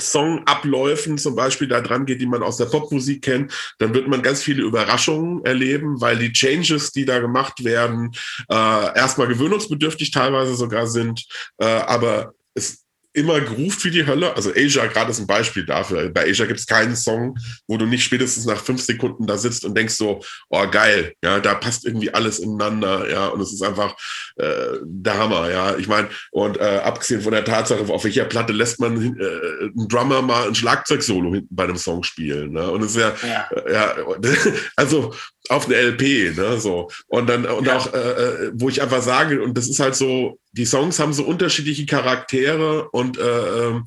Songabläufen 0.00 1.18
zum 1.18 1.34
Beispiel 1.36 1.68
da 1.68 1.80
dran 1.80 2.06
geht, 2.06 2.20
die 2.20 2.26
man 2.26 2.42
aus 2.42 2.56
der 2.56 2.66
Popmusik 2.66 3.22
kennt, 3.22 3.52
dann 3.78 3.94
wird 3.94 4.08
man 4.08 4.22
ganz 4.22 4.42
viele 4.42 4.62
Überraschungen 4.62 5.44
erleben, 5.44 6.00
weil 6.00 6.18
die 6.18 6.32
Changes, 6.32 6.92
die 6.92 7.04
da 7.04 7.18
gemacht 7.18 7.64
werden, 7.64 8.12
äh, 8.48 8.54
erstmal 8.96 9.28
gewöhnungsbedürftig 9.28 10.10
teilweise 10.10 10.54
sogar 10.54 10.86
sind, 10.86 11.26
äh, 11.58 11.66
aber 11.66 12.34
es 12.54 12.85
immer 13.16 13.40
geruft 13.40 13.82
wie 13.84 13.90
die 13.90 14.06
Hölle. 14.06 14.36
Also 14.36 14.52
Asia 14.54 14.86
gerade 14.86 15.10
ist 15.10 15.18
ein 15.18 15.26
Beispiel 15.26 15.64
dafür. 15.64 16.10
Bei 16.10 16.28
Asia 16.28 16.44
gibt 16.44 16.60
es 16.60 16.66
keinen 16.66 16.94
Song, 16.94 17.36
wo 17.66 17.78
du 17.78 17.86
nicht 17.86 18.04
spätestens 18.04 18.44
nach 18.44 18.62
fünf 18.62 18.82
Sekunden 18.82 19.26
da 19.26 19.38
sitzt 19.38 19.64
und 19.64 19.74
denkst 19.76 19.94
so, 19.94 20.22
oh 20.50 20.66
geil, 20.70 21.14
ja, 21.24 21.40
da 21.40 21.54
passt 21.54 21.86
irgendwie 21.86 22.12
alles 22.12 22.38
ineinander, 22.38 23.10
ja, 23.10 23.28
und 23.28 23.40
es 23.40 23.54
ist 23.54 23.62
einfach 23.62 23.96
äh, 24.36 24.78
der 24.84 25.18
Hammer, 25.18 25.50
ja. 25.50 25.76
Ich 25.78 25.88
meine, 25.88 26.08
und 26.30 26.58
äh, 26.58 26.80
abgesehen 26.84 27.22
von 27.22 27.32
der 27.32 27.44
Tatsache, 27.44 27.80
auf 27.88 28.04
welcher 28.04 28.26
Platte 28.26 28.52
lässt 28.52 28.80
man 28.80 28.96
äh, 28.96 29.64
einen 29.64 29.88
Drummer 29.88 30.20
mal 30.20 30.46
ein 30.46 30.54
Schlagzeugsolo 30.54 31.32
hinten 31.32 31.56
bei 31.56 31.64
einem 31.64 31.76
Song 31.76 32.02
spielen, 32.02 32.52
ne? 32.52 32.70
Und 32.70 32.82
es 32.82 32.96
ist 32.96 33.00
ja, 33.00 33.14
ja, 33.26 33.72
ja 33.72 33.96
also 34.76 35.14
auf 35.50 35.66
eine 35.66 35.76
LP, 35.76 36.36
ne, 36.36 36.58
so. 36.58 36.90
Und 37.06 37.28
dann, 37.28 37.46
und 37.46 37.66
ja. 37.66 37.76
auch, 37.76 37.92
äh, 37.92 37.98
äh, 37.98 38.52
wo 38.54 38.68
ich 38.68 38.82
einfach 38.82 39.02
sage, 39.02 39.42
und 39.42 39.56
das 39.56 39.68
ist 39.68 39.80
halt 39.80 39.94
so, 39.94 40.38
die 40.52 40.66
Songs 40.66 40.98
haben 40.98 41.12
so 41.12 41.24
unterschiedliche 41.24 41.86
Charaktere 41.86 42.88
und, 42.90 43.18
äh, 43.18 43.22
ähm, 43.66 43.86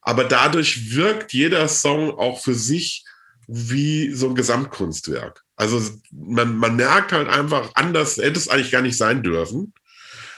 aber 0.00 0.24
dadurch 0.24 0.94
wirkt 0.94 1.32
jeder 1.32 1.68
Song 1.68 2.10
auch 2.10 2.40
für 2.40 2.54
sich 2.54 3.04
wie 3.46 4.12
so 4.12 4.28
ein 4.28 4.34
Gesamtkunstwerk. 4.34 5.42
Also 5.56 5.80
man, 6.12 6.56
man 6.56 6.76
merkt 6.76 7.12
halt 7.12 7.28
einfach, 7.28 7.70
anders 7.74 8.16
hätte 8.16 8.38
es 8.38 8.48
eigentlich 8.48 8.70
gar 8.70 8.82
nicht 8.82 8.96
sein 8.96 9.22
dürfen. 9.22 9.72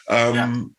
Ähm. 0.08 0.74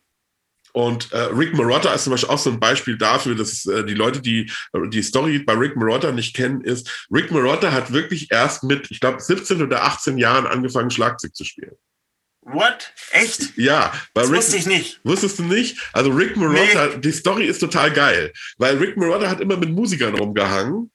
Und 0.73 1.11
äh, 1.11 1.17
Rick 1.33 1.53
Marotta 1.53 1.93
ist 1.93 2.05
zum 2.05 2.11
Beispiel 2.11 2.29
auch 2.29 2.37
so 2.39 2.49
ein 2.49 2.59
Beispiel 2.59 2.97
dafür, 2.97 3.35
dass 3.35 3.65
äh, 3.65 3.83
die 3.83 3.93
Leute, 3.93 4.21
die 4.21 4.49
äh, 4.73 4.87
die 4.87 5.03
Story 5.03 5.39
bei 5.39 5.53
Rick 5.53 5.75
Marotta 5.75 6.11
nicht 6.11 6.35
kennen, 6.35 6.61
ist, 6.61 7.07
Rick 7.11 7.31
Marotta 7.31 7.71
hat 7.71 7.91
wirklich 7.91 8.31
erst 8.31 8.63
mit, 8.63 8.89
ich 8.91 8.99
glaube, 8.99 9.19
17 9.19 9.61
oder 9.61 9.83
18 9.83 10.17
Jahren 10.17 10.47
angefangen, 10.47 10.91
Schlagzeug 10.91 11.35
zu 11.35 11.43
spielen. 11.43 11.75
What? 12.43 12.91
Echt? 13.11 13.55
Ja. 13.57 13.93
das 14.13 14.29
Rick, 14.29 14.37
wusste 14.37 14.57
ich 14.57 14.65
nicht. 14.65 14.99
Wusstest 15.03 15.39
du 15.39 15.43
nicht? 15.43 15.77
Also 15.93 16.11
Rick 16.11 16.37
Marotta, 16.37 16.87
nee. 16.87 16.97
die 16.99 17.11
Story 17.11 17.45
ist 17.45 17.59
total 17.59 17.91
geil, 17.91 18.33
weil 18.57 18.77
Rick 18.77 18.97
Marotta 18.97 19.29
hat 19.29 19.41
immer 19.41 19.57
mit 19.57 19.69
Musikern 19.69 20.15
rumgehangen 20.15 20.91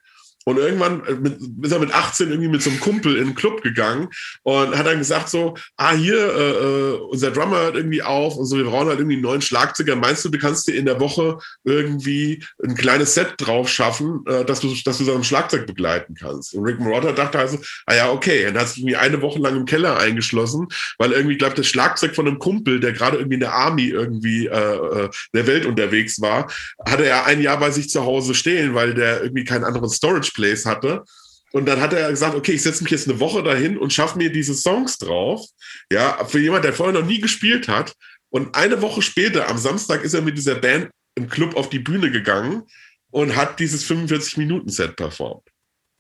und 0.46 0.58
irgendwann 0.58 1.04
äh, 1.06 1.14
mit, 1.14 1.40
ist 1.62 1.72
er 1.72 1.80
mit 1.80 1.92
18 1.92 2.30
irgendwie 2.30 2.48
mit 2.48 2.62
so 2.62 2.70
einem 2.70 2.78
Kumpel 2.78 3.16
in 3.16 3.26
den 3.26 3.34
Club 3.34 3.62
gegangen 3.62 4.08
und 4.44 4.78
hat 4.78 4.86
dann 4.86 4.98
gesagt 4.98 5.28
so, 5.28 5.56
ah 5.76 5.92
hier, 5.92 6.16
äh, 6.16 6.50
äh, 6.50 6.98
unser 7.10 7.32
Drummer 7.32 7.58
hört 7.62 7.74
irgendwie 7.74 8.02
auf 8.02 8.36
und 8.36 8.46
so, 8.46 8.56
wir 8.56 8.64
brauchen 8.64 8.88
halt 8.88 9.00
irgendwie 9.00 9.16
einen 9.16 9.24
neuen 9.24 9.42
Schlagzeuger. 9.42 9.96
Meinst 9.96 10.24
du, 10.24 10.28
du 10.28 10.38
kannst 10.38 10.68
dir 10.68 10.76
in 10.76 10.84
der 10.84 11.00
Woche 11.00 11.38
irgendwie 11.64 12.44
ein 12.62 12.76
kleines 12.76 13.14
Set 13.14 13.34
drauf 13.38 13.68
schaffen, 13.68 14.24
äh, 14.26 14.44
dass 14.44 14.60
du, 14.60 14.72
dass 14.84 14.98
du 14.98 15.04
so 15.04 15.14
ein 15.14 15.24
Schlagzeug 15.24 15.66
begleiten 15.66 16.14
kannst? 16.14 16.54
Und 16.54 16.64
Rick 16.64 16.78
Morotta 16.78 17.10
dachte 17.10 17.40
also, 17.40 17.58
ah 17.86 17.94
ja, 17.94 18.10
okay. 18.12 18.46
Und 18.46 18.54
dann 18.54 18.62
hat 18.62 18.68
sich 18.68 18.78
irgendwie 18.78 18.96
eine 18.96 19.20
Woche 19.22 19.40
lang 19.40 19.56
im 19.56 19.66
Keller 19.66 19.98
eingeschlossen, 19.98 20.68
weil 20.98 21.10
irgendwie, 21.10 21.36
glaube 21.36 21.56
das 21.56 21.66
Schlagzeug 21.66 22.14
von 22.14 22.28
einem 22.28 22.38
Kumpel, 22.38 22.78
der 22.78 22.92
gerade 22.92 23.16
irgendwie 23.16 23.34
in 23.34 23.40
der 23.40 23.52
Army 23.52 23.88
irgendwie 23.88 24.46
äh, 24.46 24.50
äh, 24.50 25.10
der 25.34 25.46
Welt 25.48 25.66
unterwegs 25.66 26.20
war, 26.20 26.48
hatte 26.86 27.04
er 27.04 27.26
ein 27.26 27.40
Jahr 27.40 27.58
bei 27.58 27.72
sich 27.72 27.90
zu 27.90 28.04
Hause 28.04 28.32
stehen, 28.34 28.74
weil 28.74 28.94
der 28.94 29.24
irgendwie 29.24 29.44
keinen 29.44 29.64
anderen 29.64 29.90
Storage 29.90 30.35
Place 30.36 30.66
hatte. 30.66 31.04
Und 31.52 31.66
dann 31.66 31.80
hat 31.80 31.92
er 31.92 32.10
gesagt, 32.10 32.34
okay, 32.34 32.52
ich 32.52 32.62
setze 32.62 32.82
mich 32.82 32.90
jetzt 32.92 33.08
eine 33.08 33.18
Woche 33.18 33.42
dahin 33.42 33.78
und 33.78 33.92
schaffe 33.92 34.18
mir 34.18 34.30
diese 34.30 34.54
Songs 34.54 34.98
drauf. 34.98 35.44
Ja, 35.90 36.24
für 36.26 36.38
jemand, 36.38 36.64
der 36.64 36.72
vorher 36.72 37.00
noch 37.00 37.06
nie 37.06 37.20
gespielt 37.20 37.66
hat. 37.66 37.94
Und 38.28 38.54
eine 38.54 38.82
Woche 38.82 39.00
später, 39.00 39.48
am 39.48 39.56
Samstag, 39.56 40.02
ist 40.02 40.14
er 40.14 40.22
mit 40.22 40.36
dieser 40.36 40.56
Band 40.56 40.90
im 41.14 41.28
Club 41.28 41.56
auf 41.56 41.70
die 41.70 41.78
Bühne 41.78 42.10
gegangen 42.10 42.64
und 43.10 43.34
hat 43.34 43.58
dieses 43.58 43.88
45-Minuten-Set 43.88 44.96
performt. 44.96 45.48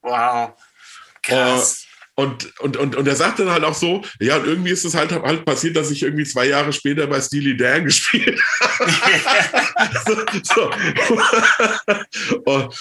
Wow. 0.02 0.52
Krass. 1.22 1.86
Und, 2.18 2.58
und, 2.60 2.76
und, 2.78 2.96
und 2.96 3.06
er 3.06 3.16
sagt 3.16 3.38
dann 3.38 3.50
halt 3.50 3.64
auch 3.64 3.74
so, 3.74 4.02
ja, 4.20 4.36
und 4.36 4.46
irgendwie 4.46 4.70
ist 4.70 4.84
es 4.84 4.94
halt, 4.94 5.12
halt 5.12 5.44
passiert, 5.44 5.76
dass 5.76 5.90
ich 5.90 6.02
irgendwie 6.02 6.24
zwei 6.24 6.46
Jahre 6.46 6.72
später 6.72 7.06
bei 7.06 7.20
Steely 7.20 7.56
Dan 7.56 7.84
gespielt 7.84 8.40
habe. 8.60 8.90
so, 10.44 10.70
so. 10.70 10.70
und, 12.44 12.74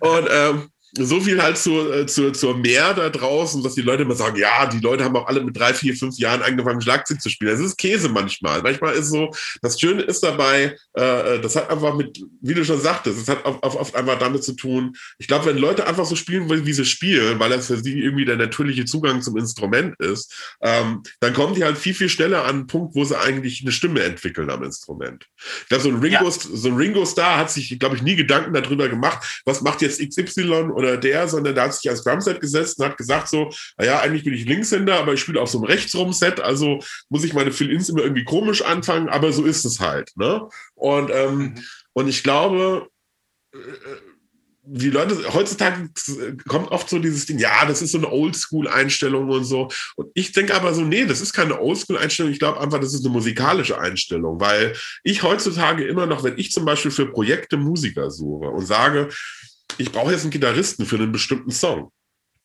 und 0.00 0.28
ähm, 0.30 0.70
so 0.98 1.20
viel 1.20 1.42
halt 1.42 1.58
zur, 1.58 1.92
äh, 1.94 2.06
zur, 2.06 2.32
zur 2.32 2.56
Mehr 2.56 2.94
da 2.94 3.10
draußen, 3.10 3.62
dass 3.62 3.74
die 3.74 3.82
Leute 3.82 4.02
immer 4.02 4.14
sagen, 4.14 4.36
ja, 4.36 4.66
die 4.66 4.78
Leute 4.78 5.04
haben 5.04 5.16
auch 5.16 5.26
alle 5.26 5.42
mit 5.42 5.56
drei, 5.56 5.74
vier, 5.74 5.94
fünf 5.96 6.18
Jahren 6.18 6.42
angefangen, 6.42 6.80
Schlagzeug 6.80 7.20
zu 7.20 7.28
spielen. 7.28 7.52
Das 7.52 7.60
ist 7.60 7.76
Käse 7.76 8.08
manchmal. 8.08 8.62
Manchmal 8.62 8.94
ist 8.94 9.10
so, 9.10 9.30
das 9.62 9.80
Schöne 9.80 10.02
ist 10.02 10.22
dabei, 10.22 10.76
äh, 10.94 11.40
das 11.40 11.56
hat 11.56 11.70
einfach 11.70 11.94
mit, 11.94 12.22
wie 12.40 12.54
du 12.54 12.64
schon 12.64 12.80
sagtest, 12.80 13.18
es 13.18 13.28
hat 13.28 13.44
oft, 13.44 13.94
einfach 13.94 14.18
damit 14.18 14.44
zu 14.44 14.54
tun, 14.54 14.96
ich 15.18 15.26
glaube, 15.26 15.46
wenn 15.46 15.58
Leute 15.58 15.86
einfach 15.86 16.04
so 16.04 16.16
spielen, 16.16 16.48
wie 16.66 16.72
sie 16.72 16.84
spielen, 16.84 17.38
weil 17.38 17.50
das 17.50 17.66
für 17.66 17.76
sie 17.76 18.00
irgendwie 18.00 18.24
der 18.24 18.36
natürliche 18.36 18.84
Zugang 18.84 19.22
zum 19.22 19.36
Instrument 19.36 19.98
ist, 19.98 20.54
ähm, 20.62 21.02
dann 21.20 21.34
kommen 21.34 21.54
die 21.54 21.64
halt 21.64 21.78
viel, 21.78 21.94
viel 21.94 22.08
schneller 22.08 22.44
an 22.44 22.54
einen 22.54 22.66
Punkt, 22.66 22.94
wo 22.94 23.04
sie 23.04 23.18
eigentlich 23.18 23.62
eine 23.62 23.72
Stimme 23.72 24.02
entwickeln 24.02 24.50
am 24.50 24.62
Instrument. 24.62 25.26
Ich 25.62 25.68
glaube, 25.68 25.82
so 25.82 25.88
ein 25.88 25.98
Ringo, 25.98 26.24
ja. 26.24 26.30
so 26.30 26.68
ein 26.68 26.76
Ringo 26.76 27.04
Star 27.04 27.38
hat 27.38 27.50
sich, 27.50 27.78
glaube 27.78 27.96
ich, 27.96 28.02
nie 28.02 28.16
Gedanken 28.16 28.52
darüber 28.52 28.88
gemacht, 28.88 29.42
was 29.44 29.62
macht 29.62 29.82
jetzt 29.82 30.00
XY 30.00 30.70
oder 30.74 30.83
oder 30.84 30.96
der, 30.96 31.28
sondern 31.28 31.54
der 31.54 31.64
hat 31.64 31.74
sich 31.74 31.90
als 31.90 32.04
Drumset 32.04 32.40
gesetzt 32.40 32.78
und 32.78 32.86
hat 32.86 32.96
gesagt 32.96 33.28
so, 33.28 33.50
naja, 33.76 34.00
eigentlich 34.00 34.24
bin 34.24 34.34
ich 34.34 34.44
Linkshänder, 34.44 34.98
aber 34.98 35.14
ich 35.14 35.20
spiele 35.20 35.40
auf 35.40 35.50
so 35.50 35.58
einem 35.58 35.66
Rechtsrum-Set, 35.66 36.40
also 36.40 36.80
muss 37.08 37.24
ich 37.24 37.34
meine 37.34 37.52
Fill-Ins 37.52 37.88
immer 37.88 38.02
irgendwie 38.02 38.24
komisch 38.24 38.62
anfangen, 38.62 39.08
aber 39.08 39.32
so 39.32 39.44
ist 39.44 39.64
es 39.64 39.80
halt. 39.80 40.12
Ne? 40.16 40.48
Und, 40.74 41.10
ähm, 41.12 41.38
mhm. 41.38 41.54
und 41.94 42.08
ich 42.08 42.22
glaube, 42.22 42.88
äh, 43.52 43.58
die 44.66 44.88
Leute, 44.88 45.16
heutzutage 45.34 45.90
kommt 46.48 46.70
oft 46.70 46.88
so 46.88 46.98
dieses 46.98 47.26
Ding, 47.26 47.38
ja, 47.38 47.66
das 47.66 47.82
ist 47.82 47.92
so 47.92 47.98
eine 47.98 48.10
Oldschool-Einstellung 48.10 49.28
und 49.28 49.44
so. 49.44 49.68
Und 49.96 50.08
ich 50.14 50.32
denke 50.32 50.54
aber 50.54 50.72
so, 50.72 50.80
nee, 50.80 51.04
das 51.04 51.20
ist 51.20 51.34
keine 51.34 51.60
Oldschool-Einstellung. 51.60 52.32
Ich 52.32 52.38
glaube 52.38 52.60
einfach, 52.60 52.80
das 52.80 52.94
ist 52.94 53.04
eine 53.04 53.12
musikalische 53.12 53.78
Einstellung, 53.78 54.40
weil 54.40 54.74
ich 55.02 55.22
heutzutage 55.22 55.84
immer 55.84 56.06
noch, 56.06 56.24
wenn 56.24 56.38
ich 56.38 56.50
zum 56.50 56.64
Beispiel 56.64 56.90
für 56.90 57.12
Projekte 57.12 57.58
Musiker 57.58 58.10
suche 58.10 58.48
und 58.48 58.64
sage, 58.64 59.10
ich 59.78 59.92
brauche 59.92 60.12
jetzt 60.12 60.22
einen 60.22 60.30
Gitarristen 60.30 60.86
für 60.86 60.96
einen 60.96 61.12
bestimmten 61.12 61.50
Song. 61.50 61.90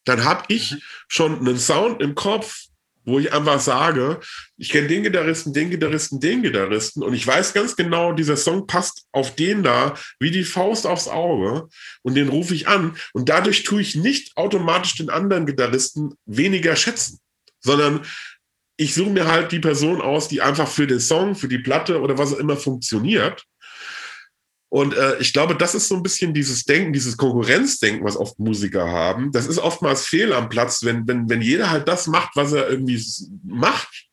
Dann 0.05 0.23
habe 0.23 0.45
ich 0.47 0.71
mhm. 0.71 0.81
schon 1.07 1.39
einen 1.39 1.59
Sound 1.59 2.01
im 2.01 2.15
Kopf, 2.15 2.65
wo 3.05 3.19
ich 3.19 3.33
einfach 3.33 3.59
sage, 3.59 4.19
ich 4.57 4.69
kenne 4.69 4.87
den 4.87 5.03
Gitarristen, 5.03 5.53
den 5.53 5.69
Gitarristen, 5.69 6.19
den 6.19 6.43
Gitarristen 6.43 7.01
und 7.01 7.13
ich 7.13 7.25
weiß 7.25 7.53
ganz 7.53 7.75
genau, 7.75 8.13
dieser 8.13 8.37
Song 8.37 8.67
passt 8.67 9.05
auf 9.11 9.35
den 9.35 9.63
da 9.63 9.95
wie 10.19 10.31
die 10.31 10.43
Faust 10.43 10.85
aufs 10.85 11.07
Auge 11.07 11.69
und 12.03 12.15
den 12.15 12.29
rufe 12.29 12.53
ich 12.53 12.67
an 12.67 12.95
und 13.13 13.29
dadurch 13.29 13.63
tue 13.63 13.81
ich 13.81 13.95
nicht 13.95 14.37
automatisch 14.37 14.95
den 14.95 15.09
anderen 15.09 15.45
Gitarristen 15.45 16.13
weniger 16.25 16.75
schätzen, 16.75 17.19
sondern 17.61 18.01
ich 18.77 18.93
suche 18.93 19.09
mir 19.09 19.27
halt 19.27 19.51
die 19.51 19.59
Person 19.59 20.01
aus, 20.01 20.27
die 20.27 20.41
einfach 20.41 20.67
für 20.67 20.87
den 20.87 20.99
Song, 20.99 21.35
für 21.35 21.47
die 21.47 21.59
Platte 21.59 22.01
oder 22.01 22.17
was 22.17 22.33
auch 22.33 22.37
immer 22.37 22.57
funktioniert 22.57 23.45
und 24.69 24.95
äh, 24.95 25.17
ich 25.19 25.33
glaube, 25.33 25.55
das 25.55 25.73
ist 25.73 25.87
so 25.87 25.95
ein 25.95 26.03
bisschen 26.03 26.33
dieses 26.33 26.63
Denken, 26.63 26.93
dieses 26.93 27.17
Konkurrenzdenken, 27.17 28.05
was 28.05 28.15
oft 28.15 28.37
Musiker 28.37 28.87
haben. 28.87 29.31
Das 29.31 29.47
ist 29.47 29.57
oftmals 29.57 30.05
fehl 30.05 30.31
am 30.31 30.47
Platz, 30.47 30.83
wenn, 30.83 31.07
wenn, 31.07 31.27
wenn 31.27 31.41
jeder 31.41 31.71
halt 31.71 31.87
das 31.87 32.05
macht, 32.05 32.35
was 32.35 32.53
er 32.53 32.69
irgendwie 32.69 33.03
macht 33.43 34.07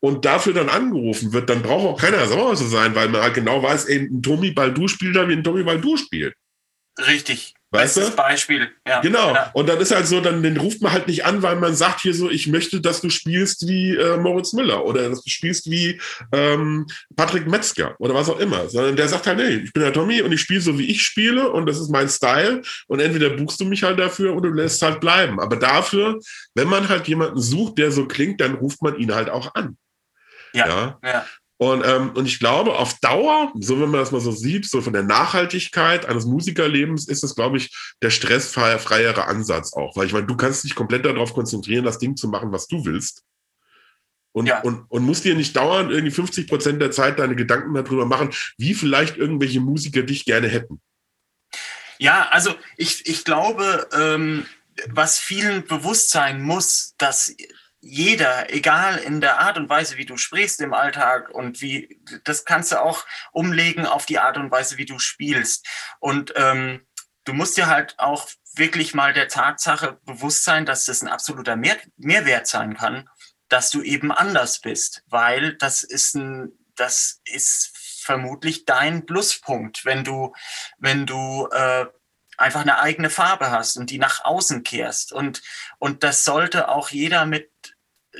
und 0.00 0.24
dafür 0.24 0.54
dann 0.54 0.70
angerufen 0.70 1.34
wird, 1.34 1.50
dann 1.50 1.60
braucht 1.60 1.86
auch 1.86 2.00
keiner 2.00 2.26
sauer 2.26 2.56
zu 2.56 2.66
sein, 2.66 2.94
weil 2.94 3.10
man 3.10 3.20
halt 3.20 3.34
genau 3.34 3.62
weiß, 3.62 3.84
ey, 3.86 4.08
ein 4.10 4.22
Tommy 4.22 4.52
Baldu 4.52 4.88
spielt 4.88 5.16
da, 5.16 5.28
wie 5.28 5.34
ein 5.34 5.44
Tommy 5.44 5.62
Baldu 5.62 5.98
spielt. 5.98 6.34
Richtig. 7.06 7.54
Weißt 7.72 7.94
Bestes 7.94 8.10
du? 8.10 8.16
Beispiel. 8.16 8.68
Ja. 8.86 9.00
Genau. 9.00 9.32
Ja. 9.32 9.50
Und 9.54 9.68
dann 9.68 9.78
ist 9.78 9.94
halt 9.94 10.08
so, 10.08 10.20
dann 10.20 10.42
den 10.42 10.56
ruft 10.56 10.82
man 10.82 10.92
halt 10.92 11.06
nicht 11.06 11.24
an, 11.24 11.40
weil 11.42 11.54
man 11.54 11.74
sagt 11.76 12.00
hier 12.00 12.14
so, 12.14 12.28
ich 12.28 12.48
möchte, 12.48 12.80
dass 12.80 13.00
du 13.00 13.10
spielst 13.10 13.68
wie 13.68 13.94
äh, 13.94 14.16
Moritz 14.16 14.52
Müller 14.52 14.84
oder 14.84 15.08
dass 15.08 15.22
du 15.22 15.30
spielst 15.30 15.70
wie 15.70 16.00
ähm, 16.32 16.88
Patrick 17.14 17.46
Metzger 17.46 17.94
oder 18.00 18.14
was 18.14 18.28
auch 18.28 18.40
immer. 18.40 18.68
Sondern 18.68 18.96
der 18.96 19.06
sagt 19.06 19.28
halt, 19.28 19.38
nee, 19.38 19.62
ich 19.64 19.72
bin 19.72 19.84
der 19.84 19.92
Tommy 19.92 20.20
und 20.20 20.32
ich 20.32 20.40
spiele 20.40 20.60
so, 20.60 20.76
wie 20.80 20.86
ich 20.86 21.02
spiele 21.02 21.48
und 21.48 21.66
das 21.66 21.78
ist 21.78 21.90
mein 21.90 22.08
Style. 22.08 22.62
Und 22.88 22.98
entweder 22.98 23.30
buchst 23.30 23.60
du 23.60 23.64
mich 23.64 23.84
halt 23.84 24.00
dafür 24.00 24.34
oder 24.34 24.50
du 24.50 24.56
lässt 24.56 24.82
halt 24.82 25.00
bleiben. 25.00 25.38
Aber 25.38 25.54
dafür, 25.54 26.18
wenn 26.56 26.66
man 26.66 26.88
halt 26.88 27.06
jemanden 27.06 27.40
sucht, 27.40 27.78
der 27.78 27.92
so 27.92 28.06
klingt, 28.06 28.40
dann 28.40 28.54
ruft 28.54 28.82
man 28.82 28.96
ihn 28.98 29.14
halt 29.14 29.30
auch 29.30 29.54
an. 29.54 29.76
Ja. 30.52 30.98
ja. 31.04 31.26
Und, 31.60 31.84
ähm, 31.84 32.12
und 32.14 32.24
ich 32.24 32.38
glaube, 32.38 32.78
auf 32.78 32.98
Dauer, 33.00 33.52
so 33.60 33.78
wenn 33.78 33.90
man 33.90 34.00
das 34.00 34.12
mal 34.12 34.20
so 34.22 34.32
sieht, 34.32 34.64
so 34.64 34.80
von 34.80 34.94
der 34.94 35.02
Nachhaltigkeit 35.02 36.06
eines 36.06 36.24
Musikerlebens, 36.24 37.06
ist 37.06 37.22
es, 37.22 37.34
glaube 37.34 37.58
ich, 37.58 37.70
der 38.00 38.08
stressfreiere 38.08 39.26
Ansatz 39.26 39.74
auch. 39.74 39.94
Weil 39.94 40.06
ich 40.06 40.14
meine, 40.14 40.26
du 40.26 40.36
kannst 40.38 40.64
dich 40.64 40.74
komplett 40.74 41.04
darauf 41.04 41.34
konzentrieren, 41.34 41.84
das 41.84 41.98
Ding 41.98 42.16
zu 42.16 42.28
machen, 42.28 42.50
was 42.50 42.66
du 42.66 42.86
willst. 42.86 43.24
Und, 44.32 44.46
ja. 44.46 44.62
und, 44.62 44.86
und 44.90 45.04
musst 45.04 45.26
dir 45.26 45.34
nicht 45.34 45.54
dauernd 45.54 45.90
irgendwie 45.90 46.12
50 46.12 46.48
Prozent 46.48 46.80
der 46.80 46.92
Zeit 46.92 47.18
deine 47.18 47.36
Gedanken 47.36 47.74
darüber 47.74 48.06
machen, 48.06 48.30
wie 48.56 48.72
vielleicht 48.72 49.18
irgendwelche 49.18 49.60
Musiker 49.60 50.02
dich 50.02 50.24
gerne 50.24 50.48
hätten. 50.48 50.80
Ja, 51.98 52.26
also 52.30 52.54
ich, 52.78 53.06
ich 53.06 53.22
glaube, 53.26 53.86
ähm, 53.92 54.46
was 54.88 55.18
vielen 55.18 55.66
bewusst 55.66 56.08
sein 56.08 56.40
muss, 56.40 56.94
dass 56.96 57.36
jeder, 57.80 58.52
egal 58.52 58.98
in 58.98 59.20
der 59.20 59.40
Art 59.40 59.56
und 59.56 59.68
Weise, 59.68 59.96
wie 59.96 60.04
du 60.04 60.16
sprichst 60.16 60.60
im 60.60 60.74
Alltag 60.74 61.30
und 61.30 61.60
wie, 61.62 62.00
das 62.24 62.44
kannst 62.44 62.72
du 62.72 62.80
auch 62.80 63.06
umlegen 63.32 63.86
auf 63.86 64.06
die 64.06 64.18
Art 64.18 64.36
und 64.36 64.50
Weise, 64.50 64.76
wie 64.76 64.84
du 64.84 64.98
spielst. 64.98 65.66
Und 65.98 66.34
ähm, 66.36 66.86
du 67.24 67.32
musst 67.32 67.56
dir 67.56 67.68
halt 67.68 67.98
auch 67.98 68.28
wirklich 68.54 68.94
mal 68.94 69.12
der 69.12 69.28
Tatsache 69.28 69.98
bewusst 70.04 70.44
sein, 70.44 70.66
dass 70.66 70.84
das 70.84 71.02
ein 71.02 71.08
absoluter 71.08 71.56
Mehr 71.56 71.78
Mehrwert 71.96 72.46
sein 72.46 72.76
kann, 72.76 73.08
dass 73.48 73.70
du 73.70 73.82
eben 73.82 74.12
anders 74.12 74.60
bist, 74.60 75.02
weil 75.06 75.54
das 75.56 75.82
ist 75.82 76.14
ein, 76.14 76.52
das 76.76 77.20
ist 77.24 77.72
vermutlich 78.02 78.64
dein 78.66 79.06
Pluspunkt, 79.06 79.84
wenn 79.84 80.04
du, 80.04 80.34
wenn 80.78 81.06
du 81.06 81.48
äh, 81.52 81.86
einfach 82.36 82.62
eine 82.62 82.78
eigene 82.78 83.10
Farbe 83.10 83.50
hast 83.50 83.76
und 83.76 83.90
die 83.90 83.98
nach 83.98 84.24
außen 84.24 84.62
kehrst. 84.62 85.12
Und, 85.12 85.42
und 85.78 86.02
das 86.02 86.24
sollte 86.24 86.68
auch 86.68 86.90
jeder 86.90 87.26
mit 87.26 87.49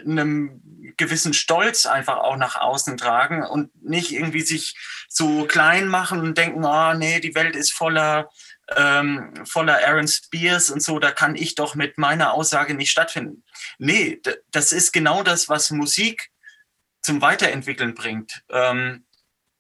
einem 0.04 0.60
gewissen 0.96 1.32
Stolz 1.32 1.86
einfach 1.86 2.18
auch 2.18 2.36
nach 2.36 2.56
außen 2.56 2.96
tragen 2.96 3.44
und 3.44 3.70
nicht 3.82 4.12
irgendwie 4.12 4.42
sich 4.42 4.76
so 5.08 5.46
klein 5.46 5.88
machen 5.88 6.20
und 6.20 6.38
denken, 6.38 6.64
oh 6.64 6.94
nee, 6.94 7.20
die 7.20 7.34
Welt 7.34 7.56
ist 7.56 7.72
voller 7.72 8.30
ähm, 8.76 9.34
voller 9.46 9.86
Aaron 9.86 10.06
Spears 10.06 10.70
und 10.70 10.82
so, 10.82 10.98
da 10.98 11.10
kann 11.10 11.34
ich 11.34 11.54
doch 11.54 11.74
mit 11.74 11.98
meiner 11.98 12.32
Aussage 12.32 12.74
nicht 12.74 12.90
stattfinden. 12.90 13.44
Nee, 13.78 14.20
das 14.50 14.72
ist 14.72 14.92
genau 14.92 15.22
das, 15.22 15.48
was 15.48 15.70
Musik 15.70 16.30
zum 17.02 17.20
Weiterentwickeln 17.20 17.94
bringt. 17.94 18.42
Ähm, 18.48 19.04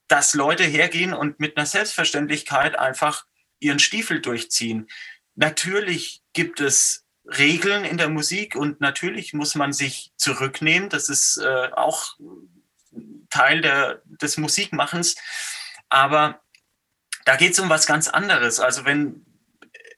dass 0.08 0.34
Leute 0.34 0.64
hergehen 0.64 1.12
und 1.12 1.38
mit 1.38 1.56
einer 1.56 1.66
Selbstverständlichkeit 1.66 2.76
einfach 2.76 3.26
ihren 3.60 3.78
Stiefel 3.78 4.20
durchziehen. 4.20 4.88
Natürlich 5.36 6.22
gibt 6.32 6.60
es 6.60 7.04
Regeln 7.38 7.84
in 7.84 7.96
der 7.96 8.08
Musik 8.08 8.56
und 8.56 8.80
natürlich 8.80 9.32
muss 9.34 9.54
man 9.54 9.72
sich 9.72 10.12
zurücknehmen. 10.16 10.88
Das 10.88 11.08
ist 11.08 11.36
äh, 11.38 11.70
auch 11.72 12.16
Teil 13.30 13.60
der, 13.60 14.02
des 14.04 14.36
Musikmachens. 14.36 15.16
Aber 15.88 16.42
da 17.24 17.36
geht 17.36 17.52
es 17.52 17.60
um 17.60 17.68
was 17.68 17.86
ganz 17.86 18.08
anderes. 18.08 18.58
Also 18.58 18.84
wenn 18.84 19.24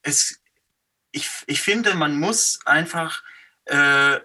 es, 0.02 0.42
ich, 1.10 1.28
ich 1.46 1.60
finde, 1.60 1.94
man 1.94 2.18
muss 2.18 2.60
einfach 2.66 3.22
äh, 3.66 4.20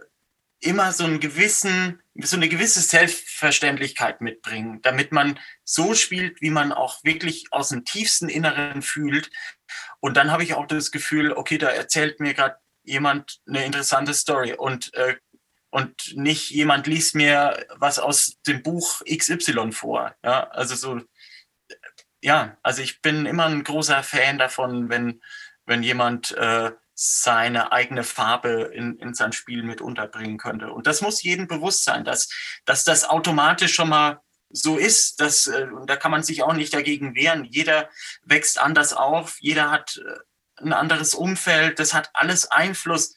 immer 0.60 0.92
so 0.92 1.04
einen 1.04 1.20
gewissen, 1.20 2.02
so 2.16 2.36
eine 2.36 2.50
gewisse 2.50 2.82
Selbstverständlichkeit 2.82 4.22
mitbringen, 4.22 4.82
damit 4.82 5.12
man 5.12 5.40
so 5.64 5.94
spielt, 5.94 6.42
wie 6.42 6.50
man 6.50 6.72
auch 6.72 7.04
wirklich 7.04 7.48
aus 7.52 7.70
dem 7.70 7.86
tiefsten 7.86 8.28
Inneren 8.28 8.82
fühlt. 8.82 9.30
Und 10.00 10.18
dann 10.18 10.32
habe 10.32 10.44
ich 10.44 10.56
auch 10.56 10.66
das 10.66 10.92
Gefühl, 10.92 11.32
okay, 11.32 11.58
da 11.58 11.70
erzählt 11.70 12.20
mir 12.20 12.34
gerade 12.34 12.58
jemand 12.88 13.40
eine 13.48 13.66
interessante 13.66 14.14
Story 14.14 14.54
und 14.54 14.94
äh, 14.96 15.16
und 15.70 16.16
nicht 16.16 16.50
jemand 16.50 16.88
liest 16.88 17.14
mir 17.14 17.68
was 17.76 18.00
aus 18.00 18.38
dem 18.48 18.64
Buch 18.64 19.02
XY 19.06 19.74
vor. 19.74 20.16
Ja, 20.24 20.48
also 20.50 20.76
so 20.76 21.02
ja, 22.22 22.58
also 22.64 22.82
ich 22.82 23.02
bin 23.02 23.26
immer 23.26 23.46
ein 23.46 23.64
großer 23.64 24.04
Fan 24.04 24.38
davon, 24.38 24.90
wenn, 24.90 25.22
wenn 25.66 25.84
jemand 25.84 26.32
äh, 26.32 26.72
seine 26.94 27.72
eigene 27.72 28.04
Farbe 28.04 28.72
in, 28.74 28.98
in 28.98 29.14
sein 29.14 29.32
Spiel 29.32 29.64
mit 29.64 29.82
unterbringen 29.82 30.38
könnte. 30.38 30.72
Und 30.72 30.88
das 30.88 31.02
muss 31.02 31.22
jedem 31.22 31.48
bewusst 31.48 31.84
sein, 31.84 32.04
dass, 32.06 32.30
dass 32.66 32.84
das 32.84 33.08
automatisch 33.08 33.74
schon 33.74 33.90
mal 33.90 34.20
so 34.50 34.78
ist. 34.78 35.22
Dass, 35.22 35.48
äh, 35.48 35.68
da 35.86 35.96
kann 35.96 36.12
man 36.12 36.24
sich 36.24 36.42
auch 36.42 36.54
nicht 36.54 36.74
dagegen 36.74 37.16
wehren. 37.16 37.46
Jeder 37.46 37.90
wächst 38.24 38.60
anders 38.60 38.94
auf, 38.94 39.38
jeder 39.40 39.70
hat 39.70 39.98
äh, 39.98 40.18
ein 40.62 40.74
anderes 40.74 41.14
Umfeld, 41.14 41.80
das 41.80 41.94
hat 41.94 42.10
alles 42.14 42.50
Einfluss 42.50 43.16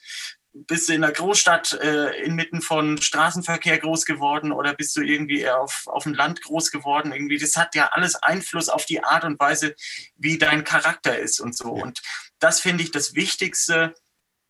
bist 0.52 0.88
du 0.88 0.94
in 0.94 1.02
der 1.02 1.12
Großstadt 1.12 1.74
äh, 1.74 2.22
inmitten 2.22 2.60
von 2.60 3.00
Straßenverkehr 3.00 3.78
groß 3.78 4.04
geworden 4.04 4.52
oder 4.52 4.74
bist 4.74 4.96
du 4.96 5.00
irgendwie 5.00 5.48
auf, 5.48 5.84
auf 5.86 6.04
dem 6.04 6.14
Land 6.14 6.42
groß 6.42 6.70
geworden? 6.70 7.12
Irgendwie, 7.12 7.38
das 7.38 7.56
hat 7.56 7.74
ja 7.74 7.90
alles 7.92 8.16
Einfluss 8.16 8.68
auf 8.68 8.84
die 8.84 9.04
Art 9.04 9.24
und 9.24 9.38
Weise, 9.38 9.74
wie 10.16 10.38
dein 10.38 10.64
Charakter 10.64 11.18
ist 11.18 11.40
und 11.40 11.56
so. 11.56 11.76
Ja. 11.76 11.82
Und 11.82 12.00
das 12.40 12.60
finde 12.60 12.82
ich 12.82 12.90
das 12.90 13.14
Wichtigste, 13.14 13.94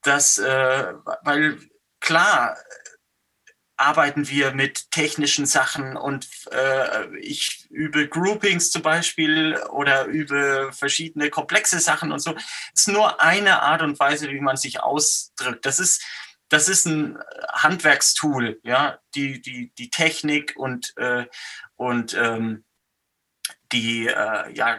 dass, 0.02 0.38
äh, 0.38 0.94
weil 1.22 1.58
klar, 2.00 2.56
arbeiten 3.80 4.28
wir 4.28 4.52
mit 4.52 4.90
technischen 4.90 5.46
Sachen 5.46 5.96
und 5.96 6.28
äh, 6.52 7.16
ich 7.18 7.66
übe 7.70 8.08
Groupings 8.08 8.70
zum 8.70 8.82
Beispiel 8.82 9.56
oder 9.70 10.04
übe 10.04 10.70
verschiedene 10.72 11.30
komplexe 11.30 11.80
Sachen 11.80 12.12
und 12.12 12.20
so. 12.20 12.34
Es 12.74 12.82
ist 12.82 12.88
nur 12.88 13.22
eine 13.22 13.62
Art 13.62 13.80
und 13.80 13.98
Weise, 13.98 14.28
wie 14.28 14.40
man 14.40 14.58
sich 14.58 14.82
ausdrückt. 14.82 15.64
Das 15.64 15.80
ist, 15.80 16.04
das 16.50 16.68
ist 16.68 16.84
ein 16.84 17.18
Handwerkstool, 17.52 18.60
ja, 18.64 18.98
die, 19.14 19.40
die, 19.40 19.72
die 19.78 19.88
Technik 19.88 20.54
und, 20.56 20.92
äh, 20.98 21.24
und 21.76 22.14
ähm, 22.14 22.64
die 23.72 24.08
äh, 24.08 24.52
ja, 24.52 24.78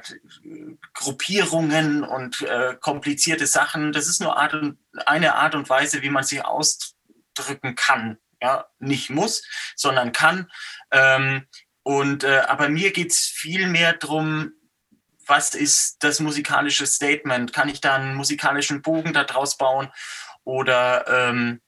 Gruppierungen 0.94 2.03
und 2.03 2.41
äh, 2.41 2.76
komplizierte 2.80 3.48
Sachen. 3.48 3.94
Das 3.94 4.07
ist 4.07 4.22
nur 4.22 4.38
Art 4.38 4.53
und, 4.53 4.78
eine 5.07 5.36
Art 5.36 5.56
und 5.56 5.69
Weise, 5.69 6.03
wie 6.03 6.11
man 6.11 6.23
sich 6.23 6.45
ausdrücken 6.45 7.73
kann 7.76 8.19
ja, 8.41 8.65
nicht 8.80 9.09
muss, 9.09 9.43
sondern 9.76 10.11
kann. 10.11 10.51
Ähm, 10.91 11.47
und 11.84 12.23
äh, 12.23 12.43
aber 12.47 12.69
mir 12.69 12.91
geht 12.91 13.11
es 13.11 13.19
viel 13.19 13.68
mehr 13.68 13.93
darum, 13.93 14.53
was 15.26 15.55
ist 15.55 16.03
das 16.03 16.19
musikalische 16.19 16.85
Statement? 16.85 17.53
Kann 17.53 17.69
ich 17.69 17.81
da 17.81 17.95
einen 17.95 18.15
musikalischen 18.15 18.81
Bogen 18.81 19.13
daraus 19.13 19.57
bauen? 19.57 19.89
Oder 20.43 21.05
ähm, 21.07 21.61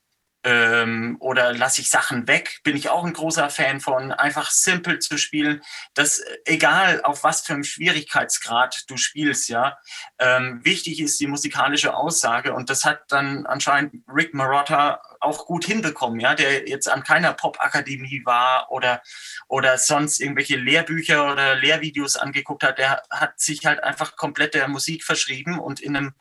ähm, 0.44 1.16
oder 1.20 1.52
lasse 1.54 1.80
ich 1.80 1.88
Sachen 1.88 2.28
weg, 2.28 2.60
bin 2.62 2.76
ich 2.76 2.90
auch 2.90 3.02
ein 3.02 3.14
großer 3.14 3.48
Fan 3.48 3.80
von, 3.80 4.12
einfach 4.12 4.50
simpel 4.50 4.98
zu 4.98 5.16
spielen, 5.16 5.62
dass 5.94 6.22
egal 6.44 7.02
auf 7.02 7.24
was 7.24 7.40
für 7.40 7.54
einem 7.54 7.64
Schwierigkeitsgrad 7.64 8.84
du 8.88 8.98
spielst, 8.98 9.48
ja, 9.48 9.78
ähm, 10.18 10.60
wichtig 10.62 11.00
ist 11.00 11.18
die 11.18 11.26
musikalische 11.26 11.94
Aussage 11.94 12.52
und 12.52 12.68
das 12.68 12.84
hat 12.84 13.04
dann 13.08 13.46
anscheinend 13.46 14.04
Rick 14.06 14.34
Marotta 14.34 15.00
auch 15.20 15.46
gut 15.46 15.64
hinbekommen, 15.64 16.20
ja, 16.20 16.34
der 16.34 16.68
jetzt 16.68 16.88
an 16.88 17.02
keiner 17.02 17.32
Popakademie 17.32 18.22
war 18.26 18.70
oder, 18.70 19.02
oder 19.48 19.78
sonst 19.78 20.20
irgendwelche 20.20 20.56
Lehrbücher 20.56 21.32
oder 21.32 21.54
Lehrvideos 21.54 22.16
angeguckt 22.16 22.62
hat, 22.62 22.78
der 22.78 23.02
hat 23.10 23.40
sich 23.40 23.64
halt 23.64 23.82
einfach 23.82 24.16
komplett 24.16 24.52
der 24.52 24.68
Musik 24.68 25.04
verschrieben 25.04 25.58
und 25.58 25.80
in 25.80 25.96
einem 25.96 26.14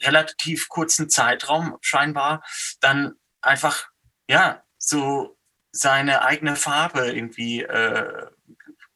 relativ 0.00 0.68
kurzen 0.68 1.10
Zeitraum 1.10 1.76
scheinbar 1.82 2.42
dann 2.80 3.16
einfach, 3.46 3.88
ja, 4.28 4.62
so 4.78 5.36
seine 5.72 6.22
eigene 6.22 6.56
Farbe 6.56 7.12
irgendwie 7.12 7.62
äh, 7.62 8.26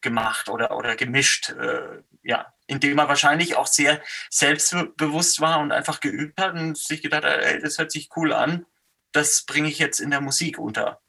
gemacht 0.00 0.48
oder, 0.48 0.76
oder 0.76 0.96
gemischt, 0.96 1.50
äh, 1.50 2.02
ja, 2.22 2.52
indem 2.66 2.98
er 2.98 3.08
wahrscheinlich 3.08 3.56
auch 3.56 3.66
sehr 3.66 4.00
selbstbewusst 4.30 5.40
war 5.40 5.60
und 5.60 5.72
einfach 5.72 6.00
geübt 6.00 6.40
hat 6.40 6.54
und 6.54 6.78
sich 6.78 7.02
gedacht 7.02 7.24
hat, 7.24 7.40
ey, 7.42 7.60
das 7.60 7.78
hört 7.78 7.92
sich 7.92 8.08
cool 8.16 8.32
an, 8.32 8.66
das 9.12 9.42
bringe 9.42 9.68
ich 9.68 9.78
jetzt 9.78 10.00
in 10.00 10.10
der 10.10 10.20
Musik 10.20 10.58
unter. 10.58 11.00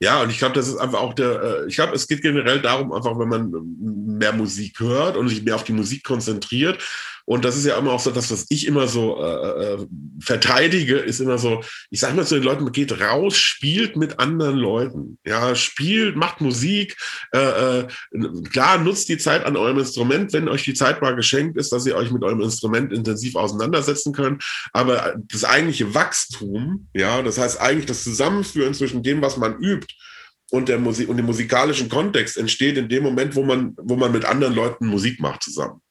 Ja, 0.00 0.22
und 0.22 0.30
ich 0.30 0.38
glaube, 0.38 0.54
das 0.54 0.68
ist 0.68 0.76
einfach 0.76 1.00
auch 1.00 1.14
der, 1.14 1.42
äh, 1.42 1.66
ich 1.66 1.74
glaube, 1.74 1.94
es 1.94 2.06
geht 2.06 2.22
generell 2.22 2.60
darum, 2.60 2.92
einfach, 2.92 3.18
wenn 3.18 3.28
man 3.28 3.50
mehr 3.80 4.32
Musik 4.32 4.78
hört 4.78 5.16
und 5.16 5.28
sich 5.28 5.42
mehr 5.42 5.56
auf 5.56 5.64
die 5.64 5.72
Musik 5.72 6.04
konzentriert 6.04 6.82
und 7.28 7.44
das 7.44 7.58
ist 7.58 7.66
ja 7.66 7.76
immer 7.76 7.92
auch 7.92 8.00
so 8.00 8.10
das, 8.10 8.30
was 8.30 8.46
ich 8.48 8.66
immer 8.66 8.88
so 8.88 9.22
äh, 9.22 9.74
äh, 9.74 9.86
verteidige, 10.18 10.96
ist 10.96 11.20
immer 11.20 11.36
so, 11.36 11.62
ich 11.90 12.00
sage 12.00 12.16
mal 12.16 12.26
zu 12.26 12.36
den 12.36 12.42
Leuten, 12.42 12.72
geht 12.72 13.02
raus, 13.02 13.36
spielt 13.36 13.96
mit 13.96 14.18
anderen 14.18 14.56
Leuten. 14.56 15.18
Ja, 15.26 15.54
spielt, 15.54 16.16
macht 16.16 16.40
Musik. 16.40 16.96
Äh, 17.34 17.80
äh, 17.80 17.86
klar, 18.50 18.78
nutzt 18.78 19.10
die 19.10 19.18
Zeit 19.18 19.44
an 19.44 19.58
eurem 19.58 19.78
Instrument, 19.78 20.32
wenn 20.32 20.48
euch 20.48 20.62
die 20.62 20.72
Zeit 20.72 21.02
mal 21.02 21.14
geschenkt 21.14 21.58
ist, 21.58 21.70
dass 21.70 21.84
ihr 21.84 21.96
euch 21.96 22.10
mit 22.10 22.22
eurem 22.24 22.40
Instrument 22.40 22.94
intensiv 22.94 23.36
auseinandersetzen 23.36 24.14
könnt. 24.14 24.42
Aber 24.72 25.14
das 25.30 25.44
eigentliche 25.44 25.94
Wachstum, 25.94 26.88
ja, 26.94 27.20
das 27.20 27.36
heißt 27.36 27.60
eigentlich 27.60 27.84
das 27.84 28.04
Zusammenführen 28.04 28.72
zwischen 28.72 29.02
dem, 29.02 29.20
was 29.20 29.36
man 29.36 29.58
übt, 29.58 29.94
und 30.50 30.70
der 30.70 30.78
Musik 30.78 31.10
und 31.10 31.18
dem 31.18 31.26
musikalischen 31.26 31.90
Kontext 31.90 32.38
entsteht 32.38 32.78
in 32.78 32.88
dem 32.88 33.02
Moment, 33.02 33.36
wo 33.36 33.42
man, 33.42 33.74
wo 33.76 33.96
man 33.96 34.12
mit 34.12 34.24
anderen 34.24 34.54
Leuten 34.54 34.86
Musik 34.86 35.20
macht 35.20 35.42
zusammen. 35.42 35.82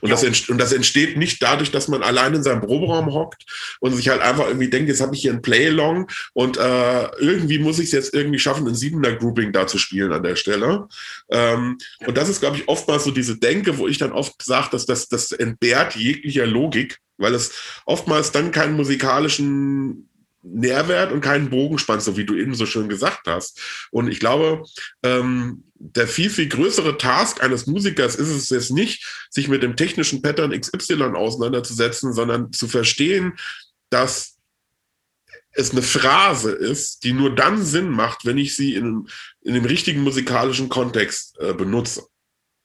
Und, 0.00 0.10
das, 0.10 0.22
entsteht, 0.22 0.50
und 0.50 0.58
das 0.58 0.72
entsteht 0.72 1.16
nicht 1.16 1.42
dadurch, 1.42 1.70
dass 1.70 1.88
man 1.88 2.02
allein 2.02 2.34
in 2.34 2.42
seinem 2.42 2.60
Proberaum 2.60 3.12
hockt 3.12 3.44
und 3.80 3.94
sich 3.94 4.08
halt 4.08 4.22
einfach 4.22 4.46
irgendwie 4.46 4.68
denkt, 4.68 4.88
jetzt 4.88 5.00
habe 5.00 5.14
ich 5.14 5.22
hier 5.22 5.32
ein 5.32 5.42
Play-Along 5.42 6.08
und 6.32 6.56
äh, 6.56 7.04
irgendwie 7.18 7.58
muss 7.58 7.78
ich 7.78 7.86
es 7.86 7.92
jetzt 7.92 8.14
irgendwie 8.14 8.38
schaffen, 8.38 8.66
ein 8.66 8.74
siebener 8.74 9.14
Grouping 9.14 9.52
da 9.52 9.66
zu 9.66 9.78
spielen 9.78 10.12
an 10.12 10.22
der 10.22 10.36
Stelle. 10.36 10.88
Ähm. 11.30 11.78
Und 12.06 12.16
das 12.16 12.28
ist, 12.28 12.40
glaube 12.40 12.56
ich, 12.56 12.68
oftmals 12.68 13.04
so 13.04 13.10
diese 13.10 13.38
Denke, 13.38 13.78
wo 13.78 13.88
ich 13.88 13.98
dann 13.98 14.12
oft 14.12 14.42
sage, 14.42 14.68
dass 14.72 14.86
das, 14.86 15.08
das 15.08 15.32
entbehrt 15.32 15.96
jeglicher 15.96 16.46
Logik, 16.46 16.98
weil 17.16 17.34
es 17.34 17.52
oftmals 17.84 18.32
dann 18.32 18.50
keinen 18.52 18.76
musikalischen 18.76 20.07
Nährwert 20.52 21.12
und 21.12 21.20
keinen 21.20 21.50
Bogen 21.50 21.78
spannt, 21.78 22.02
so 22.02 22.16
wie 22.16 22.24
du 22.24 22.34
eben 22.34 22.54
so 22.54 22.66
schön 22.66 22.88
gesagt 22.88 23.26
hast. 23.26 23.60
Und 23.90 24.08
ich 24.08 24.20
glaube, 24.20 24.64
ähm, 25.02 25.64
der 25.74 26.08
viel, 26.08 26.30
viel 26.30 26.48
größere 26.48 26.98
Task 26.98 27.42
eines 27.42 27.66
Musikers 27.66 28.16
ist 28.16 28.28
es 28.28 28.50
jetzt 28.50 28.70
nicht, 28.70 29.04
sich 29.30 29.48
mit 29.48 29.62
dem 29.62 29.76
technischen 29.76 30.22
Pattern 30.22 30.58
XY 30.58 31.14
auseinanderzusetzen, 31.14 32.12
sondern 32.12 32.52
zu 32.52 32.66
verstehen, 32.66 33.34
dass 33.90 34.36
es 35.52 35.72
eine 35.72 35.82
Phrase 35.82 36.52
ist, 36.52 37.04
die 37.04 37.12
nur 37.12 37.34
dann 37.34 37.64
Sinn 37.64 37.90
macht, 37.90 38.24
wenn 38.24 38.38
ich 38.38 38.56
sie 38.56 38.74
in, 38.74 39.08
in 39.42 39.54
dem 39.54 39.64
richtigen 39.64 40.02
musikalischen 40.02 40.68
Kontext 40.68 41.38
äh, 41.40 41.52
benutze. 41.52 42.06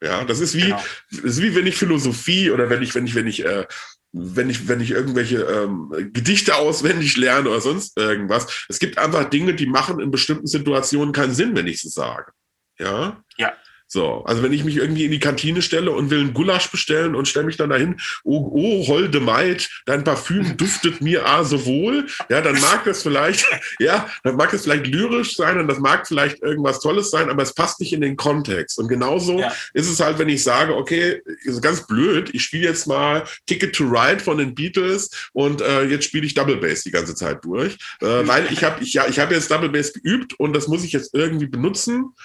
Ja, 0.03 0.25
das 0.25 0.41
ist 0.41 0.55
wie, 0.55 0.63
genau. 0.63 0.83
ist 1.23 1.41
wie 1.41 1.55
wenn 1.55 1.65
ich 1.65 1.77
Philosophie 1.77 2.51
oder 2.51 2.69
wenn 2.69 2.83
ich, 2.83 2.93
wenn 2.93 3.05
ich, 3.05 3.15
wenn 3.15 3.27
ich, 3.27 3.45
äh, 3.45 3.65
wenn 4.13 4.49
ich, 4.49 4.67
wenn 4.67 4.79
ich 4.79 4.91
irgendwelche 4.91 5.41
ähm, 5.41 5.91
Gedichte 6.13 6.55
auswendig 6.55 7.17
lerne 7.17 7.49
oder 7.49 7.61
sonst 7.61 7.97
irgendwas. 7.97 8.65
Es 8.69 8.79
gibt 8.79 8.99
einfach 8.99 9.25
Dinge, 9.25 9.55
die 9.55 9.65
machen 9.65 9.99
in 9.99 10.11
bestimmten 10.11 10.45
Situationen 10.47 11.13
keinen 11.13 11.33
Sinn, 11.33 11.55
wenn 11.55 11.67
ich 11.67 11.81
sie 11.81 11.89
sage. 11.89 12.31
Ja. 12.77 13.23
Ja. 13.37 13.53
So, 13.93 14.23
also 14.25 14.41
wenn 14.41 14.53
ich 14.53 14.63
mich 14.63 14.77
irgendwie 14.77 15.05
in 15.05 15.11
die 15.11 15.19
Kantine 15.19 15.61
stelle 15.61 15.91
und 15.91 16.09
will 16.09 16.21
einen 16.21 16.33
Gulasch 16.33 16.71
bestellen 16.71 17.13
und 17.13 17.27
stelle 17.27 17.45
mich 17.45 17.57
dann 17.57 17.69
dahin, 17.69 18.01
oh, 18.23 18.49
oh, 18.51 18.87
holde 18.87 19.19
Maid, 19.19 19.69
dein 19.85 20.03
Parfüm 20.03 20.57
duftet 20.57 20.99
mir 20.99 21.27
ah 21.27 21.43
so 21.43 21.63
wohl, 21.67 22.07
ja, 22.27 22.41
dann 22.41 22.59
mag 22.59 22.85
das 22.85 23.03
vielleicht, 23.03 23.45
ja, 23.79 24.09
dann 24.23 24.35
mag 24.35 24.51
es 24.51 24.63
vielleicht 24.63 24.87
lyrisch 24.87 25.35
sein 25.35 25.59
und 25.59 25.67
das 25.67 25.77
mag 25.77 26.07
vielleicht 26.07 26.41
irgendwas 26.41 26.79
Tolles 26.79 27.11
sein, 27.11 27.29
aber 27.29 27.43
es 27.43 27.53
passt 27.53 27.79
nicht 27.81 27.93
in 27.93 28.01
den 28.01 28.17
Kontext. 28.17 28.79
Und 28.79 28.87
genauso 28.87 29.37
ja. 29.37 29.53
ist 29.75 29.87
es 29.87 29.99
halt, 29.99 30.17
wenn 30.17 30.29
ich 30.29 30.41
sage, 30.41 30.75
okay, 30.75 31.21
ist 31.43 31.61
ganz 31.61 31.85
blöd, 31.85 32.31
ich 32.33 32.41
spiele 32.41 32.69
jetzt 32.69 32.87
mal 32.87 33.23
Ticket 33.45 33.75
to 33.75 33.83
Ride 33.83 34.23
von 34.23 34.39
den 34.39 34.55
Beatles 34.55 35.29
und 35.33 35.61
äh, 35.61 35.83
jetzt 35.83 36.05
spiele 36.05 36.25
ich 36.25 36.33
Double 36.33 36.57
Bass 36.57 36.81
die 36.81 36.89
ganze 36.89 37.13
Zeit 37.13 37.45
durch, 37.45 37.77
äh, 38.01 38.25
weil 38.25 38.51
ich 38.51 38.63
habe 38.63 38.83
ich, 38.83 38.95
ja, 38.95 39.05
ich 39.07 39.19
hab 39.19 39.31
jetzt 39.31 39.51
Double 39.51 39.69
Bass 39.69 39.93
geübt 39.93 40.33
und 40.39 40.53
das 40.53 40.67
muss 40.67 40.83
ich 40.83 40.93
jetzt 40.93 41.13
irgendwie 41.13 41.45
benutzen. 41.45 42.15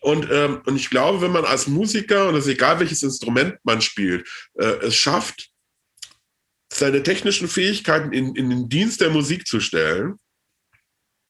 Und, 0.00 0.28
ähm, 0.30 0.62
und 0.66 0.76
ich 0.76 0.90
glaube, 0.90 1.20
wenn 1.20 1.32
man 1.32 1.44
als 1.44 1.66
Musiker, 1.66 2.28
und 2.28 2.36
es 2.36 2.46
ist 2.46 2.52
egal, 2.52 2.78
welches 2.80 3.02
Instrument 3.02 3.58
man 3.64 3.80
spielt, 3.80 4.28
äh, 4.54 4.86
es 4.86 4.94
schafft, 4.94 5.50
seine 6.72 7.02
technischen 7.02 7.48
Fähigkeiten 7.48 8.12
in, 8.12 8.34
in 8.34 8.50
den 8.50 8.68
Dienst 8.68 9.00
der 9.00 9.10
Musik 9.10 9.46
zu 9.46 9.60
stellen, 9.60 10.18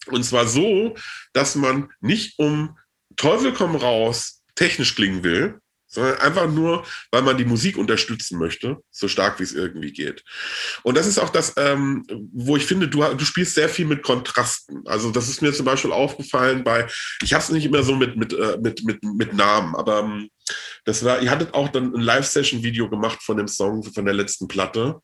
und 0.08 0.24
zwar 0.24 0.46
so, 0.46 0.96
dass 1.32 1.54
man 1.54 1.90
nicht 2.00 2.38
um 2.38 2.78
Teufel 3.16 3.52
komm 3.52 3.76
raus 3.76 4.42
technisch 4.54 4.94
klingen 4.94 5.24
will, 5.24 5.60
sondern 5.96 6.18
einfach 6.18 6.46
nur, 6.46 6.84
weil 7.10 7.22
man 7.22 7.38
die 7.38 7.46
Musik 7.46 7.78
unterstützen 7.78 8.38
möchte, 8.38 8.76
so 8.90 9.08
stark 9.08 9.40
wie 9.40 9.44
es 9.44 9.54
irgendwie 9.54 9.92
geht. 9.92 10.22
Und 10.82 10.96
das 10.96 11.06
ist 11.06 11.18
auch 11.18 11.30
das, 11.30 11.54
ähm, 11.56 12.04
wo 12.32 12.56
ich 12.56 12.66
finde, 12.66 12.86
du, 12.86 13.02
du 13.02 13.24
spielst 13.24 13.54
sehr 13.54 13.70
viel 13.70 13.86
mit 13.86 14.02
Kontrasten. 14.02 14.86
Also 14.86 15.10
das 15.10 15.28
ist 15.28 15.40
mir 15.40 15.54
zum 15.54 15.64
Beispiel 15.64 15.92
aufgefallen 15.92 16.64
bei, 16.64 16.86
ich 17.22 17.32
habe 17.32 17.42
es 17.42 17.48
nicht 17.48 17.64
immer 17.64 17.82
so 17.82 17.96
mit, 17.96 18.16
mit, 18.16 18.34
äh, 18.34 18.58
mit, 18.60 18.84
mit, 18.84 19.02
mit 19.02 19.32
Namen, 19.32 19.74
aber 19.74 20.00
ähm, 20.00 20.28
das 20.84 21.02
war, 21.02 21.22
ihr 21.22 21.30
hattet 21.30 21.54
auch 21.54 21.70
dann 21.70 21.94
ein 21.94 22.00
Live-Session-Video 22.00 22.90
gemacht 22.90 23.22
von 23.22 23.38
dem 23.38 23.48
Song 23.48 23.82
von 23.82 24.04
der 24.04 24.14
letzten 24.14 24.48
Platte. 24.48 25.00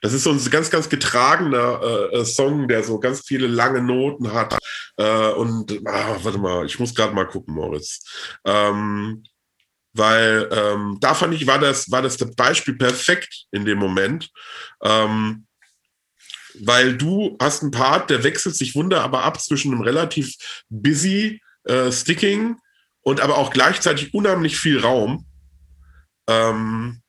Das 0.00 0.12
ist 0.12 0.24
so 0.24 0.30
ein 0.30 0.50
ganz, 0.50 0.70
ganz 0.70 0.88
getragener 0.88 1.80
äh, 1.82 2.16
äh 2.16 2.24
Song, 2.24 2.66
der 2.66 2.82
so 2.82 2.98
ganz 2.98 3.22
viele 3.24 3.46
lange 3.46 3.80
Noten 3.80 4.32
hat. 4.32 4.58
Äh, 4.96 5.30
und 5.30 5.80
ah, 5.86 6.16
warte 6.20 6.38
mal, 6.38 6.66
ich 6.66 6.80
muss 6.80 6.94
gerade 6.94 7.14
mal 7.14 7.28
gucken, 7.28 7.54
Moritz. 7.54 8.00
Ähm, 8.44 9.22
weil 9.92 10.48
ähm, 10.52 10.98
da 11.00 11.14
fand 11.14 11.34
ich, 11.34 11.46
war 11.46 11.58
das, 11.58 11.90
war 11.90 12.02
das 12.02 12.16
Beispiel 12.36 12.76
perfekt 12.76 13.46
in 13.50 13.64
dem 13.64 13.78
Moment. 13.78 14.30
Ähm, 14.82 15.46
weil 16.60 16.96
du 16.96 17.36
hast 17.40 17.62
einen 17.62 17.70
Part, 17.70 18.10
der 18.10 18.24
wechselt 18.24 18.56
sich 18.56 18.74
wunderbar 18.74 19.24
ab 19.24 19.40
zwischen 19.40 19.72
einem 19.72 19.82
relativ 19.82 20.34
busy 20.68 21.40
äh, 21.64 21.90
Sticking 21.90 22.56
und 23.02 23.20
aber 23.20 23.38
auch 23.38 23.50
gleichzeitig 23.50 24.14
unheimlich 24.14 24.58
viel 24.58 24.80
Raum. 24.80 25.26
Ähm, 26.28 27.02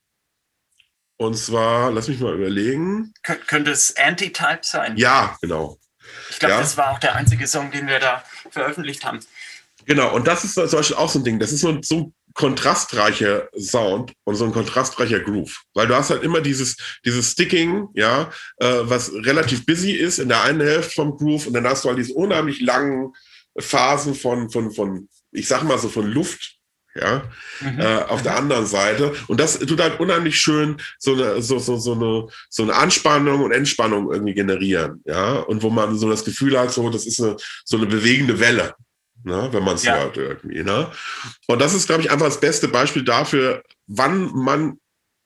und 1.17 1.37
zwar, 1.37 1.91
lass 1.91 2.07
mich 2.07 2.19
mal 2.19 2.33
überlegen. 2.33 3.13
Kön 3.23 3.37
könnte 3.47 3.71
es 3.71 3.95
Anti-Type 3.95 4.59
sein? 4.63 4.97
Ja, 4.97 5.37
genau. 5.41 5.77
Ich 6.29 6.39
glaube, 6.39 6.55
ja. 6.55 6.59
das 6.59 6.75
war 6.77 6.91
auch 6.91 6.99
der 6.99 7.15
einzige 7.15 7.47
Song, 7.47 7.71
den 7.71 7.87
wir 7.87 7.99
da 7.99 8.23
veröffentlicht 8.49 9.05
haben. 9.05 9.19
Genau, 9.85 10.13
und 10.13 10.27
das 10.27 10.43
ist 10.43 10.55
zum 10.55 10.69
Beispiel 10.69 10.97
auch 10.97 11.09
so 11.09 11.19
ein 11.19 11.23
Ding. 11.23 11.39
Das 11.39 11.51
ist 11.51 11.61
so, 11.61 11.81
so 11.81 12.13
kontrastreicher 12.33 13.49
Sound 13.57 14.13
und 14.23 14.35
so 14.35 14.45
ein 14.45 14.51
kontrastreicher 14.51 15.19
Groove. 15.19 15.61
Weil 15.73 15.87
du 15.87 15.95
hast 15.95 16.09
halt 16.09 16.23
immer 16.23 16.41
dieses, 16.41 16.77
dieses 17.05 17.31
Sticking, 17.31 17.87
ja, 17.93 18.31
äh, 18.57 18.79
was 18.83 19.11
relativ 19.13 19.65
busy 19.65 19.91
ist 19.91 20.19
in 20.19 20.29
der 20.29 20.41
einen 20.41 20.61
Hälfte 20.61 20.95
vom 20.95 21.17
Groove 21.17 21.47
und 21.47 21.53
dann 21.53 21.67
hast 21.67 21.83
du 21.83 21.89
halt 21.89 21.99
diese 21.99 22.13
unheimlich 22.13 22.61
langen 22.61 23.13
Phasen 23.59 24.15
von, 24.15 24.49
von, 24.49 24.71
von, 24.71 25.09
ich 25.31 25.47
sag 25.47 25.63
mal 25.63 25.77
so 25.77 25.89
von 25.89 26.07
Luft, 26.07 26.57
ja, 26.95 27.23
mhm. 27.61 27.79
äh, 27.79 27.97
auf 28.03 28.21
der 28.21 28.35
anderen 28.35 28.65
Seite. 28.65 29.13
Und 29.27 29.39
das 29.39 29.59
tut 29.59 29.81
halt 29.81 29.99
unheimlich 29.99 30.39
schön 30.39 30.77
so 30.99 31.13
eine, 31.13 31.41
so, 31.41 31.59
so, 31.59 31.77
so, 31.77 31.93
eine, 31.93 32.27
so 32.49 32.63
eine 32.63 32.75
Anspannung 32.75 33.41
und 33.41 33.51
Entspannung 33.51 34.11
irgendwie 34.11 34.33
generieren, 34.33 35.01
ja. 35.05 35.39
Und 35.39 35.63
wo 35.63 35.69
man 35.69 35.97
so 35.97 36.09
das 36.09 36.23
Gefühl 36.23 36.59
hat, 36.59 36.71
so, 36.71 36.89
das 36.89 37.05
ist 37.05 37.19
eine, 37.19 37.37
so 37.65 37.77
eine 37.77 37.87
bewegende 37.87 38.39
Welle, 38.39 38.75
ne, 39.23 39.49
wenn 39.51 39.63
man 39.63 39.75
es 39.75 39.83
ja. 39.83 39.97
hört 39.97 40.17
irgendwie. 40.17 40.63
Ne? 40.63 40.91
Und 41.47 41.59
das 41.59 41.73
ist, 41.73 41.87
glaube 41.87 42.01
ich, 42.01 42.11
einfach 42.11 42.27
das 42.27 42.39
beste 42.39 42.67
Beispiel 42.67 43.03
dafür, 43.03 43.63
wann 43.87 44.31
man 44.33 44.79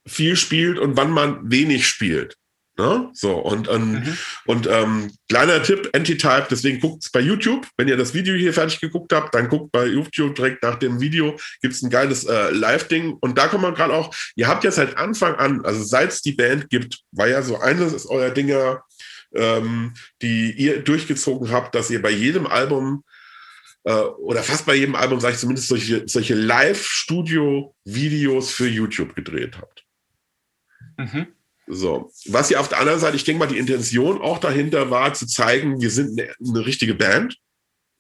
viel 0.08 0.36
spielt 0.36 0.80
und 0.80 0.98
wann 0.98 1.12
man 1.12 1.52
wenig 1.52 1.88
spielt. 1.88 2.38
Ne? 2.78 3.10
So, 3.14 3.36
und, 3.38 3.68
und, 3.68 3.94
mhm. 3.94 4.18
und 4.46 4.68
ähm, 4.68 5.12
kleiner 5.30 5.64
Tipp, 5.64 5.90
Anti-Type, 5.94 6.46
deswegen 6.52 6.80
guckt 6.80 7.04
es 7.04 7.12
bei 7.12 7.20
YouTube. 7.20 7.66
Wenn 7.76 7.88
ihr 7.88 7.98
das 7.98 8.14
Video 8.14 8.36
hier 8.36 8.54
fertig 8.54 8.80
geguckt 8.80 9.12
habt, 9.14 9.34
dann 9.34 9.50
guckt 9.50 9.72
bei 9.72 9.88
YouTube 9.88 10.36
direkt 10.36 10.62
nach 10.62 10.76
dem 10.76 11.02
Video, 11.02 11.36
gibt 11.62 11.74
es 11.74 11.82
ein 11.82 11.90
geiles 11.90 12.26
äh, 12.26 12.52
Live-Ding. 12.52 13.18
Und 13.20 13.38
da 13.38 13.48
kommt 13.48 13.64
man 13.64 13.74
gerade 13.74 13.94
auch, 13.94 14.14
ihr 14.36 14.48
habt 14.48 14.64
ja 14.64 14.70
seit 14.70 14.96
Anfang 14.96 15.36
an, 15.36 15.66
also 15.66 15.84
seit 15.84 16.10
es 16.10 16.22
die 16.22 16.34
Band 16.34 16.70
gibt, 16.70 17.00
war 17.12 17.28
ja 17.28 17.42
so 17.42 17.58
eines 17.58 18.06
euer 18.06 18.30
Dinger, 18.30 18.84
ähm, 19.34 19.96
die 20.22 20.52
ihr 20.52 20.84
durchgezogen 20.84 21.52
habt, 21.52 21.74
dass 21.74 21.90
ihr 21.90 22.02
bei 22.02 22.12
jedem 22.12 22.46
Album 22.46 23.04
äh, 23.88 24.04
oder 24.20 24.44
fast 24.44 24.66
bei 24.66 24.76
jedem 24.76 24.96
Album, 24.96 25.22
sage 25.22 25.36
ich 25.36 25.40
zumindest, 25.40 25.70
solche, 25.70 26.04
solche 26.08 26.36
Live-Studio-Videos 26.36 28.52
für 28.52 28.68
YouTube 28.68 29.16
gedreht 29.16 29.58
habt. 29.58 29.86
Mhm. 30.98 31.28
So, 31.68 32.12
was 32.26 32.50
ja 32.50 32.60
auf 32.60 32.68
der 32.68 32.80
anderen 32.80 33.00
Seite, 33.00 33.16
ich 33.16 33.24
denke 33.24 33.40
mal, 33.40 33.48
die 33.48 33.58
Intention 33.58 34.22
auch 34.22 34.40
dahinter 34.40 34.92
war, 34.92 35.14
zu 35.14 35.26
zeigen, 35.26 35.80
wir 35.80 35.90
sind 35.90 36.20
eine, 36.20 36.34
eine 36.46 36.66
richtige 36.66 36.96
Band 36.96 37.38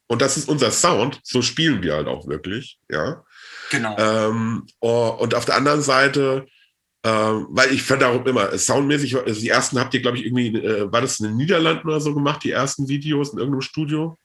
und 0.07 0.21
das 0.21 0.35
ist 0.35 0.49
unser 0.49 0.71
Sound, 0.71 1.21
so 1.23 1.41
spielen 1.41 1.81
wir 1.81 1.93
halt 1.93 2.07
auch 2.07 2.27
wirklich, 2.27 2.79
ja. 2.91 3.23
Genau. 3.71 3.95
Ähm, 3.97 4.67
oh, 4.81 5.15
und 5.19 5.35
auf 5.35 5.45
der 5.45 5.55
anderen 5.55 5.81
Seite, 5.81 6.47
äh, 7.03 7.09
weil 7.09 7.73
ich 7.73 7.83
fand 7.83 8.01
darum 8.01 8.27
immer, 8.27 8.57
soundmäßig, 8.57 9.15
also 9.17 9.39
die 9.39 9.49
ersten 9.49 9.79
habt 9.79 9.93
ihr, 9.93 10.01
glaube 10.01 10.17
ich, 10.17 10.25
irgendwie, 10.25 10.53
äh, 10.57 10.91
war 10.91 10.99
das 10.99 11.21
in 11.21 11.27
den 11.27 11.37
Niederlanden 11.37 11.87
oder 11.87 12.01
so 12.01 12.13
gemacht, 12.13 12.43
die 12.43 12.51
ersten 12.51 12.89
Videos 12.89 13.31
in 13.31 13.39
irgendeinem 13.39 13.61
Studio? 13.61 14.19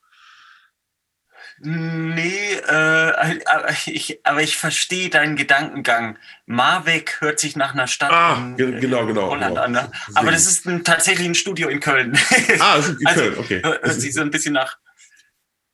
Nee, 1.64 2.54
äh, 2.54 2.72
aber, 2.72 3.68
ich, 3.86 4.18
aber 4.24 4.42
ich 4.42 4.56
verstehe 4.56 5.10
deinen 5.10 5.36
Gedankengang. 5.36 6.18
Marweg 6.44 7.20
hört 7.20 7.38
sich 7.38 7.54
nach 7.54 7.72
einer 7.72 7.86
Stadt 7.86 8.10
ah, 8.10 8.34
in, 8.36 8.56
ge 8.56 8.80
genau, 8.80 9.06
genau, 9.06 9.30
Holland 9.30 9.54
genau. 9.54 9.62
an. 9.62 9.72
Ne? 9.72 9.92
Aber 10.14 10.32
das 10.32 10.46
ist 10.46 10.66
ein, 10.66 10.82
tatsächlich 10.82 11.28
ein 11.28 11.36
Studio 11.36 11.68
in 11.68 11.78
Köln. 11.78 12.18
Ah, 12.58 12.78
das 12.78 12.88
ist 12.88 13.00
in 13.00 13.06
also, 13.06 13.20
Köln, 13.20 13.38
okay. 13.38 13.62
Hört 13.62 14.00
sich 14.00 14.12
so 14.12 14.22
ein 14.22 14.32
bisschen 14.32 14.54
nach. 14.54 14.76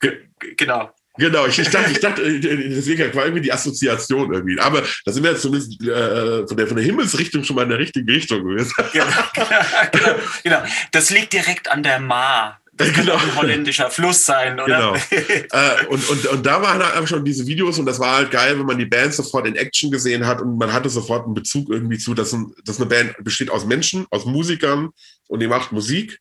Ge 0.00 0.28
genau. 0.58 0.92
Genau, 1.16 1.46
ich, 1.46 1.58
ich, 1.58 1.70
dachte, 1.70 1.90
ich 1.90 2.00
dachte, 2.00 2.22
äh, 2.22 2.38
deswegen 2.38 3.12
war 3.14 3.24
irgendwie 3.24 3.42
die 3.42 3.52
Assoziation 3.52 4.32
irgendwie. 4.32 4.60
Aber 4.60 4.84
da 5.04 5.12
sind 5.12 5.24
wir 5.24 5.32
jetzt 5.32 5.42
zumindest 5.42 5.82
äh, 5.82 6.46
von, 6.46 6.56
der, 6.56 6.66
von 6.66 6.76
der 6.76 6.84
Himmelsrichtung 6.84 7.42
schon 7.44 7.56
mal 7.56 7.62
in 7.62 7.70
der 7.70 7.78
richtigen 7.78 8.08
Richtung 8.08 8.44
gewesen. 8.44 8.72
Genau, 8.92 9.06
genau, 9.34 9.46
genau, 9.90 10.14
genau. 10.44 10.62
Das 10.92 11.10
liegt 11.10 11.32
direkt 11.32 11.70
an 11.70 11.82
der 11.82 11.98
Mar. 11.98 12.60
Das 12.78 12.92
genau. 12.92 13.14
ein 13.14 13.34
holländischer 13.34 13.90
Fluss 13.90 14.24
sein, 14.24 14.60
oder? 14.60 14.64
Genau. 14.66 14.94
äh, 15.10 15.86
und, 15.88 16.08
und, 16.08 16.26
und 16.26 16.46
da 16.46 16.62
waren 16.62 16.82
halt 16.82 16.94
einfach 16.94 17.08
schon 17.08 17.24
diese 17.24 17.46
Videos 17.46 17.78
und 17.78 17.86
das 17.86 17.98
war 17.98 18.16
halt 18.16 18.30
geil, 18.30 18.56
wenn 18.58 18.66
man 18.66 18.78
die 18.78 18.86
Band 18.86 19.12
sofort 19.12 19.46
in 19.48 19.56
Action 19.56 19.90
gesehen 19.90 20.24
hat 20.26 20.40
und 20.40 20.56
man 20.56 20.72
hatte 20.72 20.88
sofort 20.88 21.24
einen 21.24 21.34
Bezug 21.34 21.68
irgendwie 21.70 21.98
zu, 21.98 22.14
dass, 22.14 22.32
ein, 22.32 22.54
dass 22.64 22.80
eine 22.80 22.86
Band 22.86 23.16
besteht 23.24 23.50
aus 23.50 23.66
Menschen, 23.66 24.06
aus 24.10 24.24
Musikern 24.24 24.90
und 25.26 25.40
die 25.40 25.48
macht 25.48 25.72
Musik 25.72 26.20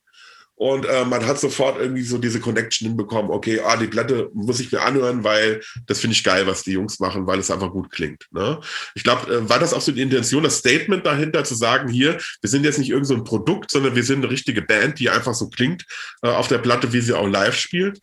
und 0.57 0.85
äh, 0.85 1.05
man 1.05 1.25
hat 1.27 1.39
sofort 1.39 1.79
irgendwie 1.79 2.01
so 2.01 2.17
diese 2.17 2.39
Connection 2.39 2.87
hinbekommen, 2.87 3.29
okay, 3.29 3.61
ah, 3.63 3.77
die 3.77 3.85
Platte 3.85 4.31
muss 4.33 4.59
ich 4.59 4.71
mir 4.71 4.81
anhören, 4.81 5.23
weil 5.23 5.61
das 5.85 5.99
finde 5.99 6.15
ich 6.15 6.23
geil, 6.23 6.47
was 6.47 6.63
die 6.63 6.71
Jungs 6.71 6.99
machen, 6.99 7.27
weil 7.27 7.37
es 7.37 7.51
einfach 7.51 7.71
gut 7.71 7.91
klingt. 7.91 8.25
Ne? 8.31 8.59
Ich 8.95 9.03
glaube, 9.03 9.31
äh, 9.31 9.47
war 9.47 9.59
das 9.59 9.71
auch 9.71 9.81
so 9.81 9.91
die 9.91 10.01
Intention, 10.01 10.41
das 10.41 10.57
Statement 10.57 11.05
dahinter 11.05 11.43
zu 11.43 11.53
sagen, 11.53 11.89
hier, 11.89 12.17
wir 12.41 12.49
sind 12.49 12.63
jetzt 12.63 12.79
nicht 12.79 12.89
irgendein 12.89 13.17
so 13.17 13.23
Produkt, 13.23 13.69
sondern 13.69 13.95
wir 13.95 14.03
sind 14.03 14.23
eine 14.23 14.31
richtige 14.31 14.63
Band, 14.63 14.97
die 14.97 15.11
einfach 15.11 15.35
so 15.35 15.47
klingt 15.47 15.85
äh, 16.23 16.29
auf 16.29 16.47
der 16.47 16.57
Platte, 16.57 16.91
wie 16.91 17.01
sie 17.01 17.13
auch 17.13 17.27
live 17.27 17.55
spielt? 17.55 17.99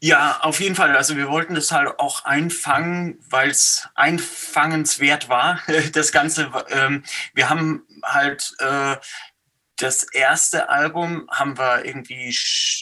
Ja, 0.00 0.38
auf 0.42 0.60
jeden 0.60 0.76
Fall. 0.76 0.96
Also 0.96 1.16
wir 1.16 1.28
wollten 1.28 1.56
das 1.56 1.72
halt 1.72 1.98
auch 1.98 2.24
einfangen, 2.24 3.18
weil 3.30 3.50
es 3.50 3.88
einfangenswert 3.96 5.28
war, 5.28 5.60
das 5.92 6.12
Ganze. 6.12 6.50
Ähm, 6.70 7.02
wir 7.34 7.50
haben 7.50 7.84
halt 8.04 8.54
äh, 8.60 8.96
das 9.78 10.02
erste 10.02 10.68
Album 10.68 11.28
haben 11.30 11.56
wir 11.56 11.84
irgendwie 11.84 12.28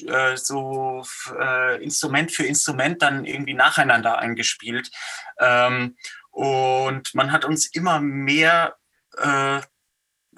äh, 0.09 0.37
so 0.37 1.05
äh, 1.39 1.83
Instrument 1.83 2.33
für 2.33 2.45
Instrument 2.45 3.03
dann 3.03 3.25
irgendwie 3.25 3.55
nacheinander 3.55 4.19
eingespielt. 4.19 4.91
Ähm, 5.39 5.97
und 6.31 7.15
man 7.15 7.33
hat 7.33 7.45
uns 7.45 7.67
immer 7.67 8.01
mehr 8.01 8.77
äh, 9.19 9.61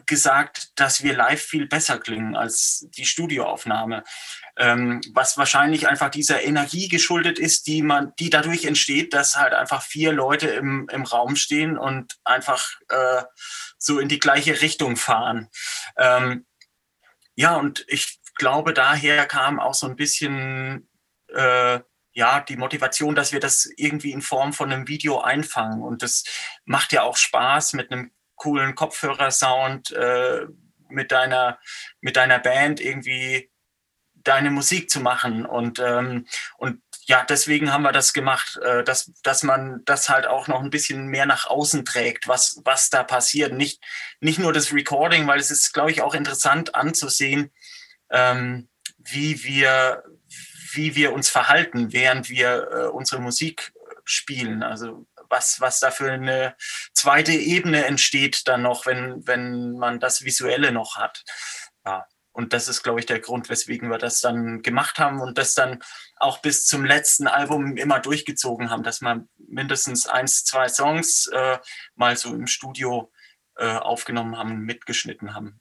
gesagt, 0.07 0.73
dass 0.75 1.03
wir 1.03 1.15
live 1.15 1.41
viel 1.41 1.67
besser 1.67 1.99
klingen 1.99 2.35
als 2.35 2.89
die 2.97 3.05
Studioaufnahme. 3.05 4.03
Ähm, 4.57 5.01
was 5.13 5.39
wahrscheinlich 5.39 5.87
einfach 5.87 6.11
dieser 6.11 6.43
Energie 6.43 6.89
geschuldet 6.89 7.39
ist, 7.39 7.69
die 7.69 7.83
man, 7.83 8.13
die 8.19 8.31
dadurch 8.31 8.65
entsteht, 8.65 9.15
dass 9.15 9.37
halt 9.37 9.55
einfach 9.55 9.83
vier 9.83 10.13
Leute 10.13 10.49
im, 10.49 10.89
im 10.91 11.05
Raum 11.05 11.37
stehen 11.37 11.79
und 11.79 12.17
einfach 12.25 12.69
äh, 12.89 13.23
so 13.77 14.01
in 14.01 14.09
die 14.09 14.19
gleiche 14.19 14.61
Richtung 14.61 14.97
fahren. 14.97 15.49
Ähm, 15.97 16.47
ja, 17.39 17.55
und 17.55 17.85
ich 17.87 18.19
glaube, 18.35 18.75
daher 18.75 19.25
kam 19.25 19.61
auch 19.61 19.75
so 19.75 19.87
ein 19.87 19.95
bisschen 19.95 20.89
äh, 21.29 21.79
ja, 22.13 22.41
die 22.41 22.57
Motivation, 22.57 23.15
dass 23.15 23.31
wir 23.33 23.39
das 23.39 23.71
irgendwie 23.77 24.11
in 24.11 24.23
Form 24.23 24.53
von 24.53 24.73
einem 24.73 24.89
Video 24.89 25.21
einfangen. 25.21 25.81
Und 25.81 26.03
das 26.03 26.25
macht 26.65 26.93
ja 26.93 27.05
auch 27.05 27.17
Spaß 27.17 27.75
mit 27.75 27.93
einem 27.93 28.11
coolen 28.35 28.75
Kopfhörersound, 28.75 29.93
äh, 29.93 30.47
mit 30.89 31.13
deiner, 31.13 31.61
mit 32.01 32.17
deiner 32.17 32.41
Band 32.41 32.81
irgendwie 32.81 33.53
deine 34.17 34.51
Musik 34.51 34.91
zu 34.91 34.99
machen. 34.99 35.47
Und, 35.47 35.79
ähm, 35.79 36.27
und 36.57 36.83
ja, 37.09 37.25
deswegen 37.25 37.73
haben 37.73 37.85
wir 37.85 37.93
das 37.93 38.13
gemacht, 38.13 38.59
äh, 38.59 38.85
dass, 38.85 39.11
dass 39.23 39.43
man 39.43 39.83
das 39.87 40.11
halt 40.11 40.27
auch 40.27 40.47
noch 40.47 40.63
ein 40.63 40.69
bisschen 40.69 41.07
mehr 41.07 41.25
nach 41.25 41.47
außen 41.47 41.87
trägt, 41.87 42.29
was, 42.29 42.61
was 42.65 42.91
da 42.91 43.03
passiert. 43.03 43.55
Nicht, 43.55 43.83
nicht 44.21 44.39
nur 44.39 44.53
das 44.53 44.75
Recording, 44.75 45.27
weil 45.27 45.41
es 45.41 45.51
ist, 45.51 45.73
glaube 45.73 45.91
ich, 45.91 46.03
auch 46.03 46.13
interessant 46.13 46.75
anzusehen, 46.75 47.51
ähm, 48.11 48.69
wie 48.99 49.43
wir, 49.43 50.05
wie 50.73 50.97
wir 50.97 51.15
uns 51.15 51.31
verhalten, 51.31 51.95
während 51.95 52.29
wir 52.29 52.69
äh, 52.71 52.87
unsere 52.89 53.23
Musik 53.23 53.73
spielen. 54.05 54.63
Also 54.63 55.07
was, 55.31 55.63
was 55.63 55.81
da 55.81 55.91
für 55.91 56.13
eine 56.13 56.57
zweite 56.93 57.33
Ebene 57.33 57.87
entsteht 57.87 58.47
dann 58.49 58.61
noch, 58.61 58.85
wenn, 58.85 59.27
wenn 59.27 59.79
man 59.79 59.99
das 59.99 60.25
Visuelle 60.25 60.73
noch 60.73 60.97
hat. 60.97 61.25
Ja. 61.87 62.07
Und 62.39 62.53
das 62.53 62.69
ist, 62.69 62.85
glaube 62.85 63.01
ich, 63.01 63.07
der 63.07 63.19
Grund, 63.19 63.49
weswegen 63.49 63.91
wir 63.91 63.99
das 63.99 64.21
dann 64.21 64.63
gemacht 64.63 65.01
haben 65.01 65.21
und 65.21 65.39
das 65.39 65.55
dann 65.55 65.83
auch 66.19 66.39
bis 66.39 66.67
zum 66.67 66.85
letzten 66.85 67.27
Album 67.27 67.77
immer 67.77 67.99
durchgezogen 67.99 68.71
haben, 68.71 68.85
dass 68.85 69.01
wir 69.01 69.27
mindestens 69.39 70.07
eins, 70.07 70.45
zwei 70.45 70.69
Songs 70.69 71.27
äh, 71.33 71.59
mal 71.97 72.17
so 72.17 72.33
im 72.33 72.47
Studio 72.47 73.11
äh, 73.57 73.67
aufgenommen 73.67 74.39
haben, 74.39 74.61
mitgeschnitten 74.61 75.35
haben. 75.35 75.59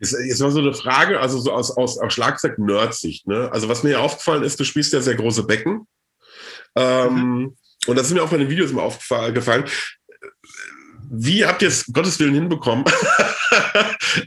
Jetzt, 0.00 0.16
jetzt 0.26 0.40
mal 0.40 0.50
so 0.50 0.58
eine 0.58 0.74
Frage, 0.74 1.20
also 1.20 1.38
so 1.38 1.52
aus, 1.52 1.70
aus, 1.76 1.98
aus 1.98 2.12
Schlagzeug-Nerd-Sicht. 2.12 3.28
Ne? 3.28 3.48
Also 3.52 3.68
was 3.68 3.84
mir 3.84 3.90
ja 3.90 3.98
aufgefallen 4.00 4.42
ist, 4.42 4.58
du 4.58 4.64
spielst 4.64 4.92
ja 4.92 5.00
sehr 5.00 5.14
große 5.14 5.44
Becken. 5.44 5.86
Ähm, 6.74 7.14
mhm. 7.14 7.56
Und 7.86 7.96
das 7.96 8.08
ist 8.08 8.12
mir 8.12 8.24
auch 8.24 8.30
bei 8.30 8.38
den 8.38 8.50
Videos 8.50 8.72
immer 8.72 8.82
aufgefallen. 8.82 9.66
Wie 11.08 11.44
habt 11.44 11.62
ihr 11.62 11.68
es 11.68 11.86
Gottes 11.92 12.18
Willen 12.18 12.34
hinbekommen? 12.34 12.84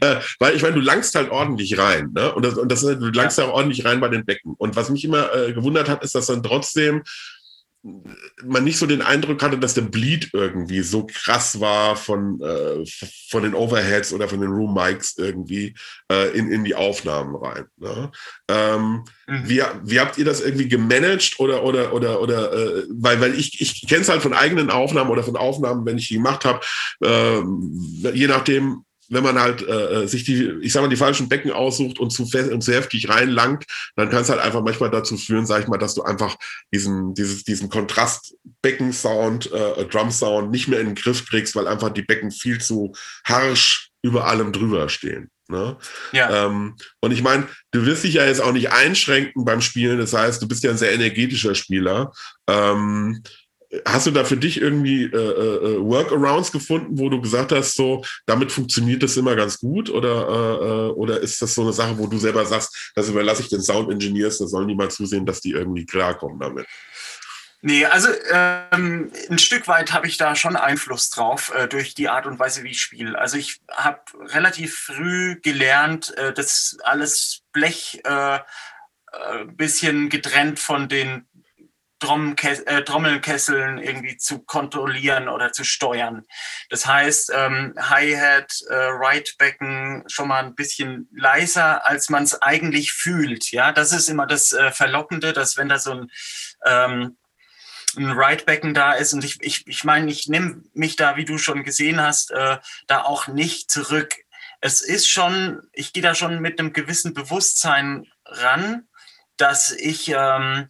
Äh, 0.00 0.16
weil 0.38 0.54
ich 0.54 0.62
meine, 0.62 0.76
du 0.76 0.80
langst 0.80 1.14
halt 1.14 1.30
ordentlich 1.30 1.76
rein, 1.76 2.10
ne? 2.12 2.32
Und, 2.32 2.44
das, 2.44 2.54
und 2.54 2.70
das, 2.70 2.80
du 2.82 3.10
langst 3.10 3.38
ja 3.38 3.44
auch 3.44 3.54
ordentlich 3.54 3.84
rein 3.84 3.98
bei 3.98 4.08
den 4.08 4.24
Becken. 4.24 4.54
Und 4.56 4.76
was 4.76 4.88
mich 4.88 5.04
immer 5.04 5.34
äh, 5.34 5.52
gewundert 5.52 5.88
hat, 5.88 6.04
ist, 6.04 6.14
dass 6.14 6.26
dann 6.26 6.42
trotzdem 6.42 7.02
man 7.82 8.64
nicht 8.64 8.76
so 8.76 8.84
den 8.84 9.00
Eindruck 9.00 9.42
hatte, 9.42 9.58
dass 9.58 9.72
der 9.72 9.82
Bleed 9.82 10.30
irgendwie 10.34 10.82
so 10.82 11.06
krass 11.06 11.60
war 11.60 11.96
von, 11.96 12.40
äh, 12.42 12.84
von 13.30 13.42
den 13.42 13.54
Overheads 13.54 14.12
oder 14.12 14.28
von 14.28 14.40
den 14.40 14.50
Room 14.50 14.74
Mics 14.74 15.16
irgendwie 15.16 15.74
äh, 16.12 16.36
in, 16.36 16.50
in 16.50 16.64
die 16.64 16.74
Aufnahmen 16.74 17.34
rein. 17.36 17.64
Ne? 17.78 18.10
Ähm, 18.48 19.04
mhm. 19.26 19.48
wie, 19.48 19.62
wie 19.84 20.00
habt 20.00 20.18
ihr 20.18 20.26
das 20.26 20.42
irgendwie 20.42 20.68
gemanagt 20.68 21.40
oder 21.40 21.64
oder 21.64 21.94
oder 21.94 22.20
oder 22.20 22.52
äh, 22.52 22.84
weil 22.90 23.20
weil 23.20 23.34
ich 23.34 23.60
ich 23.60 23.88
kenne 23.88 24.02
es 24.02 24.10
halt 24.10 24.22
von 24.22 24.34
eigenen 24.34 24.70
Aufnahmen 24.70 25.10
oder 25.10 25.22
von 25.22 25.36
Aufnahmen, 25.36 25.86
wenn 25.86 25.98
ich 25.98 26.08
die 26.08 26.14
gemacht 26.14 26.44
habe, 26.44 26.60
äh, 27.02 27.40
je 28.12 28.26
nachdem 28.26 28.84
wenn 29.10 29.22
man 29.22 29.38
halt 29.38 29.62
äh, 29.62 30.02
äh, 30.02 30.06
sich 30.06 30.24
die, 30.24 30.50
ich 30.62 30.72
sag 30.72 30.82
mal, 30.82 30.88
die 30.88 30.96
falschen 30.96 31.28
Becken 31.28 31.50
aussucht 31.50 31.98
und 31.98 32.10
zu, 32.10 32.24
fest, 32.26 32.50
und 32.50 32.62
zu 32.62 32.72
heftig 32.72 33.08
reinlangt, 33.08 33.64
dann 33.96 34.08
kann 34.08 34.22
es 34.22 34.30
halt 34.30 34.40
einfach 34.40 34.62
manchmal 34.62 34.90
dazu 34.90 35.16
führen, 35.16 35.46
sag 35.46 35.62
ich 35.62 35.68
mal, 35.68 35.78
dass 35.78 35.94
du 35.94 36.02
einfach 36.02 36.36
diesen, 36.72 37.14
dieses, 37.14 37.44
diesen 37.44 37.68
Kontrast-Becken-Sound, 37.68 39.52
äh, 39.52 39.84
Drum-Sound 39.86 40.50
nicht 40.50 40.68
mehr 40.68 40.80
in 40.80 40.86
den 40.86 40.94
Griff 40.94 41.26
kriegst, 41.28 41.54
weil 41.56 41.66
einfach 41.66 41.90
die 41.90 42.02
Becken 42.02 42.30
viel 42.30 42.60
zu 42.60 42.92
harsch 43.24 43.90
über 44.02 44.26
allem 44.26 44.52
drüber 44.52 44.88
stehen. 44.88 45.30
Ne? 45.50 45.76
Ja. 46.12 46.46
Ähm, 46.46 46.76
und 47.00 47.10
ich 47.10 47.22
meine, 47.22 47.48
du 47.72 47.84
wirst 47.84 48.04
dich 48.04 48.14
ja 48.14 48.24
jetzt 48.24 48.40
auch 48.40 48.52
nicht 48.52 48.70
einschränken 48.70 49.44
beim 49.44 49.60
Spielen. 49.60 49.98
Das 49.98 50.12
heißt, 50.12 50.40
du 50.40 50.46
bist 50.46 50.62
ja 50.62 50.70
ein 50.70 50.78
sehr 50.78 50.92
energetischer 50.92 51.56
Spieler. 51.56 52.12
Ähm, 52.48 53.22
Hast 53.84 54.06
du 54.06 54.10
da 54.10 54.24
für 54.24 54.36
dich 54.36 54.60
irgendwie 54.60 55.04
äh, 55.04 55.16
äh, 55.16 55.80
Workarounds 55.80 56.50
gefunden, 56.50 56.98
wo 56.98 57.08
du 57.08 57.20
gesagt 57.20 57.52
hast, 57.52 57.76
so 57.76 58.04
damit 58.26 58.50
funktioniert 58.50 59.02
das 59.02 59.16
immer 59.16 59.36
ganz 59.36 59.60
gut? 59.60 59.90
Oder, 59.90 60.28
äh, 60.28 60.66
äh, 60.66 60.90
oder 60.92 61.20
ist 61.20 61.40
das 61.40 61.54
so 61.54 61.62
eine 61.62 61.72
Sache, 61.72 61.96
wo 61.96 62.08
du 62.08 62.18
selber 62.18 62.44
sagst, 62.44 62.92
das 62.96 63.08
überlasse 63.08 63.42
ich 63.42 63.48
den 63.48 63.62
Sound 63.62 63.90
Engineers, 63.90 64.38
da 64.38 64.46
sollen 64.46 64.66
die 64.66 64.74
mal 64.74 64.90
zusehen, 64.90 65.24
dass 65.24 65.40
die 65.40 65.52
irgendwie 65.52 65.86
klarkommen 65.86 66.40
damit? 66.40 66.66
Nee, 67.62 67.84
also 67.84 68.08
ähm, 68.30 69.12
ein 69.28 69.38
Stück 69.38 69.68
weit 69.68 69.92
habe 69.92 70.06
ich 70.06 70.16
da 70.16 70.34
schon 70.34 70.56
Einfluss 70.56 71.10
drauf 71.10 71.52
äh, 71.54 71.68
durch 71.68 71.94
die 71.94 72.08
Art 72.08 72.24
und 72.24 72.38
Weise, 72.38 72.64
wie 72.64 72.70
ich 72.70 72.80
spiele. 72.80 73.18
Also 73.18 73.36
ich 73.36 73.60
habe 73.70 74.00
relativ 74.32 74.76
früh 74.76 75.38
gelernt, 75.42 76.16
äh, 76.16 76.32
das 76.32 76.78
alles 76.84 77.42
Blech 77.52 78.00
äh, 78.04 78.36
äh 78.36 79.44
bisschen 79.44 80.08
getrennt 80.08 80.58
von 80.58 80.88
den 80.88 81.26
äh, 82.02 82.82
Trommelkesseln 82.82 83.78
irgendwie 83.78 84.16
zu 84.16 84.40
kontrollieren 84.40 85.28
oder 85.28 85.52
zu 85.52 85.64
steuern. 85.64 86.24
Das 86.68 86.86
heißt, 86.86 87.32
ähm, 87.34 87.74
Hi-Hat, 87.78 88.52
äh, 88.68 88.74
Right-Becken 88.74 90.04
schon 90.08 90.28
mal 90.28 90.44
ein 90.44 90.54
bisschen 90.54 91.08
leiser, 91.12 91.86
als 91.86 92.08
man 92.08 92.24
es 92.24 92.40
eigentlich 92.40 92.92
fühlt. 92.92 93.50
Ja, 93.52 93.72
das 93.72 93.92
ist 93.92 94.08
immer 94.08 94.26
das 94.26 94.52
äh, 94.52 94.70
Verlockende, 94.70 95.32
dass 95.32 95.56
wenn 95.56 95.68
da 95.68 95.78
so 95.78 95.92
ein 95.92 96.10
ähm, 96.66 97.16
ein 97.96 98.10
Right-Becken 98.10 98.74
da 98.74 98.92
ist 98.92 99.12
und 99.12 99.24
ich, 99.24 99.42
ich, 99.42 99.66
ich 99.66 99.84
meine, 99.84 100.10
ich 100.10 100.28
nehme 100.28 100.62
mich 100.74 100.96
da, 100.96 101.16
wie 101.16 101.24
du 101.24 101.38
schon 101.38 101.64
gesehen 101.64 102.00
hast, 102.00 102.30
äh, 102.30 102.58
da 102.86 103.02
auch 103.02 103.26
nicht 103.26 103.70
zurück. 103.70 104.14
Es 104.60 104.80
ist 104.80 105.08
schon, 105.08 105.62
ich 105.72 105.92
gehe 105.92 106.02
da 106.02 106.14
schon 106.14 106.40
mit 106.40 106.58
einem 106.58 106.72
gewissen 106.72 107.14
Bewusstsein 107.14 108.06
ran, 108.24 108.88
dass 109.36 109.72
ich 109.72 110.12
ähm, 110.14 110.68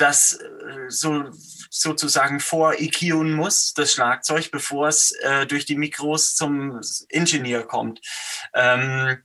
das 0.00 0.34
äh, 0.34 0.88
so 0.88 1.30
sozusagen 1.70 2.40
vor 2.40 2.74
EQen 2.74 3.32
muss, 3.32 3.74
das 3.74 3.92
Schlagzeug, 3.92 4.50
bevor 4.50 4.88
es 4.88 5.12
äh, 5.12 5.46
durch 5.46 5.64
die 5.66 5.76
Mikros 5.76 6.34
zum 6.34 6.80
Ingenieur 7.08 7.66
kommt. 7.66 8.00
Ähm, 8.54 9.18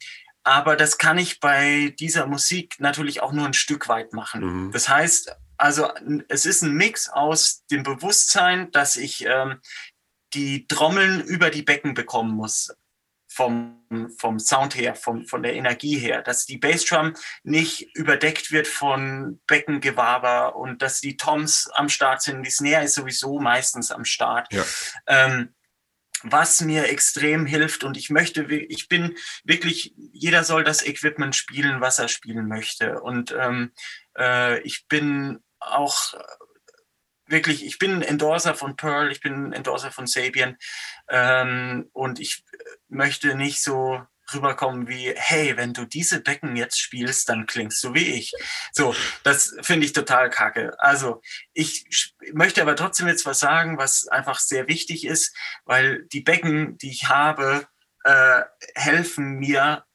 aber 0.43 0.75
das 0.75 0.97
kann 0.97 1.17
ich 1.17 1.39
bei 1.39 1.95
dieser 1.99 2.27
Musik 2.27 2.75
natürlich 2.79 3.21
auch 3.21 3.31
nur 3.31 3.45
ein 3.45 3.53
Stück 3.53 3.87
weit 3.89 4.13
machen. 4.13 4.67
Mhm. 4.67 4.71
Das 4.71 4.89
heißt, 4.89 5.35
also 5.57 5.89
es 6.27 6.45
ist 6.45 6.61
ein 6.61 6.73
Mix 6.73 7.09
aus 7.09 7.65
dem 7.71 7.83
Bewusstsein, 7.83 8.71
dass 8.71 8.97
ich 8.97 9.25
ähm, 9.25 9.59
die 10.33 10.67
Trommeln 10.67 11.21
über 11.21 11.49
die 11.49 11.63
Becken 11.63 11.93
bekommen 11.93 12.35
muss 12.35 12.71
vom, 13.35 13.81
vom 14.17 14.39
Sound 14.39 14.75
her, 14.75 14.95
vom, 14.95 15.25
von 15.25 15.43
der 15.43 15.55
Energie 15.55 15.97
her, 15.97 16.21
dass 16.21 16.45
die 16.45 16.57
Bassdrum 16.57 17.13
nicht 17.43 17.93
überdeckt 17.93 18.51
wird 18.51 18.65
von 18.65 19.41
Beckengewaber 19.45 20.55
und 20.55 20.81
dass 20.81 21.01
die 21.01 21.17
Toms 21.17 21.69
am 21.73 21.89
Start 21.89 22.21
sind. 22.21 22.43
Die 22.43 22.51
Snare 22.51 22.85
ist 22.85 22.93
sowieso 22.93 23.39
meistens 23.39 23.91
am 23.91 24.05
Start. 24.05 24.53
Ja. 24.53 24.63
Ähm, 25.07 25.53
was 26.23 26.61
mir 26.61 26.87
extrem 26.89 27.45
hilft 27.45 27.83
und 27.83 27.97
ich 27.97 28.09
möchte, 28.09 28.43
ich 28.45 28.87
bin 28.87 29.15
wirklich, 29.43 29.93
jeder 29.97 30.45
soll 30.45 30.63
das 30.63 30.83
Equipment 30.85 31.35
spielen, 31.35 31.81
was 31.81 31.99
er 31.99 32.07
spielen 32.07 32.47
möchte. 32.47 33.01
Und 33.01 33.35
ähm, 33.37 33.73
äh, 34.17 34.61
ich 34.61 34.87
bin 34.87 35.43
auch 35.59 36.13
wirklich, 37.27 37.65
ich 37.65 37.79
bin 37.79 38.01
Endorser 38.01 38.55
von 38.55 38.75
Pearl, 38.75 39.11
ich 39.11 39.21
bin 39.21 39.53
Endorser 39.53 39.91
von 39.91 40.07
Sabian 40.07 40.57
ähm, 41.09 41.89
und 41.93 42.19
ich 42.19 42.43
möchte 42.87 43.35
nicht 43.35 43.61
so 43.61 44.05
rüberkommen 44.33 44.87
wie, 44.87 45.13
hey, 45.15 45.55
wenn 45.57 45.73
du 45.73 45.85
diese 45.85 46.19
Becken 46.19 46.55
jetzt 46.55 46.79
spielst, 46.79 47.29
dann 47.29 47.45
klingst 47.45 47.83
du 47.83 47.93
wie 47.93 48.13
ich. 48.13 48.33
So, 48.71 48.95
das 49.23 49.55
finde 49.61 49.85
ich 49.85 49.93
total 49.93 50.29
kacke. 50.29 50.73
Also 50.79 51.21
ich 51.53 51.85
möchte 52.33 52.61
aber 52.61 52.75
trotzdem 52.75 53.07
jetzt 53.07 53.25
was 53.25 53.39
sagen, 53.39 53.77
was 53.77 54.07
einfach 54.07 54.39
sehr 54.39 54.67
wichtig 54.67 55.05
ist, 55.05 55.35
weil 55.65 56.05
die 56.05 56.21
Becken, 56.21 56.77
die 56.77 56.89
ich 56.89 57.07
habe, 57.07 57.67
äh, 58.03 58.41
helfen 58.73 59.35
mir, 59.35 59.85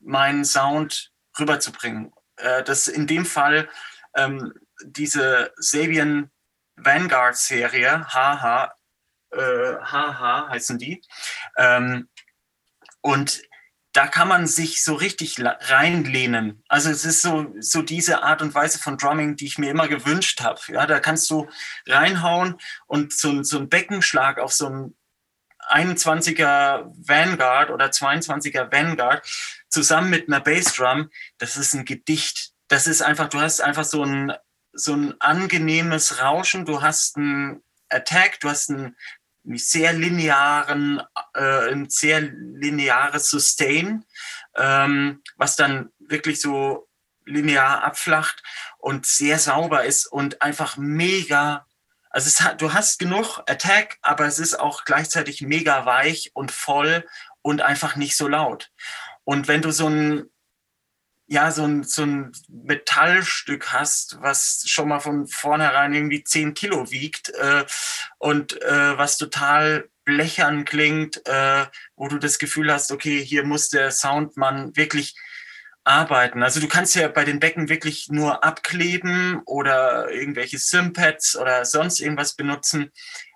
meinen 0.00 0.44
Sound 0.44 1.12
rüberzubringen. 1.38 2.12
Äh, 2.36 2.62
das 2.64 2.88
in 2.88 3.06
dem 3.06 3.24
Fall 3.24 3.68
ähm, 4.14 4.52
diese 4.84 5.52
Sabian 5.56 6.30
Vanguard 6.76 7.36
Serie, 7.36 8.06
HH, 8.08 8.74
äh, 9.30 9.74
heißen 9.80 10.78
die. 10.78 11.02
Ähm, 11.56 12.08
und 13.00 13.42
da 13.92 14.06
kann 14.06 14.28
man 14.28 14.46
sich 14.46 14.82
so 14.82 14.94
richtig 14.94 15.36
reinlehnen. 15.38 16.62
Also 16.68 16.88
es 16.88 17.04
ist 17.04 17.20
so, 17.20 17.52
so 17.60 17.82
diese 17.82 18.22
Art 18.22 18.40
und 18.40 18.54
Weise 18.54 18.78
von 18.78 18.96
Drumming, 18.96 19.36
die 19.36 19.44
ich 19.44 19.58
mir 19.58 19.70
immer 19.70 19.86
gewünscht 19.86 20.40
habe. 20.40 20.60
Ja, 20.68 20.86
da 20.86 20.98
kannst 20.98 21.28
du 21.30 21.48
reinhauen 21.86 22.58
und 22.86 23.12
so, 23.12 23.42
so 23.42 23.58
ein 23.58 23.68
Beckenschlag 23.68 24.38
auf 24.38 24.52
so 24.52 24.68
ein 24.68 24.96
21er 25.68 26.90
Vanguard 27.06 27.70
oder 27.70 27.86
22er 27.86 28.72
Vanguard 28.72 29.26
zusammen 29.68 30.10
mit 30.10 30.28
einer 30.28 30.40
Bassdrum, 30.40 31.10
das 31.38 31.56
ist 31.56 31.74
ein 31.74 31.84
Gedicht. 31.84 32.52
Das 32.68 32.86
ist 32.86 33.02
einfach, 33.02 33.28
du 33.28 33.40
hast 33.40 33.60
einfach 33.60 33.84
so 33.84 34.02
ein, 34.04 34.32
so 34.72 34.94
ein 34.94 35.20
angenehmes 35.20 36.20
Rauschen, 36.20 36.64
du 36.64 36.82
hast 36.82 37.16
ein 37.16 37.62
Attack, 37.88 38.40
du 38.40 38.48
hast 38.48 38.70
ein 38.70 38.96
sehr 39.44 39.92
linearen, 39.92 41.02
äh, 41.34 41.70
ein 41.70 41.90
sehr 41.90 42.20
lineares 42.20 43.28
Sustain, 43.28 44.04
ähm, 44.56 45.22
was 45.36 45.56
dann 45.56 45.90
wirklich 45.98 46.40
so 46.40 46.88
linear 47.24 47.84
abflacht 47.84 48.42
und 48.78 49.06
sehr 49.06 49.38
sauber 49.38 49.84
ist 49.84 50.06
und 50.06 50.42
einfach 50.42 50.76
mega. 50.76 51.66
Also 52.10 52.28
es 52.28 52.40
hat, 52.40 52.60
du 52.60 52.72
hast 52.72 52.98
genug 52.98 53.38
Attack, 53.46 53.98
aber 54.02 54.26
es 54.26 54.38
ist 54.38 54.58
auch 54.58 54.84
gleichzeitig 54.84 55.40
mega 55.42 55.86
weich 55.86 56.30
und 56.34 56.50
voll 56.50 57.06
und 57.42 57.62
einfach 57.62 57.96
nicht 57.96 58.16
so 58.16 58.28
laut. 58.28 58.70
Und 59.24 59.48
wenn 59.48 59.62
du 59.62 59.70
so 59.70 59.88
ein 59.88 60.31
ja, 61.32 61.50
so 61.50 61.64
ein, 61.64 61.82
so 61.82 62.02
ein 62.02 62.32
Metallstück 62.48 63.72
hast, 63.72 64.18
was 64.20 64.64
schon 64.66 64.88
mal 64.88 65.00
von 65.00 65.26
vornherein 65.26 65.94
irgendwie 65.94 66.22
10 66.22 66.52
Kilo 66.52 66.90
wiegt 66.90 67.30
äh, 67.30 67.64
und 68.18 68.60
äh, 68.60 68.98
was 68.98 69.16
total 69.16 69.88
blechern 70.04 70.66
klingt, 70.66 71.26
äh, 71.26 71.64
wo 71.96 72.08
du 72.08 72.18
das 72.18 72.38
Gefühl 72.38 72.70
hast, 72.70 72.92
okay, 72.92 73.24
hier 73.24 73.44
muss 73.44 73.70
der 73.70 73.90
Soundmann 73.92 74.76
wirklich 74.76 75.14
arbeiten. 75.84 76.42
Also 76.42 76.60
du 76.60 76.68
kannst 76.68 76.96
ja 76.96 77.08
bei 77.08 77.24
den 77.24 77.40
Becken 77.40 77.70
wirklich 77.70 78.10
nur 78.10 78.44
abkleben 78.44 79.40
oder 79.46 80.10
irgendwelche 80.10 80.58
Simpads 80.58 81.34
oder 81.34 81.64
sonst 81.64 81.98
irgendwas 82.00 82.34
benutzen. 82.34 82.92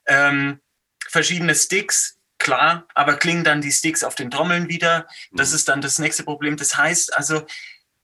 Ähm, 0.06 0.60
verschiedene 1.08 1.54
Sticks, 1.54 2.18
klar, 2.36 2.86
aber 2.94 3.16
klingen 3.16 3.42
dann 3.42 3.62
die 3.62 3.72
Sticks 3.72 4.04
auf 4.04 4.16
den 4.16 4.30
Trommeln 4.30 4.68
wieder. 4.68 5.06
Das 5.32 5.50
mhm. 5.50 5.56
ist 5.56 5.68
dann 5.68 5.80
das 5.80 5.98
nächste 5.98 6.24
Problem. 6.24 6.58
Das 6.58 6.76
heißt 6.76 7.16
also, 7.16 7.46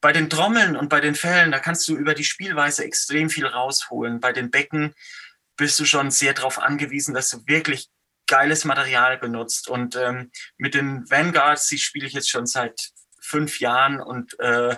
bei 0.03 0.13
den 0.13 0.29
Trommeln 0.29 0.77
und 0.77 0.89
bei 0.89 1.01
den 1.01 1.15
Fällen, 1.15 1.53
da 1.53 1.61
kannst 1.61 1.89
du 1.89 1.97
über 1.97 2.15
die 2.15 2.25
Spielweise 2.25 2.85
extrem 2.85 3.31
viel 3.31 3.47
rausholen. 3.47 4.21
Bei 4.21 4.33
den 4.33 4.51
Becken 4.51 4.95
bist 5.57 5.79
du 5.79 5.85
schon 5.85 6.11
sehr 6.11 6.35
darauf 6.35 6.59
angewiesen, 6.59 7.15
dass 7.15 7.31
du 7.31 7.47
wirklich 7.47 7.89
geiles 8.27 8.65
Material 8.65 9.17
benutzt. 9.17 9.69
Und 9.69 9.95
ähm, 9.95 10.33
mit 10.57 10.75
den 10.75 11.09
Vanguards, 11.09 11.69
die 11.69 11.79
spiele 11.79 12.07
ich 12.07 12.15
jetzt 12.15 12.31
schon 12.31 12.47
seit 12.47 12.91
fünf 13.21 13.61
Jahren 13.61 14.01
und, 14.01 14.39
äh, 14.41 14.77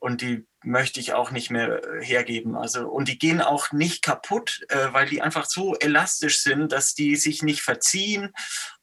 und 0.00 0.20
die 0.20 0.46
möchte 0.64 0.98
ich 0.98 1.12
auch 1.12 1.30
nicht 1.30 1.50
mehr 1.50 1.84
äh, 1.84 2.04
hergeben. 2.04 2.56
Also, 2.56 2.88
und 2.88 3.06
die 3.06 3.20
gehen 3.20 3.40
auch 3.40 3.70
nicht 3.70 4.02
kaputt, 4.02 4.66
äh, 4.68 4.88
weil 4.90 5.06
die 5.06 5.22
einfach 5.22 5.46
so 5.46 5.76
elastisch 5.76 6.42
sind, 6.42 6.72
dass 6.72 6.92
die 6.94 7.14
sich 7.14 7.44
nicht 7.44 7.62
verziehen 7.62 8.32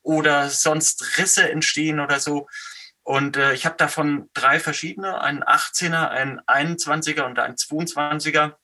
oder 0.01 0.49
sonst 0.49 1.17
Risse 1.17 1.49
entstehen 1.51 1.99
oder 1.99 2.21
so. 2.21 2.47
Und 3.03 3.35
äh, 3.35 3.53
ich 3.53 3.65
habe 3.65 3.75
davon 3.75 4.29
drei 4.33 4.59
verschiedene, 4.59 5.19
einen 5.21 5.43
18er, 5.43 6.09
einen 6.09 6.39
21er 6.41 7.23
und 7.23 7.37
einen 7.37 7.55
22er. 7.55 8.55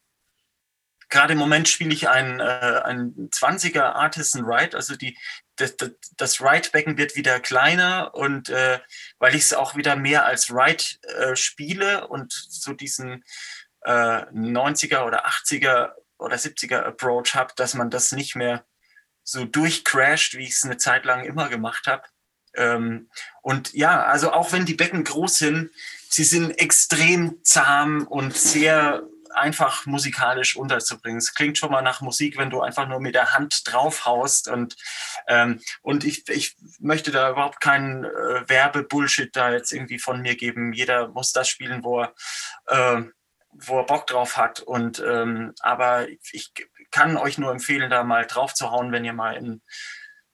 Gerade 1.10 1.34
im 1.34 1.40
Moment 1.40 1.68
spiele 1.68 1.94
ich 1.94 2.08
einen, 2.08 2.40
äh, 2.40 2.82
einen 2.84 3.30
20er 3.32 3.82
Artisan 3.82 4.46
Ride, 4.46 4.78
also 4.78 4.96
die, 4.96 5.18
das, 5.58 5.76
das, 5.76 5.92
das 6.16 6.42
Ride-Becken 6.42 6.98
wird 6.98 7.16
wieder 7.16 7.40
kleiner 7.40 8.14
und 8.14 8.50
äh, 8.50 8.80
weil 9.18 9.36
ich 9.36 9.42
es 9.42 9.54
auch 9.54 9.76
wieder 9.76 9.96
mehr 9.96 10.26
als 10.26 10.52
Ride 10.52 10.84
äh, 11.18 11.36
spiele 11.36 12.08
und 12.08 12.32
so 12.32 12.74
diesen 12.74 13.26
äh, 13.82 13.92
90er 13.92 15.06
oder 15.06 15.28
80er 15.28 15.94
oder 16.18 16.36
70er 16.36 16.84
Approach 16.84 17.34
habe, 17.34 17.54
dass 17.56 17.74
man 17.74 17.90
das 17.90 18.12
nicht 18.12 18.36
mehr 18.36 18.66
so 19.24 19.46
durchcrasht, 19.46 20.36
wie 20.36 20.44
ich 20.44 20.52
es 20.52 20.64
eine 20.64 20.78
Zeit 20.78 21.06
lang 21.06 21.24
immer 21.26 21.50
gemacht 21.50 21.88
habe. 21.88 22.04
Ähm, 22.56 23.10
und 23.42 23.74
ja, 23.74 24.04
also 24.04 24.32
auch 24.32 24.52
wenn 24.52 24.66
die 24.66 24.74
Becken 24.74 25.04
groß 25.04 25.38
sind, 25.38 25.72
sie 26.10 26.24
sind 26.24 26.52
extrem 26.52 27.44
zahm 27.44 28.08
und 28.08 28.36
sehr 28.36 29.04
einfach 29.34 29.86
musikalisch 29.86 30.56
unterzubringen. 30.56 31.20
Es 31.20 31.34
klingt 31.34 31.58
schon 31.58 31.72
mal 31.72 31.82
nach 31.82 32.02
Musik, 32.02 32.38
wenn 32.38 32.50
du 32.50 32.62
einfach 32.62 32.88
nur 32.88 33.00
mit 33.00 33.16
der 33.16 33.34
Hand 33.34 33.62
draufhaust 33.66 34.48
und 34.48 34.76
ähm, 35.28 35.62
und 35.82 36.04
ich, 36.04 36.28
ich 36.30 36.56
möchte 36.80 37.12
da 37.12 37.30
überhaupt 37.32 37.62
keinen 37.62 38.06
äh, 38.06 38.50
Werbebullshit 38.50 39.36
da 39.36 39.52
jetzt 39.52 39.72
irgendwie 39.72 40.00
von 40.00 40.22
mir 40.22 40.36
geben. 40.36 40.74
Jeder 40.74 41.10
muss 41.10 41.32
das 41.32 41.48
spielen, 41.48 41.84
wo 41.84 42.02
er 42.02 42.14
äh, 42.68 43.04
wo 43.52 43.80
er 43.80 43.86
Bock 43.86 44.08
drauf 44.08 44.38
hat. 44.38 44.60
Und 44.62 45.04
ähm, 45.06 45.54
aber 45.60 46.08
ich 46.10 46.54
kann 46.92 47.18
euch 47.18 47.38
nur 47.38 47.52
empfehlen, 47.52 47.90
da 47.90 48.04
mal 48.04 48.26
drauf 48.26 48.54
zu 48.54 48.72
hauen, 48.72 48.92
wenn 48.92 49.06
ihr 49.06 49.14
mal 49.14 49.36
in 49.36 49.62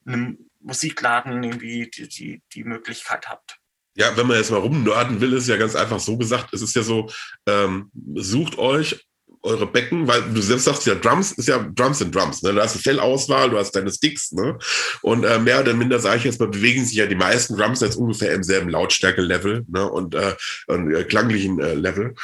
einem 0.05 0.49
Musikladen 0.65 1.43
irgendwie 1.43 1.89
die, 1.89 2.07
die, 2.07 2.41
die 2.53 2.63
Möglichkeit 2.63 3.29
habt. 3.29 3.57
Ja, 3.97 4.17
wenn 4.17 4.27
man 4.27 4.37
jetzt 4.37 4.51
mal 4.51 4.59
rumnörden 4.59 5.21
will, 5.21 5.33
ist 5.33 5.47
ja 5.47 5.55
ganz 5.55 5.75
einfach 5.75 5.99
so 5.99 6.17
gesagt, 6.17 6.53
es 6.53 6.61
ist 6.61 6.75
ja 6.75 6.83
so, 6.83 7.09
ähm, 7.47 7.91
sucht 8.15 8.57
euch 8.57 9.05
eure 9.45 9.67
Becken, 9.67 10.07
weil 10.07 10.23
du 10.23 10.41
selbst 10.41 10.65
sagst 10.65 10.85
ja, 10.85 10.95
Drums 10.95 11.31
ist 11.33 11.47
ja 11.47 11.59
Drums 11.59 11.99
sind 11.99 12.13
Drums, 12.13 12.41
ne? 12.41 12.51
Du 12.51 12.61
hast 12.61 12.73
eine 12.73 12.81
Fellauswahl, 12.81 13.51
du 13.51 13.57
hast 13.57 13.71
deine 13.71 13.91
Sticks, 13.91 14.31
ne? 14.31 14.57
Und 15.01 15.23
äh, 15.23 15.39
mehr 15.39 15.61
oder 15.61 15.73
minder 15.73 15.99
sage 15.99 16.17
ich 16.17 16.23
jetzt 16.25 16.39
mal, 16.39 16.49
bewegen 16.49 16.83
sich 16.83 16.95
ja 16.95 17.05
die 17.05 17.15
meisten 17.15 17.55
Drums 17.55 17.81
jetzt 17.81 17.95
ungefähr 17.95 18.33
im 18.33 18.43
selben 18.43 18.69
Lautstärke-Level, 18.69 19.65
ne? 19.67 19.89
Und, 19.89 20.15
äh, 20.15 20.35
und 20.67 20.93
äh, 20.93 21.03
klanglichen 21.03 21.59
äh, 21.59 21.75
Level. 21.75 22.15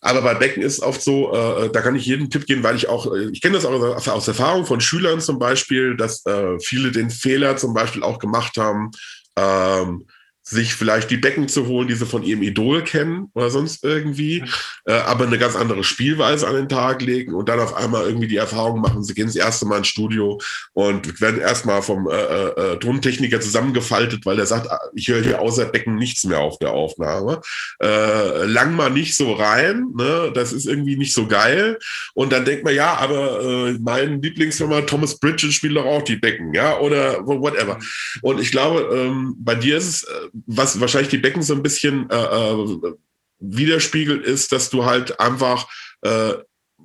Aber 0.00 0.22
bei 0.22 0.34
Becken 0.34 0.62
ist 0.62 0.74
es 0.74 0.82
oft 0.82 1.02
so, 1.02 1.32
äh, 1.32 1.70
da 1.70 1.80
kann 1.80 1.94
ich 1.94 2.06
jeden 2.06 2.30
Tipp 2.30 2.46
geben, 2.46 2.62
weil 2.62 2.76
ich 2.76 2.88
auch, 2.88 3.12
äh, 3.14 3.30
ich 3.32 3.40
kenne 3.40 3.54
das 3.54 3.64
auch 3.64 3.72
aus 4.08 4.28
Erfahrung 4.28 4.66
von 4.66 4.80
Schülern 4.80 5.20
zum 5.20 5.38
Beispiel, 5.38 5.96
dass 5.96 6.24
äh, 6.26 6.58
viele 6.60 6.90
den 6.90 7.10
Fehler 7.10 7.56
zum 7.56 7.74
Beispiel 7.74 8.02
auch 8.02 8.18
gemacht 8.18 8.56
haben, 8.56 8.90
ähm, 9.36 10.06
sich 10.50 10.74
vielleicht 10.74 11.10
die 11.10 11.16
Becken 11.16 11.48
zu 11.48 11.66
holen, 11.66 11.86
die 11.86 11.94
sie 11.94 12.06
von 12.06 12.24
ihrem 12.24 12.42
Idol 12.42 12.82
kennen 12.82 13.30
oder 13.34 13.50
sonst 13.50 13.84
irgendwie, 13.84 14.42
mhm. 14.42 14.48
äh, 14.86 14.94
aber 14.94 15.26
eine 15.26 15.38
ganz 15.38 15.54
andere 15.54 15.84
Spielweise 15.84 16.48
an 16.48 16.56
den 16.56 16.68
Tag 16.68 17.02
legen 17.02 17.34
und 17.34 17.48
dann 17.48 17.60
auf 17.60 17.74
einmal 17.74 18.06
irgendwie 18.06 18.26
die 18.26 18.36
Erfahrung 18.36 18.80
machen, 18.80 19.04
sie 19.04 19.14
gehen 19.14 19.26
das 19.26 19.36
erste 19.36 19.66
Mal 19.66 19.78
ins 19.78 19.88
Studio 19.88 20.40
und 20.72 21.20
werden 21.20 21.40
erstmal 21.40 21.82
vom 21.82 22.08
äh, 22.08 22.14
äh, 22.14 22.72
äh 22.72 22.76
Tontechniker 22.78 23.40
zusammengefaltet, 23.40 24.26
weil 24.26 24.36
der 24.36 24.46
sagt, 24.46 24.70
ah, 24.70 24.80
ich 24.94 25.08
höre 25.08 25.22
hier 25.22 25.40
außer 25.40 25.66
Becken 25.66 25.96
nichts 25.96 26.24
mehr 26.24 26.40
auf 26.40 26.58
der 26.58 26.72
Aufnahme. 26.72 27.40
Äh, 27.80 28.44
lang 28.46 28.74
mal 28.74 28.90
nicht 28.90 29.16
so 29.16 29.32
rein, 29.32 29.86
ne? 29.96 30.32
das 30.34 30.52
ist 30.52 30.66
irgendwie 30.66 30.96
nicht 30.96 31.14
so 31.14 31.26
geil. 31.26 31.78
Und 32.14 32.32
dann 32.32 32.44
denkt 32.44 32.64
man, 32.64 32.74
ja, 32.74 32.94
aber 32.94 33.40
äh, 33.42 33.78
mein 33.80 34.20
Lieblingsfirma 34.20 34.82
Thomas 34.82 35.18
Bridges 35.18 35.54
spielt 35.54 35.76
doch 35.76 35.84
auch 35.84 36.02
die 36.02 36.16
Becken, 36.16 36.54
ja, 36.54 36.78
oder 36.78 37.24
whatever. 37.26 37.76
Mhm. 37.76 37.84
Und 38.22 38.40
ich 38.40 38.50
glaube, 38.50 38.88
ähm, 38.92 39.36
bei 39.38 39.54
dir 39.54 39.76
ist 39.76 39.88
es 39.88 40.02
äh, 40.02 40.28
was 40.46 40.80
wahrscheinlich 40.80 41.10
die 41.10 41.18
Becken 41.18 41.42
so 41.42 41.54
ein 41.54 41.62
bisschen 41.62 42.08
äh, 42.10 42.16
äh, 42.16 42.94
widerspiegelt, 43.38 44.24
ist, 44.24 44.52
dass 44.52 44.70
du 44.70 44.84
halt 44.84 45.18
einfach 45.20 45.68
äh, 46.02 46.34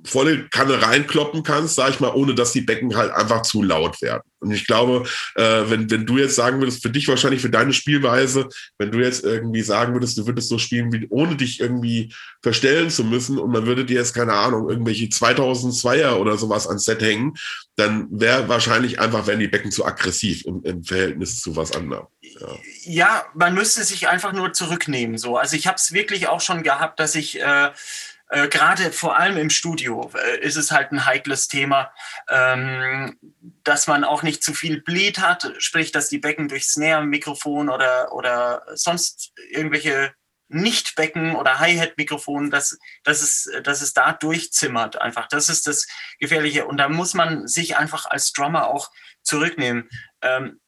volle 0.04 0.48
Kanne 0.48 0.82
reinkloppen 0.82 1.42
kannst, 1.42 1.74
sag 1.74 1.90
ich 1.90 2.00
mal, 2.00 2.12
ohne 2.14 2.34
dass 2.34 2.52
die 2.52 2.60
Becken 2.60 2.96
halt 2.96 3.12
einfach 3.12 3.42
zu 3.42 3.62
laut 3.62 4.00
werden. 4.02 4.22
Und 4.38 4.52
ich 4.52 4.66
glaube, 4.66 5.08
äh, 5.34 5.62
wenn, 5.66 5.90
wenn 5.90 6.06
du 6.06 6.18
jetzt 6.18 6.36
sagen 6.36 6.60
würdest, 6.60 6.82
für 6.82 6.90
dich 6.90 7.08
wahrscheinlich, 7.08 7.42
für 7.42 7.50
deine 7.50 7.72
Spielweise, 7.72 8.48
wenn 8.78 8.92
du 8.92 9.00
jetzt 9.00 9.24
irgendwie 9.24 9.62
sagen 9.62 9.94
würdest, 9.94 10.18
du 10.18 10.26
würdest 10.26 10.48
so 10.48 10.58
spielen, 10.58 10.92
wie, 10.92 11.06
ohne 11.10 11.36
dich 11.36 11.60
irgendwie 11.60 12.14
verstellen 12.42 12.90
zu 12.90 13.02
müssen 13.02 13.38
und 13.38 13.50
man 13.50 13.66
würde 13.66 13.84
dir 13.84 13.96
jetzt, 13.96 14.14
keine 14.14 14.34
Ahnung, 14.34 14.68
irgendwelche 14.68 15.06
2002er 15.06 16.14
oder 16.14 16.36
sowas 16.36 16.68
ans 16.68 16.84
Set 16.84 17.02
hängen, 17.02 17.34
dann 17.76 18.06
wäre 18.10 18.48
wahrscheinlich 18.48 19.00
einfach, 19.00 19.26
wären 19.26 19.40
die 19.40 19.48
Becken 19.48 19.72
zu 19.72 19.84
aggressiv 19.84 20.44
im, 20.46 20.62
im 20.64 20.84
Verhältnis 20.84 21.40
zu 21.40 21.56
was 21.56 21.72
anderem. 21.72 22.06
Ja. 22.20 22.48
ja. 22.84 23.24
man 23.34 23.54
müsste 23.54 23.84
sich 23.84 24.08
einfach 24.08 24.32
nur 24.32 24.52
zurücknehmen. 24.52 25.18
So. 25.18 25.36
Also 25.36 25.56
ich 25.56 25.66
habe 25.66 25.76
es 25.76 25.92
wirklich 25.92 26.28
auch 26.28 26.40
schon 26.40 26.62
gehabt, 26.62 27.00
dass 27.00 27.14
ich 27.14 27.40
äh, 27.40 27.70
äh, 28.28 28.48
gerade 28.48 28.90
vor 28.92 29.16
allem 29.16 29.36
im 29.36 29.50
Studio 29.50 30.10
äh, 30.14 30.40
ist 30.40 30.56
es 30.56 30.72
halt 30.72 30.90
ein 30.90 31.06
heikles 31.06 31.46
Thema, 31.48 31.92
ähm, 32.28 33.16
dass 33.62 33.86
man 33.86 34.04
auch 34.04 34.22
nicht 34.22 34.42
zu 34.42 34.52
viel 34.52 34.80
Bleed 34.80 35.18
hat, 35.18 35.52
sprich, 35.58 35.92
dass 35.92 36.08
die 36.08 36.18
Becken 36.18 36.48
durch 36.48 36.66
Snare-Mikrofon 36.66 37.68
oder, 37.68 38.12
oder 38.12 38.62
sonst 38.74 39.32
irgendwelche 39.50 40.12
nicht-Becken 40.48 41.34
oder 41.34 41.58
Hi-Hat-Mikrofon, 41.58 42.50
dass, 42.50 42.78
dass, 43.04 43.22
es, 43.22 43.50
dass 43.62 43.80
es 43.80 43.92
da 43.92 44.12
durchzimmert 44.12 45.00
einfach. 45.00 45.26
Das 45.28 45.48
ist 45.48 45.66
das 45.66 45.86
Gefährliche. 46.18 46.66
Und 46.66 46.78
da 46.78 46.88
muss 46.88 47.14
man 47.14 47.46
sich 47.48 47.76
einfach 47.76 48.06
als 48.06 48.32
Drummer 48.32 48.68
auch 48.68 48.90
zurücknehmen. 49.22 49.88
Ähm, 50.22 50.60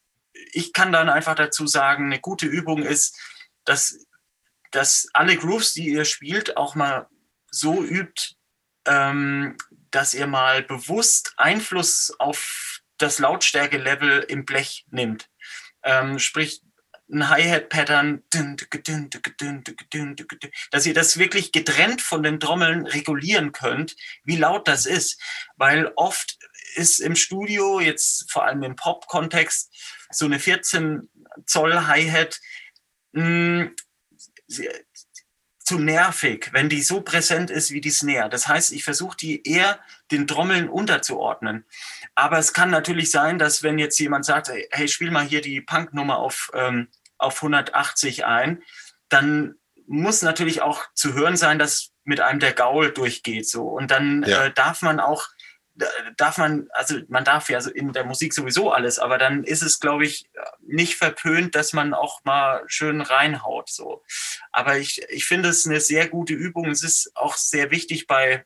ich 0.53 0.73
kann 0.73 0.93
dann 0.93 1.09
einfach 1.09 1.35
dazu 1.35 1.67
sagen, 1.67 2.07
eine 2.07 2.21
gute 2.21 2.47
Übung 2.47 2.83
ist, 2.83 3.17
dass, 3.65 4.07
dass 4.71 5.09
alle 5.13 5.37
Grooves, 5.37 5.73
die 5.73 5.89
ihr 5.89 6.05
spielt, 6.05 6.57
auch 6.57 6.75
mal 6.75 7.09
so 7.51 7.83
übt, 7.83 8.35
ähm, 8.87 9.57
dass 9.91 10.15
ihr 10.15 10.27
mal 10.27 10.63
bewusst 10.63 11.35
Einfluss 11.37 12.13
auf 12.19 12.81
das 12.99 13.19
Lautstärke-Level 13.19 14.25
im 14.29 14.45
Blech 14.45 14.87
nimmt. 14.91 15.29
Ähm, 15.83 16.19
sprich, 16.19 16.63
ein 17.11 17.29
Hi-Hat-Pattern, 17.31 18.23
dass 20.71 20.87
ihr 20.87 20.95
das 20.95 21.19
wirklich 21.19 21.53
getrennt 21.53 22.03
von 22.03 22.23
den 22.23 22.39
Trommeln 22.39 22.87
regulieren 22.87 23.53
könnt, 23.53 23.97
wie 24.25 24.37
laut 24.37 24.69
das 24.69 24.85
ist. 24.85 25.21
Weil 25.57 25.91
oft 25.97 26.39
ist 26.75 27.01
im 27.01 27.17
Studio, 27.17 27.81
jetzt 27.81 28.31
vor 28.31 28.45
allem 28.45 28.63
im 28.63 28.77
Pop-Kontext, 28.77 29.75
so 30.11 30.27
eine 30.27 30.39
14 30.39 31.09
Zoll 31.47 31.87
Hi-Hat 31.87 32.41
hm, 33.15 33.75
zu 35.69 35.79
nervig, 35.79 36.49
wenn 36.53 36.71
die 36.71 36.81
so 36.81 37.03
präsent 37.03 37.51
ist 37.51 37.73
wie 37.73 37.83
die 37.83 37.91
Snare. 37.91 38.31
Das 38.31 38.49
heißt, 38.49 38.73
ich 38.73 38.85
versuche 38.85 39.19
die 39.19 39.47
eher 39.47 39.79
den 40.11 40.27
Trommeln 40.27 40.71
unterzuordnen. 40.71 41.67
Aber 42.15 42.39
es 42.39 42.55
kann 42.55 42.71
natürlich 42.71 43.11
sein, 43.11 43.39
dass 43.39 43.63
wenn 43.63 43.79
jetzt 43.79 43.99
jemand 43.99 44.25
sagt, 44.25 44.51
hey, 44.71 44.89
spiel 44.89 45.11
mal 45.11 45.27
hier 45.27 45.43
die 45.43 45.61
Punknummer 45.61 46.17
auf, 46.21 46.51
ähm, 46.55 46.89
auf 47.19 47.37
180 47.37 48.25
ein, 48.25 48.63
dann 49.11 49.57
muss 49.87 50.23
natürlich 50.23 50.63
auch 50.63 50.87
zu 50.95 51.13
hören 51.13 51.37
sein, 51.37 51.59
dass 51.59 51.91
mit 52.03 52.21
einem 52.21 52.41
der 52.41 52.55
Gaul 52.55 52.91
durchgeht. 52.91 53.47
So. 53.47 53.65
Und 53.65 53.91
dann 53.91 54.23
ja. 54.27 54.47
äh, 54.47 54.51
darf 54.51 54.81
man 54.81 55.01
auch 55.01 55.29
darf 56.17 56.39
man, 56.39 56.69
also 56.73 56.97
man 57.09 57.25
darf 57.25 57.49
ja 57.49 57.61
in 57.75 57.93
der 57.93 58.05
Musik 58.05 58.35
sowieso 58.35 58.73
alles, 58.73 58.99
aber 58.99 59.19
dann 59.19 59.45
ist 59.45 59.63
es, 59.63 59.81
glaube 59.81 60.05
ich, 60.05 60.29
nicht 60.67 60.97
verpönt, 60.97 61.55
dass 61.55 61.73
man 61.73 61.95
auch 61.95 62.25
mal 62.25 62.63
schön 62.67 63.01
reinhaut. 63.01 63.69
So. 63.71 64.03
Aber 64.53 64.79
ich, 64.79 65.03
ich 65.09 65.25
finde 65.25 65.49
es 65.49 65.67
eine 65.67 65.81
sehr 65.81 66.09
gute 66.09 66.35
Übung. 66.35 66.71
Es 66.71 66.83
ist 66.83 67.13
auch 67.15 67.37
sehr 67.37 67.71
wichtig 67.71 68.07
bei, 68.07 68.45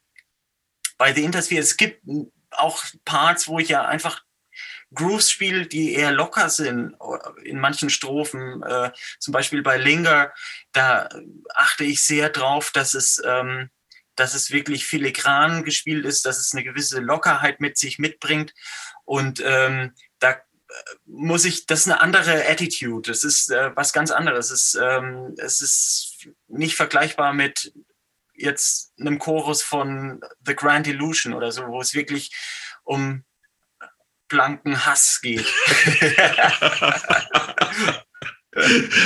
bei 0.98 1.12
The 1.12 1.24
Intersphere. 1.24 1.60
Es 1.60 1.76
gibt 1.76 2.02
auch 2.50 2.84
Parts, 3.04 3.48
wo 3.48 3.58
ich 3.58 3.70
ja 3.70 3.86
einfach 3.86 4.22
Grooves 4.94 5.30
spiele, 5.30 5.66
die 5.66 5.94
eher 5.94 6.12
locker 6.12 6.50
sind 6.50 6.94
in 7.44 7.58
manchen 7.58 7.88
Strophen. 7.88 8.62
Äh, 8.62 8.92
zum 9.18 9.32
Beispiel 9.32 9.62
bei 9.62 9.78
Linger, 9.78 10.32
da 10.72 11.08
achte 11.54 11.84
ich 11.84 12.02
sehr 12.02 12.28
drauf, 12.28 12.70
dass 12.72 12.94
es 12.94 13.22
ähm, 13.24 13.70
dass 14.16 14.34
es 14.34 14.50
wirklich 14.50 14.86
filigran 14.86 15.64
gespielt 15.64 16.04
ist, 16.04 16.26
dass 16.26 16.38
es 16.38 16.52
eine 16.52 16.64
gewisse 16.64 17.00
Lockerheit 17.00 17.60
mit 17.60 17.78
sich 17.78 17.98
mitbringt. 17.98 18.54
Und 19.04 19.42
ähm, 19.44 19.94
da 20.18 20.32
äh, 20.32 20.38
muss 21.06 21.44
ich, 21.44 21.66
das 21.66 21.80
ist 21.80 21.88
eine 21.88 22.00
andere 22.00 22.48
Attitude. 22.48 23.10
Das 23.10 23.24
ist 23.24 23.50
äh, 23.50 23.74
was 23.74 23.92
ganz 23.92 24.10
anderes. 24.10 24.50
Es 24.50 24.74
ist, 24.74 24.82
ähm, 24.82 25.34
es 25.38 25.60
ist 25.60 26.28
nicht 26.48 26.76
vergleichbar 26.76 27.32
mit 27.32 27.72
jetzt 28.34 28.92
einem 28.98 29.18
Chorus 29.18 29.62
von 29.62 30.20
The 30.44 30.56
Grand 30.56 30.86
Illusion 30.86 31.34
oder 31.34 31.52
so, 31.52 31.66
wo 31.68 31.80
es 31.80 31.94
wirklich 31.94 32.34
um 32.84 33.24
blanken 34.28 34.86
Hass 34.86 35.20
geht. 35.20 35.46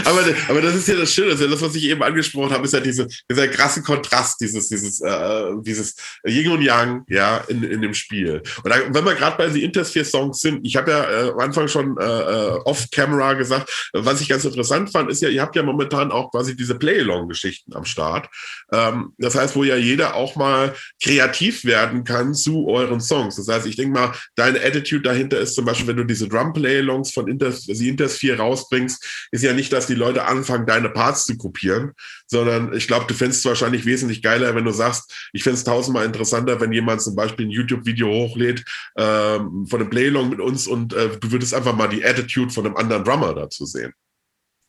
aber, 0.05 0.25
aber 0.49 0.61
das 0.61 0.75
ist 0.75 0.89
ja 0.89 0.97
das 0.97 1.13
Schöne, 1.13 1.37
das, 1.37 1.63
was 1.63 1.75
ich 1.77 1.85
eben 1.85 2.03
angesprochen 2.03 2.53
habe, 2.53 2.65
ist 2.65 2.73
ja 2.73 2.81
diese, 2.81 3.07
dieser 3.31 3.47
krasse 3.49 3.83
Kontrast, 3.83 4.41
dieses, 4.41 4.69
dieses, 4.69 5.01
äh, 5.01 5.51
dieses 5.61 5.95
Yin 6.27 6.51
und 6.51 6.63
Yang, 6.63 7.05
ja, 7.09 7.39
in, 7.49 7.63
in 7.63 7.81
dem 7.81 7.95
Spiel. 7.95 8.43
Und 8.65 8.71
da, 8.71 8.77
wenn 8.89 9.05
wir 9.05 9.15
gerade 9.15 9.37
bei 9.37 9.49
The 9.49 9.63
Intersphere 9.63 10.05
Songs 10.05 10.41
sind, 10.41 10.67
ich 10.67 10.77
habe 10.77 10.91
ja 10.91 11.11
äh, 11.11 11.31
am 11.31 11.39
Anfang 11.39 11.69
schon 11.69 11.97
äh, 11.97 12.05
äh, 12.05 12.59
off-camera 12.65 13.35
gesagt, 13.35 13.91
was 13.93 14.21
ich 14.21 14.29
ganz 14.29 14.45
interessant 14.45 14.91
fand, 14.91 15.11
ist 15.11 15.23
ja, 15.23 15.29
ihr 15.29 15.43
habt 15.43 15.55
ja 15.55 15.63
momentan 15.63 16.11
auch 16.11 16.33
quasi 16.33 16.57
diese 16.57 16.75
Play-Along-Geschichten 16.75 17.75
am 17.75 17.85
Start. 17.85 18.29
Ähm, 18.73 19.13
das 19.19 19.37
heißt, 19.37 19.55
wo 19.55 19.63
ja 19.63 19.77
jeder 19.77 20.17
auch 20.17 20.35
mal 20.35 20.75
kreativ 21.03 21.65
werden 21.65 22.03
kann 22.03 22.35
zu 22.35 22.67
euren 22.67 23.01
Songs. 23.01 23.37
Das 23.37 23.47
heißt, 23.47 23.67
ich 23.67 23.77
denke 23.77 23.93
mal, 23.93 24.13
deine 24.35 24.61
Attitude 24.61 25.03
dahinter 25.03 25.39
ist 25.39 25.55
zum 25.55 25.65
Beispiel, 25.65 25.87
wenn 25.87 25.97
du 25.99 26.05
diese 26.05 26.29
Drum-Play-Alongs 26.29 27.13
von 27.13 27.29
Inters 27.29 27.63
The 27.63 27.89
Intersphere 27.89 28.39
rausbringst, 28.39 29.29
ist 29.37 29.43
ja 29.43 29.53
nicht, 29.53 29.73
dass 29.73 29.87
die 29.87 29.95
Leute 29.95 30.25
anfangen, 30.25 30.67
deine 30.67 30.89
Parts 30.89 31.27
zu 31.27 31.37
kopieren, 31.37 31.93
sondern 32.27 32.75
ich 32.75 32.87
glaube, 32.87 33.07
du 33.07 33.15
fändest 33.15 33.41
es 33.41 33.45
wahrscheinlich 33.45 33.85
wesentlich 33.85 34.23
geiler, 34.23 34.55
wenn 34.55 34.65
du 34.65 34.73
sagst, 34.73 35.29
ich 35.33 35.43
fände 35.43 35.59
es 35.59 35.65
tausendmal 35.65 36.05
interessanter, 36.05 36.61
wenn 36.61 36.73
jemand 36.73 37.03
zum 37.03 37.15
Beispiel 37.15 37.47
ein 37.47 37.51
YouTube-Video 37.51 38.09
hochlädt 38.09 38.65
ähm, 38.97 39.67
von 39.69 39.81
einem 39.81 39.91
Playlong 39.91 40.31
mit 40.31 40.41
uns 40.41 40.67
und 40.67 40.93
äh, 40.95 41.17
du 41.19 41.31
würdest 41.31 41.55
einfach 41.55 41.75
mal 41.75 41.89
die 41.89 42.05
Attitude 42.05 42.51
von 42.51 42.67
einem 42.67 42.77
anderen 42.77 43.05
Drummer 43.05 43.35
dazu 43.35 43.67
sehen. 43.67 43.93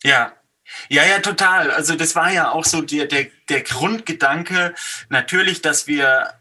Ja, 0.03 0.33
ja, 0.89 1.05
ja, 1.05 1.19
total. 1.19 1.71
Also 1.71 1.95
das 1.95 2.15
war 2.15 2.31
ja 2.31 2.51
auch 2.51 2.65
so 2.65 2.81
der, 2.81 3.05
der, 3.05 3.27
der 3.49 3.61
Grundgedanke, 3.61 4.75
natürlich, 5.09 5.61
dass 5.61 5.87
wir 5.87 6.33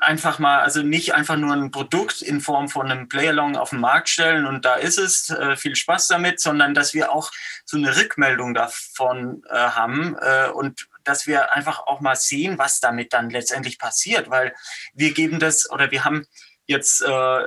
einfach 0.00 0.38
mal, 0.38 0.60
also 0.60 0.82
nicht 0.82 1.14
einfach 1.14 1.36
nur 1.36 1.54
ein 1.54 1.70
Produkt 1.70 2.22
in 2.22 2.40
Form 2.40 2.68
von 2.68 2.90
einem 2.90 3.08
Playalong 3.08 3.56
auf 3.56 3.70
den 3.70 3.80
Markt 3.80 4.08
stellen 4.08 4.46
und 4.46 4.64
da 4.64 4.74
ist 4.74 4.98
es, 4.98 5.30
äh, 5.30 5.56
viel 5.56 5.76
Spaß 5.76 6.08
damit, 6.08 6.40
sondern 6.40 6.74
dass 6.74 6.94
wir 6.94 7.12
auch 7.12 7.30
so 7.64 7.76
eine 7.76 7.96
Rückmeldung 7.96 8.54
davon 8.54 9.42
äh, 9.48 9.54
haben 9.54 10.16
äh, 10.20 10.48
und 10.50 10.88
dass 11.04 11.26
wir 11.26 11.54
einfach 11.54 11.80
auch 11.86 12.00
mal 12.00 12.16
sehen, 12.16 12.58
was 12.58 12.80
damit 12.80 13.12
dann 13.12 13.30
letztendlich 13.30 13.78
passiert, 13.78 14.30
weil 14.30 14.54
wir 14.94 15.12
geben 15.12 15.40
das 15.40 15.70
oder 15.70 15.90
wir 15.90 16.04
haben 16.04 16.26
jetzt 16.66 17.02
äh, 17.02 17.46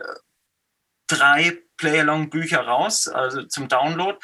drei 1.08 1.58
Playalong-Bücher 1.78 2.62
raus, 2.62 3.08
also 3.08 3.44
zum 3.44 3.68
Download, 3.68 4.18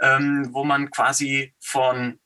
ähm, 0.00 0.48
wo 0.52 0.64
man 0.64 0.90
quasi 0.90 1.54
von 1.60 2.20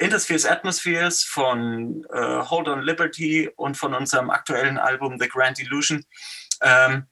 Interspheres 0.00 0.46
Atmospheres, 0.46 1.22
von 1.24 2.04
äh, 2.12 2.40
Hold 2.42 2.68
on 2.68 2.82
Liberty 2.82 3.50
und 3.56 3.76
von 3.76 3.94
unserem 3.94 4.30
aktuellen 4.30 4.78
Album 4.78 5.18
The 5.20 5.28
Grand 5.28 5.58
Illusion 5.58 6.04
ähm, 6.62 7.06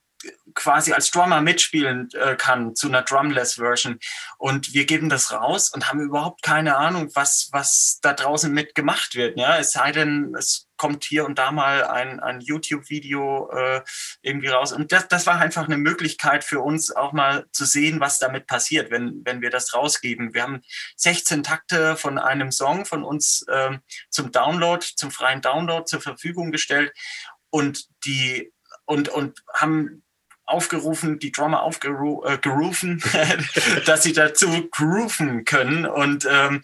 quasi 0.55 0.93
als 0.93 1.11
Drummer 1.11 1.41
mitspielen 1.41 2.09
äh, 2.15 2.35
kann 2.37 2.75
zu 2.75 2.89
einer 2.89 3.03
Drumless-Version. 3.03 3.99
Und 4.39 4.73
wir 4.73 4.87
geben 4.87 5.09
das 5.09 5.33
raus 5.33 5.71
und 5.71 5.89
haben 5.89 6.01
überhaupt 6.01 6.43
keine 6.43 6.77
Ahnung, 6.77 7.11
was, 7.15 7.51
was 7.53 7.99
da 8.03 8.15
draußen 8.15 8.53
mit 8.53 8.75
gemacht 8.75 9.15
wird. 9.15 9.39
Ja? 9.39 9.59
Es 9.59 9.73
sei 9.73 9.93
denn, 9.93 10.35
es 10.37 10.68
kommt 10.79 11.05
hier 11.05 11.27
und 11.27 11.39
da 11.39 11.51
mal 11.51 11.85
ein, 11.85 12.21
ein 12.21 12.41
YouTube-Video 12.41 13.51
äh, 13.51 13.83
irgendwie 14.23 14.49
raus. 14.49 14.73
Und 14.73 14.93
das, 14.93 15.09
das 15.09 15.27
war 15.27 15.39
einfach 15.39 15.67
eine 15.67 15.77
Möglichkeit 15.77 16.45
für 16.45 16.61
uns 16.61 16.91
auch 16.91 17.13
mal 17.13 17.47
zu 17.53 17.67
sehen, 17.67 18.01
was 18.01 18.19
damit 18.19 18.47
passiert, 18.47 18.91
wenn, 18.91 19.23
wenn 19.25 19.43
wir 19.43 19.51
das 19.51 19.75
rausgeben. 19.75 20.33
Wir 20.33 20.43
haben 20.43 20.63
16 20.97 21.43
Takte 21.43 21.97
von 21.97 22.19
einem 22.19 22.51
Song 22.51 22.87
von 22.87 23.05
uns 23.05 23.45
äh, 23.49 23.79
zum 24.09 24.33
Download, 24.33 24.85
zum 24.97 25.11
freien 25.11 25.43
Download 25.43 25.85
zur 25.85 26.01
Verfügung 26.01 26.51
gestellt 26.53 26.93
und 27.51 27.89
die 28.07 28.53
und, 28.87 29.11
und 29.11 29.43
haben 29.53 30.03
aufgerufen, 30.47 31.19
die 31.19 31.31
Drummer 31.31 31.63
aufgerufen, 31.63 33.03
äh, 33.13 33.39
dass 33.87 34.03
sie 34.03 34.15
dazu 34.15 34.69
grooven 34.71 35.45
können 35.45 35.85
und, 35.85 36.27
ähm, 36.31 36.63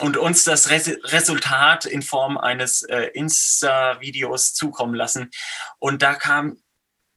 und 0.00 0.16
uns 0.16 0.44
das 0.44 0.70
Res 0.70 0.88
Resultat 1.04 1.84
in 1.84 2.02
Form 2.02 2.38
eines 2.38 2.82
äh, 2.82 3.10
Insta-Videos 3.14 4.54
zukommen 4.54 4.94
lassen. 4.94 5.30
Und 5.78 6.02
da 6.02 6.14
kamen 6.14 6.62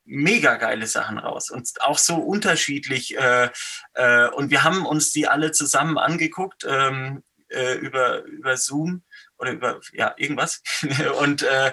mega 0.06 0.58
geile 0.58 0.88
Sachen 0.88 1.18
raus 1.18 1.50
und 1.50 1.70
auch 1.82 1.98
so 1.98 2.16
unterschiedlich. 2.16 3.18
Äh, 3.18 3.50
äh, 3.94 4.28
und 4.30 4.52
wir 4.52 4.64
haben 4.64 4.86
uns 4.86 5.12
die 5.12 5.28
alle 5.28 5.52
zusammen 5.52 5.98
angeguckt 5.98 6.66
ähm, 6.68 7.24
äh, 7.50 7.76
über, 7.76 8.24
über 8.24 8.58
Zoom 8.58 9.04
oder 9.38 9.52
über 9.52 9.80
ja, 9.94 10.14
irgendwas. 10.18 10.62
und 11.20 11.44
äh, 11.44 11.72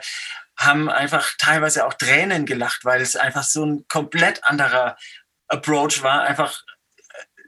haben 0.56 0.90
einfach 0.90 1.32
teilweise 1.38 1.86
auch 1.86 1.94
Tränen 1.94 2.44
gelacht, 2.44 2.84
weil 2.84 3.00
es 3.00 3.16
einfach 3.16 3.44
so 3.44 3.64
ein 3.64 3.88
komplett 3.88 4.44
anderer 4.44 4.96
Approach 5.48 6.02
war. 6.02 6.22
Einfach, 6.22 6.62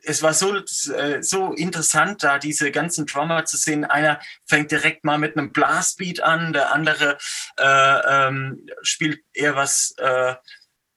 es 0.05 0.23
war 0.23 0.35
so, 0.35 0.57
äh, 0.57 1.23
so 1.23 1.53
interessant, 1.53 2.23
da 2.23 2.39
diese 2.39 2.71
ganzen 2.71 3.07
Drummer 3.07 3.45
zu 3.45 3.57
sehen. 3.57 3.85
Einer 3.85 4.21
fängt 4.47 4.71
direkt 4.71 5.05
mal 5.05 5.19
mit 5.19 5.37
einem 5.37 5.53
Blastbeat 5.53 6.21
an, 6.21 6.53
der 6.53 6.73
andere 6.73 7.19
äh, 7.59 8.27
ähm, 8.29 8.67
spielt 8.83 9.21
eher 9.33 9.57
was. 9.57 9.95
Äh, 9.99 10.35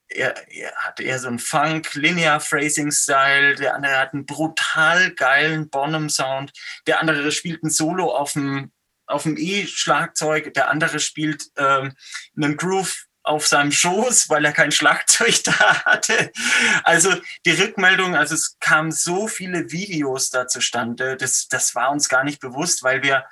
er, 0.08 0.36
er, 0.52 0.72
hat 0.78 1.00
eher 1.00 1.18
so 1.18 1.28
einen 1.28 1.40
Funk, 1.40 1.96
Linear 1.96 2.40
Phrasing 2.40 2.92
Style, 2.92 3.56
der 3.56 3.76
andere 3.76 3.98
hat 3.98 4.14
einen 4.14 4.26
brutal 4.26 5.12
geilen 5.12 5.70
Bonham 5.70 6.10
Sound, 6.10 6.54
der 6.86 7.02
andere 7.02 7.32
spielt 7.32 7.64
ein 7.64 7.72
Solo 7.72 8.16
auf 8.16 8.34
dem 8.34 8.72
auf 9.08 9.24
dem 9.24 9.36
E-Schlagzeug, 9.38 10.54
der 10.54 10.70
andere 10.70 11.00
spielt 11.00 11.46
ähm, 11.58 11.94
einen 12.36 12.58
Groove 12.58 13.05
auf 13.26 13.48
seinem 13.48 13.72
Schoß, 13.72 14.30
weil 14.30 14.46
er 14.46 14.52
kein 14.52 14.72
Schlagzeug 14.72 15.44
da 15.44 15.84
hatte. 15.86 16.32
Also 16.84 17.14
die 17.46 17.52
Rückmeldung, 17.52 18.16
also 18.16 18.36
es 18.36 18.58
kamen 18.60 18.92
so 18.92 19.28
viele 19.28 19.72
Videos 19.72 20.30
da 20.30 20.48
zustande, 20.48 21.18
das, 21.18 21.48
das 21.48 21.76
war 21.76 21.92
uns 21.92 22.10
gar 22.10 22.24
nicht 22.24 22.40
bewusst, 22.40 22.84
weil 22.84 23.04
wir 23.04 23.26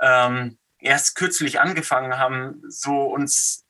ähm, 0.00 0.58
erst 0.78 1.16
kürzlich 1.16 1.60
angefangen 1.60 2.18
haben, 2.18 2.62
so 2.68 3.02
uns 3.02 3.64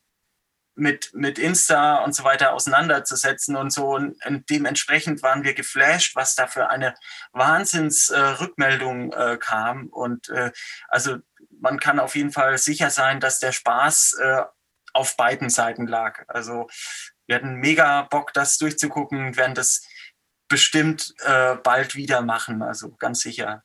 mit, 0.79 1.11
mit 1.13 1.37
Insta 1.37 1.97
und 1.97 2.15
so 2.15 2.23
weiter 2.23 2.53
auseinanderzusetzen 2.53 3.55
und 3.55 3.71
so. 3.71 3.95
Und, 3.95 4.17
dementsprechend 4.49 5.21
waren 5.21 5.43
wir 5.43 5.53
geflasht, 5.53 6.15
was 6.15 6.35
da 6.35 6.47
für 6.47 6.69
eine 6.69 6.95
Wahnsinnsrückmeldung 7.33 9.11
äh, 9.11 9.33
äh, 9.33 9.37
kam. 9.37 9.87
Und 9.87 10.29
äh, 10.29 10.51
also 10.87 11.17
man 11.59 11.79
kann 11.79 11.99
auf 11.99 12.15
jeden 12.15 12.31
Fall 12.31 12.57
sicher 12.57 12.89
sein, 12.89 13.19
dass 13.19 13.39
der 13.39 13.51
Spaß 13.51 14.13
äh, 14.21 14.43
auf 14.99 15.15
beiden 15.15 15.49
Seiten 15.49 15.87
lag. 15.87 16.23
Also 16.27 16.67
wir 17.25 17.37
hatten 17.37 17.55
mega 17.55 18.03
Bock, 18.03 18.33
das 18.33 18.57
durchzugucken, 18.57 19.37
werden 19.37 19.55
das 19.55 19.87
bestimmt 20.49 21.13
äh, 21.19 21.55
bald 21.63 21.95
wieder 21.95 22.21
machen, 22.21 22.61
also 22.61 22.91
ganz 22.97 23.21
sicher. 23.21 23.63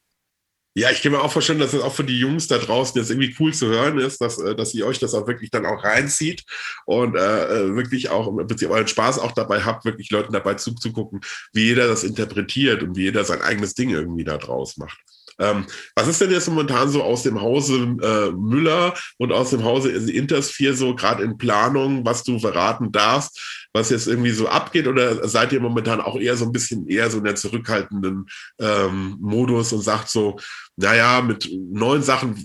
Ja, 0.76 0.90
ich 0.90 1.02
kann 1.02 1.12
mir 1.12 1.22
auch 1.22 1.32
vorstellen, 1.32 1.60
dass 1.60 1.72
es 1.72 1.82
auch 1.82 1.94
für 1.94 2.04
die 2.04 2.18
Jungs 2.18 2.48
da 2.48 2.58
draußen 2.58 3.00
jetzt 3.00 3.08
irgendwie 3.08 3.34
cool 3.38 3.54
zu 3.54 3.68
hören 3.68 3.98
ist, 3.98 4.20
dass, 4.20 4.38
äh, 4.38 4.56
dass 4.56 4.74
ihr 4.74 4.86
euch 4.86 4.98
das 4.98 5.14
auch 5.14 5.26
wirklich 5.26 5.50
dann 5.50 5.66
auch 5.66 5.84
reinzieht 5.84 6.44
und 6.84 7.16
äh, 7.16 7.18
äh 7.44 7.76
wirklich 7.76 8.10
auch 8.10 8.26
im 8.26 8.46
Prinzip 8.46 8.70
euren 8.70 8.88
Spaß 8.88 9.20
auch 9.20 9.32
dabei 9.32 9.62
habt, 9.62 9.84
wirklich 9.84 10.10
Leuten 10.10 10.32
dabei 10.32 10.54
zuzugucken, 10.54 11.20
wie 11.52 11.66
jeder 11.66 11.86
das 11.86 12.02
interpretiert 12.02 12.82
und 12.82 12.96
wie 12.96 13.04
jeder 13.04 13.24
sein 13.24 13.40
eigenes 13.40 13.74
Ding 13.74 13.90
irgendwie 13.90 14.24
da 14.24 14.36
draus 14.36 14.76
macht. 14.76 14.98
Ähm, 15.38 15.66
was 15.94 16.08
ist 16.08 16.20
denn 16.20 16.30
jetzt 16.30 16.48
momentan 16.48 16.88
so 16.88 17.02
aus 17.02 17.22
dem 17.22 17.40
Hause 17.40 17.96
äh, 18.02 18.30
Müller 18.32 18.94
und 19.18 19.32
aus 19.32 19.50
dem 19.50 19.64
Hause 19.64 19.90
Intersphere 19.90 20.74
so 20.74 20.94
gerade 20.94 21.22
in 21.24 21.38
Planung, 21.38 22.04
was 22.04 22.22
du 22.22 22.38
verraten 22.38 22.92
darfst, 22.92 23.68
was 23.72 23.90
jetzt 23.90 24.06
irgendwie 24.06 24.30
so 24.30 24.48
abgeht? 24.48 24.86
Oder 24.86 25.26
seid 25.28 25.52
ihr 25.52 25.60
momentan 25.60 26.00
auch 26.00 26.16
eher 26.16 26.36
so 26.36 26.44
ein 26.44 26.52
bisschen 26.52 26.88
eher 26.88 27.10
so 27.10 27.18
in 27.18 27.24
der 27.24 27.34
zurückhaltenden 27.34 28.26
ähm, 28.60 29.16
Modus 29.20 29.72
und 29.72 29.82
sagt 29.82 30.08
so, 30.08 30.36
naja, 30.76 31.20
mit 31.20 31.48
neuen 31.52 32.02
Sachen 32.02 32.36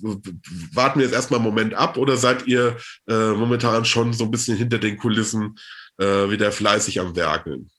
warten 0.74 1.00
wir 1.00 1.06
jetzt 1.06 1.16
erstmal 1.16 1.40
einen 1.40 1.50
Moment 1.50 1.74
ab 1.74 1.98
oder 1.98 2.18
seid 2.18 2.48
ihr 2.48 2.78
äh, 3.08 3.32
momentan 3.32 3.86
schon 3.86 4.14
so 4.14 4.26
ein 4.26 4.32
bisschen 4.32 4.58
hinter 4.58 4.78
den 4.78 4.98
Kulissen 4.98 5.56
äh, 5.98 6.30
wieder 6.30 6.52
fleißig 6.52 7.00
am 7.00 7.16
Werkeln? 7.16 7.70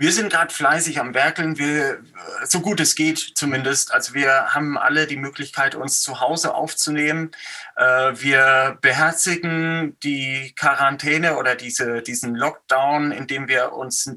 Wir 0.00 0.12
sind 0.12 0.30
gerade 0.30 0.54
fleißig 0.54 1.00
am 1.00 1.12
Werkeln, 1.12 1.58
wir, 1.58 2.04
so 2.44 2.60
gut 2.60 2.78
es 2.78 2.94
geht 2.94 3.18
zumindest. 3.34 3.92
Also 3.92 4.14
wir 4.14 4.54
haben 4.54 4.78
alle 4.78 5.08
die 5.08 5.16
Möglichkeit, 5.16 5.74
uns 5.74 6.02
zu 6.02 6.20
Hause 6.20 6.54
aufzunehmen. 6.54 7.32
Äh, 7.74 8.12
wir 8.14 8.78
beherzigen 8.80 9.98
die 10.04 10.54
Quarantäne 10.54 11.36
oder 11.36 11.56
diese, 11.56 12.00
diesen 12.00 12.36
Lockdown, 12.36 13.10
in 13.10 13.26
dem 13.26 13.48
wir 13.48 13.72
uns, 13.72 14.08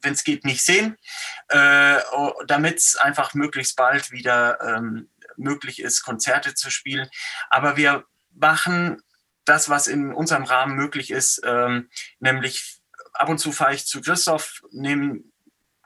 wenn 0.00 0.14
es 0.14 0.24
geht, 0.24 0.46
nicht 0.46 0.64
sehen, 0.64 0.96
äh, 1.48 1.98
damit 2.46 2.78
es 2.78 2.96
einfach 2.96 3.34
möglichst 3.34 3.76
bald 3.76 4.12
wieder 4.12 4.58
ähm, 4.62 5.10
möglich 5.36 5.82
ist, 5.82 6.02
Konzerte 6.02 6.54
zu 6.54 6.70
spielen. 6.70 7.10
Aber 7.50 7.76
wir 7.76 8.04
machen 8.30 9.02
das, 9.44 9.68
was 9.68 9.86
in 9.86 10.14
unserem 10.14 10.44
Rahmen 10.44 10.76
möglich 10.76 11.10
ist, 11.10 11.42
ähm, 11.44 11.90
nämlich 12.20 12.79
ab 13.20 13.28
und 13.28 13.38
zu 13.38 13.52
fahre 13.52 13.74
ich 13.74 13.86
zu 13.86 14.00
Christoph, 14.00 14.62
nehme 14.70 15.20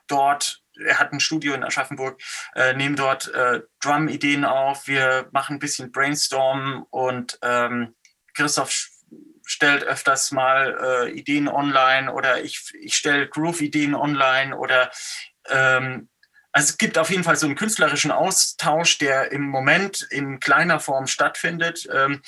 dort, 0.07 0.61
er 0.77 0.99
hat 0.99 1.11
ein 1.11 1.19
Studio 1.19 1.53
in 1.53 1.63
Aschaffenburg, 1.63 2.21
äh, 2.55 2.73
nehme 2.73 2.95
dort 2.95 3.33
äh, 3.33 3.61
Drum-Ideen 3.81 4.45
auf, 4.45 4.87
wir 4.87 5.27
machen 5.31 5.57
ein 5.57 5.59
bisschen 5.59 5.91
Brainstorm 5.91 6.85
und 6.89 7.37
ähm, 7.41 7.95
Christoph 8.33 8.89
stellt 9.45 9.83
öfters 9.83 10.31
mal 10.31 10.77
äh, 10.81 11.11
Ideen 11.11 11.47
online 11.47 12.11
oder 12.11 12.43
ich, 12.43 12.73
ich 12.81 12.95
stelle 12.95 13.27
Groove-Ideen 13.27 13.95
online 13.95 14.57
oder 14.57 14.91
ähm, 15.49 16.09
also 16.55 16.69
es 16.69 16.77
gibt 16.77 16.97
auf 16.97 17.09
jeden 17.09 17.25
Fall 17.25 17.35
so 17.35 17.47
einen 17.47 17.57
künstlerischen 17.57 18.11
Austausch, 18.11 18.97
der 18.97 19.33
im 19.33 19.41
Moment 19.41 20.07
in 20.09 20.39
kleiner 20.39 20.79
Form 20.79 21.05
stattfindet. 21.05 21.85
Ähm, 21.91 22.21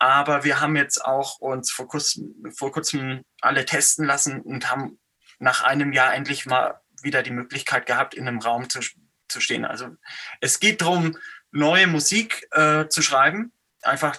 aber 0.00 0.42
wir 0.42 0.58
haben 0.58 0.74
jetzt 0.74 1.04
auch 1.04 1.38
uns 1.38 1.70
vor 1.70 1.86
kurzem, 1.86 2.34
vor 2.56 2.72
kurzem 2.72 3.22
alle 3.40 3.64
testen 3.64 4.04
lassen 4.04 4.40
und 4.40 4.68
haben 4.68 4.98
nach 5.38 5.62
einem 5.62 5.92
Jahr 5.92 6.12
endlich 6.12 6.44
mal 6.44 6.80
wieder 7.02 7.22
die 7.22 7.30
Möglichkeit 7.30 7.86
gehabt, 7.86 8.14
in 8.14 8.26
einem 8.26 8.40
Raum 8.40 8.68
zu, 8.68 8.80
zu 9.28 9.40
stehen. 9.40 9.64
Also 9.64 9.94
es 10.40 10.58
geht 10.58 10.80
darum, 10.80 11.16
neue 11.52 11.86
Musik 11.86 12.48
äh, 12.50 12.88
zu 12.88 13.00
schreiben. 13.00 13.52
Einfach, 13.82 14.18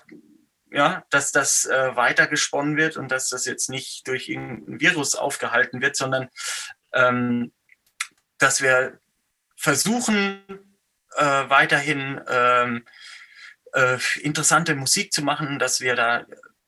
ja, 0.72 1.04
dass 1.10 1.34
das 1.34 1.66
äh, 1.66 1.98
weitergesponnen 1.98 2.78
wird 2.78 2.96
und 2.96 3.12
dass 3.12 3.28
das 3.28 3.44
jetzt 3.44 3.70
nicht 3.70 4.08
durch 4.08 4.30
irgendein 4.30 4.80
Virus 4.80 5.16
aufgehalten 5.16 5.82
wird, 5.82 5.98
sondern 5.98 6.30
ähm, 6.94 7.52
dass 8.38 8.62
wir 8.62 9.02
versuchen 9.60 10.42
äh, 11.16 11.50
weiterhin 11.50 12.22
ähm, 12.28 12.86
äh, 13.74 13.98
interessante 14.22 14.74
Musik 14.74 15.12
zu 15.12 15.22
machen, 15.22 15.60
dass 15.60 15.82
wir 15.82 15.96
da 15.96 16.26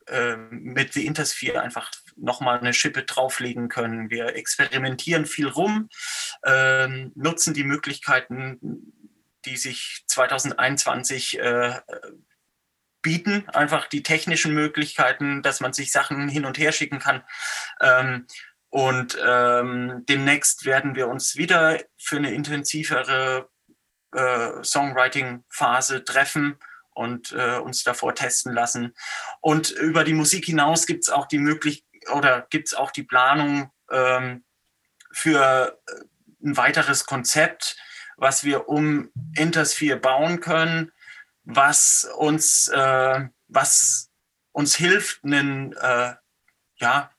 äh, 0.07 0.35
mit 0.35 0.93
The 0.93 1.05
Intersphere 1.05 1.61
einfach 1.61 1.89
nochmal 2.18 2.59
eine 2.59 2.73
Schippe 2.73 3.03
drauflegen 3.03 3.69
können. 3.69 4.09
Wir 4.09 4.35
experimentieren 4.35 5.26
viel 5.26 5.47
rum, 5.47 5.89
ähm, 6.45 7.13
nutzen 7.15 7.53
die 7.53 7.63
Möglichkeiten, 7.63 8.59
die 9.45 9.57
sich 9.57 10.03
2021 10.07 11.39
äh, 11.39 11.80
bieten, 13.01 13.49
einfach 13.49 13.88
die 13.88 14.03
technischen 14.03 14.53
Möglichkeiten, 14.53 15.41
dass 15.41 15.61
man 15.61 15.73
sich 15.73 15.91
Sachen 15.91 16.27
hin 16.27 16.45
und 16.45 16.57
her 16.57 16.73
schicken 16.73 16.99
kann. 16.99 17.23
Ähm, 17.80 18.27
und 18.72 19.18
ähm, 19.22 20.06
demnächst 20.07 20.65
werden 20.65 20.95
wir 20.95 21.10
uns 21.10 21.35
wieder 21.35 21.77
für 21.98 22.15
eine 22.15 22.34
intensivere 22.34 23.49
äh, 24.14 24.64
Songwriting-Phase 24.64 26.06
treffen 26.06 26.57
und 26.91 27.34
äh, 27.34 27.57
uns 27.57 27.84
davor 27.84 28.15
testen 28.15 28.53
lassen. 28.53 28.93
Und 29.41 29.72
über 29.72 30.06
die 30.06 30.14
Musik 30.14 30.45
hinaus 30.45 30.85
gibt 30.85 31.03
es 31.03 31.10
auch 31.10 31.26
die 31.26 31.38
Möglichkeit 31.38 31.85
oder 32.14 32.48
gibt 32.49 32.69
es 32.69 32.73
auch 32.73 32.91
die 32.91 33.03
Planung 33.03 33.72
ähm, 33.91 34.45
für 35.11 35.77
äh, 35.88 36.03
ein 36.41 36.56
weiteres 36.56 37.06
Konzept, 37.06 37.76
was 38.15 38.45
wir 38.45 38.69
um 38.69 39.11
Intersphere 39.35 39.98
bauen 39.98 40.39
können, 40.39 40.93
was 41.43 42.10
uns, 42.18 42.69
äh, 42.69 43.27
was 43.49 44.10
uns 44.53 44.76
hilft, 44.76 45.26
einen, 45.26 45.73
äh, 45.73 46.14
ja, 46.77 47.11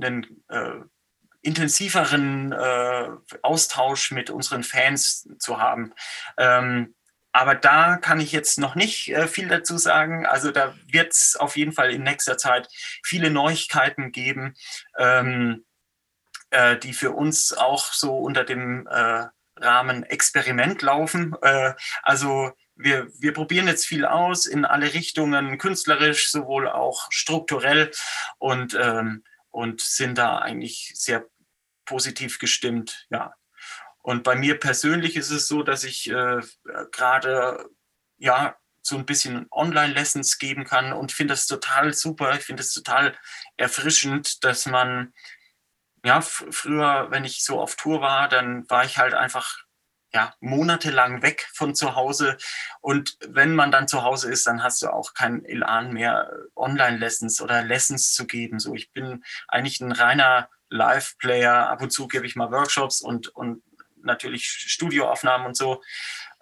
einen 0.00 0.44
äh, 0.48 0.80
intensiveren 1.42 2.52
äh, 2.52 3.08
Austausch 3.42 4.10
mit 4.10 4.30
unseren 4.30 4.62
Fans 4.62 5.28
zu 5.38 5.60
haben. 5.60 5.94
Ähm, 6.36 6.94
aber 7.32 7.54
da 7.54 7.96
kann 7.96 8.20
ich 8.20 8.32
jetzt 8.32 8.58
noch 8.58 8.74
nicht 8.74 9.08
äh, 9.12 9.28
viel 9.28 9.48
dazu 9.48 9.78
sagen. 9.78 10.26
Also 10.26 10.50
da 10.50 10.74
wird 10.86 11.12
es 11.12 11.36
auf 11.36 11.56
jeden 11.56 11.72
Fall 11.72 11.92
in 11.92 12.02
nächster 12.02 12.36
Zeit 12.36 12.68
viele 13.04 13.30
Neuigkeiten 13.30 14.10
geben, 14.10 14.54
ähm, 14.98 15.64
äh, 16.50 16.76
die 16.76 16.92
für 16.92 17.12
uns 17.12 17.52
auch 17.52 17.92
so 17.92 18.18
unter 18.18 18.44
dem 18.44 18.86
äh, 18.88 19.26
Rahmen 19.56 20.02
Experiment 20.02 20.82
laufen. 20.82 21.36
Äh, 21.42 21.74
also 22.02 22.52
wir, 22.74 23.08
wir 23.18 23.32
probieren 23.32 23.68
jetzt 23.68 23.86
viel 23.86 24.06
aus 24.06 24.46
in 24.46 24.64
alle 24.64 24.92
Richtungen, 24.94 25.58
künstlerisch, 25.58 26.30
sowohl 26.32 26.68
auch 26.68 27.06
strukturell 27.10 27.90
und 28.38 28.76
ähm, 28.80 29.22
und 29.50 29.80
sind 29.80 30.18
da 30.18 30.38
eigentlich 30.38 30.92
sehr 30.94 31.26
positiv 31.84 32.38
gestimmt. 32.38 33.06
Ja. 33.10 33.34
Und 34.02 34.22
bei 34.22 34.34
mir 34.34 34.58
persönlich 34.58 35.16
ist 35.16 35.30
es 35.30 35.46
so, 35.48 35.62
dass 35.62 35.84
ich 35.84 36.10
äh, 36.10 36.40
gerade 36.92 37.68
ja 38.16 38.56
so 38.82 38.96
ein 38.96 39.06
bisschen 39.06 39.46
Online-Lessons 39.50 40.38
geben 40.38 40.64
kann 40.64 40.92
und 40.92 41.12
finde 41.12 41.34
das 41.34 41.46
total 41.46 41.92
super. 41.92 42.34
Ich 42.34 42.44
finde 42.44 42.62
es 42.62 42.72
total 42.72 43.16
erfrischend, 43.56 44.42
dass 44.44 44.66
man 44.66 45.12
ja 46.04 46.20
früher, 46.22 47.08
wenn 47.10 47.24
ich 47.24 47.44
so 47.44 47.60
auf 47.60 47.76
Tour 47.76 48.00
war, 48.00 48.28
dann 48.28 48.68
war 48.70 48.84
ich 48.84 48.96
halt 48.96 49.14
einfach 49.14 49.58
ja, 50.12 50.34
monatelang 50.40 51.22
weg 51.22 51.48
von 51.54 51.74
zu 51.74 51.94
Hause. 51.94 52.36
Und 52.80 53.16
wenn 53.28 53.54
man 53.54 53.70
dann 53.70 53.88
zu 53.88 54.02
Hause 54.02 54.30
ist, 54.30 54.46
dann 54.46 54.62
hast 54.62 54.82
du 54.82 54.92
auch 54.92 55.14
keinen 55.14 55.44
Elan 55.44 55.92
mehr, 55.92 56.30
Online-Lessons 56.56 57.40
oder 57.40 57.62
Lessons 57.62 58.12
zu 58.12 58.26
geben. 58.26 58.58
So, 58.58 58.74
ich 58.74 58.92
bin 58.92 59.24
eigentlich 59.48 59.80
ein 59.80 59.92
reiner 59.92 60.48
Live-Player. 60.68 61.68
Ab 61.68 61.82
und 61.82 61.90
zu 61.90 62.08
gebe 62.08 62.26
ich 62.26 62.36
mal 62.36 62.50
Workshops 62.50 63.00
und, 63.00 63.28
und 63.28 63.62
natürlich 64.02 64.46
Studioaufnahmen 64.46 65.46
und 65.46 65.56
so. 65.56 65.82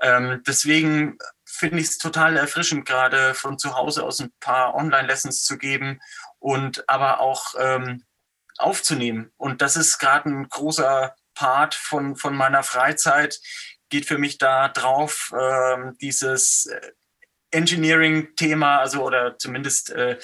Ähm, 0.01 0.43
deswegen 0.47 1.19
finde 1.45 1.79
ich 1.79 1.89
es 1.89 1.99
total 1.99 2.37
erfrischend, 2.37 2.87
gerade 2.87 3.35
von 3.35 3.59
zu 3.59 3.77
Hause 3.77 4.05
aus 4.05 4.21
ein 4.21 4.33
paar 4.41 4.75
Online-Lessons 4.75 5.45
zu 5.45 5.59
geben 5.59 6.01
und 6.39 6.89
aber 6.89 7.21
auch 7.21 7.55
ähm, 7.59 8.05
aufzunehmen. 8.59 9.33
Und 9.37 9.61
das 9.61 9.77
ist 9.77 9.99
gerade 9.99 10.29
ein 10.31 10.49
großer 10.49 11.15
Part 11.39 11.77
von, 11.77 12.17
von 12.17 12.35
meiner 12.35 12.65
Freizeit 12.65 13.39
geht 13.91 14.07
für 14.07 14.19
mich 14.19 14.39
da 14.39 14.67
drauf, 14.69 15.33
ähm, 15.39 15.97
dieses 16.01 16.67
äh, 16.67 16.91
Engineering-Thema, 17.53 18.81
also 18.81 19.05
oder 19.05 19.39
zumindest 19.39 19.91
äh, 19.91 20.19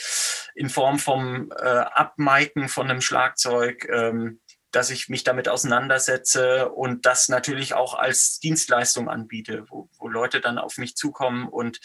in 0.57 0.69
Form 0.69 0.99
vom 0.99 1.53
äh, 1.53 1.65
Abmiken 1.65 2.69
von 2.69 2.91
einem 2.91 3.01
Schlagzeug, 3.01 3.89
ähm, 3.89 4.41
dass 4.73 4.91
ich 4.91 5.09
mich 5.09 5.23
damit 5.23 5.49
auseinandersetze 5.49 6.69
und 6.71 7.07
das 7.07 7.29
natürlich 7.29 7.75
auch 7.75 7.95
als 7.95 8.41
Dienstleistung 8.41 9.09
anbiete, 9.09 9.67
wo, 9.69 9.89
wo 9.97 10.09
Leute 10.09 10.41
dann 10.41 10.59
auf 10.59 10.79
mich 10.79 10.97
zukommen 10.97 11.47
und 11.47 11.79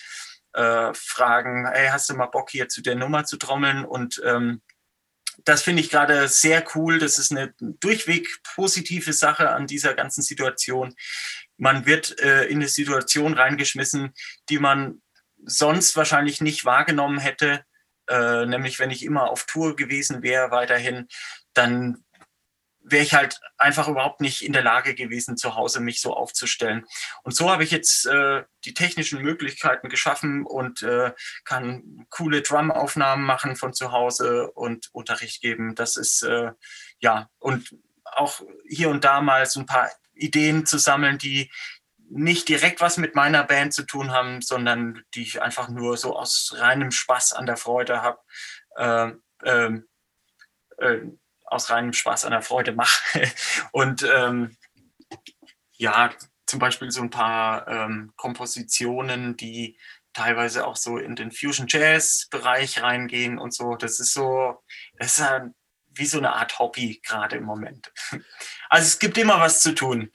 äh, 0.53 0.91
fragen, 0.95 1.69
hey, 1.71 1.89
hast 1.89 2.09
du 2.09 2.15
mal 2.15 2.25
Bock 2.25 2.49
hier 2.49 2.67
zu 2.67 2.81
der 2.81 2.95
Nummer 2.95 3.25
zu 3.25 3.37
trommeln? 3.37 3.85
Und 3.85 4.19
ähm, 4.25 4.63
das 5.45 5.63
finde 5.63 5.81
ich 5.81 5.89
gerade 5.89 6.27
sehr 6.27 6.63
cool. 6.75 6.99
Das 6.99 7.17
ist 7.17 7.31
eine 7.31 7.53
durchweg 7.59 8.27
positive 8.55 9.13
Sache 9.13 9.49
an 9.49 9.67
dieser 9.67 9.93
ganzen 9.93 10.21
Situation. 10.21 10.95
Man 11.57 11.85
wird 11.85 12.19
äh, 12.19 12.45
in 12.45 12.57
eine 12.57 12.67
Situation 12.67 13.33
reingeschmissen, 13.33 14.13
die 14.49 14.59
man 14.59 15.01
sonst 15.45 15.95
wahrscheinlich 15.95 16.41
nicht 16.41 16.65
wahrgenommen 16.65 17.19
hätte. 17.19 17.63
Äh, 18.09 18.45
nämlich 18.45 18.79
wenn 18.79 18.91
ich 18.91 19.03
immer 19.03 19.29
auf 19.29 19.45
Tour 19.45 19.75
gewesen 19.75 20.23
wäre 20.23 20.51
weiterhin, 20.51 21.07
dann 21.53 22.03
wäre 22.81 23.03
ich 23.03 23.13
halt 23.13 23.39
einfach 23.57 23.87
überhaupt 23.87 24.21
nicht 24.21 24.43
in 24.43 24.53
der 24.53 24.63
Lage 24.63 24.95
gewesen, 24.95 25.37
zu 25.37 25.55
Hause 25.55 25.79
mich 25.79 26.01
so 26.01 26.13
aufzustellen. 26.13 26.85
Und 27.23 27.35
so 27.35 27.49
habe 27.49 27.63
ich 27.63 27.71
jetzt 27.71 28.05
äh, 28.05 28.43
die 28.65 28.73
technischen 28.73 29.21
Möglichkeiten 29.21 29.89
geschaffen 29.89 30.45
und 30.45 30.81
äh, 30.81 31.13
kann 31.43 32.05
coole 32.09 32.41
Drum-Aufnahmen 32.41 33.23
machen 33.23 33.55
von 33.55 33.73
zu 33.73 33.91
Hause 33.91 34.51
und 34.51 34.89
Unterricht 34.91 35.41
geben. 35.41 35.75
Das 35.75 35.97
ist 35.97 36.23
äh, 36.23 36.51
ja 36.99 37.29
und 37.37 37.75
auch 38.05 38.41
hier 38.67 38.89
und 38.89 39.03
da 39.03 39.21
mal 39.21 39.45
so 39.45 39.59
ein 39.59 39.65
paar 39.65 39.89
Ideen 40.13 40.65
zu 40.65 40.77
sammeln, 40.77 41.17
die 41.17 41.51
nicht 42.09 42.49
direkt 42.49 42.81
was 42.81 42.97
mit 42.97 43.13
meiner 43.15 43.43
Band 43.43 43.73
zu 43.73 43.83
tun 43.83 44.11
haben, 44.11 44.41
sondern 44.41 45.03
die 45.13 45.21
ich 45.21 45.41
einfach 45.41 45.69
nur 45.69 45.95
so 45.95 46.17
aus 46.17 46.55
reinem 46.57 46.91
Spaß 46.91 47.33
an 47.33 47.45
der 47.45 47.57
Freude 47.57 48.01
habe. 48.01 48.19
Äh, 48.75 49.11
äh, 49.43 49.79
äh, 50.77 51.01
aus 51.51 51.69
reinem 51.69 51.93
Spaß 51.93 52.25
an 52.25 52.31
der 52.31 52.41
Freude 52.41 52.73
mache. 52.73 53.23
Und 53.71 54.03
ähm, 54.03 54.57
ja, 55.73 56.11
zum 56.45 56.59
Beispiel 56.59 56.91
so 56.91 57.01
ein 57.01 57.09
paar 57.09 57.67
ähm, 57.67 58.11
Kompositionen, 58.15 59.37
die 59.37 59.77
teilweise 60.13 60.65
auch 60.65 60.75
so 60.75 60.97
in 60.97 61.15
den 61.15 61.31
Fusion 61.31 61.67
Jazz 61.69 62.27
Bereich 62.29 62.81
reingehen 62.81 63.37
und 63.37 63.53
so. 63.53 63.75
Das 63.75 63.99
ist 63.99 64.13
so, 64.13 64.63
das 64.97 65.19
ist 65.19 65.31
wie 65.91 66.05
so 66.05 66.17
eine 66.17 66.33
Art 66.33 66.59
Hobby 66.59 66.99
gerade 67.03 67.37
im 67.37 67.43
Moment. 67.43 67.91
Also 68.71 68.85
es 68.85 68.99
gibt 68.99 69.17
immer 69.17 69.39
was 69.39 69.61
zu 69.61 69.73
tun. 69.73 70.11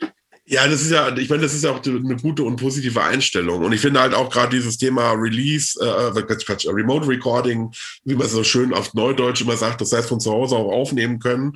Ja, 0.46 0.68
das 0.68 0.82
ist 0.82 0.90
ja, 0.90 1.16
ich 1.16 1.30
meine, 1.30 1.42
das 1.42 1.54
ist 1.54 1.64
ja 1.64 1.70
auch 1.70 1.82
eine 1.84 2.16
gute 2.16 2.42
und 2.42 2.56
positive 2.56 3.02
Einstellung. 3.02 3.64
Und 3.64 3.72
ich 3.72 3.80
finde 3.80 4.00
halt 4.00 4.12
auch 4.12 4.30
gerade 4.30 4.54
dieses 4.54 4.76
Thema 4.76 5.12
Release, 5.12 5.78
äh, 5.80 6.22
Quatsch, 6.22 6.66
Remote 6.66 7.08
Recording, 7.08 7.70
wie 8.04 8.14
man 8.14 8.26
es 8.26 8.32
so 8.32 8.44
schön 8.44 8.74
auf 8.74 8.92
Neudeutsch 8.92 9.40
immer 9.40 9.56
sagt, 9.56 9.80
das 9.80 9.92
heißt 9.92 10.08
von 10.08 10.20
zu 10.20 10.30
Hause 10.30 10.56
auch 10.56 10.70
aufnehmen 10.70 11.18
können. 11.18 11.54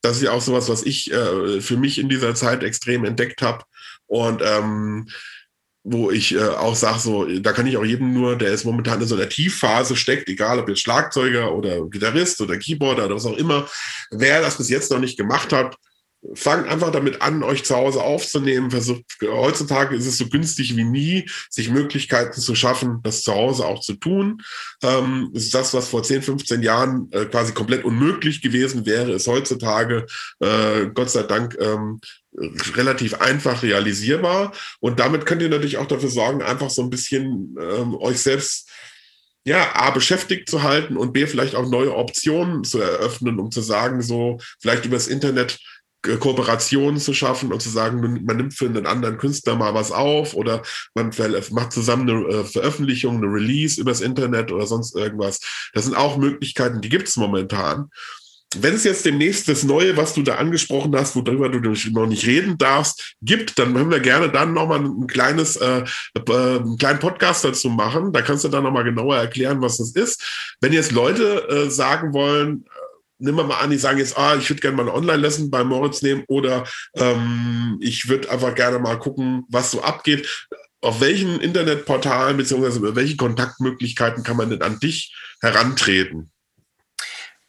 Das 0.00 0.16
ist 0.16 0.24
ja 0.24 0.32
auch 0.32 0.42
sowas, 0.42 0.68
was 0.68 0.82
ich 0.82 1.12
äh, 1.12 1.60
für 1.60 1.76
mich 1.76 1.98
in 1.98 2.08
dieser 2.08 2.34
Zeit 2.34 2.64
extrem 2.64 3.04
entdeckt 3.04 3.40
habe. 3.40 3.64
Und 4.06 4.42
ähm, 4.44 5.08
wo 5.84 6.10
ich 6.10 6.34
äh, 6.34 6.40
auch 6.40 6.74
sage, 6.74 6.98
so, 6.98 7.24
da 7.26 7.52
kann 7.52 7.68
ich 7.68 7.76
auch 7.76 7.84
jedem 7.84 8.14
nur, 8.14 8.36
der 8.36 8.52
ist 8.52 8.64
momentan 8.64 9.00
in 9.00 9.06
so 9.06 9.14
einer 9.14 9.28
Tiefphase 9.28 9.94
steckt, 9.94 10.28
egal 10.28 10.58
ob 10.58 10.68
jetzt 10.68 10.80
Schlagzeuger 10.80 11.54
oder 11.54 11.88
Gitarrist 11.88 12.40
oder 12.40 12.56
Keyboarder 12.56 13.06
oder 13.06 13.14
was 13.14 13.26
auch 13.26 13.36
immer, 13.36 13.68
wer 14.10 14.40
das 14.40 14.56
bis 14.56 14.70
jetzt 14.70 14.90
noch 14.90 14.98
nicht 14.98 15.16
gemacht 15.16 15.52
hat, 15.52 15.76
fangt 16.32 16.68
einfach 16.68 16.90
damit 16.90 17.20
an, 17.22 17.42
euch 17.42 17.64
zu 17.64 17.76
Hause 17.76 18.02
aufzunehmen. 18.02 18.70
Versucht, 18.70 19.04
heutzutage 19.22 19.94
ist 19.94 20.06
es 20.06 20.18
so 20.18 20.28
günstig 20.28 20.76
wie 20.76 20.84
nie, 20.84 21.28
sich 21.50 21.70
Möglichkeiten 21.70 22.40
zu 22.40 22.54
schaffen, 22.54 23.00
das 23.02 23.22
zu 23.22 23.34
Hause 23.34 23.66
auch 23.66 23.80
zu 23.80 23.94
tun. 23.94 24.42
Ähm, 24.82 25.30
ist 25.34 25.54
das, 25.54 25.74
was 25.74 25.88
vor 25.88 26.02
10, 26.02 26.22
15 26.22 26.62
Jahren 26.62 27.08
äh, 27.12 27.26
quasi 27.26 27.52
komplett 27.52 27.84
unmöglich 27.84 28.40
gewesen 28.40 28.86
wäre, 28.86 29.12
ist 29.12 29.26
heutzutage 29.26 30.06
äh, 30.40 30.86
Gott 30.94 31.10
sei 31.10 31.24
Dank 31.24 31.56
ähm, 31.60 32.00
relativ 32.74 33.14
einfach 33.20 33.62
realisierbar. 33.62 34.52
Und 34.80 35.00
damit 35.00 35.26
könnt 35.26 35.42
ihr 35.42 35.48
natürlich 35.48 35.78
auch 35.78 35.86
dafür 35.86 36.10
sorgen, 36.10 36.42
einfach 36.42 36.70
so 36.70 36.82
ein 36.82 36.90
bisschen 36.90 37.56
ähm, 37.60 37.94
euch 37.96 38.20
selbst 38.20 38.70
ja, 39.46 39.74
A, 39.74 39.90
beschäftigt 39.90 40.48
zu 40.48 40.62
halten 40.62 40.96
und 40.96 41.12
B, 41.12 41.26
vielleicht 41.26 41.54
auch 41.54 41.68
neue 41.68 41.94
Optionen 41.94 42.64
zu 42.64 42.80
eröffnen, 42.80 43.38
um 43.38 43.50
zu 43.50 43.60
sagen, 43.60 44.00
so, 44.00 44.38
vielleicht 44.58 44.86
übers 44.86 45.06
Internet 45.06 45.58
Kooperationen 46.18 47.00
zu 47.00 47.14
schaffen 47.14 47.52
und 47.52 47.60
zu 47.60 47.70
sagen, 47.70 48.22
man 48.24 48.36
nimmt 48.36 48.54
für 48.54 48.66
einen 48.66 48.86
anderen 48.86 49.18
Künstler 49.18 49.56
mal 49.56 49.74
was 49.74 49.90
auf 49.90 50.34
oder 50.34 50.62
man 50.94 51.10
macht 51.50 51.72
zusammen 51.72 52.08
eine 52.08 52.28
äh, 52.28 52.44
Veröffentlichung, 52.44 53.16
eine 53.16 53.26
Release 53.26 53.80
übers 53.80 54.00
Internet 54.00 54.52
oder 54.52 54.66
sonst 54.66 54.94
irgendwas. 54.94 55.40
Das 55.72 55.84
sind 55.84 55.96
auch 55.96 56.16
Möglichkeiten, 56.16 56.80
die 56.80 56.88
gibt 56.88 57.08
es 57.08 57.16
momentan. 57.16 57.90
Wenn 58.56 58.74
es 58.74 58.84
jetzt 58.84 59.04
demnächst 59.04 59.48
das 59.48 59.64
Neue, 59.64 59.96
was 59.96 60.14
du 60.14 60.22
da 60.22 60.36
angesprochen 60.36 60.94
hast, 60.94 61.16
worüber 61.16 61.48
du 61.48 61.58
noch 61.58 62.06
nicht 62.06 62.26
reden 62.26 62.56
darfst, 62.58 63.16
gibt, 63.20 63.58
dann 63.58 63.74
können 63.74 63.90
wir 63.90 64.00
gerne 64.00 64.30
dann 64.30 64.52
nochmal 64.52 64.80
ein 64.80 65.06
kleines, 65.06 65.56
äh, 65.56 65.84
äh, 66.14 66.32
einen 66.32 66.78
kleinen 66.78 66.98
Podcast 66.98 67.44
dazu 67.44 67.68
machen. 67.68 68.12
Da 68.12 68.22
kannst 68.22 68.44
du 68.44 68.48
dann 68.48 68.64
nochmal 68.64 68.84
genauer 68.84 69.16
erklären, 69.16 69.60
was 69.60 69.78
das 69.78 69.92
ist. 69.92 70.54
Wenn 70.60 70.72
jetzt 70.72 70.92
Leute 70.92 71.48
äh, 71.48 71.70
sagen 71.70 72.12
wollen, 72.12 72.64
wir 73.32 73.44
mal 73.44 73.58
an, 73.58 73.70
die 73.70 73.78
sagen 73.78 73.98
jetzt, 73.98 74.16
ah, 74.18 74.36
ich 74.36 74.48
würde 74.50 74.60
gerne 74.60 74.76
mal 74.76 74.82
eine 74.82 74.94
Online-Lesson 74.94 75.50
bei 75.50 75.64
Moritz 75.64 76.02
nehmen 76.02 76.24
oder 76.28 76.64
ähm, 76.94 77.78
ich 77.80 78.08
würde 78.08 78.30
einfach 78.30 78.54
gerne 78.54 78.78
mal 78.78 78.98
gucken, 78.98 79.44
was 79.48 79.70
so 79.70 79.82
abgeht. 79.82 80.46
Auf 80.80 81.00
welchen 81.00 81.40
Internetportalen 81.40 82.36
beziehungsweise 82.36 82.78
über 82.78 82.94
welche 82.94 83.16
Kontaktmöglichkeiten 83.16 84.22
kann 84.22 84.36
man 84.36 84.50
denn 84.50 84.62
an 84.62 84.78
dich 84.78 85.14
herantreten? 85.40 86.30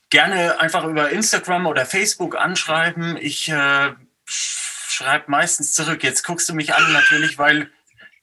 Gerne 0.09 0.59
einfach 0.59 0.85
über 0.85 1.09
Instagram 1.09 1.65
oder 1.65 1.85
Facebook 1.85 2.37
anschreiben. 2.37 3.17
Ich 3.17 3.49
äh, 3.49 3.91
schreibe 4.25 5.25
meistens 5.29 5.73
zurück. 5.73 6.03
Jetzt 6.03 6.23
guckst 6.23 6.47
du 6.47 6.53
mich 6.53 6.73
an 6.73 6.93
natürlich, 6.93 7.37
weil 7.37 7.69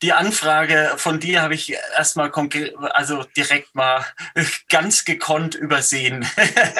die 0.03 0.11
Anfrage 0.11 0.93
von 0.97 1.21
dir 1.21 1.41
habe 1.41 1.55
ich 1.55 1.71
erstmal 1.95 2.29
konkret, 2.29 2.75
also 2.77 3.23
direkt 3.37 3.73
mal 3.73 4.05
ganz 4.69 5.05
gekonnt 5.05 5.55
übersehen. 5.55 6.27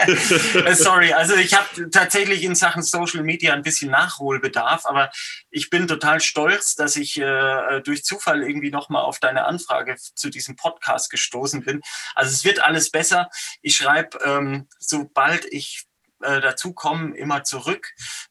Sorry, 0.74 1.14
also 1.14 1.36
ich 1.36 1.54
habe 1.54 1.90
tatsächlich 1.90 2.44
in 2.44 2.54
Sachen 2.54 2.84
Social 2.84 3.24
Media 3.24 3.54
ein 3.54 3.62
bisschen 3.62 3.90
Nachholbedarf, 3.90 4.86
aber 4.86 5.10
ich 5.50 5.70
bin 5.70 5.88
total 5.88 6.20
stolz, 6.20 6.76
dass 6.76 6.98
ich 6.98 7.18
äh, 7.18 7.80
durch 7.86 8.04
Zufall 8.04 8.44
irgendwie 8.44 8.72
nochmal 8.72 9.04
auf 9.04 9.20
deine 9.20 9.46
Anfrage 9.46 9.96
zu 9.96 10.30
diesem 10.30 10.58
Podcast 10.58 11.10
gestoßen 11.10 11.64
bin. 11.64 11.82
Also 12.16 12.32
es 12.32 12.44
wird 12.44 12.62
alles 12.62 12.92
besser. 12.92 13.30
Ich 13.62 13.78
schreibe, 13.78 14.20
ähm, 14.26 14.68
sobald 14.80 15.46
ich 15.46 15.86
äh, 16.22 16.42
dazu 16.42 16.74
komme, 16.74 17.16
immer 17.16 17.46
zurück. 17.46 17.88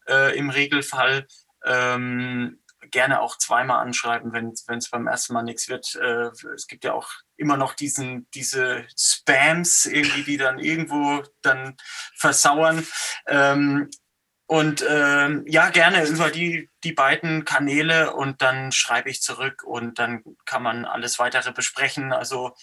Äh, 0.06 0.36
Im 0.36 0.50
Regelfall 0.50 1.26
ähm, 1.64 2.61
gerne 2.92 3.20
auch 3.20 3.36
zweimal 3.38 3.80
anschreiben, 3.80 4.32
wenn 4.32 4.52
es 4.78 4.90
beim 4.90 5.06
ersten 5.06 5.34
Mal 5.34 5.42
nichts 5.42 5.68
wird. 5.68 5.96
Äh, 5.96 6.30
es 6.54 6.68
gibt 6.68 6.84
ja 6.84 6.92
auch 6.92 7.08
immer 7.36 7.56
noch 7.56 7.74
diesen, 7.74 8.28
diese 8.34 8.86
Spams, 8.96 9.86
irgendwie, 9.86 10.22
die 10.22 10.36
dann 10.36 10.58
irgendwo 10.60 11.24
dann 11.42 11.76
versauern. 12.16 12.86
Ähm, 13.26 13.90
und 14.46 14.84
ähm, 14.86 15.44
ja, 15.46 15.70
gerne 15.70 16.04
über 16.04 16.30
die, 16.30 16.68
die 16.84 16.92
beiden 16.92 17.44
Kanäle 17.44 18.14
und 18.14 18.42
dann 18.42 18.70
schreibe 18.70 19.08
ich 19.08 19.22
zurück 19.22 19.62
und 19.64 19.98
dann 19.98 20.22
kann 20.44 20.62
man 20.62 20.84
alles 20.84 21.18
weitere 21.18 21.52
besprechen. 21.52 22.12
Also 22.12 22.54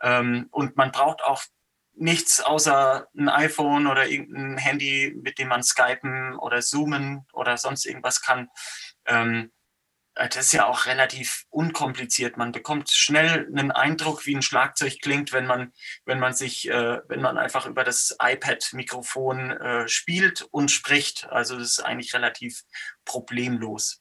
ähm, 0.00 0.48
und 0.50 0.76
man 0.76 0.90
braucht 0.90 1.22
auch 1.22 1.42
nichts 1.96 2.40
außer 2.40 3.08
ein 3.16 3.28
iPhone 3.28 3.86
oder 3.86 4.08
irgendein 4.08 4.58
Handy, 4.58 5.14
mit 5.22 5.38
dem 5.38 5.48
man 5.48 5.62
skypen 5.62 6.36
oder 6.36 6.60
zoomen 6.60 7.26
oder 7.32 7.56
sonst 7.56 7.84
irgendwas 7.86 8.20
kann. 8.22 8.48
Ähm, 9.06 9.44
äh, 9.44 9.63
das 10.14 10.46
ist 10.46 10.52
ja 10.52 10.66
auch 10.66 10.86
relativ 10.86 11.44
unkompliziert. 11.50 12.36
Man 12.36 12.52
bekommt 12.52 12.90
schnell 12.90 13.46
einen 13.46 13.72
Eindruck, 13.72 14.26
wie 14.26 14.36
ein 14.36 14.42
Schlagzeug 14.42 14.98
klingt, 15.02 15.32
wenn 15.32 15.46
man, 15.46 15.72
wenn 16.04 16.20
man 16.20 16.34
sich, 16.34 16.68
äh, 16.68 17.00
wenn 17.08 17.20
man 17.20 17.36
einfach 17.36 17.66
über 17.66 17.82
das 17.82 18.16
iPad-Mikrofon 18.22 19.50
äh, 19.50 19.88
spielt 19.88 20.46
und 20.50 20.70
spricht. 20.70 21.26
Also 21.30 21.58
das 21.58 21.70
ist 21.70 21.80
eigentlich 21.80 22.14
relativ 22.14 22.62
problemlos. 23.04 24.00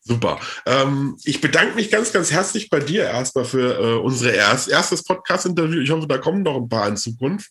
Super. 0.00 0.38
Ähm, 0.66 1.16
ich 1.24 1.40
bedanke 1.40 1.74
mich 1.74 1.90
ganz, 1.90 2.12
ganz 2.12 2.30
herzlich 2.30 2.68
bei 2.68 2.78
dir 2.78 3.04
erstmal 3.04 3.46
für 3.46 3.78
äh, 3.78 3.94
unsere 3.98 4.32
erst, 4.32 4.68
erstes 4.68 5.02
Podcast-Interview. 5.02 5.80
Ich 5.80 5.90
hoffe, 5.90 6.06
da 6.06 6.18
kommen 6.18 6.42
noch 6.42 6.56
ein 6.56 6.68
paar 6.68 6.86
in 6.86 6.96
Zukunft. 6.96 7.50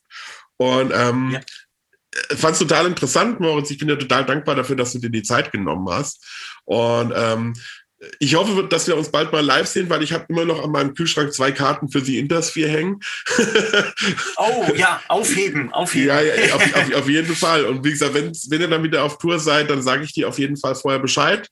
Und 0.58 0.94
ähm, 0.96 1.32
ja 1.32 1.42
fand 2.36 2.54
es 2.54 2.60
total 2.60 2.88
interessant, 2.88 3.40
Moritz. 3.40 3.72
Ich 3.72 3.78
bin 3.78 3.88
dir 3.88 3.98
total 3.98 4.26
dankbar 4.26 4.56
dafür, 4.56 4.76
dass 4.76 4.94
du 4.94 5.00
dir 5.00 5.10
die 5.10 5.24
Zeit 5.24 5.52
genommen 5.52 5.88
hast. 5.90 6.24
Und 6.66 7.14
ähm, 7.16 7.54
ich 8.20 8.36
hoffe, 8.36 8.68
dass 8.68 8.88
wir 8.88 8.98
uns 8.98 9.10
bald 9.10 9.32
mal 9.32 9.46
live 9.46 9.68
sehen, 9.68 9.90
weil 9.90 10.04
ich 10.04 10.14
habe 10.14 10.26
immer 10.30 10.46
noch 10.46 10.64
an 10.64 10.72
meinem 10.72 10.94
Kühlschrank 10.94 11.34
zwei 11.34 11.52
Karten 11.52 11.90
für 11.90 12.02
die 12.02 12.20
Intersphere 12.20 12.70
hängen. 12.70 13.00
oh 14.38 14.66
ja, 14.76 15.02
aufheben, 15.08 15.72
aufheben. 15.74 16.08
Ja, 16.08 16.22
ja 16.22 16.56
auf, 16.56 16.76
auf, 16.76 16.96
auf, 16.96 17.10
jeden 17.10 17.36
Fall. 17.36 17.66
Und 17.66 17.84
wie 17.84 17.92
gesagt, 17.92 18.14
wenn, 18.14 18.32
wenn 18.50 18.62
ihr 18.62 18.68
dann 18.68 18.84
wieder 18.84 19.04
auf 19.04 19.18
Tour 19.18 19.40
seid, 19.40 19.70
dann 19.70 19.82
sage 19.82 20.04
ich 20.04 20.14
dir 20.14 20.28
auf 20.28 20.40
jeden 20.40 20.58
Fall 20.58 20.76
vorher 20.76 21.00
Bescheid. 21.00 21.48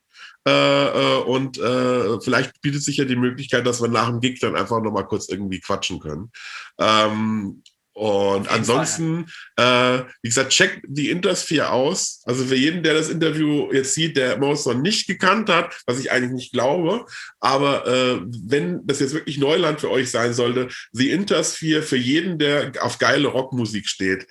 Äh, 0.47 0.51
äh, 0.51 1.21
und 1.21 1.59
äh, 1.59 2.19
vielleicht 2.21 2.61
bietet 2.61 2.83
sich 2.83 2.97
ja 2.97 3.05
die 3.05 3.15
Möglichkeit, 3.15 3.65
dass 3.65 3.81
wir 3.81 3.89
nach 3.89 4.09
dem 4.09 4.19
Gig 4.19 4.39
dann 4.39 4.55
einfach 4.55 4.81
nochmal 4.81 5.05
kurz 5.05 5.29
irgendwie 5.29 5.59
quatschen 5.59 5.99
können. 5.99 6.31
Ähm, 6.79 7.61
und 7.93 8.49
ansonsten, 8.49 9.25
äh, 9.57 9.99
wie 10.21 10.29
gesagt, 10.29 10.51
checkt 10.51 10.85
die 10.87 11.09
Intersphere 11.09 11.71
aus. 11.71 12.21
Also 12.25 12.45
für 12.45 12.55
jeden, 12.55 12.83
der 12.83 12.93
das 12.93 13.09
Interview 13.09 13.71
jetzt 13.73 13.93
sieht, 13.93 14.15
der 14.15 14.37
Morrison 14.37 14.81
nicht 14.81 15.07
gekannt 15.07 15.49
hat, 15.49 15.75
was 15.85 15.99
ich 15.99 16.11
eigentlich 16.11 16.31
nicht 16.31 16.53
glaube, 16.53 17.05
aber 17.41 17.85
äh, 17.85 18.21
wenn 18.47 18.85
das 18.87 19.01
jetzt 19.01 19.13
wirklich 19.13 19.37
Neuland 19.37 19.81
für 19.81 19.91
euch 19.91 20.09
sein 20.09 20.33
sollte, 20.33 20.69
die 20.93 21.09
Intersphere 21.09 21.81
für 21.81 21.97
jeden, 21.97 22.39
der 22.39 22.71
auf 22.79 22.97
geile 22.97 23.27
Rockmusik 23.27 23.87
steht, 23.87 24.25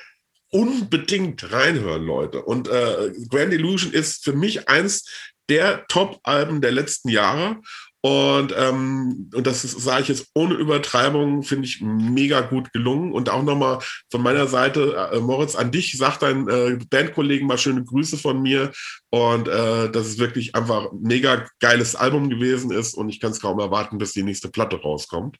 unbedingt 0.51 1.53
reinhören, 1.53 2.05
Leute. 2.05 2.43
Und 2.43 2.69
äh, 2.69 3.13
Grand 3.29 3.53
Illusion 3.53 3.93
ist 3.93 4.25
für 4.25 4.33
mich 4.33 4.69
eins 4.69 5.05
der 5.51 5.87
Top-Alben 5.89 6.61
der 6.61 6.73
letzten 6.73 7.09
Jahre. 7.09 7.61
Und, 8.03 8.55
ähm, 8.57 9.31
und 9.35 9.47
das 9.47 9.61
sage 9.63 10.03
ich 10.03 10.09
jetzt 10.09 10.31
ohne 10.35 10.55
Übertreibung, 10.55 11.43
finde 11.43 11.67
ich 11.67 11.83
mega 11.83 12.41
gut 12.41 12.73
gelungen. 12.73 13.13
Und 13.13 13.29
auch 13.29 13.43
nochmal 13.43 13.81
von 14.11 14.23
meiner 14.23 14.47
Seite, 14.47 15.11
äh, 15.13 15.21
Moritz, 15.21 15.55
an 15.55 15.71
dich, 15.71 15.97
sag 15.99 16.19
deinen 16.19 16.49
äh, 16.49 16.79
Bandkollegen 16.89 17.47
mal 17.47 17.59
schöne 17.59 17.85
Grüße 17.85 18.17
von 18.17 18.41
mir. 18.41 18.73
Und 19.11 19.49
äh, 19.49 19.91
dass 19.91 20.07
es 20.07 20.19
wirklich 20.19 20.55
einfach 20.55 20.93
ein 20.93 21.03
mega 21.03 21.47
geiles 21.61 21.95
Album 21.95 22.31
gewesen 22.31 22.71
ist. 22.71 22.95
Und 22.95 23.11
ich 23.11 23.21
kann 23.21 23.33
es 23.33 23.41
kaum 23.41 23.59
erwarten, 23.61 23.99
bis 23.99 24.13
die 24.13 24.23
nächste 24.23 24.49
Platte 24.49 24.81
rauskommt. 24.81 25.37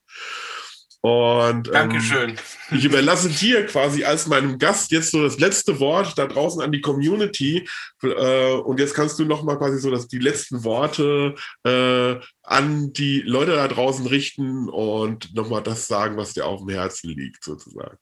Und 1.03 1.69
ähm, 1.69 1.73
Dankeschön. 1.73 2.39
ich 2.73 2.85
überlasse 2.85 3.31
dir 3.31 3.65
quasi 3.65 4.05
als 4.05 4.27
meinem 4.27 4.59
Gast 4.59 4.91
jetzt 4.91 5.13
so 5.13 5.23
das 5.23 5.39
letzte 5.39 5.81
Wort 5.81 6.19
da 6.19 6.27
draußen 6.27 6.61
an 6.61 6.73
die 6.73 6.83
Community. 6.83 7.67
Äh, 8.03 8.53
und 8.53 8.79
jetzt 8.79 8.95
kannst 8.95 9.19
du 9.19 9.25
noch 9.25 9.43
mal 9.43 9.57
quasi 9.57 9.79
so 9.79 9.91
dass 9.91 10.09
die 10.09 10.19
letzten 10.19 10.63
Worte 10.63 11.37
äh, 11.65 12.21
an 12.43 12.93
die 12.93 13.23
Leute 13.23 13.53
da 13.53 13.67
draußen 13.67 14.07
richten 14.07 14.69
und 14.69 15.35
noch 15.35 15.49
mal 15.49 15.63
das 15.63 15.87
sagen, 15.87 16.19
was 16.19 16.35
dir 16.35 16.45
auf 16.45 16.61
dem 16.61 16.69
Herzen 16.69 17.09
liegt, 17.11 17.45
sozusagen. 17.45 17.97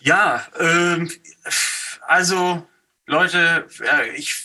Ja, 0.00 0.44
ähm, 0.58 1.08
also 2.02 2.66
Leute, 3.06 3.68
ich, 4.16 4.44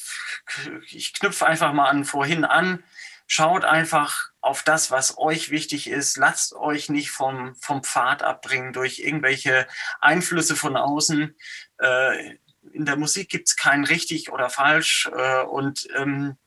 ich 0.92 1.14
knüpfe 1.14 1.48
einfach 1.48 1.74
mal 1.74 1.90
an 1.90 2.06
vorhin 2.06 2.46
an. 2.46 2.84
Schaut 3.26 3.66
einfach 3.66 4.29
auf 4.41 4.64
das, 4.64 4.91
was 4.91 5.18
euch 5.18 5.49
wichtig 5.49 5.90
ist. 5.90 6.18
Lasst 6.18 6.53
euch 6.53 6.90
nicht 6.90 7.11
vom, 7.11 7.56
vom 7.56 7.84
Pfad 7.84 8.24
abbringen 8.24 8.74
durch 8.74 8.99
irgendwelche 8.99 9.68
Einflüsse 9.99 10.56
von 10.56 10.78
außen. 10.78 11.36
Äh, 11.80 12.38
in 12.72 12.86
der 12.86 12.95
Musik 12.95 13.30
gibt 13.30 13.48
es 13.48 13.56
kein 13.56 13.84
richtig 13.84 14.32
oder 14.32 14.49
falsch. 14.49 15.10
Äh, 15.14 15.41
und 15.44 15.88
ähm, 15.95 16.38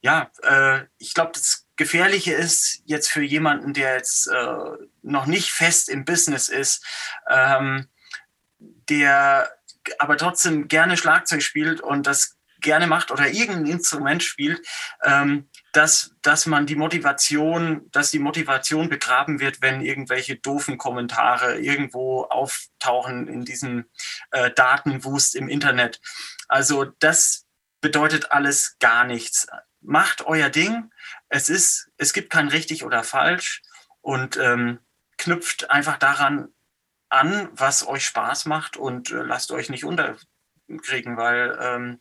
ja, 0.00 0.30
äh, 0.42 0.84
ich 0.98 1.14
glaube, 1.14 1.32
das 1.32 1.66
Gefährliche 1.76 2.32
ist 2.32 2.82
jetzt 2.84 3.10
für 3.10 3.22
jemanden, 3.22 3.72
der 3.72 3.94
jetzt 3.94 4.28
äh, 4.28 4.56
noch 5.02 5.26
nicht 5.26 5.50
fest 5.50 5.88
im 5.88 6.04
Business 6.04 6.48
ist, 6.48 6.84
ähm, 7.28 7.88
der 8.88 9.50
aber 9.98 10.16
trotzdem 10.16 10.68
gerne 10.68 10.96
Schlagzeug 10.96 11.42
spielt 11.42 11.80
und 11.80 12.06
das 12.06 12.36
gerne 12.60 12.86
macht 12.86 13.10
oder 13.10 13.28
irgendein 13.28 13.66
Instrument 13.66 14.22
spielt, 14.22 14.66
ähm, 15.02 15.48
dass, 15.74 16.14
dass 16.22 16.46
man 16.46 16.66
die 16.66 16.76
Motivation, 16.76 17.90
dass 17.90 18.12
die 18.12 18.20
Motivation 18.20 18.88
begraben 18.88 19.40
wird, 19.40 19.60
wenn 19.60 19.80
irgendwelche 19.80 20.36
doofen 20.36 20.78
Kommentare 20.78 21.58
irgendwo 21.58 22.22
auftauchen 22.22 23.26
in 23.26 23.44
diesem 23.44 23.84
äh, 24.30 24.52
Datenwust 24.52 25.34
im 25.34 25.48
Internet. 25.48 26.00
Also 26.46 26.84
das 27.00 27.46
bedeutet 27.80 28.30
alles 28.30 28.76
gar 28.78 29.04
nichts. 29.04 29.48
Macht 29.80 30.24
euer 30.26 30.48
Ding. 30.48 30.92
Es 31.28 31.48
ist, 31.48 31.90
es 31.96 32.12
gibt 32.12 32.30
kein 32.30 32.46
richtig 32.46 32.84
oder 32.84 33.02
falsch 33.02 33.60
und 34.00 34.36
ähm, 34.36 34.78
knüpft 35.18 35.70
einfach 35.72 35.98
daran 35.98 36.50
an, 37.08 37.48
was 37.52 37.84
euch 37.84 38.06
Spaß 38.06 38.46
macht 38.46 38.76
und 38.76 39.10
äh, 39.10 39.22
lasst 39.22 39.50
euch 39.50 39.70
nicht 39.70 39.84
unterkriegen, 39.84 41.16
weil 41.16 41.58
ähm, 41.60 42.00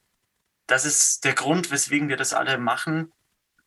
das 0.68 0.86
ist 0.86 1.26
der 1.26 1.34
Grund, 1.34 1.72
weswegen 1.72 2.08
wir 2.08 2.18
das 2.18 2.36
alle 2.36 2.60
machen 2.60 3.12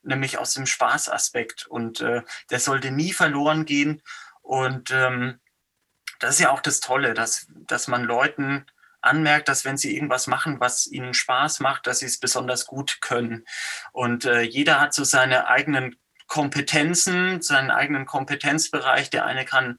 nämlich 0.07 0.39
aus 0.39 0.55
dem 0.55 0.67
Spaßaspekt. 0.67 1.67
Und 1.67 2.01
äh, 2.01 2.23
der 2.51 2.61
sollte 2.61 2.91
nie 2.91 3.13
verloren 3.13 3.65
gehen. 3.65 4.03
Und 4.43 4.91
ähm, 4.91 5.41
das 6.19 6.35
ist 6.35 6.41
ja 6.41 6.51
auch 6.51 6.61
das 6.61 6.81
Tolle, 6.81 7.15
dass, 7.15 7.47
dass 7.51 7.89
man 7.89 8.05
Leuten 8.05 8.67
anmerkt, 9.01 9.49
dass 9.49 9.65
wenn 9.65 9.77
sie 9.77 9.95
irgendwas 9.95 10.27
machen, 10.27 10.61
was 10.61 10.87
ihnen 10.87 11.15
Spaß 11.15 11.61
macht, 11.61 11.87
dass 11.87 12.01
sie 12.01 12.07
es 12.07 12.19
besonders 12.19 12.67
gut 12.67 13.01
können. 13.01 13.45
Und 13.93 14.25
äh, 14.25 14.41
jeder 14.41 14.81
hat 14.81 14.95
so 14.95 15.05
seine 15.05 15.49
eigenen 15.49 15.97
Kompetenzen, 16.27 17.41
seinen 17.41 17.71
eigenen 17.71 18.07
Kompetenzbereich. 18.07 19.11
Der 19.11 19.27
eine 19.27 19.45
kann 19.45 19.79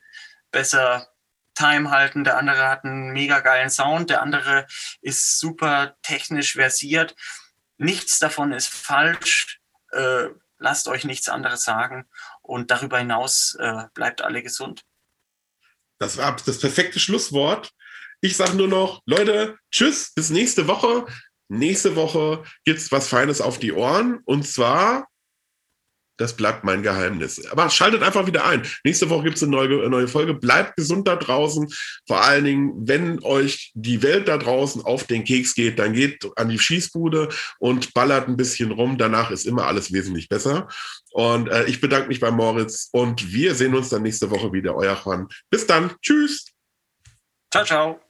besser 0.52 1.08
Time 1.56 1.90
halten, 1.90 2.24
der 2.24 2.38
andere 2.38 2.70
hat 2.70 2.86
einen 2.86 3.12
mega 3.12 3.40
geilen 3.40 3.70
Sound, 3.70 4.10
der 4.10 4.22
andere 4.22 4.68
ist 5.02 5.40
super 5.40 5.96
technisch 6.04 6.54
versiert. 6.54 7.16
Nichts 7.78 8.20
davon 8.20 8.52
ist 8.52 8.70
falsch. 8.70 9.60
Äh, 9.92 10.30
lasst 10.60 10.88
euch 10.88 11.06
nichts 11.06 11.30
anderes 11.30 11.64
sagen 11.64 12.08
und 12.42 12.72
darüber 12.72 12.98
hinaus 12.98 13.56
äh, 13.60 13.84
bleibt 13.94 14.22
alle 14.22 14.42
gesund. 14.44 14.84
Das 16.00 16.18
war 16.18 16.36
das 16.36 16.60
perfekte 16.60 17.00
Schlusswort. 17.00 17.72
Ich 18.22 18.36
sage 18.36 18.56
nur 18.56 18.68
noch, 18.68 19.02
Leute, 19.06 19.58
tschüss, 19.72 20.14
bis 20.14 20.30
nächste 20.30 20.68
Woche. 20.68 21.06
Nächste 21.50 21.96
Woche 21.96 22.44
gibt 22.66 22.80
es 22.80 22.92
was 22.92 23.08
Feines 23.08 23.42
auf 23.42 23.60
die 23.60 23.72
Ohren 23.72 24.22
und 24.26 24.48
zwar 24.48 25.08
das 26.18 26.36
bleibt 26.36 26.64
mein 26.64 26.84
Geheimnis. 26.84 27.46
Aber 27.48 27.70
schaltet 27.70 28.04
einfach 28.04 28.28
wieder 28.28 28.46
ein. 28.46 28.64
Nächste 28.84 29.10
Woche 29.10 29.26
gibt 29.26 29.38
es 29.38 29.44
eine 29.44 29.52
neue, 29.52 29.90
neue 29.90 30.08
Folge. 30.08 30.34
Bleibt 30.34 30.76
gesund 30.76 31.08
da 31.08 31.16
draußen. 31.16 31.68
Vor 32.08 32.24
allen 32.24 32.46
Dingen, 32.46 32.74
wenn 32.88 33.24
euch 33.24 33.72
die 33.76 34.02
Welt 34.02 34.28
da 34.28 34.38
draußen 34.38 34.84
auf 34.84 35.06
den 35.06 35.24
Keks 35.24 35.56
geht, 35.56 35.80
dann 35.80 35.94
geht 35.94 36.28
an 36.36 36.50
die 36.50 36.60
Schießbude 36.60 37.30
und 37.60 37.94
ballert 37.94 38.28
ein 38.28 38.38
bisschen 38.38 38.72
rum. 38.72 38.98
Danach 38.98 39.32
ist 39.32 39.46
immer 39.46 39.68
alles 39.68 39.94
wesentlich 39.94 40.28
besser. 40.28 40.68
Und 41.12 41.50
äh, 41.50 41.66
ich 41.66 41.82
bedanke 41.82 42.08
mich 42.08 42.20
bei 42.20 42.32
Moritz 42.32 42.90
und 42.92 43.32
wir 43.32 43.56
sehen 43.56 43.76
uns 43.76 43.90
dann 43.90 44.04
nächste 44.04 44.30
Woche 44.32 44.52
wieder. 44.52 44.76
Euer 44.76 45.00
Juan. 45.04 45.28
Bis 45.50 45.66
dann. 45.68 45.92
Tschüss. 46.02 46.46
Ciao, 47.52 47.64
ciao. 47.64 48.07